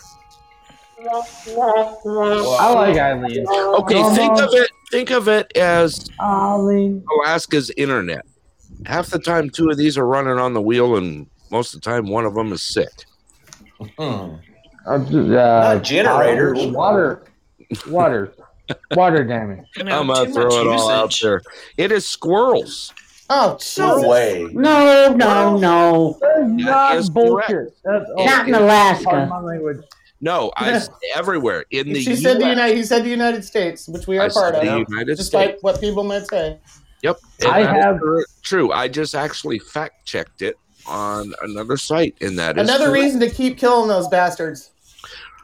I 1.08 2.72
like 2.74 2.96
Eileen. 2.96 3.46
Okay, 3.48 4.02
think 4.14 4.38
of 4.38 4.48
it. 4.52 4.70
Think 4.90 5.10
of 5.10 5.28
it 5.28 5.56
as 5.56 6.08
Eileen. 6.20 7.04
Alaska's 7.12 7.70
internet. 7.76 8.24
Half 8.86 9.08
the 9.08 9.18
time, 9.18 9.50
two 9.50 9.68
of 9.70 9.76
these 9.76 9.98
are 9.98 10.06
running 10.06 10.38
on 10.38 10.54
the 10.54 10.60
wheel, 10.62 10.96
and 10.96 11.26
most 11.50 11.74
of 11.74 11.80
the 11.80 11.90
time, 11.90 12.08
one 12.08 12.24
of 12.24 12.34
them 12.34 12.52
is 12.52 12.62
sick. 12.62 12.88
Hmm. 13.98 14.36
Uh, 14.86 14.92
uh, 15.36 15.78
generators. 15.80 16.66
Water. 16.68 17.22
Water. 17.88 18.32
Water 18.92 19.24
damage. 19.24 19.66
I'm 19.78 20.06
gonna 20.08 20.30
throw 20.30 20.46
it 20.46 20.66
all 20.66 20.90
out 20.90 21.16
there. 21.20 21.42
It 21.76 21.92
is 21.92 22.06
squirrels. 22.06 22.92
Oh, 23.32 23.58
No 23.78 24.08
way. 24.08 24.48
No, 24.50 25.14
no, 25.14 25.56
no. 25.56 26.18
Not 26.40 26.96
is 26.96 27.08
bullshit. 27.08 27.76
That's, 27.84 28.04
Not 28.16 28.48
in 28.48 28.54
pardon 28.54 28.54
Alaska. 28.54 29.26
my 29.26 29.38
language. 29.40 29.78
No, 30.20 30.52
I 30.56 30.70
s- 30.72 30.90
everywhere 31.14 31.64
in 31.70 31.92
the 31.92 32.00
She 32.02 32.14
said 32.16 32.38
the 32.40 32.48
United. 32.48 32.76
He 32.76 32.82
said 32.84 33.04
the 33.04 33.08
United 33.10 33.44
States, 33.44 33.88
which 33.88 34.06
we 34.06 34.18
are 34.18 34.26
I 34.26 34.28
part 34.28 34.54
of, 34.54 34.60
the 34.62 34.84
United 34.88 35.16
despite 35.16 35.48
States. 35.50 35.62
what 35.62 35.80
people 35.80 36.04
might 36.04 36.26
say. 36.28 36.58
Yep, 37.02 37.16
and 37.42 37.50
I 37.50 37.60
have- 37.60 38.00
cor- 38.00 38.26
true. 38.42 38.72
I 38.72 38.88
just 38.88 39.14
actually 39.14 39.58
fact 39.58 40.04
checked 40.06 40.42
it 40.42 40.56
on 40.86 41.32
another 41.42 41.76
site, 41.76 42.14
and 42.20 42.38
that 42.38 42.58
Another 42.58 42.86
correct. 42.86 43.02
reason 43.02 43.20
to 43.20 43.30
keep 43.30 43.56
killing 43.58 43.88
those 43.88 44.08
bastards. 44.08 44.70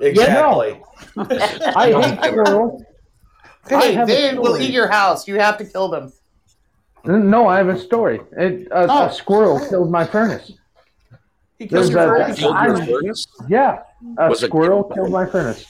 Exactly. 0.00 0.80
I 1.16 1.92
hate 1.92 2.24
squirrels. 2.32 2.82
Hey, 3.68 4.04
they 4.04 4.34
will 4.38 4.58
eat 4.58 4.70
your 4.72 4.88
house. 4.88 5.26
You 5.26 5.36
have 5.40 5.56
to 5.58 5.64
kill 5.64 5.88
them. 5.88 6.12
No, 7.04 7.46
I 7.48 7.56
have 7.56 7.68
a 7.68 7.78
story. 7.78 8.20
It, 8.36 8.66
a, 8.70 8.86
Oh. 8.90 9.06
a 9.06 9.12
squirrel 9.12 9.58
killed 9.68 9.90
my 9.90 10.04
furnace. 10.04 10.52
He 11.58 11.66
kills 11.66 11.88
your 11.90 12.00
a- 12.00 12.06
furnace. 12.18 12.38
Killed 12.38 12.56
your 12.62 12.76
furnace? 13.00 13.26
Yeah, 13.48 13.78
a 14.18 14.28
Was 14.28 14.42
it- 14.42 14.46
squirrel 14.48 14.84
killed 14.84 15.10
my 15.10 15.26
furnace. 15.26 15.64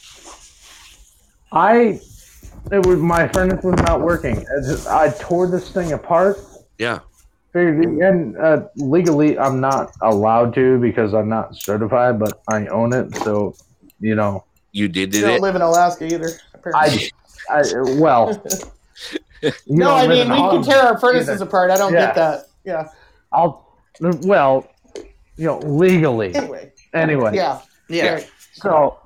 I, 1.53 2.01
it 2.73 2.85
was 2.87 2.99
my 2.99 3.29
furnace 3.29 3.63
was 3.63 3.77
not 3.83 4.01
working. 4.01 4.45
As 4.59 4.87
I 4.87 5.11
tore 5.11 5.47
this 5.47 5.71
thing 5.71 5.93
apart. 5.93 6.39
Yeah. 6.79 7.01
Figured, 7.53 7.85
and 7.85 8.37
uh, 8.37 8.67
legally, 8.77 9.39
I'm 9.39 9.61
not 9.61 9.93
allowed 10.03 10.53
to 10.55 10.79
because 10.79 11.15
I'm 11.15 11.29
not 11.29 11.57
certified, 11.57 12.19
but 12.19 12.43
I 12.49 12.67
own 12.67 12.93
it. 12.93 13.15
So, 13.17 13.55
you 14.01 14.15
know, 14.15 14.45
You 14.73 14.89
did 14.89 15.15
You 15.15 15.21
did 15.21 15.27
don't 15.29 15.37
it. 15.37 15.41
live 15.43 15.57
in 15.57 15.63
Alaska 15.63 16.05
either. 16.13 16.31
Apparently. 16.53 17.11
I, 17.49 17.61
I 17.61 17.63
well. 17.99 18.43
no, 19.69 19.95
I 19.95 20.07
mean 20.07 20.29
we 20.29 20.37
can 20.37 20.63
tear 20.63 20.81
our 20.81 20.99
furnaces 20.99 21.29
either. 21.41 21.45
apart. 21.45 21.71
I 21.71 21.79
don't 21.79 21.93
Yeah. 21.95 22.07
get 22.07 22.15
that. 22.17 22.41
Yeah. 22.65 22.89
I'll, 23.33 23.73
well, 24.01 24.69
you 25.37 25.47
know, 25.47 25.59
legally. 25.61 26.35
Anyway. 26.35 26.73
Anyway, 26.93 27.37
Yeah. 27.37 27.61
Yeah. 27.89 28.15
Right. 28.15 28.31
So 28.53 28.99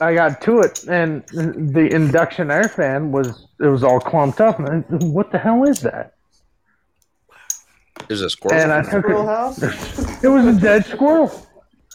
I 0.00 0.14
got 0.14 0.40
to 0.42 0.60
it, 0.60 0.84
and 0.84 1.24
the 1.28 1.88
induction 1.92 2.50
air 2.50 2.68
fan 2.68 3.12
was 3.12 3.46
it 3.60 3.66
was 3.66 3.82
all 3.84 4.00
clumped 4.00 4.40
up. 4.40 4.58
And 4.58 4.68
I, 4.68 4.96
what 5.04 5.30
the 5.32 5.38
hell 5.38 5.64
is 5.64 5.80
that? 5.82 6.14
Is 8.08 8.20
a 8.20 8.28
squirrel? 8.28 8.60
And 8.60 8.72
I 8.72 8.82
took 8.82 9.04
Squirrel 9.04 9.22
it. 9.22 9.26
house. 9.26 10.22
It 10.24 10.28
was 10.28 10.46
a 10.46 10.60
dead 10.60 10.84
squirrel. 10.84 11.46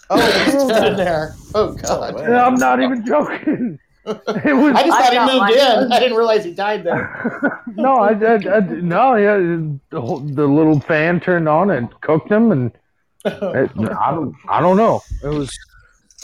Oh, 0.10 0.18
it's 0.20 0.48
still 0.48 0.84
in 0.86 0.96
there. 0.98 1.36
Oh 1.54 1.74
God. 1.74 2.16
Oh, 2.16 2.18
And 2.18 2.36
I'm 2.36 2.56
not 2.56 2.82
even 2.82 3.06
joking. 3.06 3.78
It 4.06 4.56
was 4.56 4.74
I 4.76 4.84
just 4.88 4.98
I 5.00 5.04
thought 5.04 5.14
he 5.14 5.20
moved 5.20 5.56
one. 5.56 5.84
in. 5.86 5.92
I 5.92 6.00
didn't 6.00 6.18
realize 6.18 6.44
he 6.44 6.52
died 6.54 6.84
there. 6.84 7.62
no, 7.76 7.98
I, 7.98 8.14
I, 8.14 8.34
I 8.36 8.60
no, 8.62 9.16
yeah, 9.16 9.38
the, 9.92 10.02
whole, 10.02 10.20
the 10.22 10.48
little 10.48 10.80
fan 10.80 11.20
turned 11.20 11.48
on 11.48 11.70
and 11.70 11.90
cooked 12.02 12.32
him, 12.32 12.52
and 12.52 12.72
it, 13.26 13.70
I 13.78 14.12
don't, 14.12 14.34
I 14.48 14.62
don't 14.62 14.78
know. 14.78 15.02
It 15.24 15.28
was, 15.28 15.56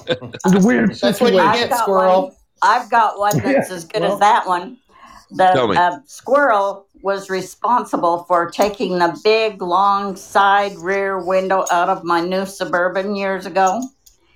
it 0.08 0.20
a 0.22 0.60
weird 0.66 0.92
That's 0.96 1.20
what 1.22 1.34
you 1.34 1.40
situation. 1.40 1.40
I've 1.40 1.56
get, 1.60 1.70
got 1.70 1.80
squirrel. 1.80 2.22
one. 2.24 2.32
I've 2.62 2.90
got 2.90 3.20
one 3.20 3.38
that's 3.40 3.70
as 3.72 3.86
good 3.86 4.02
well- 4.02 4.14
as 4.14 4.20
that 4.20 4.48
one. 4.48 4.78
Tell 5.38 5.68
The 5.68 5.74
me. 5.74 5.78
uh, 5.78 5.98
squirrel 6.06 6.86
was 7.02 7.30
responsible 7.30 8.24
for 8.28 8.50
taking 8.50 8.98
the 9.00 9.20
big, 9.24 9.62
long 9.62 10.16
side 10.16 10.76
rear 10.78 11.20
window 11.24 11.66
out 11.72 11.90
of 11.90 12.04
my 12.04 12.22
new 12.22 12.46
suburban 12.46 13.16
years 13.16 13.46
ago. 13.46 13.82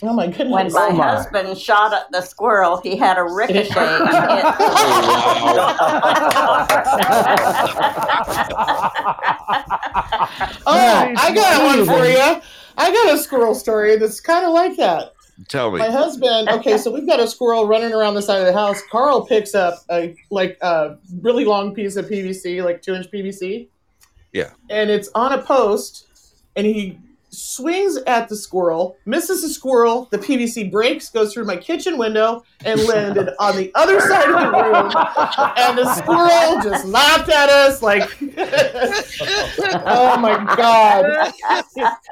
Oh 0.01 0.13
my 0.13 0.27
When 0.27 0.31
goodness. 0.31 0.73
my 0.73 0.87
Oh, 0.87 0.93
my. 0.93 1.03
husband 1.15 1.57
shot 1.57 1.93
at 1.93 2.09
the 2.11 2.21
squirrel, 2.21 2.77
he 2.81 2.95
had 2.95 3.17
a 3.17 3.23
ricochet 3.23 3.97
and 3.99 4.09
hit. 4.09 4.45
Oh, 10.65 11.13
I 11.17 11.31
got 11.33 11.63
one 11.63 11.85
for 11.85 12.05
you. 12.05 12.41
I 12.77 12.91
got 12.91 13.13
a 13.13 13.17
squirrel 13.17 13.55
story 13.55 13.97
that's 13.97 14.19
kind 14.21 14.45
of 14.45 14.53
like 14.53 14.77
that. 14.77 15.13
Tell 15.47 15.71
me. 15.71 15.79
My 15.79 15.89
husband. 15.89 16.49
Okay, 16.59 16.77
so 16.77 16.91
we've 16.91 17.07
got 17.07 17.19
a 17.19 17.27
squirrel 17.27 17.67
running 17.67 17.93
around 17.93 18.15
the 18.15 18.21
side 18.21 18.39
of 18.39 18.45
the 18.45 18.53
house. 18.53 18.81
Carl 18.91 19.25
picks 19.25 19.55
up 19.55 19.79
a 19.89 20.15
like 20.29 20.57
a 20.61 20.97
really 21.21 21.45
long 21.45 21.73
piece 21.73 21.95
of 21.95 22.05
PVC, 22.05 22.63
like 22.63 22.81
two 22.81 22.93
inch 22.95 23.09
PVC. 23.11 23.67
Yeah. 24.33 24.51
And 24.69 24.89
it's 24.89 25.09
on 25.15 25.31
a 25.33 25.41
post, 25.41 26.07
and 26.55 26.65
he 26.65 26.99
swings 27.29 27.97
at 28.07 28.27
the 28.27 28.35
squirrel, 28.35 28.97
misses 29.05 29.43
the 29.43 29.49
squirrel. 29.49 30.07
The 30.11 30.17
PVC 30.17 30.71
breaks, 30.71 31.09
goes 31.09 31.33
through 31.33 31.45
my 31.45 31.55
kitchen 31.55 31.97
window, 31.97 32.43
and 32.65 32.83
landed 32.87 33.29
on 33.39 33.55
the 33.55 33.71
other 33.75 33.99
side 34.01 34.29
of 34.29 34.39
the 34.39 34.59
room. 34.59 34.91
And 35.55 35.77
the 35.77 35.93
squirrel 35.95 36.61
just 36.61 36.85
laughed 36.85 37.29
at 37.29 37.49
us 37.49 37.81
like, 37.81 38.03
"Oh 39.85 40.17
my 40.17 40.55
god!" 40.57 41.33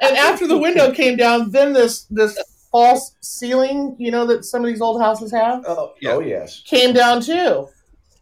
And 0.00 0.16
after 0.16 0.46
the 0.46 0.58
window 0.58 0.92
came 0.92 1.16
down, 1.16 1.50
then 1.50 1.72
this 1.72 2.06
this 2.10 2.38
false 2.70 3.14
ceiling, 3.20 3.96
you 3.98 4.10
know, 4.10 4.26
that 4.26 4.44
some 4.44 4.62
of 4.64 4.68
these 4.70 4.80
old 4.80 5.00
houses 5.00 5.30
have, 5.32 5.64
Oh, 5.66 5.74
oh 5.78 5.94
Yeah. 6.00 6.12
oh 6.12 6.20
yes. 6.20 6.62
came 6.66 6.92
down 6.92 7.22
too. 7.22 7.68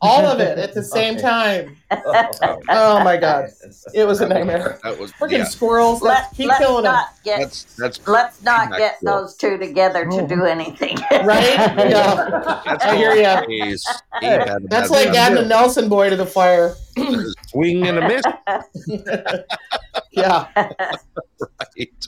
All 0.02 0.26
of 0.26 0.40
it 0.40 0.58
at 0.58 0.74
the 0.74 0.82
same 0.96 1.14
Okay. 1.14 1.22
time. 1.22 1.76
Oh, 2.48 2.60
oh 2.68 3.04
my 3.04 3.16
god, 3.16 3.48
it 3.94 4.04
was 4.04 4.20
a 4.20 4.28
nightmare. 4.28 4.78
That 4.82 4.98
was 4.98 5.12
Freaking 5.12 5.38
yeah. 5.38 5.44
squirrels, 5.44 6.02
Let, 6.02 6.24
let's 6.24 6.36
keep 6.36 6.48
let's 6.48 6.58
killing 6.58 6.82
them. 6.82 6.92
not 6.94 7.08
get 7.24 7.38
That's 7.40 7.64
that's 7.76 8.08
let's 8.08 8.42
not 8.42 8.70
Back 8.70 8.78
get 8.78 8.98
to 8.98 9.04
those 9.06 9.36
two 9.36 9.56
together 9.56 10.04
to 10.04 10.26
do 10.26 10.42
oh. 10.42 10.44
anything. 10.44 10.96
Right? 11.24 11.54
Yeah. 11.54 12.60
that's 12.66 12.84
I 12.84 12.96
hear 12.96 13.14
ya. 13.14 13.40
always- 13.40 13.86
he 14.20 14.26
That's 14.68 14.90
like 14.90 15.08
adding 15.08 15.38
a 15.44 15.46
Nelson 15.46 15.88
boy 15.88 16.10
to 16.10 16.16
the 16.16 16.26
fire. 16.26 16.74
swing 17.48 17.86
and 17.86 17.98
a 17.98 18.08
miss. 18.08 18.24
Yeah. 20.12 20.48
Right. 20.56 22.06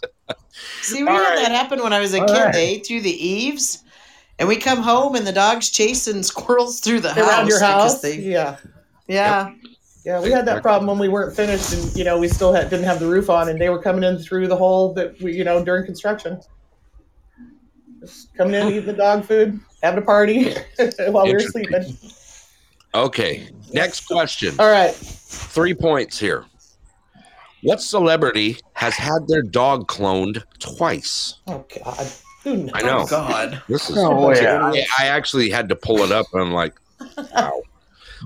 See, 0.82 1.02
we 1.02 1.09
All 1.09 1.16
had 1.16 1.35
right. 1.35 1.43
that 1.43 1.52
happen 1.52 1.82
when 1.82 1.93
I 1.93 2.01
was 2.01 2.14
a 2.14 2.20
All 2.20 2.26
kid, 2.26 2.35
right. 2.44 2.55
ate 2.55 2.86
Through 2.86 3.02
the 3.02 3.26
eaves. 3.26 3.85
And 4.39 4.48
we 4.48 4.56
come 4.56 4.82
home 4.82 5.16
and 5.16 5.26
the 5.26 5.32
dog's 5.32 5.68
chasing 5.70 6.22
squirrels 6.32 6.80
through 6.80 7.01
the 7.01 7.12
house. 7.12 7.18
Around 7.28 7.48
your 7.48 7.60
house. 7.60 8.01
They, 8.01 8.16
Yeah. 8.18 8.56
yeah. 9.06 9.52
Yeah, 10.05 10.20
we 10.22 10.30
had 10.30 10.47
that 10.47 10.62
problem 10.62 10.86
when 10.86 10.98
we 10.98 11.09
weren't 11.09 11.36
finished, 11.36 11.74
and 11.74 11.94
you 11.94 12.02
know 12.02 12.18
we 12.18 12.28
still 12.28 12.51
had, 12.51 12.70
didn't 12.70 12.86
have 12.86 12.98
the 12.98 13.06
roof 13.06 13.28
on, 13.28 13.51
and 13.51 13.60
they 13.60 13.68
were 13.68 13.82
coming 13.82 14.02
in 14.05 14.16
through 14.16 14.47
the 14.48 14.56
hole 14.56 14.94
that 14.94 15.20
we, 15.20 15.35
you 15.36 15.44
know, 15.44 15.62
during 15.62 15.85
construction. 15.85 16.40
Just 18.01 18.35
coming 18.35 18.55
in, 18.55 18.68
eating 18.68 18.86
the 18.86 18.93
dog 18.94 19.24
food, 19.26 19.60
having 19.82 19.98
a 20.02 20.06
party 20.06 20.55
while 21.09 21.24
we 21.26 21.32
were 21.35 21.40
sleeping. 21.40 21.97
Okay. 22.94 23.48
Next 23.74 24.06
question. 24.06 24.55
All 24.59 24.70
right, 24.70 24.94
Three 24.94 25.74
points 25.74 26.18
here. 26.18 26.44
What 27.62 27.80
celebrity 27.80 28.56
has 28.74 28.94
had 28.94 29.26
their 29.26 29.43
dog 29.43 29.89
cloned 29.89 30.43
twice? 30.59 31.35
oh 31.48 31.64
God, 31.85 32.06
Who 32.44 32.56
knows? 32.56 32.70
I 32.74 32.82
know. 32.82 32.98
Oh, 33.01 33.06
God. 33.06 33.62
This 33.68 33.90
is. 33.90 33.97
Oh, 33.98 34.30
yeah. 34.32 34.72
Yeah, 34.72 34.85
I 34.98 35.06
actually 35.06 35.51
had 35.51 35.68
to 35.70 35.76
pull 35.76 35.98
it 36.01 36.12
up, 36.12 36.26
and 36.32 36.43
I'm 36.43 36.52
like, 36.52 36.74
wow. 37.35 37.60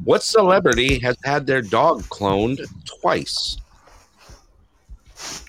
What 0.04 0.22
celebrity 0.22 0.98
has 1.00 1.16
had 1.24 1.46
their 1.46 1.62
dog 1.62 2.02
cloned 2.04 2.60
twice? 3.00 3.58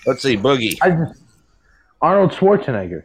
Let's 0.06 0.22
see, 0.22 0.36
Boogie. 0.36 0.76
I 0.82 0.90
just 0.90 1.20
Arnold 2.02 2.32
Schwarzenegger. 2.32 3.04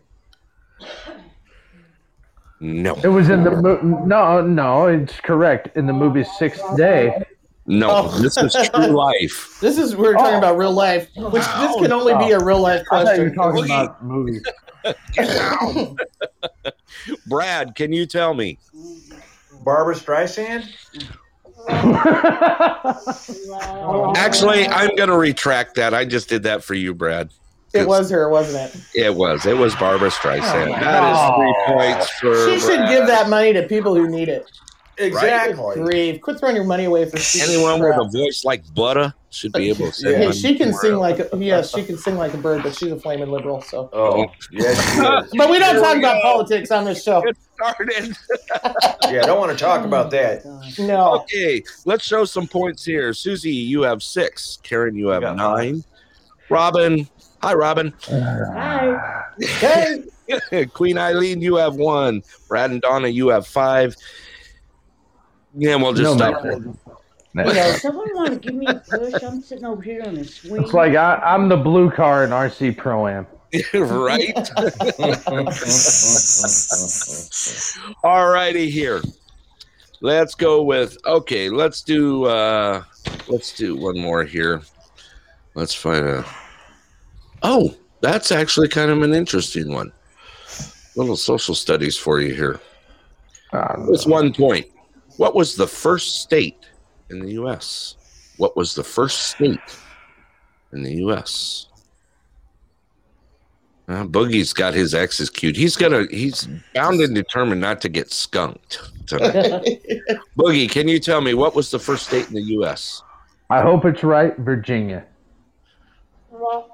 No, 2.61 2.95
It 3.01 3.07
was 3.07 3.29
in 3.29 3.45
the 3.45 3.51
mo- 3.51 3.79
no, 4.05 4.41
no, 4.41 4.87
it's 4.87 5.17
correct 5.21 5.77
in 5.77 5.87
the 5.87 5.93
movie 5.93 6.25
Sixth 6.25 6.61
Day. 6.75 7.23
No, 7.69 7.89
Oh. 7.91 8.07
this 8.19 8.35
is 8.35 8.51
true 8.73 8.87
life. 8.87 9.59
This 9.61 9.77
is 9.77 9.95
we're 9.95 10.13
talking 10.13 10.33
oh. 10.35 10.39
about 10.39 10.57
real 10.57 10.71
life, 10.71 11.07
which 11.15 11.43
this 11.43 11.75
can 11.75 11.91
only 11.91 12.15
be 12.15 12.31
a 12.31 12.39
real 12.39 12.59
life 12.59 12.81
I 12.91 13.03
thought 13.03 13.17
you 13.17 13.23
were 13.25 13.29
question. 13.29 13.53
talking 13.53 13.65
about 13.65 14.03
movies. 14.03 14.41
Brad, 17.27 17.75
can 17.75 17.93
you 17.93 18.07
tell 18.07 18.33
me? 18.33 18.57
Barbra 19.63 19.93
Streisand? 19.93 20.65
Actually, 24.17 24.67
I'm 24.67 24.95
going 24.95 25.09
to 25.09 25.17
retract 25.17 25.75
that. 25.75 25.93
I 25.93 26.05
just 26.05 26.27
did 26.27 26.41
that 26.43 26.63
for 26.63 26.73
you, 26.73 26.95
Brad. 26.95 27.29
It 27.71 27.87
was 27.87 28.09
her, 28.09 28.29
wasn't 28.29 28.73
it? 28.73 28.81
It 28.95 29.13
was. 29.15 29.45
It 29.45 29.55
was 29.55 29.75
Barbra 29.75 30.09
Streisand. 30.09 30.75
Oh, 30.75 30.79
that 30.79 31.13
is 31.13 31.19
three 31.37 31.55
points 31.75 32.09
for. 32.13 32.49
She 32.51 32.59
should 32.59 32.77
Brad. 32.77 32.89
give 32.89 33.05
that 33.05 33.29
money 33.29 33.53
to 33.53 33.61
people 33.67 33.93
who 33.93 34.07
need 34.07 34.27
it. 34.27 34.49
Exactly. 34.99 35.75
Grieve. 35.75 36.21
Quit 36.21 36.39
throwing 36.39 36.55
your 36.55 36.65
money 36.65 36.85
away 36.85 37.09
for 37.09 37.17
stupid 37.17 37.49
Anyone 37.49 37.79
with 37.79 37.95
a 37.97 38.09
voice 38.11 38.43
like 38.43 38.63
butter 38.73 39.13
should 39.29 39.53
be 39.53 39.69
able 39.69 39.87
to 39.87 39.93
send 39.93 40.11
Yeah. 40.11 40.27
Hey, 40.27 40.31
she 40.33 40.57
can 40.57 40.73
sing 40.73 40.91
her. 40.91 40.97
like 40.97 41.19
a, 41.19 41.29
yes, 41.37 41.73
she 41.73 41.83
can 41.83 41.97
sing 41.97 42.15
like 42.15 42.33
a 42.33 42.37
bird, 42.37 42.63
but 42.63 42.75
she's 42.75 42.91
a 42.91 42.99
flaming 42.99 43.29
liberal. 43.29 43.61
So, 43.61 43.89
Oh, 43.93 44.27
yes, 44.51 44.99
but 45.37 45.49
we 45.49 45.59
don't 45.59 45.75
Here 45.75 45.83
talk 45.83 45.93
we 45.93 45.99
about 45.99 46.21
go. 46.21 46.21
politics 46.21 46.71
on 46.71 46.83
this 46.83 47.03
show. 47.03 47.21
Get 47.21 47.37
started. 47.55 48.17
Yeah, 49.09 49.23
I 49.23 49.25
don't 49.25 49.39
want 49.39 49.51
to 49.51 49.57
talk 49.57 49.85
about 49.85 50.07
oh, 50.07 50.09
that. 50.09 50.45
No, 50.77 51.21
Okay, 51.21 51.63
let's 51.85 52.03
show 52.03 52.25
some 52.25 52.45
points 52.47 52.85
here. 52.85 53.11
Susie, 53.11 53.51
you 53.51 53.81
have 53.81 54.03
six. 54.03 54.59
Karen, 54.61 54.95
you 54.95 55.07
have 55.07 55.23
got 55.23 55.35
nine. 55.35 55.83
Robin, 56.49 57.07
hi, 57.41 57.53
Robin. 57.55 57.91
Hi. 58.03 59.23
okay. 59.63 60.65
Queen 60.67 60.99
Eileen, 60.99 61.41
you 61.41 61.55
have 61.55 61.75
one. 61.75 62.21
Brad 62.47 62.69
and 62.69 62.81
Donna, 62.81 63.07
you 63.07 63.29
have 63.29 63.47
five. 63.47 63.95
Yeah, 65.55 65.75
we'll 65.75 65.93
just 65.93 66.03
No, 66.03 66.15
stop 66.17 66.43
man. 66.43 66.77
there. 67.33 67.47
You 67.47 67.53
know, 67.53 67.71
Someone 67.73 68.07
want 68.15 68.29
to 68.33 68.39
give 68.39 68.55
me 68.55 68.65
a 68.65 68.75
push? 68.75 69.21
I'm 69.23 69.41
sitting 69.41 69.65
over 69.65 69.81
here 69.81 70.01
on 70.05 70.17
a 70.17 70.23
swing. 70.23 70.63
It's 70.63 70.73
like 70.73 70.95
I, 70.95 71.15
I'm 71.15 71.47
the 71.47 71.57
blue 71.57 71.91
car 71.91 72.23
in 72.23 72.31
RC 72.31 72.75
Pro 72.77 73.07
Am. 73.07 73.27
right? 73.73 74.35
All 78.03 78.29
righty 78.29 78.69
here. 78.69 79.01
Let's 80.01 80.35
go 80.35 80.63
with 80.63 80.97
okay, 81.05 81.49
let's 81.49 81.81
do 81.81 82.25
uh 82.25 82.83
let's 83.27 83.55
do 83.55 83.75
one 83.75 83.99
more 83.99 84.23
here. 84.23 84.61
Let's 85.55 85.73
find 85.73 86.05
a 86.05 86.25
Oh, 87.43 87.75
that's 88.01 88.31
actually 88.31 88.67
kind 88.69 88.91
of 88.91 89.01
an 89.01 89.13
interesting 89.13 89.73
one. 89.73 89.91
Little 90.95 91.15
social 91.17 91.55
studies 91.55 91.97
for 91.97 92.21
you 92.21 92.33
here. 92.33 92.59
It's 93.89 94.05
one 94.05 94.33
point. 94.33 94.67
What 95.19 95.35
was 95.35 95.57
the 95.57 95.67
first 95.67 96.21
state 96.21 96.65
in 97.09 97.19
the 97.19 97.31
US? 97.31 97.97
What 98.37 98.55
was 98.55 98.73
the 98.73 98.85
first 98.85 99.27
state 99.27 99.59
in 100.71 100.81
the 100.81 100.93
US? 101.07 101.67
Uh, 103.89 104.05
Boogie's 104.05 104.53
got 104.53 104.73
his 104.73 104.93
X's 104.95 105.29
cute. 105.29 105.57
He's 105.57 105.75
gonna. 105.75 106.05
He's 106.09 106.47
bound 106.73 107.01
and 107.01 107.13
determined 107.13 107.59
not 107.59 107.81
to 107.81 107.89
get 107.89 108.13
skunked. 108.13 108.79
tonight. 109.07 109.33
Boogie, 110.37 110.69
can 110.69 110.87
you 110.87 111.01
tell 111.01 111.19
me 111.19 111.33
what 111.33 111.53
was 111.53 111.69
the 111.69 111.79
first 111.79 112.07
state 112.07 112.29
in 112.29 112.33
the 112.35 112.43
U.S.? 112.53 113.03
I 113.49 113.61
hope 113.61 113.83
it's 113.83 114.05
right, 114.05 114.37
Virginia. 114.37 115.05
Oh, 116.31 116.69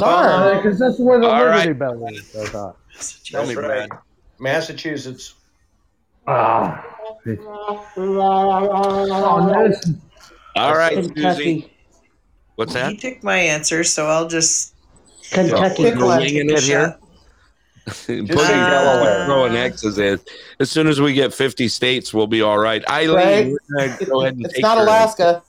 darn. 0.00 0.56
Because 0.56 0.76
that's 0.80 0.98
where 0.98 1.20
the 1.20 1.28
All 1.28 1.44
Liberty 1.44 1.68
right. 1.68 1.78
Bell 1.78 2.04
is. 2.08 2.34
I 2.34 2.46
thought. 2.46 2.78
Tell 3.24 3.46
me, 3.46 3.54
right. 3.54 3.88
Brad. 3.88 4.00
Massachusetts. 4.40 5.34
Ah. 6.26 6.84
Oh, 7.96 9.68
this- 9.68 9.90
All 10.56 10.74
right, 10.76 10.94
Susie. 10.94 11.10
Kentucky. 11.14 11.70
What's 12.56 12.72
He 12.74 12.78
that? 12.78 12.98
picked 13.00 13.24
my 13.24 13.36
answer, 13.36 13.82
so 13.84 14.06
I'll 14.06 14.28
just. 14.28 14.74
Kentucky. 15.32 15.84
Pick 15.84 15.96
one. 15.96 16.20
winging 16.20 16.50
it 16.50 16.60
here. 16.62 16.96
Boogie's 17.86 18.28
Delaware. 18.28 19.26
throwing 19.26 19.56
X's 19.56 19.98
in. 19.98 20.18
As 20.60 20.70
soon 20.70 20.86
as 20.86 21.00
we 21.00 21.12
get 21.12 21.34
50 21.34 21.68
states, 21.68 22.14
we'll 22.14 22.26
be 22.26 22.40
all 22.40 22.58
right. 22.58 22.82
Eileen, 22.88 23.14
Right. 23.16 23.46
we're 23.68 23.88
gonna 23.98 24.04
go 24.10 24.20
ahead 24.22 24.36
and 24.36 24.44
It's 24.46 24.54
take 24.54 24.62
not 24.62 24.76
your- 24.76 24.86
Alaska. 24.86 25.42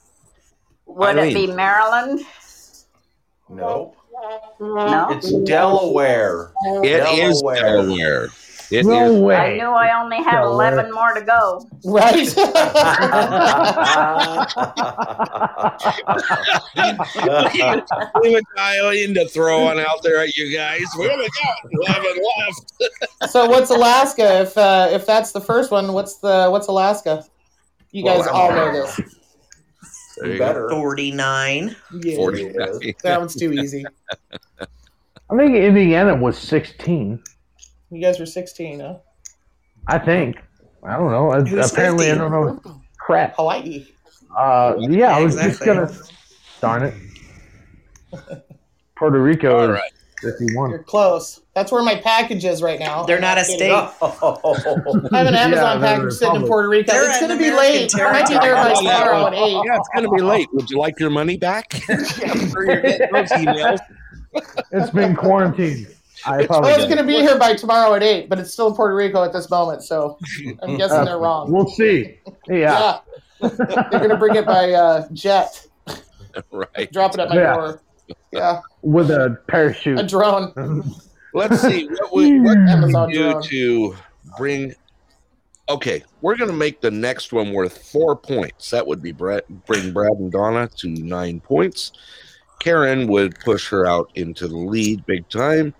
Would 0.86 1.16
it 1.16 1.20
Eileen. 1.20 1.34
be 1.34 1.46
Maryland? 1.54 2.20
No. 3.48 3.94
No. 4.60 5.08
It's 5.10 5.30
Delaware. 5.44 6.50
It 6.82 7.02
is 7.18 7.40
Delaware. 7.42 7.60
Delaware. 7.60 8.28
It 8.70 8.84
no 8.84 9.12
is. 9.14 9.20
way. 9.20 9.36
I 9.36 9.56
knew 9.56 9.68
I 9.68 10.02
only 10.02 10.16
had 10.16 10.40
Delaware. 10.40 10.72
11 10.72 10.92
more 10.92 11.14
to 11.14 11.20
go. 11.20 11.66
Right? 11.84 12.26
Leave 18.22 18.36
a 18.36 18.42
guy 18.56 18.94
in 18.94 19.14
to 19.14 19.28
throw 19.28 19.64
one 19.64 19.78
out 19.78 20.02
there 20.02 20.18
at 20.18 20.36
you 20.36 20.54
guys. 20.54 20.82
We 20.98 21.08
only 21.10 21.28
got 21.28 21.98
11 21.98 22.22
left. 22.38 23.30
so 23.32 23.46
what's 23.46 23.70
Alaska? 23.70 24.40
If 24.42 24.58
uh, 24.58 24.88
if 24.90 25.06
that's 25.06 25.32
the 25.32 25.40
first 25.40 25.70
one, 25.70 25.92
what's 25.92 26.16
the 26.16 26.48
what's 26.50 26.66
Alaska? 26.68 27.24
You 27.92 28.04
guys 28.04 28.20
Well, 28.26 28.34
all 28.34 28.50
know 28.50 28.72
this. 28.72 29.00
There 30.18 30.32
you 30.32 30.38
go. 30.38 30.46
Better. 30.46 30.68
49. 30.70 31.76
Yeah, 32.02 32.16
40. 32.16 32.94
that 33.02 33.18
one's 33.18 33.34
too 33.36 33.52
easy. 33.52 33.84
I 34.60 35.36
think 35.36 35.54
Indiana 35.56 36.14
was 36.14 36.38
16. 36.38 37.22
You 37.90 38.00
guys 38.00 38.18
were 38.18 38.26
16, 38.26 38.80
huh? 38.80 38.96
I 39.86 39.98
think. 39.98 40.36
I 40.84 40.96
don't 40.96 41.10
know. 41.10 41.32
Apparently, 41.32 42.06
50? 42.06 42.10
I 42.10 42.14
don't 42.16 42.32
know. 42.32 42.80
Crap. 42.98 43.36
Hawaii. 43.36 43.86
Uh, 44.36 44.76
yeah, 44.80 45.16
I 45.16 45.22
was 45.22 45.36
just 45.36 45.64
gonna. 45.64 45.90
Darn 46.60 46.82
it. 46.82 46.94
Puerto 48.96 49.20
Rico 49.22 49.56
All 49.56 49.62
is 49.64 49.70
right. 49.70 49.92
51. 50.22 50.70
You're 50.70 50.82
close. 50.82 51.42
That's 51.54 51.70
where 51.70 51.82
my 51.82 51.96
package 51.96 52.44
is 52.44 52.62
right 52.62 52.78
now. 52.80 53.04
They're 53.04 53.20
not 53.20 53.38
a 53.38 53.44
state. 53.44 53.70
I 53.72 53.88
have 55.18 55.26
an 55.26 55.34
Amazon 55.34 55.80
they're 55.80 55.96
package 55.96 56.12
sitting 56.14 56.36
in. 56.42 56.46
Puerto 56.46 56.68
Rico. 56.68 56.92
They're 56.92 57.08
it's 57.10 57.20
going 57.20 57.36
to 57.36 57.42
be 57.42 57.50
late. 57.50 57.94
I 57.94 58.12
might 58.12 58.28
be 58.28 58.34
there 58.38 58.54
by 58.54 58.72
tomorrow 58.74 59.26
at 59.26 59.34
8. 59.34 59.52
Yeah, 59.66 59.76
it's 59.76 59.88
going 59.94 60.04
to 60.04 60.10
be 60.10 60.22
late. 60.22 60.48
Would 60.52 60.70
you 60.70 60.78
like 60.78 60.98
your 60.98 61.10
money 61.10 61.36
back? 61.36 61.72
For 62.52 62.64
your- 62.64 62.82
those 62.82 62.98
emails. 63.32 63.78
It's 64.72 64.90
been 64.90 65.14
quarantined. 65.14 65.88
I 66.24 66.36
Oh, 66.36 66.38
it's 66.40 66.44
apologize. 66.46 66.84
going 66.84 66.96
to 66.98 67.04
be 67.04 67.14
here 67.16 67.38
by 67.38 67.54
tomorrow 67.54 67.94
at 67.94 68.02
8, 68.02 68.28
but 68.28 68.38
it's 68.38 68.52
still 68.52 68.68
in 68.68 68.74
Puerto 68.74 68.94
Rico 68.94 69.22
at 69.22 69.32
this 69.32 69.50
moment, 69.50 69.82
so 69.82 70.18
I'm 70.62 70.76
guessing 70.76 70.98
Uh, 70.98 71.04
they're 71.04 71.18
wrong. 71.18 71.50
We'll 71.52 71.68
see. 71.68 72.18
Yeah. 72.48 72.98
Yeah. 73.40 73.48
they're 73.50 73.98
going 73.98 74.10
to 74.10 74.16
bring 74.16 74.36
it 74.36 74.46
by 74.46 74.72
uh, 74.72 75.08
jet, 75.12 75.66
Right. 76.50 76.90
drop 76.92 77.14
it 77.14 77.20
at 77.20 77.28
my 77.28 77.34
Yeah. 77.36 77.54
door. 77.54 77.82
Yeah, 78.32 78.60
With 78.82 79.10
a 79.10 79.36
parachute. 79.48 79.98
a 79.98 80.04
drone. 80.06 80.52
Let's 81.34 81.60
see 81.60 81.86
what 81.88 82.14
we 82.14 82.40
what 82.40 82.54
can 82.54 82.68
Amazon 82.68 83.10
do 83.10 83.30
drone. 83.32 83.42
to 83.42 83.96
bring. 84.38 84.74
Okay, 85.68 86.04
we're 86.20 86.36
going 86.36 86.50
to 86.50 86.56
make 86.56 86.80
the 86.80 86.90
next 86.92 87.32
one 87.32 87.52
worth 87.52 87.90
four 87.90 88.14
points. 88.14 88.70
That 88.70 88.86
would 88.86 89.02
be 89.02 89.10
Brad, 89.10 89.42
bring 89.66 89.92
Brad 89.92 90.12
and 90.12 90.30
Donna 90.30 90.68
to 90.76 90.88
nine 90.88 91.40
points. 91.40 91.90
Karen 92.60 93.08
would 93.08 93.34
push 93.40 93.68
her 93.70 93.86
out 93.86 94.10
into 94.14 94.46
the 94.46 94.56
lead 94.56 95.04
big 95.06 95.28
time, 95.28 95.74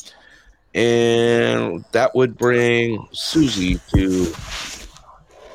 and 0.76 1.84
that 1.92 2.14
would 2.14 2.36
bring 2.36 3.08
Susie 3.10 3.80
to 3.94 4.32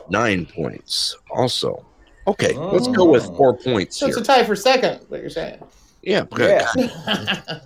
nine 0.09 0.47
points. 0.47 1.15
Also, 1.29 1.85
okay, 2.25 2.53
let's 2.53 2.87
go 2.87 3.05
with 3.05 3.27
oh. 3.27 3.35
four 3.35 3.57
points 3.57 3.97
So 3.97 4.07
here. 4.07 4.17
it's 4.17 4.27
a 4.27 4.33
tie 4.33 4.43
for 4.43 4.55
second, 4.55 4.99
what 5.09 5.21
you're 5.21 5.29
saying. 5.29 5.61
Yeah, 6.01 6.25
good. 6.33 6.65
Yeah. 6.75 7.59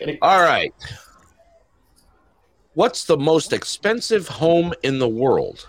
All 0.22 0.40
right. 0.40 0.72
What's 2.72 3.04
the 3.04 3.18
most 3.18 3.52
expensive 3.52 4.26
home 4.26 4.72
in 4.82 4.98
the 4.98 5.08
world? 5.08 5.68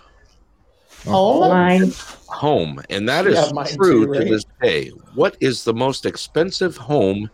Home? 1.04 1.40
Line. 1.40 1.92
Home, 2.28 2.80
and 2.88 3.06
that 3.08 3.26
is 3.26 3.34
Yeah, 3.34 3.64
true 3.76 4.06
too, 4.06 4.20
to 4.20 4.24
this 4.24 4.44
day. 4.62 4.88
What 5.14 5.36
is 5.40 5.64
the 5.64 5.74
most 5.74 6.06
expensive 6.06 6.78
home 6.78 7.28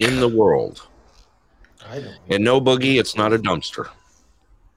in 0.00 0.20
the 0.20 0.28
world? 0.28 0.88
I 1.92 2.00
don't. 2.00 2.16
And 2.30 2.42
no 2.42 2.58
boogie, 2.60 2.98
it's 2.98 3.14
not 3.16 3.32
a 3.34 3.38
dumpster. 3.38 3.88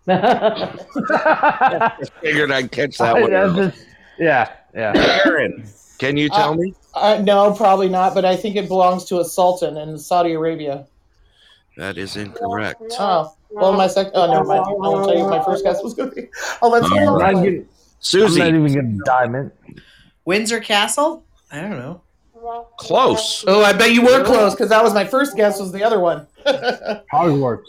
Figured 2.22 2.52
I'd 2.52 2.72
catch 2.72 2.98
that 2.98 3.16
I- 3.16 3.22
one. 3.22 3.32
Just- 3.56 3.86
yeah, 4.20 4.52
yeah. 4.74 5.20
Aaron, 5.26 5.66
can 5.98 6.18
you 6.18 6.30
tell 6.30 6.52
Uh, 6.52 6.56
me? 6.56 6.74
Uh, 6.94 7.22
no, 7.24 7.54
probably 7.54 7.90
not, 7.90 8.14
but 8.14 8.24
I 8.26 8.36
think 8.36 8.56
it 8.56 8.68
belongs 8.68 9.06
to 9.06 9.20
a 9.20 9.26
sultan 9.26 9.78
in 9.78 9.98
Saudi 9.98 10.34
Arabia. 10.34 10.86
That 11.78 11.98
is 11.98 12.16
incorrect. 12.16 12.82
Oh, 13.00 13.34
well, 13.50 13.74
my 13.74 13.88
second. 13.88 14.14
Oh, 14.16 14.32
never 14.32 14.46
mind. 14.46 14.64
I 14.66 14.72
won't 14.72 15.06
tell 15.06 15.18
you 15.18 15.24
what 15.26 15.40
my 15.40 15.44
first 15.44 15.64
guess 15.66 15.84
was 15.84 15.94
going 15.94 16.10
to 16.10 16.16
be. 16.16 16.28
I'll 16.62 16.70
let 16.72 16.84
All 16.84 16.90
someone 16.90 17.22
I'm 17.22 17.36
else 17.36 17.46
not, 17.46 17.48
I'm 17.48 17.68
Susie, 18.00 18.40
not 18.40 18.48
even 18.50 18.74
going 18.74 18.98
to 18.98 19.04
dive 19.06 19.36
in. 19.36 19.52
Windsor 20.26 20.60
Castle? 20.62 21.24
I 21.52 21.60
don't 21.62 21.72
know. 21.72 22.02
Close. 22.78 23.44
Oh, 23.48 23.64
I 23.64 23.74
bet 23.74 23.92
you 23.92 24.04
were 24.04 24.24
close 24.24 24.54
because 24.54 24.70
that 24.70 24.84
was 24.84 24.94
my 24.94 25.06
first 25.06 25.36
guess. 25.36 25.60
Was 25.60 25.72
the 25.72 25.84
other 25.84 26.00
one? 26.00 26.28
I 26.46 27.02
Hogwarts. 27.12 27.64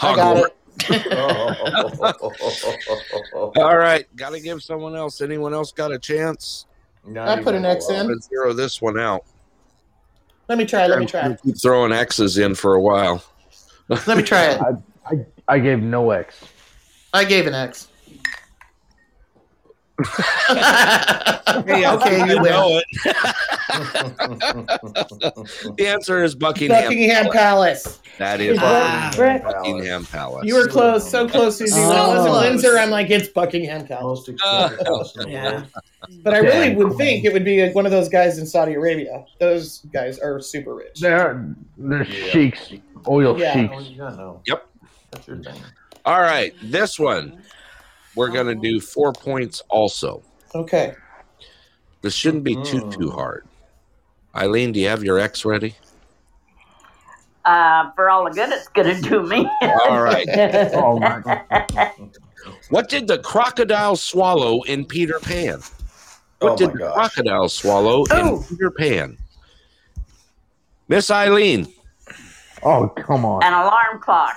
got 0.00 0.36
it. 0.36 0.54
All 3.56 3.76
right, 3.76 4.06
got 4.16 4.30
to 4.30 4.40
give 4.40 4.62
someone 4.62 4.94
else. 4.94 5.20
Anyone 5.20 5.52
else 5.52 5.72
got 5.72 5.92
a 5.92 5.98
chance? 5.98 6.66
Not 7.04 7.28
I 7.28 7.42
put 7.42 7.54
an 7.54 7.64
X 7.64 7.88
in. 7.90 8.08
Let's 8.08 8.28
zero 8.28 8.52
this 8.52 8.80
one 8.80 8.98
out. 8.98 9.24
Let 10.48 10.58
me 10.58 10.64
try. 10.64 10.86
Let 10.86 10.98
me 10.98 11.06
try. 11.06 11.36
Keep 11.44 11.60
throwing 11.60 11.92
X's 11.92 12.38
in 12.38 12.54
for 12.54 12.74
a 12.74 12.80
while. 12.80 13.22
Let 13.88 14.16
me 14.16 14.22
try 14.22 14.46
it. 14.46 14.60
I, 15.06 15.26
I 15.46 15.58
gave 15.58 15.82
no 15.82 16.10
X. 16.10 16.42
I 17.12 17.24
gave 17.24 17.46
an 17.46 17.54
X. 17.54 17.88
Hey, 21.66 21.86
okay, 21.88 22.18
you 22.28 22.40
win. 22.40 22.42
know 22.52 22.80
it. 22.80 22.84
The 25.76 25.86
answer 25.88 26.22
is 26.24 26.34
Buckingham. 26.34 26.82
Buckingham 26.84 27.30
Palace. 27.30 28.00
That 28.18 28.40
is 28.40 28.58
Wow. 28.58 29.10
Brett, 29.14 29.42
Buckingham 29.44 30.04
Palace. 30.06 30.44
You 30.46 30.54
were 30.54 30.66
close, 30.68 31.08
so 31.08 31.28
close, 31.28 31.58
Susie. 31.58 31.78
When 31.80 31.90
it 31.90 31.94
Oh. 31.94 32.08
wasn't 32.16 32.34
Windsor, 32.62 32.78
I'm 32.78 32.90
like, 32.90 33.10
it's 33.10 33.28
Buckingham 33.28 33.86
Palace. 33.86 34.28
Most 34.28 34.40
uh, 34.44 34.68
expensive 34.72 34.86
house 34.86 35.16
in 35.16 35.22
the 35.22 35.30
Yeah. 35.30 35.64
But 36.22 36.34
I 36.34 36.38
really 36.38 36.74
would 36.74 36.94
think 36.96 37.24
it 37.24 37.32
would 37.32 37.44
be 37.44 37.64
like 37.64 37.74
one 37.74 37.86
of 37.86 37.92
those 37.92 38.08
guys 38.08 38.38
in 38.38 38.46
Saudi 38.46 38.74
Arabia. 38.74 39.24
Those 39.40 39.80
guys 39.92 40.18
are 40.18 40.40
super 40.40 40.74
rich. 40.74 41.00
They're, 41.00 41.44
they're 41.76 42.04
Yeah. 42.04 42.30
sheiks. 42.30 42.72
Oil 43.06 43.38
Yeah. 43.38 43.52
sheiks. 43.52 43.74
Oh, 43.76 43.80
you 43.80 43.98
gotta. 43.98 44.32
Yep. 44.46 44.66
That's 45.12 45.28
your 45.28 45.36
thing. 45.38 45.60
All 46.04 46.20
right, 46.20 46.54
this 46.62 46.98
one 46.98 47.42
we're 48.14 48.28
gonna 48.28 48.54
do 48.54 48.80
four 48.80 49.12
points. 49.12 49.62
Also, 49.68 50.22
Okay. 50.54 50.94
this 52.02 52.14
shouldn't 52.14 52.44
be 52.44 52.54
too 52.56 52.80
Mm. 52.82 52.98
too 52.98 53.10
hard. 53.10 53.46
Eileen, 54.36 54.72
do 54.72 54.80
you 54.80 54.88
have 54.88 55.02
your 55.04 55.18
X 55.18 55.44
ready? 55.44 55.76
Uh, 57.44 57.90
for 57.96 58.10
all 58.10 58.24
the 58.24 58.30
good 58.30 58.50
it's 58.50 58.68
gonna 58.68 59.00
do 59.00 59.22
me. 59.22 59.48
All 59.62 60.02
right. 60.02 60.28
Oh 60.74 60.98
my 60.98 61.20
god. 61.20 61.92
What 62.70 62.88
did 62.88 63.06
the 63.08 63.18
crocodile 63.18 63.96
swallow 63.96 64.62
in 64.62 64.84
Peter 64.84 65.18
Pan? 65.20 65.60
What 66.40 66.52
Oh 66.52 66.56
did 66.56 66.66
my 66.68 66.72
the 66.72 66.78
gosh. 66.80 66.94
crocodile 66.94 67.48
swallow 67.48 68.04
in 68.04 68.42
Peter 68.44 68.70
Pan? 68.70 69.18
Miss 70.88 71.10
Eileen. 71.10 71.72
Oh 72.62 72.88
come 72.88 73.24
on. 73.24 73.42
An 73.42 73.52
alarm 73.54 74.00
clock. 74.00 74.36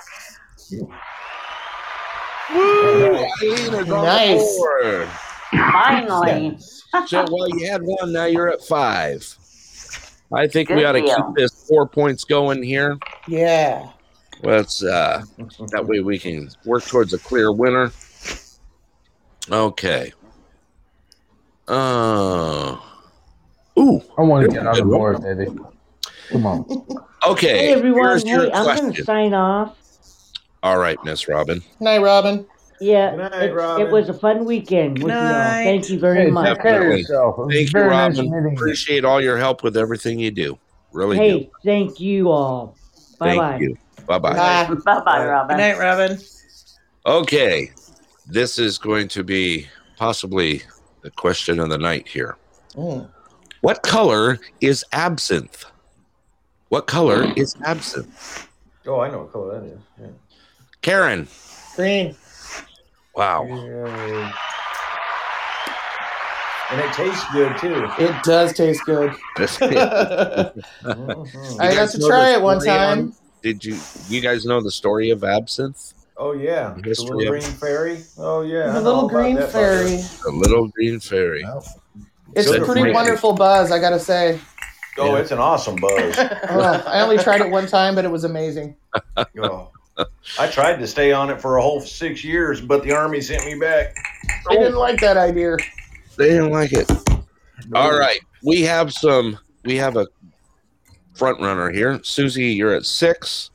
Woo! 2.50 3.14
Eileen 3.16 3.74
is 3.74 3.90
on 3.90 4.04
Nice. 4.04 4.58
Finally. 5.50 6.58
So, 7.06 7.24
well, 7.30 7.48
you 7.48 7.70
had 7.70 7.80
one. 7.82 8.12
Now 8.12 8.26
you're 8.26 8.50
at 8.50 8.62
five. 8.64 9.26
I 10.30 10.46
think 10.46 10.68
we 10.68 10.74
Good 10.74 10.84
ought 10.84 10.92
to 10.92 11.00
deal. 11.00 11.16
keep 11.16 11.36
this 11.36 11.66
four 11.66 11.88
points 11.88 12.24
going 12.24 12.62
here. 12.62 12.98
Yeah. 13.26 13.88
Let's 14.42 14.84
uh, 14.84 15.22
that 15.70 15.86
way 15.86 16.00
we 16.00 16.18
can 16.18 16.50
work 16.66 16.84
towards 16.84 17.14
a 17.14 17.18
clear 17.18 17.50
winner. 17.50 17.92
Okay. 19.50 20.12
Uh. 21.66 22.76
Ooh. 23.78 24.02
I 24.18 24.22
want 24.22 24.50
to 24.50 24.54
get 24.54 24.66
on 24.66 24.76
the 24.76 24.84
board, 24.84 25.22
baby. 25.22 25.46
Come 26.28 26.44
on. 26.46 26.86
Okay. 27.26 27.58
hey 27.68 27.72
everyone, 27.72 28.20
hey, 28.20 28.50
I'm 28.52 28.76
gonna 28.76 28.94
sign 29.04 29.32
off. 29.32 29.78
All 30.62 30.78
right, 30.78 30.98
Miss 31.04 31.28
Robin. 31.28 31.62
Night, 31.80 31.98
Robin. 31.98 32.46
Yeah, 32.80 33.10
Good 33.12 33.18
night, 33.30 33.42
it, 33.44 33.80
it 33.86 33.92
was 33.92 34.08
a 34.08 34.14
fun 34.14 34.44
weekend 34.44 35.02
with 35.02 35.12
you 35.12 35.18
all. 35.18 35.22
Thank 35.22 35.88
you 35.88 36.00
very 36.00 36.24
Hey, 36.24 36.30
much. 36.30 36.46
take 36.56 36.62
care 36.62 36.74
of 36.74 36.80
Definitely. 36.82 37.00
yourself. 37.00 37.36
Thank 37.36 37.52
you, 37.52 37.68
very 37.70 37.90
nice 37.90 38.16
Robin. 38.18 38.30
meeting. 38.32 38.56
Appreciate 38.56 39.04
all 39.04 39.20
your 39.20 39.38
help 39.38 39.62
with 39.62 39.76
everything 39.76 40.18
you 40.18 40.30
do. 40.32 40.58
Really 40.92 41.16
Hey, 41.16 41.40
do. 41.44 41.50
thank 41.64 42.00
you 42.00 42.30
all. 42.30 42.76
Bye 43.18 43.26
Thank 43.28 43.40
bye. 43.40 43.58
you. 43.58 43.78
Bye 44.06 44.18
bye. 44.18 44.34
Bye. 44.34 44.74
Bye 44.84 45.00
bye, 45.04 45.18
Good 45.18 45.28
Robin. 45.30 45.56
Good 45.56 45.62
night, 45.62 45.78
Robin. 45.78 46.18
Okay. 47.06 47.70
This 48.26 48.58
is 48.58 48.78
going 48.78 49.06
to 49.08 49.22
be 49.22 49.68
possibly 49.96 50.62
the 51.02 51.10
question 51.12 51.60
of 51.60 51.68
the 51.70 51.78
night 51.78 52.08
here. 52.08 52.36
Mm. 52.74 53.08
What 53.60 53.82
color 53.84 54.38
is 54.60 54.84
absinthe? 54.92 55.64
What 56.68 56.86
color 56.88 57.32
is 57.36 57.54
absinthe? 57.64 58.48
Oh, 58.86 58.98
I 59.00 59.10
know 59.10 59.18
what 59.20 59.32
color 59.32 59.60
that 59.60 59.66
is. 59.66 59.78
Yeah. 60.00 60.06
Karen. 60.82 61.28
Green. 61.76 62.14
Wow. 63.14 63.44
Yeah. 63.46 64.32
And 66.70 66.80
it 66.80 66.92
tastes 66.94 67.24
good 67.32 67.56
too. 67.58 67.86
It 67.98 68.22
does 68.24 68.52
taste 68.54 68.82
good. 68.86 69.10
I 69.38 70.52
got 71.74 71.90
to 71.90 71.98
try 72.06 72.32
it 72.32 72.40
one 72.42 72.60
story 72.60 72.76
on- 72.78 72.96
time. 72.96 73.14
Did 73.42 73.64
you 73.64 73.76
you 74.08 74.20
guys 74.20 74.44
know 74.46 74.62
the 74.62 74.70
story 74.70 75.10
of 75.10 75.24
absinthe? 75.24 75.94
Oh 76.16 76.32
yeah, 76.32 76.74
the 76.76 76.82
History 76.88 77.08
little 77.16 77.34
of- 77.34 77.40
green 77.40 77.52
fairy. 77.58 78.04
Oh 78.18 78.42
yeah, 78.42 78.70
The 78.70 78.80
little 78.80 79.08
green 79.08 79.36
fairy. 79.36 79.96
The 80.24 80.30
little 80.32 80.68
green 80.68 81.00
fairy. 81.00 81.44
It's 82.34 82.48
Good 82.48 82.62
a 82.62 82.64
pretty 82.64 82.82
for 82.84 82.92
wonderful 82.92 83.32
buzz, 83.34 83.70
I 83.72 83.78
gotta 83.80 83.98
say. 83.98 84.38
Oh, 84.98 85.16
it's 85.16 85.30
an 85.32 85.38
awesome 85.38 85.76
buzz. 85.76 86.16
Oh, 86.48 86.82
I 86.86 87.00
only 87.00 87.18
tried 87.18 87.40
it 87.40 87.50
one 87.50 87.66
time, 87.66 87.94
but 87.94 88.04
it 88.04 88.10
was 88.10 88.24
amazing. 88.24 88.76
oh. 89.42 89.70
I 90.38 90.46
tried 90.48 90.78
to 90.78 90.86
stay 90.86 91.12
on 91.12 91.30
it 91.30 91.40
for 91.40 91.58
a 91.58 91.62
whole 91.62 91.80
six 91.80 92.24
years, 92.24 92.60
but 92.60 92.82
the 92.82 92.92
army 92.92 93.20
sent 93.20 93.44
me 93.44 93.58
back. 93.58 93.94
They 94.48 94.56
didn't 94.56 94.76
like 94.76 95.00
that 95.00 95.16
idea. 95.16 95.56
They 96.16 96.28
didn't 96.28 96.50
like 96.50 96.72
it. 96.72 96.90
All 97.74 97.96
right. 97.98 98.20
We 98.42 98.62
have 98.62 98.92
some 98.92 99.38
we 99.64 99.76
have 99.76 99.96
a 99.96 100.06
front 101.14 101.40
runner 101.40 101.70
here. 101.70 102.00
Susie, 102.02 102.46
you're 102.46 102.74
at 102.74 102.84
six. 102.84 103.50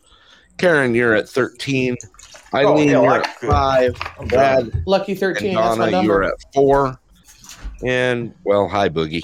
Karen, 0.57 0.95
you're 0.95 1.15
at 1.15 1.27
thirteen. 1.27 1.97
Oh, 2.53 2.57
Eileen, 2.57 2.89
hell, 2.89 3.03
you're 3.03 3.11
I 3.11 3.17
at 3.17 3.39
could. 3.39 3.49
five. 3.49 4.01
I'm 4.19 4.27
Brad 4.27 4.83
Lucky 4.85 5.11
and 5.11 5.19
13, 5.19 5.55
that's 5.55 5.77
my 5.77 5.91
Donna, 5.91 6.05
you're 6.05 6.23
at 6.23 6.33
four. 6.53 6.97
And 7.85 8.33
well, 8.43 8.67
hi 8.67 8.89
Boogie. 8.89 9.23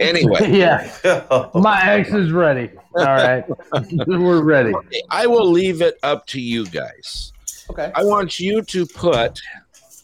Anyway, 0.00 0.50
yeah, 0.58 0.90
my 1.54 1.82
ex 1.90 2.10
is 2.12 2.32
ready. 2.32 2.70
All 2.96 3.04
right, 3.04 3.44
we're 4.06 4.42
ready. 4.42 4.72
I 5.10 5.26
will 5.26 5.50
leave 5.50 5.82
it 5.82 5.98
up 6.02 6.26
to 6.28 6.40
you 6.40 6.66
guys. 6.66 7.32
Okay. 7.70 7.92
I 7.94 8.04
want 8.04 8.40
you 8.40 8.62
to 8.62 8.86
put. 8.86 9.40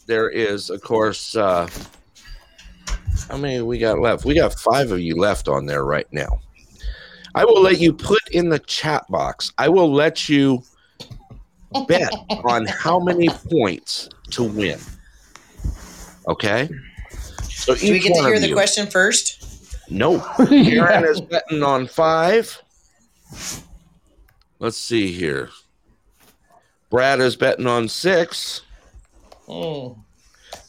There 0.07 0.29
is, 0.29 0.69
of 0.69 0.81
course. 0.81 1.35
Uh, 1.35 1.67
how 3.29 3.37
many 3.37 3.61
we 3.61 3.79
got 3.79 3.99
left? 3.99 4.23
We 4.23 4.35
got 4.35 4.53
five 4.53 4.91
of 4.91 4.99
you 4.99 5.15
left 5.15 5.47
on 5.47 5.65
there 5.65 5.83
right 5.83 6.07
now. 6.11 6.41
I 7.33 7.43
will 7.43 7.61
let 7.61 7.79
you 7.79 7.91
put 7.91 8.21
in 8.31 8.49
the 8.49 8.59
chat 8.59 9.03
box. 9.09 9.51
I 9.57 9.67
will 9.67 9.91
let 9.91 10.29
you 10.29 10.63
bet 11.87 12.13
on 12.45 12.65
how 12.67 12.99
many 12.99 13.27
points 13.27 14.09
to 14.31 14.43
win. 14.43 14.79
Okay. 16.27 16.69
So 17.41 17.75
Do 17.75 17.89
we 17.91 17.97
each 17.97 18.03
get 18.03 18.15
to 18.15 18.23
hear 18.23 18.39
the 18.39 18.49
you- 18.49 18.53
question 18.55 18.87
first? 18.87 19.41
No. 19.89 20.19
Karen 20.47 21.05
is 21.05 21.21
betting 21.21 21.63
on 21.63 21.87
five. 21.87 22.61
Let's 24.59 24.77
see 24.77 25.11
here. 25.11 25.49
Brad 26.89 27.19
is 27.19 27.35
betting 27.35 27.67
on 27.67 27.87
six. 27.87 28.61
Mm. 29.47 29.97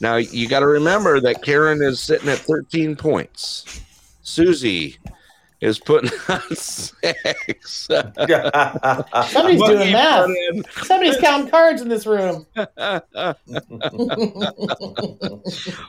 Now 0.01 0.17
you 0.17 0.49
got 0.49 0.61
to 0.61 0.67
remember 0.67 1.21
that 1.21 1.43
Karen 1.43 1.83
is 1.83 2.01
sitting 2.01 2.29
at 2.29 2.39
13 2.39 2.97
points. 2.97 3.81
Susie 4.23 4.97
is 5.67 5.79
putting 5.79 6.11
on 6.29 6.41
six. 6.57 7.89
Somebody's 7.89 8.21
Buggy 9.33 9.57
doing 9.57 9.93
math. 9.93 10.31
Somebody's 10.85 11.17
counting 11.19 11.51
cards 11.51 11.83
in 11.83 11.89
this 11.89 12.07
room. 12.07 12.47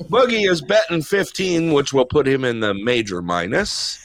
Boogie 0.10 0.50
is 0.50 0.62
betting 0.62 1.02
15, 1.02 1.74
which 1.74 1.94
will 1.94 2.06
put 2.06 2.28
him 2.28 2.44
in 2.44 2.60
the 2.60 2.74
major 2.74 3.22
minus. 3.22 4.00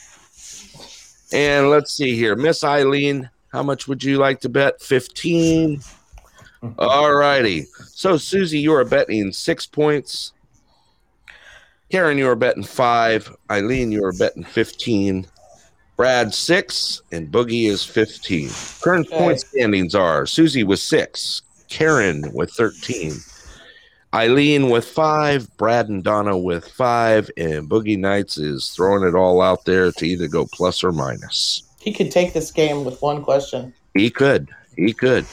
And 1.33 1.69
let's 1.69 1.91
see 1.91 2.15
here. 2.15 2.35
Miss 2.35 2.63
Eileen, 2.63 3.29
how 3.51 3.63
much 3.63 3.87
would 3.87 4.03
you 4.03 4.17
like 4.17 4.41
to 4.41 4.49
bet? 4.49 4.81
15. 4.81 5.81
All 6.77 7.13
righty. 7.13 7.65
So, 7.87 8.17
Susie, 8.17 8.59
you 8.59 8.73
are 8.73 8.85
betting 8.85 9.31
six 9.31 9.65
points. 9.65 10.33
Karen, 11.91 12.17
you 12.17 12.29
are 12.29 12.35
betting 12.35 12.63
five. 12.63 13.35
Eileen, 13.51 13.91
you 13.91 14.05
are 14.05 14.13
betting 14.13 14.43
15. 14.43 15.27
Brad, 15.97 16.33
six. 16.33 17.01
And 17.11 17.31
Boogie 17.31 17.69
is 17.69 17.85
15. 17.85 18.49
Current 18.81 19.07
Okay. 19.07 19.17
point 19.17 19.39
standings 19.39 19.95
are 19.95 20.25
Susie 20.25 20.63
with 20.63 20.79
six, 20.79 21.41
Karen 21.69 22.31
with 22.33 22.51
13, 22.51 23.19
Eileen 24.13 24.69
with 24.69 24.85
five, 24.85 25.47
Brad 25.57 25.89
and 25.89 26.03
Donna 26.03 26.37
with 26.37 26.67
five, 26.67 27.31
and 27.37 27.69
Boogie 27.69 27.97
Nights 27.97 28.37
is 28.37 28.69
throwing 28.69 29.07
it 29.07 29.15
all 29.15 29.41
out 29.41 29.65
there 29.65 29.91
to 29.91 30.05
either 30.05 30.27
go 30.27 30.45
plus 30.45 30.83
or 30.83 30.91
minus. 30.91 31.63
He 31.79 31.91
could 31.91 32.11
take 32.11 32.33
this 32.33 32.51
game 32.51 32.85
with 32.85 33.01
one 33.01 33.23
question. 33.23 33.73
He 33.95 34.09
could. 34.09 34.49
He 34.75 34.93
could. 34.93 35.25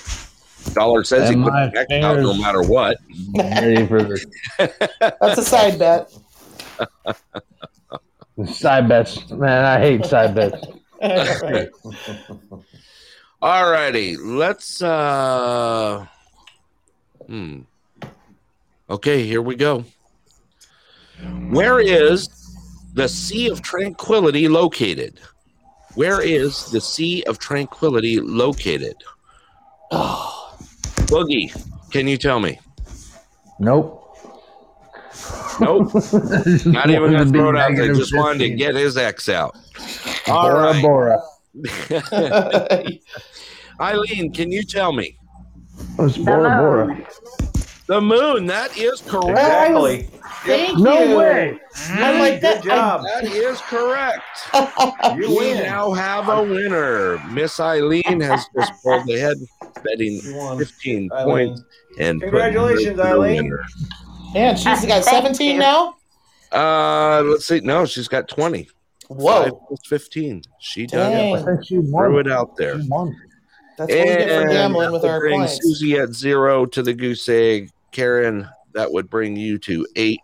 Dollar 0.72 1.04
says 1.04 1.28
he 1.28 1.34
And 1.34 1.44
put 1.44 1.52
my 1.52 1.66
the 1.68 2.04
out 2.04 2.20
no 2.20 2.34
matter 2.34 2.62
what. 2.62 2.96
Ready 3.34 3.86
for 3.86 4.02
this? 4.02 4.24
That's 4.58 5.38
a 5.38 5.44
side 5.44 5.78
bet. 5.78 6.12
Side 8.46 8.88
bets, 8.88 9.30
man. 9.30 9.64
I 9.64 9.80
hate 9.80 10.04
side 10.04 10.34
bets. 10.34 10.66
All 13.42 13.70
righty, 13.70 14.16
let's. 14.16 14.82
uh 14.82 16.06
Hmm. 17.26 17.60
Okay, 18.88 19.24
here 19.24 19.40
we 19.40 19.54
go. 19.54 19.84
Where 21.50 21.80
is 21.80 22.28
the 22.94 23.08
Sea 23.08 23.48
of 23.50 23.62
Tranquility 23.62 24.48
located? 24.48 25.20
Where 25.94 26.20
is 26.20 26.66
the 26.70 26.80
Sea 26.80 27.22
of 27.24 27.38
Tranquility 27.38 28.20
located? 28.20 28.96
Oh. 29.90 30.58
Boogie, 31.10 31.50
can 31.90 32.06
you 32.06 32.16
tell 32.16 32.40
me? 32.40 32.58
Nope. 33.58 33.99
Nope. 35.60 35.92
Not 36.66 36.90
even 36.90 37.02
wanted 37.02 37.18
gonna 37.18 37.30
throw 37.30 37.50
it 37.50 37.56
out 37.56 37.68
there. 37.68 37.70
negative 37.70 37.96
Just 37.96 38.16
wanted 38.16 38.38
to 38.40 38.50
get 38.50 38.74
his 38.74 38.96
ex 38.96 39.28
out. 39.28 39.56
All 40.28 40.50
Bora 40.50 40.72
right. 40.72 40.82
Bora. 40.82 41.18
Eileen, 43.80 44.32
can 44.32 44.50
you 44.50 44.62
tell 44.62 44.92
me? 44.92 45.16
Oh, 45.98 46.06
it's 46.06 46.16
The 46.16 46.24
Bora 46.24 46.56
Bora. 46.58 47.06
The 47.86 48.00
moon. 48.00 48.46
That 48.46 48.76
is 48.78 49.00
correct. 49.00 49.30
Exactly. 49.30 50.08
Thank 50.44 50.78
No 50.78 51.02
you. 51.02 51.16
way. 51.18 51.58
I'm 51.88 52.14
mm, 52.14 52.20
like 52.20 52.40
that. 52.40 52.62
Good 52.62 52.70
job. 52.70 53.02
That 53.02 53.24
is 53.24 53.60
correct. 53.62 54.22
You 55.16 55.36
We 55.36 55.54
now 55.54 55.90
have 55.92 56.28
a 56.28 56.42
winner. 56.42 57.18
Miss 57.30 57.58
Eileen 57.58 58.20
has 58.20 58.46
just 58.56 58.72
pulled 58.82 59.08
ahead, 59.10 59.36
betting 59.82 60.20
15 60.20 61.10
Eileen. 61.12 61.48
points. 61.48 61.62
And 61.98 62.20
Congratulations, 62.20 63.00
Eileen. 63.00 63.52
Winner. 64.32 64.46
Man, 64.46 64.56
she's 64.56 64.84
got 64.86 65.04
17 65.04 65.52
you. 65.54 65.58
now. 65.58 65.94
Uh, 66.52 67.22
let's 67.26 67.46
see. 67.46 67.60
No, 67.60 67.86
she's 67.86 68.08
got 68.08 68.28
20. 68.28 68.64
Five 68.64 69.18
Whoa, 69.18 69.50
plus 69.68 69.80
15. 69.86 70.42
She 70.60 70.86
dug 70.86 71.12
Dang. 71.12 71.34
it. 71.36 71.38
I 71.48 71.62
she. 71.64 71.76
Threw 71.82 72.18
it 72.18 72.30
out 72.30 72.56
there. 72.56 72.80
She 72.80 72.88
won. 72.88 73.16
that's 73.76 73.90
what 73.92 73.98
we 73.98 74.04
get 74.04 74.42
for 74.42 74.48
gambling 74.48 74.92
with 74.92 75.04
our 75.04 75.20
bring 75.20 75.40
points. 75.40 75.58
Susie 75.62 75.98
at 75.98 76.10
zero 76.14 76.64
to 76.66 76.82
the 76.82 76.92
goose 76.94 77.28
egg. 77.28 77.70
Karen, 77.92 78.48
that 78.74 78.90
would 78.92 79.10
bring 79.10 79.34
you 79.36 79.58
to 79.58 79.86
eight. 79.96 80.20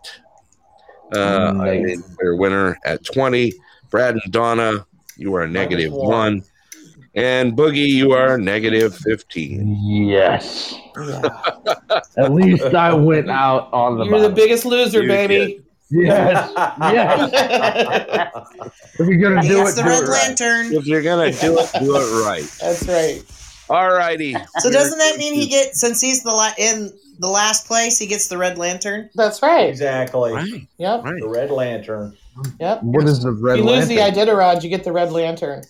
Uh, 1.13 1.51
Nice. 1.53 1.67
Eileen, 1.69 2.03
your 2.21 2.35
winner 2.37 2.77
at 2.85 3.03
20. 3.05 3.53
Brad 3.89 4.15
and 4.15 4.31
Donna, 4.31 4.85
you 5.17 5.33
are 5.35 5.43
a 5.43 5.47
negative 5.49 5.91
one. 5.93 6.43
One. 7.17 7.25
And 7.25 7.53
Boogie, 7.53 7.87
you 7.87 8.11
are 8.13 8.37
negative 8.37 8.95
15. 8.95 9.77
Yes. 10.07 10.75
Yeah. 10.97 11.29
At 12.17 12.31
least 12.33 12.63
I 12.63 12.93
went 12.93 13.29
out 13.29 13.71
on 13.73 13.97
the. 13.97 14.05
You're 14.05 14.21
the 14.21 14.29
biggest 14.29 14.65
loser, 14.65 15.01
You 15.01 15.07
baby. 15.07 15.61
Yes. 15.89 16.51
yes. 16.81 18.37
If 18.99 19.07
you're 19.07 19.21
gonna 19.21 19.41
He 19.43 19.49
do 19.49 19.55
gets 19.57 19.73
it, 19.73 19.75
the 19.75 19.83
do 19.83 19.89
red 19.89 20.03
it 20.03 20.07
right. 20.07 20.27
lantern. 20.27 20.73
If 20.73 20.87
you're 20.87 21.03
going 21.03 21.31
to 21.31 21.39
do 21.39 21.59
it, 21.59 21.69
do 21.79 21.95
it 21.95 22.25
right. 22.25 22.43
That's 22.59 22.87
right. 22.87 23.23
All 23.69 23.91
righty. 23.91 24.35
So 24.59 24.71
doesn't 24.71 24.97
that 24.97 25.17
mean 25.17 25.33
he 25.35 25.45
gets 25.47 25.79
since 25.79 26.01
he's 26.01 26.23
the 26.23 26.31
la- 26.31 26.53
in 26.57 26.91
the 27.19 27.27
last 27.27 27.67
place, 27.67 27.99
he 27.99 28.07
gets 28.07 28.27
the 28.27 28.37
red 28.39 28.57
lantern? 28.57 29.09
That's 29.13 29.41
right. 29.43 29.69
Exactly. 29.69 30.31
Right, 30.33 30.67
Yep. 30.77 31.03
right. 31.03 31.21
The 31.21 31.27
red 31.29 31.51
lantern. 31.51 32.17
Yep. 32.59 32.83
What 32.83 33.05
is 33.05 33.21
the 33.21 33.31
red 33.31 33.59
If 33.59 33.65
you 33.65 33.71
lose 33.71 33.87
the 33.87 33.97
lantern? 33.97 34.25
Iditarod, 34.27 34.63
you 34.63 34.69
get 34.69 34.83
the 34.83 34.91
red 34.91 35.11
lantern. 35.11 35.63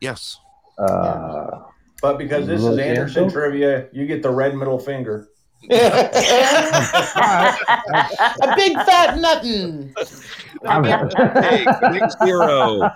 Yes. 0.00 0.38
Uh, 0.78 1.60
But 2.02 2.18
because 2.18 2.46
this 2.46 2.60
is 2.62 2.78
Anderson 2.78 3.24
lantern? 3.24 3.30
trivia, 3.30 3.86
you 3.92 4.06
get 4.06 4.22
the 4.22 4.30
red 4.30 4.54
middle 4.56 4.78
finger. 4.78 5.28
a 5.70 5.74
big 8.56 8.74
fat 8.84 9.16
nuttin. 9.18 9.94
Hey, 11.42 11.64
big 11.92 12.02
zero. 12.22 12.90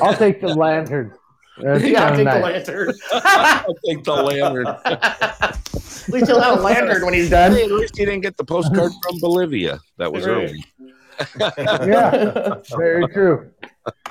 I'll 0.00 0.14
take 0.16 0.40
the 0.40 0.48
lantern. 0.48 1.12
That's 1.58 1.84
Yeah, 1.84 2.04
I'll 2.04 2.16
kinda 2.16 2.32
take 2.32 2.32
the 2.34 2.40
lantern. 2.40 2.94
I'll 3.12 3.74
take 3.86 4.04
the 4.04 4.14
lantern. 4.14 4.66
At 4.86 6.08
least 6.08 6.26
he'll 6.26 6.40
have 6.40 6.58
a 6.58 6.62
lantern 6.62 7.04
when 7.04 7.12
he's 7.14 7.28
done. 7.30 7.52
Hey, 7.52 7.64
at 7.64 7.70
least 7.70 7.98
you 7.98 8.06
didn't 8.06 8.22
get 8.22 8.36
the 8.38 8.44
postcard 8.44 8.90
from 9.02 9.20
Bolivia. 9.20 9.78
That 9.98 10.12
was 10.12 10.26
Right. 10.26 10.50
early. 10.50 10.64
Yeah, 11.88 12.54
very 12.76 13.06
true. 13.08 13.50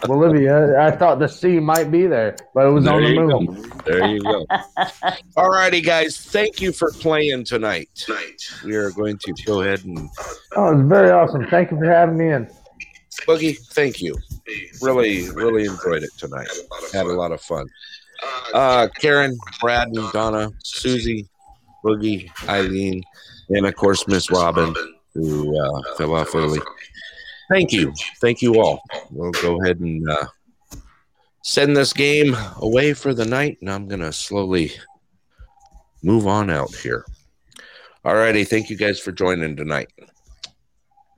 Bolivia, 0.04 0.80
I 0.82 0.92
thought 0.92 1.20
the 1.20 1.28
sea 1.28 1.60
might 1.60 1.92
be 1.92 2.08
there, 2.08 2.36
but 2.54 2.66
it 2.66 2.70
was 2.72 2.86
There 2.86 2.94
on 2.96 3.04
the 3.04 3.10
you 3.10 3.22
moon. 3.22 3.46
go. 3.46 3.62
There 3.86 4.08
you 4.08 4.22
go. 4.22 4.46
All 5.38 5.50
righty, 5.50 5.80
guys. 5.82 6.18
Thank 6.18 6.60
you 6.60 6.72
for 6.72 6.92
playing 6.92 7.46
tonight. 7.46 8.06
We 8.66 8.76
are 8.76 8.92
going 8.92 9.18
to 9.20 9.34
go 9.46 9.62
ahead 9.62 9.86
and 9.86 10.10
Oh, 10.56 10.78
it's 10.78 10.90
very 10.90 11.12
awesome. 11.12 11.46
Thank 11.48 11.72
you 11.72 11.78
for 11.78 11.86
having 11.86 12.18
me 12.18 12.32
in. 12.32 12.50
Boogie. 13.28 13.58
Thank 13.74 14.02
you. 14.02 14.16
Really, 14.82 15.30
really 15.32 15.66
enjoyed 15.66 16.04
it 16.04 16.12
tonight. 16.18 16.48
Had 16.94 17.06
a 17.06 17.14
lot 17.14 17.32
of 17.32 17.40
fun. 17.42 17.68
Uh, 18.54 18.88
Karen, 19.00 19.38
Brad, 19.60 19.88
and 19.90 20.12
Donna, 20.12 20.52
Susie, 20.64 21.28
Boogie, 21.86 22.30
Eileen, 22.50 23.04
and 23.50 23.66
of 23.66 23.76
course 23.76 24.08
Miss 24.08 24.30
Robin, 24.32 24.74
who 25.14 25.58
uh, 25.60 25.96
fell 25.96 26.16
off 26.16 26.34
early. 26.36 26.60
Thank 27.52 27.74
you. 27.74 27.94
Thank 28.22 28.42
you 28.42 28.62
all. 28.62 28.82
We'll 29.10 29.32
go 29.32 29.62
ahead 29.62 29.80
and 29.80 30.08
uh, 30.10 30.26
send 31.44 31.76
this 31.76 31.92
game 31.92 32.36
away 32.58 32.94
for 32.94 33.14
the 33.14 33.26
night, 33.26 33.58
and 33.60 33.70
I'm 33.70 33.88
going 33.88 34.00
to 34.00 34.14
slowly 34.14 34.72
move 36.02 36.28
on 36.28 36.50
out 36.50 36.74
here. 36.74 37.06
All 38.06 38.16
righty. 38.16 38.46
Thank 38.46 38.70
you 38.70 38.78
guys 38.78 39.00
for 39.00 39.12
joining 39.12 39.56
tonight. 39.56 39.92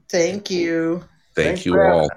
Thank 0.09 0.49
you. 0.49 1.03
Thank 1.35 1.47
Thanks, 1.47 1.65
you 1.65 1.79
all. 1.79 2.09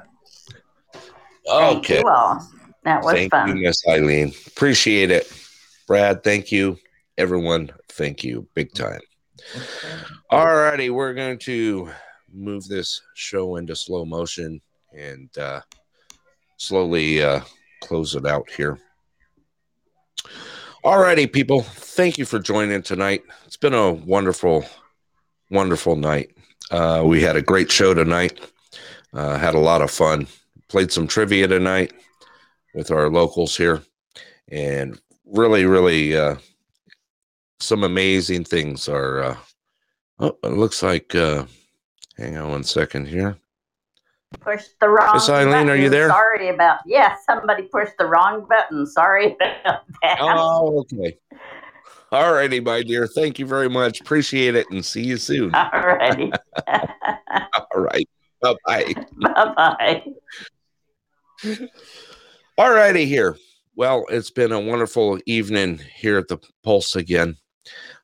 Thank 1.47 1.78
Okay. 1.78 1.98
you 2.01 2.09
all. 2.09 2.47
That 2.84 3.02
was 3.02 3.14
Thank 3.14 3.30
fun. 3.32 3.48
you, 3.48 3.62
Miss 3.62 3.82
Eileen. 3.88 4.32
Appreciate 4.47 5.10
it. 5.10 5.30
Brad, 5.86 6.24
thank 6.24 6.51
you. 6.51 6.78
Everyone, 7.18 7.70
thank 7.90 8.24
you. 8.24 8.47
Big 8.55 8.72
time. 8.74 9.01
All 10.30 10.47
righty, 10.47 10.90
we're 10.90 11.14
going 11.14 11.38
to 11.40 11.90
move 12.36 12.68
this 12.68 13.02
show 13.14 13.56
into 13.56 13.74
slow 13.74 14.04
motion 14.04 14.60
and 14.96 15.36
uh, 15.38 15.60
slowly 16.58 17.22
uh, 17.22 17.40
close 17.82 18.14
it 18.14 18.26
out 18.26 18.48
here. 18.50 18.78
All 20.84 20.98
righty, 20.98 21.26
people. 21.26 21.62
Thank 21.62 22.18
you 22.18 22.24
for 22.24 22.38
joining 22.38 22.82
tonight. 22.82 23.24
It's 23.46 23.56
been 23.56 23.74
a 23.74 23.92
wonderful, 23.92 24.64
wonderful 25.50 25.96
night. 25.96 26.30
Uh, 26.70 27.02
we 27.04 27.20
had 27.22 27.36
a 27.36 27.42
great 27.42 27.70
show 27.70 27.94
tonight. 27.94 28.40
Uh, 29.12 29.38
had 29.38 29.54
a 29.54 29.60
lot 29.60 29.82
of 29.82 29.90
fun. 29.90 30.26
Played 30.68 30.92
some 30.92 31.06
trivia 31.06 31.48
tonight 31.48 31.92
with 32.74 32.90
our 32.90 33.08
locals 33.08 33.56
here, 33.56 33.82
and 34.48 35.00
really, 35.24 35.64
really, 35.64 36.16
uh, 36.16 36.36
some 37.60 37.84
amazing 37.84 38.44
things 38.44 38.88
are. 38.88 39.22
Uh, 39.22 39.36
oh, 40.18 40.38
it 40.42 40.52
looks 40.52 40.82
like. 40.82 41.14
Hang 42.16 42.36
on 42.36 42.51
one 42.51 42.64
second 42.64 43.06
here. 43.09 43.36
Pushed 44.40 44.78
the 44.80 44.88
wrong 44.88 45.14
Miss 45.14 45.28
Eileen, 45.28 45.52
button. 45.52 45.70
are 45.70 45.76
you 45.76 45.88
there? 45.88 46.09
Sorry 46.09 46.48
about 46.48 46.80
Yes, 46.86 47.20
somebody 47.26 47.64
pushed 47.64 47.97
the 47.98 48.06
wrong 48.06 48.47
button. 48.48 48.86
Sorry 48.86 49.36
about 49.40 49.82
that. 50.02 50.18
Oh, 50.20 50.80
okay. 50.80 51.18
All 52.12 52.32
righty, 52.32 52.60
my 52.60 52.82
dear. 52.82 53.06
Thank 53.06 53.38
you 53.38 53.47
very 53.47 53.68
much. 53.68 54.01
Appreciate 54.01 54.55
it, 54.55 54.66
and 54.70 54.84
see 54.84 55.05
you 55.05 55.16
soon. 55.16 55.51
Alrighty. 55.52 56.32
All 57.55 57.82
right. 57.82 58.09
Bye 58.40 58.55
bye. 58.66 58.94
bye 59.20 59.55
bye. 59.56 60.05
All 62.59 62.72
righty 62.72 63.06
here. 63.06 63.36
Well, 63.74 64.06
it's 64.09 64.30
been 64.30 64.52
a 64.52 64.60
wonderful 64.60 65.18
evening 65.26 65.80
here 65.97 66.16
at 66.18 66.28
the 66.28 66.38
Pulse 66.62 66.97
again. 66.97 67.36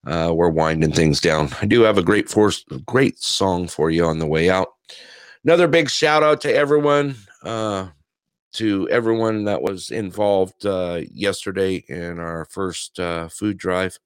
Uh, 0.07 0.33
we're 0.35 0.49
winding 0.51 0.93
things 0.93 1.21
down. 1.21 1.49
I 1.61 1.67
do 1.67 1.83
have 1.83 1.97
a 1.97 2.03
great 2.03 2.29
force, 2.29 2.65
great 2.87 3.19
song 3.19 3.69
for 3.69 3.91
you 3.91 4.05
on 4.05 4.19
the 4.19 4.27
way 4.27 4.51
out. 4.51 4.69
Another 5.45 5.69
big 5.69 5.89
shout 5.89 6.23
out 6.23 6.41
to 6.41 6.55
everyone, 6.55 7.17
uh, 7.45 7.89
to 8.55 8.89
everyone 8.91 9.45
that 9.45 9.63
was 9.63 9.91
involved 9.91 10.67
uh, 10.67 11.03
yesterday 11.11 11.85
in 11.89 12.19
our 12.19 12.47
first 12.47 12.99
uh, 12.99 13.29
food 13.29 13.59
drive, 13.59 13.97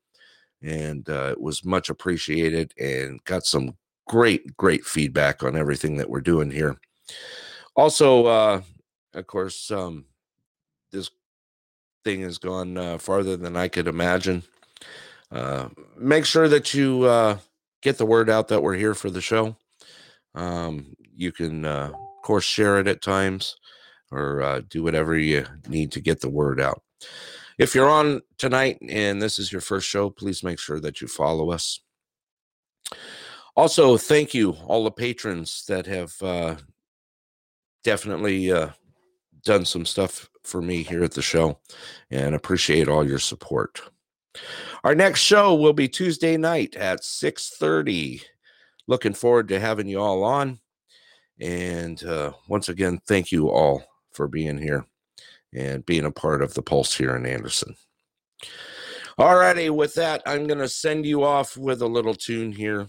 and 0.62 1.08
uh, 1.08 1.30
it 1.32 1.40
was 1.40 1.64
much 1.64 1.88
appreciated 1.88 2.74
and 2.78 3.22
got 3.24 3.46
some 3.46 3.76
great, 4.06 4.56
great 4.56 4.84
feedback 4.84 5.42
on 5.42 5.56
everything 5.56 5.96
that 5.96 6.10
we're 6.10 6.20
doing 6.20 6.50
here. 6.50 6.76
Also, 7.74 8.26
uh, 8.26 8.60
of 9.14 9.26
course, 9.26 9.70
um, 9.70 10.04
this 10.92 11.10
thing 12.04 12.20
has 12.20 12.38
gone 12.38 12.98
farther 12.98 13.36
than 13.36 13.56
I 13.56 13.68
could 13.68 13.88
imagine 13.88 14.42
uh, 15.30 15.68
make 15.96 16.24
sure 16.24 16.48
that 16.48 16.74
you 16.74 17.04
uh, 17.04 17.38
get 17.82 17.98
the 17.98 18.06
word 18.06 18.30
out 18.30 18.48
that 18.48 18.62
we're 18.62 18.74
here 18.76 18.94
for 18.94 19.10
the 19.10 19.20
show. 19.20 19.56
Um, 20.34 20.94
you 21.14 21.32
can, 21.32 21.64
uh, 21.64 21.90
of 21.92 22.22
course, 22.22 22.44
share 22.44 22.78
it 22.78 22.86
at 22.86 23.02
times 23.02 23.56
or 24.12 24.42
uh, 24.42 24.60
do 24.68 24.82
whatever 24.82 25.18
you 25.18 25.46
need 25.68 25.92
to 25.92 26.00
get 26.00 26.20
the 26.20 26.28
word 26.28 26.60
out. 26.60 26.82
If 27.58 27.74
you're 27.74 27.88
on 27.88 28.20
tonight 28.38 28.78
and 28.88 29.20
this 29.20 29.38
is 29.38 29.50
your 29.50 29.62
first 29.62 29.88
show, 29.88 30.10
please 30.10 30.42
make 30.42 30.58
sure 30.58 30.78
that 30.80 31.00
you 31.00 31.08
follow 31.08 31.50
us. 31.50 31.80
Also, 33.56 33.96
thank 33.96 34.34
you 34.34 34.50
all 34.66 34.84
the 34.84 34.90
patrons 34.90 35.64
that 35.66 35.86
have 35.86 36.14
uh, 36.22 36.56
definitely 37.82 38.52
uh, 38.52 38.68
done 39.42 39.64
some 39.64 39.86
stuff 39.86 40.28
for 40.44 40.60
me 40.60 40.82
here 40.82 41.02
at 41.02 41.12
the 41.12 41.22
show 41.22 41.58
and 42.10 42.34
appreciate 42.34 42.88
all 42.88 43.06
your 43.06 43.18
support. 43.18 43.80
Our 44.84 44.94
next 44.94 45.20
show 45.20 45.54
will 45.54 45.72
be 45.72 45.88
Tuesday 45.88 46.36
night 46.36 46.74
at 46.76 47.00
6:30. 47.02 48.22
Looking 48.86 49.14
forward 49.14 49.48
to 49.48 49.60
having 49.60 49.88
you 49.88 50.00
all 50.00 50.22
on. 50.22 50.60
And 51.40 52.02
uh, 52.04 52.32
once 52.48 52.68
again, 52.68 53.00
thank 53.06 53.32
you 53.32 53.50
all 53.50 53.82
for 54.12 54.28
being 54.28 54.58
here 54.58 54.86
and 55.52 55.84
being 55.84 56.04
a 56.04 56.10
part 56.10 56.42
of 56.42 56.54
the 56.54 56.62
Pulse 56.62 56.96
here 56.96 57.16
in 57.16 57.26
Anderson. 57.26 57.76
All 59.18 59.36
righty, 59.36 59.70
with 59.70 59.94
that, 59.94 60.22
I'm 60.26 60.46
going 60.46 60.58
to 60.58 60.68
send 60.68 61.06
you 61.06 61.24
off 61.24 61.56
with 61.56 61.80
a 61.82 61.86
little 61.86 62.14
tune 62.14 62.52
here. 62.52 62.88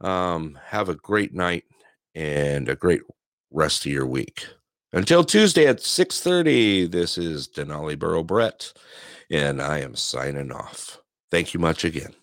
Um, 0.00 0.58
have 0.64 0.88
a 0.88 0.96
great 0.96 1.32
night 1.32 1.64
and 2.14 2.68
a 2.68 2.74
great 2.74 3.02
rest 3.52 3.86
of 3.86 3.92
your 3.92 4.06
week. 4.06 4.46
Until 4.92 5.24
Tuesday 5.24 5.66
at 5.66 5.78
6:30, 5.78 6.90
this 6.90 7.16
is 7.16 7.48
Denali 7.48 7.98
Borough 7.98 8.24
Brett 8.24 8.72
and 9.32 9.62
I 9.62 9.78
am 9.78 9.96
signing 9.96 10.52
off. 10.52 11.00
Thank 11.30 11.54
you 11.54 11.60
much 11.60 11.84
again. 11.84 12.14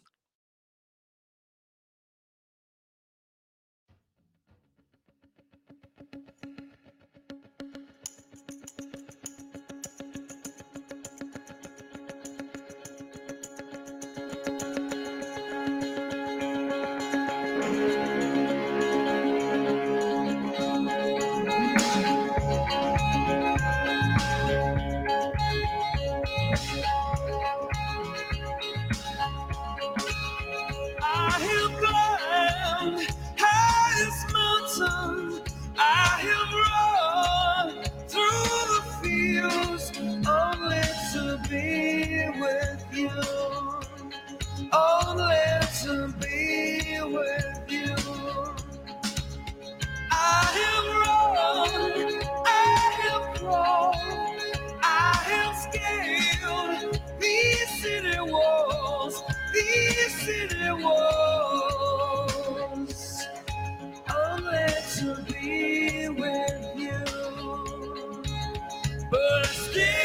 But 69.10 69.19
I 69.22 69.44
still. 69.44 69.99